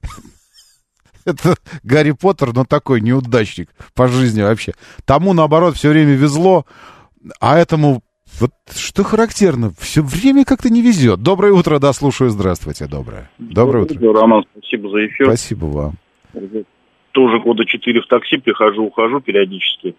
Это 1.24 1.54
Гарри 1.82 2.12
Поттер, 2.12 2.52
но 2.54 2.64
такой 2.64 3.00
неудачник 3.00 3.68
по 3.94 4.08
жизни 4.08 4.42
вообще. 4.42 4.72
Тому, 5.04 5.32
наоборот, 5.32 5.76
все 5.76 5.90
время 5.90 6.14
везло, 6.14 6.64
а 7.40 7.58
этому 7.58 8.02
вот 8.38 8.52
что 8.74 9.02
характерно, 9.02 9.72
все 9.78 10.02
время 10.02 10.44
как-то 10.44 10.70
не 10.70 10.82
везет. 10.82 11.22
Доброе 11.22 11.52
утро, 11.52 11.78
да, 11.78 11.92
слушаю. 11.92 12.30
Здравствуйте, 12.30 12.86
доброе. 12.86 13.30
Доброе 13.38 13.84
утро. 13.84 14.12
Роман, 14.12 14.44
спасибо 14.52 14.88
за 14.90 15.06
эфир. 15.06 15.26
Спасибо 15.26 15.66
вам. 15.66 15.94
Тоже 17.12 17.40
года 17.40 17.64
четыре 17.66 18.00
в 18.00 18.06
такси 18.06 18.38
прихожу, 18.38 18.84
ухожу 18.84 19.20
периодически. 19.20 19.96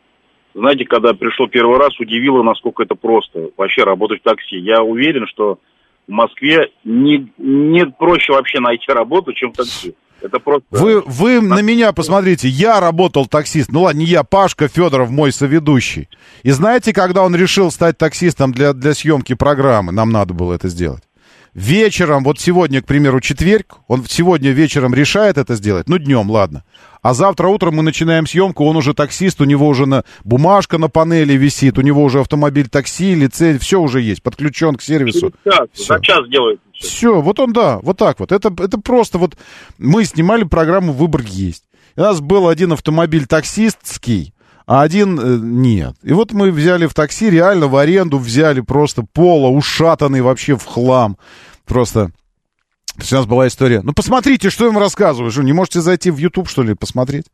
Знаете, 0.54 0.86
когда 0.86 1.14
пришло 1.14 1.48
первый 1.48 1.78
раз, 1.78 1.98
удивило, 2.00 2.44
насколько 2.44 2.84
это 2.84 2.96
просто 2.96 3.50
вообще 3.58 3.84
работать 3.84 4.22
в 4.22 4.24
такси. 4.24 4.58
Я 4.58 4.84
уверен, 4.84 5.26
что 5.28 5.60
в 6.08 6.12
Москве 6.12 6.72
не, 6.84 7.32
не 7.38 7.86
проще 7.86 8.34
вообще 8.34 8.60
найти 8.60 8.92
работу, 8.92 9.34
чем 9.34 9.52
в 9.54 9.58
такси. 9.58 9.96
Это 10.22 10.40
просто... 10.40 10.64
Вы, 10.70 11.02
вы 11.02 11.42
на 11.42 11.62
меня 11.62 11.94
посмотрите, 11.94 12.48
я 12.48 12.80
работал 12.80 13.26
таксист, 13.26 13.72
ну 13.72 13.84
ладно, 13.84 14.00
не 14.00 14.06
я, 14.06 14.24
Пашка 14.24 14.68
Федоров, 14.68 15.10
мой 15.10 15.32
соведущий. 15.32 16.10
И 16.44 16.52
знаете, 16.52 16.94
когда 16.94 17.24
он 17.24 17.36
решил 17.36 17.72
стать 17.72 17.98
таксистом 17.98 18.52
для, 18.52 18.74
для 18.74 18.94
съемки 18.94 19.34
программы, 19.34 19.92
нам 19.92 20.12
надо 20.12 20.34
было 20.34 20.54
это 20.54 20.68
сделать. 20.68 21.02
Вечером, 21.54 22.24
вот 22.24 22.40
сегодня, 22.40 22.82
к 22.82 22.86
примеру, 22.86 23.20
четверг, 23.20 23.80
он 23.88 24.06
сегодня 24.08 24.52
вечером 24.52 24.94
решает 24.94 25.38
это 25.38 25.56
сделать, 25.56 25.90
ну 25.90 25.98
днем, 25.98 26.32
ладно. 26.32 26.64
А 27.02 27.14
завтра 27.14 27.48
утром 27.50 27.76
мы 27.76 27.84
начинаем 27.84 28.26
съемку, 28.26 28.64
он 28.64 28.78
уже 28.78 28.94
таксист, 28.94 29.42
у 29.42 29.44
него 29.44 29.68
уже 29.68 29.86
на, 29.86 30.06
бумажка 30.24 30.78
на 30.78 30.88
панели 30.88 31.34
висит, 31.34 31.78
у 31.78 31.82
него 31.82 32.04
уже 32.04 32.22
автомобиль 32.22 32.70
такси, 32.70 33.16
лицензия, 33.16 33.60
все 33.60 33.82
уже 33.82 34.02
есть, 34.02 34.24
подключен 34.24 34.76
к 34.76 34.82
сервису. 34.82 35.34
Час, 35.44 35.68
все. 35.74 35.86
За 35.86 36.00
час 36.00 36.30
делает. 36.30 36.62
Все, 36.80 37.20
вот 37.20 37.40
он, 37.40 37.52
да, 37.52 37.80
вот 37.80 37.98
так 37.98 38.20
вот. 38.22 38.32
Это, 38.32 38.54
это 38.64 38.80
просто 38.80 39.18
вот... 39.18 39.36
Мы 39.78 40.06
снимали 40.06 40.44
программу 40.44 40.94
«Выбор 40.94 41.22
есть». 41.22 41.64
У 41.98 42.02
нас 42.02 42.22
был 42.22 42.48
один 42.48 42.72
автомобиль 42.72 43.28
таксистский, 43.28 44.34
а 44.66 44.82
один 44.82 45.20
э, 45.20 45.38
нет. 45.42 45.96
И 46.04 46.14
вот 46.14 46.34
мы 46.34 46.52
взяли 46.52 46.86
в 46.86 46.94
такси, 46.94 47.30
реально 47.30 47.68
в 47.68 47.76
аренду 47.76 48.18
взяли 48.18 48.62
просто 48.62 49.04
поло, 49.04 49.48
ушатанный 49.48 50.22
вообще 50.22 50.58
в 50.58 50.66
хлам. 50.66 51.18
Просто 51.66 52.12
то 52.96 53.02
есть 53.04 53.14
у 53.14 53.16
нас 53.16 53.26
была 53.26 53.48
история. 53.48 53.82
Ну, 53.82 53.94
посмотрите, 53.94 54.50
что 54.50 54.68
им 54.68 54.78
рассказываю. 54.78 55.32
Что, 55.32 55.44
не 55.44 55.54
можете 55.54 55.82
зайти 55.82 56.12
в 56.12 56.18
YouTube, 56.18 56.50
что 56.50 56.62
ли, 56.62 56.74
посмотреть? 56.74 57.26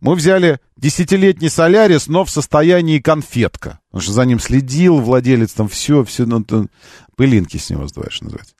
Мы 0.00 0.14
взяли 0.14 0.60
десятилетний 0.76 1.48
Солярис, 1.48 2.06
но 2.06 2.24
в 2.24 2.30
состоянии 2.30 2.98
конфетка. 2.98 3.80
Потому 3.90 4.02
что 4.02 4.12
за 4.12 4.24
ним 4.26 4.38
следил 4.38 5.00
владелец, 5.00 5.52
там 5.52 5.68
все, 5.68 6.04
все, 6.04 6.26
ну, 6.26 6.44
пылинки 7.16 7.56
с 7.56 7.70
него 7.70 7.88
сдуваешь, 7.88 8.12
что 8.12 8.24
называется. 8.24 8.54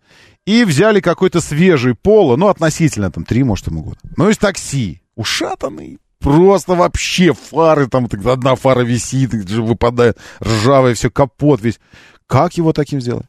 И 0.47 0.65
взяли 0.65 1.01
какой-то 1.01 1.43
свежий 1.43 1.95
поло, 1.95 2.37
ну, 2.37 2.49
относительно, 2.49 3.13
там, 3.13 3.25
три, 3.25 3.43
может, 3.43 3.67
ему 3.67 3.83
года. 3.83 3.99
Ну, 4.17 4.31
из 4.31 4.39
такси. 4.39 5.03
Ушатанный. 5.15 5.99
Просто 6.21 6.75
вообще 6.75 7.33
фары, 7.33 7.89
там, 7.89 8.09
одна 8.27 8.55
фара 8.55 8.83
висит, 8.83 9.33
выпадает, 9.33 10.19
ржавый, 10.43 10.95
все, 10.95 11.11
капот 11.11 11.63
весь. 11.63 11.81
Как 12.27 12.55
его 12.55 12.73
таким 12.73 13.01
сделать? 13.01 13.27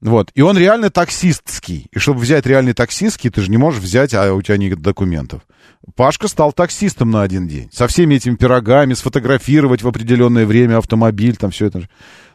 Вот. 0.00 0.30
И 0.34 0.40
он 0.40 0.56
реально 0.56 0.90
таксистский. 0.90 1.88
И 1.92 1.98
чтобы 1.98 2.20
взять 2.20 2.46
реальный 2.46 2.72
таксистский, 2.72 3.30
ты 3.30 3.42
же 3.42 3.50
не 3.50 3.58
можешь 3.58 3.82
взять, 3.82 4.14
а 4.14 4.32
у 4.32 4.40
тебя 4.40 4.56
нет 4.56 4.80
документов. 4.80 5.42
Пашка 5.94 6.28
стал 6.28 6.52
таксистом 6.52 7.10
на 7.10 7.22
один 7.22 7.46
день. 7.46 7.68
Со 7.72 7.86
всеми 7.86 8.14
этими 8.14 8.36
пирогами, 8.36 8.94
сфотографировать 8.94 9.82
в 9.82 9.88
определенное 9.88 10.46
время 10.46 10.78
автомобиль, 10.78 11.36
там 11.36 11.50
все 11.50 11.66
это. 11.66 11.88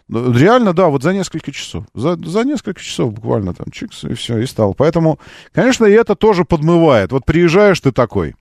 Ну, 0.07 0.31
реально, 0.31 0.73
да, 0.73 0.87
вот 0.87 1.01
за 1.01 1.13
несколько 1.13 1.51
часов. 1.51 1.85
За, 1.95 2.15
за 2.15 2.43
несколько 2.43 2.79
часов 2.79 3.13
буквально 3.13 3.55
там 3.55 3.71
чикс, 3.71 4.03
и 4.03 4.13
все, 4.13 4.37
и 4.37 4.45
стал. 4.45 4.75
Поэтому, 4.75 5.19
конечно, 5.51 5.85
и 5.85 5.91
это 5.91 6.15
тоже 6.15 6.45
подмывает. 6.45 7.11
Вот 7.11 7.25
приезжаешь 7.25 7.79
ты 7.79 7.91
такой, 7.91 8.35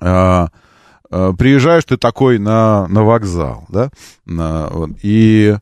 приезжаешь 0.00 1.84
ты 1.84 1.96
такой 1.96 2.38
на, 2.38 2.86
на 2.88 3.02
вокзал, 3.04 3.64
да, 3.68 3.90
на, 4.26 4.70
и 5.02 5.56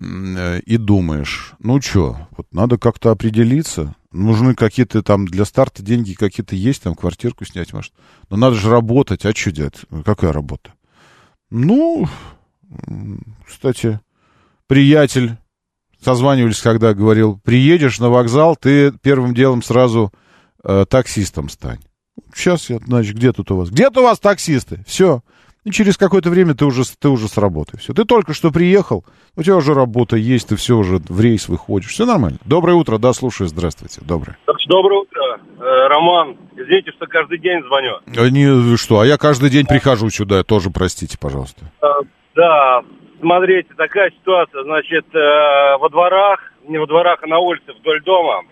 и 0.00 0.76
думаешь, 0.76 1.54
ну 1.58 1.80
что, 1.80 2.28
вот 2.36 2.46
надо 2.52 2.78
как-то 2.78 3.10
определиться, 3.10 3.96
нужны 4.12 4.54
какие-то 4.54 5.02
там 5.02 5.26
для 5.26 5.44
старта 5.44 5.82
деньги 5.82 6.14
какие-то 6.14 6.54
есть, 6.54 6.82
там 6.82 6.94
квартирку 6.94 7.44
снять, 7.44 7.72
может. 7.72 7.92
Но 8.30 8.36
надо 8.36 8.54
же 8.54 8.70
работать, 8.70 9.26
а 9.26 9.34
что 9.34 9.50
делать? 9.50 9.80
Какая 10.04 10.32
работа? 10.32 10.72
Ну, 11.50 12.08
кстати, 13.46 14.00
приятель, 14.66 15.36
созванивались, 16.02 16.60
когда 16.60 16.94
говорил, 16.94 17.40
приедешь 17.42 17.98
на 17.98 18.08
вокзал, 18.10 18.56
ты 18.56 18.92
первым 18.92 19.34
делом 19.34 19.62
сразу 19.62 20.12
э, 20.62 20.84
таксистом 20.88 21.48
стань. 21.48 21.80
Сейчас 22.34 22.70
я, 22.70 22.78
значит, 22.78 23.16
где 23.16 23.32
тут 23.32 23.50
у 23.50 23.56
вас? 23.56 23.70
Где-то 23.70 24.00
у 24.00 24.04
вас 24.04 24.18
таксисты? 24.18 24.82
Все. 24.86 25.22
И 25.64 25.70
через 25.70 25.96
какое-то 25.96 26.30
время 26.30 26.54
ты 26.54 26.64
уже, 26.64 26.82
ты 26.98 27.08
уже 27.08 27.28
с 27.28 27.36
работы. 27.36 27.76
Все. 27.78 27.92
Ты 27.92 28.04
только 28.04 28.32
что 28.32 28.50
приехал, 28.50 29.04
у 29.36 29.42
тебя 29.42 29.56
уже 29.56 29.74
работа 29.74 30.16
есть, 30.16 30.48
ты 30.48 30.56
все 30.56 30.76
уже 30.76 30.96
в 30.96 31.20
рейс 31.20 31.48
выходишь. 31.48 31.90
Все 31.90 32.06
нормально. 32.06 32.38
Доброе 32.44 32.74
утро, 32.74 32.98
да, 32.98 33.12
слушаю, 33.12 33.48
здравствуйте. 33.48 34.00
Доброе. 34.02 34.38
Доброе 34.66 35.00
утро, 35.00 35.40
э, 35.58 35.88
Роман. 35.88 36.36
Извините, 36.56 36.92
что 36.92 37.06
каждый 37.06 37.38
день 37.38 37.62
звоню. 37.64 37.98
А 38.06 38.30
не, 38.30 38.76
что, 38.76 39.00
а 39.00 39.06
я 39.06 39.16
каждый 39.16 39.48
день 39.48 39.66
прихожу 39.66 40.10
сюда, 40.10 40.42
тоже 40.42 40.70
простите, 40.70 41.16
пожалуйста. 41.18 41.64
А, 41.80 42.00
да, 42.34 42.82
смотрите, 43.18 43.68
такая 43.76 44.10
ситуация, 44.10 44.62
значит, 44.64 45.06
э, 45.14 45.78
во 45.78 45.88
дворах, 45.88 46.52
не 46.68 46.78
во 46.78 46.86
дворах, 46.86 47.20
а 47.22 47.26
на 47.26 47.38
улице 47.38 47.72
вдоль 47.80 48.02
дома. 48.04 48.42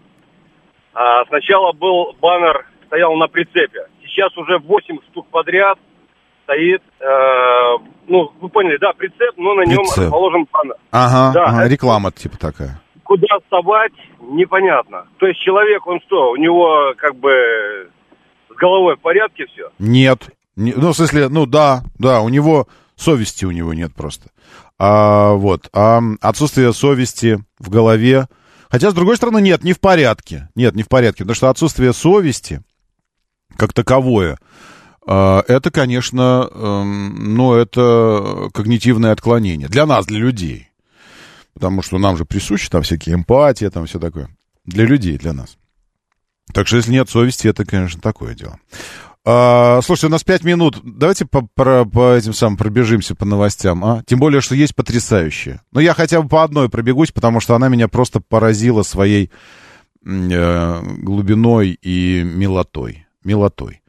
А, 0.94 1.26
сначала 1.26 1.72
был 1.72 2.16
баннер, 2.20 2.66
стоял 2.96 3.14
на 3.16 3.28
прицепе. 3.28 3.86
Сейчас 4.02 4.36
уже 4.38 4.58
8 4.58 4.98
штук 5.10 5.26
подряд– 5.28 5.78
стоит, 6.46 6.80
э, 7.00 7.04
ну, 8.06 8.30
вы 8.40 8.48
поняли, 8.48 8.78
да, 8.80 8.92
прицеп, 8.96 9.36
но 9.36 9.54
на 9.54 9.64
нем 9.66 9.78
прицеп. 9.78 10.04
расположен 10.04 10.46
баннер. 10.52 10.76
Ага, 10.92 11.32
да, 11.34 11.44
ага 11.46 11.68
реклама 11.68 12.12
типа 12.12 12.38
такая. 12.38 12.80
Куда 13.02 13.26
вставать, 13.42 13.92
непонятно. 14.20 15.06
То 15.18 15.26
есть 15.26 15.40
человек, 15.40 15.86
он 15.86 16.00
что, 16.06 16.30
у 16.30 16.36
него 16.36 16.94
как 16.96 17.16
бы 17.16 17.30
с 18.48 18.56
головой 18.56 18.96
в 18.96 19.00
порядке 19.00 19.46
все? 19.52 19.70
Нет. 19.78 20.28
Не, 20.54 20.72
ну, 20.72 20.92
в 20.92 20.96
смысле, 20.96 21.28
ну 21.28 21.46
да, 21.46 21.82
да, 21.98 22.20
у 22.20 22.28
него 22.28 22.66
совести 22.94 23.44
у 23.44 23.50
него 23.50 23.74
нет 23.74 23.92
просто. 23.94 24.30
А, 24.78 25.32
вот, 25.32 25.68
а 25.72 26.00
отсутствие 26.20 26.72
совести 26.72 27.38
в 27.58 27.70
голове. 27.70 28.26
Хотя, 28.70 28.90
с 28.90 28.94
другой 28.94 29.16
стороны, 29.16 29.40
нет, 29.40 29.64
не 29.64 29.72
в 29.72 29.80
порядке. 29.80 30.48
Нет, 30.54 30.74
не 30.74 30.82
в 30.82 30.88
порядке, 30.88 31.24
потому 31.24 31.34
что 31.34 31.50
отсутствие 31.50 31.92
совести 31.92 32.62
как 33.56 33.72
таковое 33.72 34.38
а, 35.06 35.44
это, 35.46 35.70
конечно, 35.70 36.48
эм, 36.52 37.36
ну, 37.36 37.54
это 37.54 38.50
когнитивное 38.52 39.12
отклонение. 39.12 39.68
Для 39.68 39.86
нас, 39.86 40.04
для 40.06 40.18
людей. 40.18 40.70
Потому 41.54 41.82
что 41.82 41.98
нам 41.98 42.16
же 42.16 42.24
присущи 42.24 42.68
там 42.68 42.82
всякие 42.82 43.14
эмпатия, 43.14 43.70
там 43.70 43.86
все 43.86 44.00
такое. 44.00 44.28
Для 44.64 44.84
людей, 44.84 45.16
для 45.16 45.32
нас. 45.32 45.56
Так 46.52 46.66
что, 46.66 46.76
если 46.76 46.90
нет 46.90 47.08
совести, 47.08 47.46
это, 47.46 47.64
конечно, 47.64 48.00
такое 48.00 48.34
дело. 48.34 48.58
А, 49.24 49.80
слушайте, 49.82 50.08
у 50.08 50.10
нас 50.10 50.24
пять 50.24 50.42
минут. 50.42 50.80
Давайте 50.82 51.24
по, 51.24 51.42
по, 51.54 51.84
по 51.84 52.14
этим 52.14 52.32
самым 52.32 52.56
пробежимся 52.56 53.14
по 53.14 53.24
новостям, 53.24 53.84
а? 53.84 54.02
Тем 54.06 54.18
более, 54.18 54.40
что 54.40 54.56
есть 54.56 54.74
потрясающие. 54.74 55.60
Но 55.70 55.80
я 55.80 55.94
хотя 55.94 56.20
бы 56.20 56.28
по 56.28 56.42
одной 56.42 56.68
пробегусь, 56.68 57.12
потому 57.12 57.38
что 57.38 57.54
она 57.54 57.68
меня 57.68 57.86
просто 57.86 58.20
поразила 58.20 58.82
своей 58.82 59.30
э, 60.04 60.82
глубиной 60.98 61.78
и 61.80 62.22
милотой. 62.24 63.05
Милотой. 63.26 63.82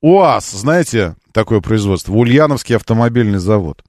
УАЗ, 0.00 0.52
знаете, 0.52 1.16
такое 1.32 1.60
производство, 1.60 2.12
Ульяновский 2.12 2.76
автомобильный 2.76 3.40
завод. 3.40 3.82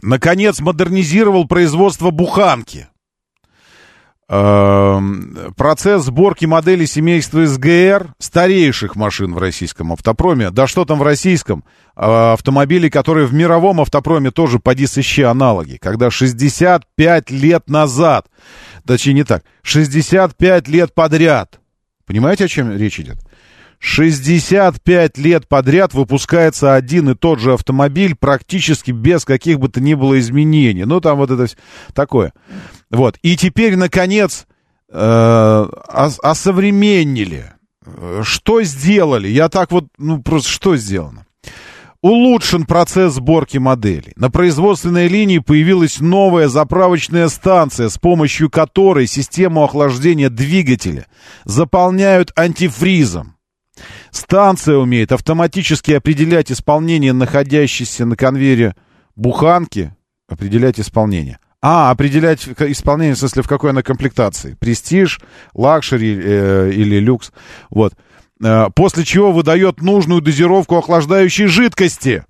Наконец 0.00 0.60
модернизировал 0.60 1.46
производство 1.46 2.10
буханки. 2.10 2.86
Эм, 4.28 5.52
процесс 5.56 6.04
сборки 6.04 6.44
моделей 6.44 6.86
семейства 6.86 7.44
СГР, 7.44 8.14
старейших 8.20 8.94
машин 8.94 9.34
в 9.34 9.38
российском 9.38 9.92
автопроме, 9.92 10.50
да 10.50 10.68
что 10.68 10.84
там 10.84 11.00
в 11.00 11.02
российском, 11.02 11.64
э, 11.96 12.32
автомобилей, 12.32 12.90
которые 12.90 13.26
в 13.26 13.34
мировом 13.34 13.80
автопроме 13.80 14.30
тоже 14.30 14.60
поди 14.60 14.86
сыщи 14.86 15.22
аналоги, 15.22 15.78
когда 15.82 16.12
65 16.12 17.30
лет 17.32 17.68
назад, 17.68 18.28
точнее 18.86 19.14
не 19.14 19.24
так, 19.24 19.42
65 19.62 20.68
лет 20.68 20.94
подряд, 20.94 21.58
понимаете, 22.06 22.44
о 22.44 22.48
чем 22.48 22.70
речь 22.76 23.00
идет? 23.00 23.18
65 23.80 25.16
лет 25.16 25.48
подряд 25.48 25.94
выпускается 25.94 26.74
один 26.74 27.10
и 27.10 27.14
тот 27.14 27.40
же 27.40 27.54
автомобиль 27.54 28.14
практически 28.14 28.90
без 28.90 29.24
каких 29.24 29.58
бы 29.58 29.70
то 29.70 29.80
ни 29.80 29.94
было 29.94 30.20
изменений. 30.20 30.84
Ну, 30.84 31.00
там 31.00 31.16
вот 31.16 31.30
это 31.30 31.46
такое. 31.94 32.34
Вот. 32.90 33.16
И 33.22 33.36
теперь, 33.36 33.76
наконец, 33.76 34.46
э, 34.90 35.66
осовременнили. 35.88 37.52
Что 38.22 38.62
сделали? 38.62 39.28
Я 39.28 39.48
так 39.48 39.72
вот, 39.72 39.86
ну, 39.96 40.22
просто 40.22 40.50
что 40.50 40.76
сделано? 40.76 41.24
Улучшен 42.02 42.66
процесс 42.66 43.14
сборки 43.14 43.56
моделей. 43.56 44.12
На 44.16 44.30
производственной 44.30 45.08
линии 45.08 45.38
появилась 45.38 46.00
новая 46.00 46.48
заправочная 46.48 47.28
станция, 47.28 47.88
с 47.88 47.96
помощью 47.96 48.50
которой 48.50 49.06
систему 49.06 49.64
охлаждения 49.64 50.28
двигателя 50.28 51.06
заполняют 51.44 52.30
антифризом. 52.36 53.36
Станция 54.10 54.76
умеет 54.76 55.12
автоматически 55.12 55.92
определять 55.92 56.50
исполнение 56.50 57.12
находящейся 57.12 58.04
на 58.04 58.16
конвейере 58.16 58.74
буханки, 59.16 59.94
определять 60.28 60.80
исполнение. 60.80 61.38
А, 61.62 61.90
определять 61.90 62.48
исполнение, 62.58 63.14
в 63.14 63.18
смысле, 63.18 63.42
в 63.42 63.48
какой 63.48 63.70
она 63.70 63.82
комплектации. 63.82 64.56
Престиж, 64.58 65.20
luxury 65.54 66.18
э, 66.22 66.70
или 66.72 66.98
люкс. 66.98 67.32
Вот. 67.68 67.92
Э, 68.42 68.68
после 68.74 69.04
чего 69.04 69.30
выдает 69.32 69.82
нужную 69.82 70.22
дозировку 70.22 70.76
охлаждающей 70.76 71.46
жидкости. 71.46 72.24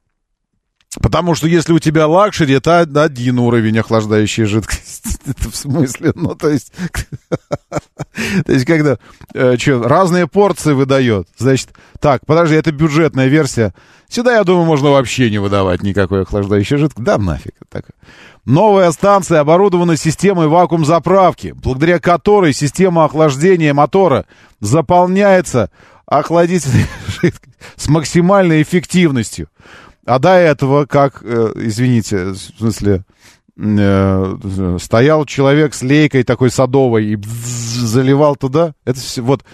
Потому 0.99 1.37
что 1.37 1.47
если 1.47 1.73
у 1.73 1.79
тебя 1.79 2.09
luxury, 2.09 2.55
это 2.55 2.81
один 2.81 3.39
уровень 3.39 3.79
охлаждающей 3.79 4.45
жидкости. 4.45 5.19
Это 5.27 5.49
в 5.49 5.55
смысле, 5.55 6.13
ну, 6.17 6.35
то 6.35 6.49
есть... 6.49 6.73
То 8.45 8.53
есть, 8.53 8.67
когда 8.67 8.99
э, 9.33 9.57
что, 9.57 9.83
разные 9.83 10.27
порции 10.27 10.73
выдает. 10.73 11.29
Значит, 11.37 11.71
так, 12.01 12.27
подожди, 12.27 12.57
это 12.57 12.73
бюджетная 12.73 13.29
версия. 13.29 13.73
Сюда, 14.09 14.35
я 14.35 14.45
думаю, 14.45 14.67
можно 14.67 14.91
вообще 14.91 15.31
не 15.31 15.39
выдавать 15.39 15.83
никакой 15.83 16.23
охлаждающей 16.23 16.77
жидкости. 16.77 17.03
Да 17.03 17.19
нафиг. 17.19 17.55
Так. 17.69 17.87
Новая 18.45 18.91
станция 18.91 19.41
оборудована 19.41 19.97
системой 19.97 20.49
вакуум-заправки, 20.49 21.55
благодаря 21.55 22.01
которой 22.01 22.53
система 22.53 23.05
охлаждения 23.05 23.73
мотора 23.73 24.27
заполняется 24.59 25.71
охладительной 26.07 26.87
жидкостью 27.07 27.51
с 27.77 27.89
максимальной 27.89 28.63
эффективностью. 28.63 29.49
А 30.07 30.19
до 30.19 30.31
этого, 30.31 30.87
как, 30.87 31.23
э, 31.23 31.53
извините, 31.57 32.33
в 32.33 32.37
смысле, 32.37 33.05
э, 33.57 34.77
стоял 34.81 35.25
человек 35.27 35.75
с 35.75 35.83
лейкой 35.83 36.23
такой 36.23 36.51
садовой 36.51 37.13
и 37.13 37.19
заливал 37.23 38.37
туда. 38.37 38.75
Это 38.85 38.99
все, 38.99 39.23
вот. 39.23 39.45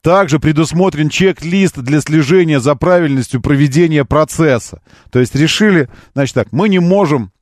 Также 0.00 0.38
предусмотрен 0.38 1.08
чек-лист 1.08 1.76
для 1.78 2.00
слежения 2.00 2.60
за 2.60 2.76
правильностью 2.76 3.40
проведения 3.40 4.04
процесса. 4.04 4.80
То 5.10 5.18
есть 5.18 5.34
решили, 5.34 5.88
значит 6.14 6.34
так, 6.34 6.52
мы 6.52 6.68
не 6.68 6.78
можем 6.78 7.32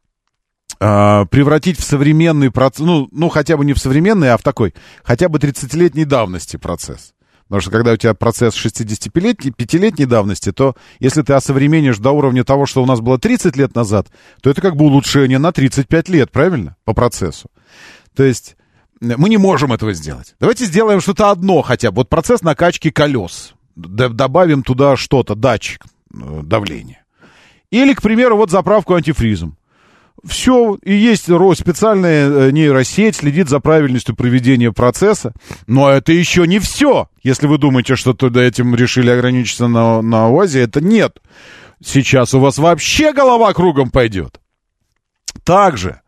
э, 0.81 1.27
превратить 1.27 1.79
в 1.79 1.85
современный 1.85 2.51
процесс, 2.51 2.81
ну, 2.81 3.09
ну, 3.13 3.29
хотя 3.29 3.59
бы 3.59 3.65
не 3.67 3.75
в 3.75 3.79
современный, 3.79 4.31
а 4.31 4.39
в 4.39 4.43
такой, 4.43 4.75
хотя 5.05 5.29
бы 5.29 5.39
30-летней 5.39 6.07
давности 6.07 6.57
процесс. 6.57 7.13
Потому 7.49 7.61
что 7.61 7.71
когда 7.71 7.93
у 7.93 7.97
тебя 7.97 8.15
процесс 8.15 8.55
65-летней 8.57 10.07
давности, 10.07 10.51
то 10.51 10.75
если 10.99 11.23
ты 11.23 11.33
осовременишь 11.33 11.99
до 11.99 12.11
уровня 12.11 12.43
того, 12.43 12.67
что 12.67 12.83
у 12.83 12.87
нас 12.87 13.01
было 13.01 13.19
30 13.19 13.57
лет 13.57 13.75
назад, 13.75 14.09
то 14.43 14.51
это 14.51 14.61
как 14.61 14.75
бы 14.77 14.87
улучшение 14.87 15.39
на 15.39 15.53
35 15.53 16.09
лет, 16.09 16.33
правильно? 16.33 16.77
По 16.85 16.93
процессу. 16.93 17.49
То 18.17 18.25
есть 18.25 18.57
мы 19.01 19.29
не 19.29 19.37
можем 19.37 19.73
этого 19.73 19.93
сделать. 19.93 20.35
Давайте 20.41 20.65
сделаем 20.65 21.01
что-то 21.01 21.31
одно 21.31 21.63
хотя 21.63 21.91
бы. 21.91 21.97
Вот 21.97 22.09
процесс 22.09 22.43
накачки 22.43 22.91
колес. 22.91 23.55
Добавим 23.77 24.63
туда 24.63 24.97
что-то, 24.97 25.35
датчик 25.35 25.85
э, 26.15 26.41
давления. 26.43 27.05
Или, 27.71 27.93
к 27.93 28.01
примеру, 28.01 28.37
вот 28.37 28.51
заправку 28.51 28.95
антифризом. 28.95 29.59
Все, 30.25 30.77
и 30.83 30.95
есть 30.95 31.25
специальная 31.25 32.29
э, 32.29 32.51
нейросеть, 32.51 33.17
следит 33.17 33.49
за 33.49 33.61
правильностью 33.61 34.17
проведения 34.17 34.73
процесса. 34.73 35.33
Но 35.67 35.91
это 35.91 36.13
еще 36.13 36.47
не 36.47 36.59
все. 36.59 37.09
Если 37.23 37.47
вы 37.47 37.59
думаете, 37.59 37.97
что 37.97 38.13
туда 38.13 38.43
этим 38.43 38.75
решили 38.75 39.11
ограничиться 39.11 39.69
на, 39.69 40.03
на 40.03 40.27
ОАЗе, 40.27 40.63
это 40.63 40.81
нет. 40.81 41.21
Сейчас 41.85 42.35
у 42.35 42.41
вас 42.41 42.59
вообще 42.59 43.13
голова 43.13 43.53
кругом 43.53 43.91
пойдет. 43.91 44.41
Также 45.45 46.01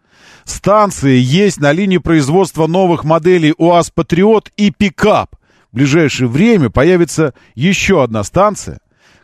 станции 0.45 1.19
есть 1.19 1.61
на 1.61 1.73
линии 1.73 1.99
производства 1.99 2.67
новых 2.67 3.05
моделей 3.05 3.55
УАЗ 3.57 3.91
Патриот 3.91 4.51
и 4.57 4.71
Пикап. 4.71 5.37
В 5.71 5.77
ближайшее 5.77 6.29
время 6.29 6.71
появится 6.71 7.35
еще 7.55 8.03
одна 8.03 8.25
станция, 8.25 8.81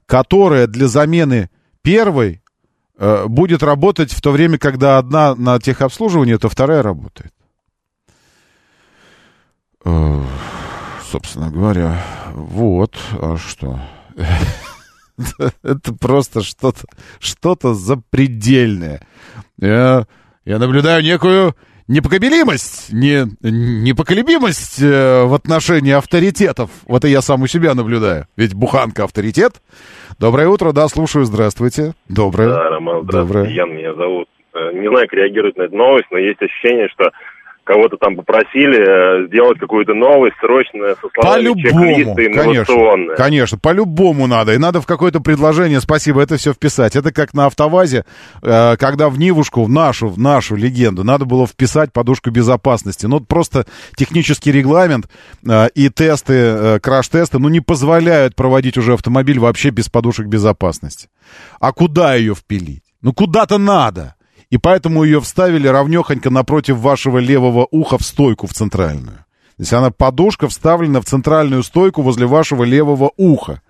которая 0.07 0.67
для 0.67 0.89
замены 0.89 1.49
первой 1.83 2.43
будет 2.99 3.63
работать 3.63 4.13
в 4.13 4.21
то 4.21 4.31
время, 4.31 4.59
когда 4.59 4.99
одна 4.99 5.35
на 5.35 5.59
техобслуживании, 5.59 6.37
то 6.37 6.49
вторая 6.49 6.83
работает. 6.83 7.33
Э, 9.85 10.25
собственно 11.11 11.51
говоря, 11.51 12.03
вот, 12.33 12.97
а 13.13 13.37
что? 13.37 13.81
Это 15.63 15.95
просто 15.95 16.43
что-то 16.43 16.87
что-то 17.19 17.75
запредельное. 17.75 19.07
Я, 19.59 20.07
я 20.45 20.59
наблюдаю 20.59 21.03
некую 21.05 21.55
непоколебимость, 21.89 22.93
не, 22.93 23.25
непоколебимость 23.43 24.83
э, 24.83 25.25
в 25.25 25.35
отношении 25.35 25.93
авторитетов. 25.93 26.71
Вот 26.87 27.05
и 27.05 27.11
я 27.11 27.21
сам 27.21 27.43
у 27.43 27.47
себя 27.47 27.75
наблюдаю. 27.75 28.27
Ведь 28.37 28.55
буханка 28.55 29.05
авторитет. 29.05 29.55
Доброе 30.19 30.49
утро, 30.49 30.73
да, 30.73 30.89
слушаю, 30.89 31.25
здравствуйте. 31.25 31.93
Доброе. 32.09 32.49
Да, 32.49 32.71
Роман, 32.71 33.03
здравствуйте, 33.03 33.35
Доброе. 33.35 33.55
Ян 33.55 33.77
меня 33.77 33.95
зовут. 33.95 34.29
Э, 34.55 34.73
не 34.73 34.89
знаю, 34.89 35.09
как 35.09 35.19
реагировать 35.19 35.57
на 35.57 35.63
эту 35.63 35.77
новость, 35.77 36.07
но 36.11 36.19
есть 36.19 36.41
ощущение, 36.41 36.89
что 36.89 37.11
кого-то 37.65 37.97
там 37.97 38.17
попросили 38.17 39.25
э, 39.25 39.27
сделать 39.29 39.59
какую-то 39.59 39.95
новость 39.95 40.37
срочно 40.41 40.95
со 41.01 41.09
словами 41.13 41.45
по-любому, 41.45 42.15
конечно, 42.15 43.15
конечно, 43.17 43.59
по-любому 43.59 44.27
надо. 44.27 44.55
И 44.55 44.59
надо 44.59 44.81
в 44.81 44.87
какое-то 44.87 45.21
предложение, 45.21 45.81
спасибо, 45.81 46.23
это 46.23 46.37
все 46.37 46.53
вписать. 46.53 46.95
Это 46.95 47.13
как 47.13 47.35
на 47.35 47.47
автовазе, 47.47 48.05
э, 48.43 48.77
когда 48.77 49.09
в 49.09 49.19
Нивушку, 49.19 49.65
в 49.65 49.71
нашу, 49.71 50.09
в 50.09 50.19
нашу 50.19 50.57
легенду, 50.57 51.05
надо 51.05 51.25
было 51.25 51.47
вписать 51.47 51.93
подушку 51.93 52.31
безопасности. 52.31 53.07
Ну, 53.07 53.21
просто 53.21 53.67
технический 53.97 54.53
регламент 54.53 55.09
э, 55.49 55.69
и 55.75 55.89
тесты, 55.89 56.79
краш-тесты, 56.81 57.39
ну, 57.39 57.49
не 57.49 57.61
позволяют 57.61 58.37
проводить 58.37 58.77
уже 58.77 58.93
автомобиль 58.93 59.39
вообще 59.39 59.71
без 59.71 59.89
подушек 59.89 60.27
безопасности. 60.27 61.09
А 61.61 61.73
куда 61.73 62.15
ее 62.15 62.35
впилить? 62.35 62.85
Ну, 63.01 63.13
куда-то 63.13 63.59
надо 63.59 64.15
и 64.55 64.57
поэтому 64.57 65.03
ее 65.03 65.21
вставили 65.21 65.67
ровнехонько 65.67 66.31
напротив 66.31 66.77
вашего 66.77 67.19
левого 67.19 67.67
уха 67.73 67.99
в 67.99 68.03
стойку 68.03 68.47
в 68.47 68.53
центральную. 68.53 69.17
То 69.57 69.61
есть 69.61 69.73
она 69.73 69.91
подушка 69.91 70.47
вставлена 70.47 71.01
в 71.01 71.07
центральную 71.07 71.65
стойку 71.65 72.03
возле 72.03 72.27
вашего 72.27 72.63
левого 72.63 73.11
уха. 73.17 73.63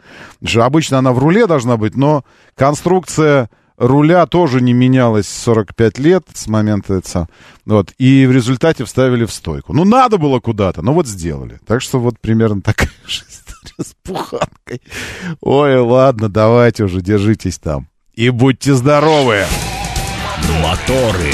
Обычно 0.54 0.98
она 0.98 1.14
в 1.14 1.18
руле 1.18 1.46
должна 1.46 1.78
быть, 1.78 1.96
но 1.96 2.22
конструкция 2.54 3.48
руля 3.78 4.26
тоже 4.26 4.60
не 4.60 4.74
менялась 4.74 5.26
45 5.26 5.98
лет 6.00 6.24
с 6.34 6.48
момента 6.48 6.92
этого. 6.92 7.30
Вот, 7.64 7.94
и 7.96 8.26
в 8.26 8.32
результате 8.32 8.84
вставили 8.84 9.24
в 9.24 9.32
стойку. 9.32 9.72
Ну, 9.72 9.84
надо 9.84 10.18
было 10.18 10.38
куда-то, 10.38 10.82
но 10.82 10.92
вот 10.92 11.06
сделали. 11.06 11.60
Так 11.66 11.80
что 11.80 11.98
вот 11.98 12.20
примерно 12.20 12.60
такая 12.60 12.90
же 13.06 13.22
история 13.26 13.82
с 13.82 13.94
пуханкой. 14.02 14.82
Ой, 15.40 15.78
ладно, 15.78 16.28
давайте 16.28 16.84
уже, 16.84 17.00
держитесь 17.00 17.56
там. 17.56 17.88
И 18.12 18.28
будьте 18.28 18.74
здоровы! 18.74 19.46
Моторы. 20.52 21.32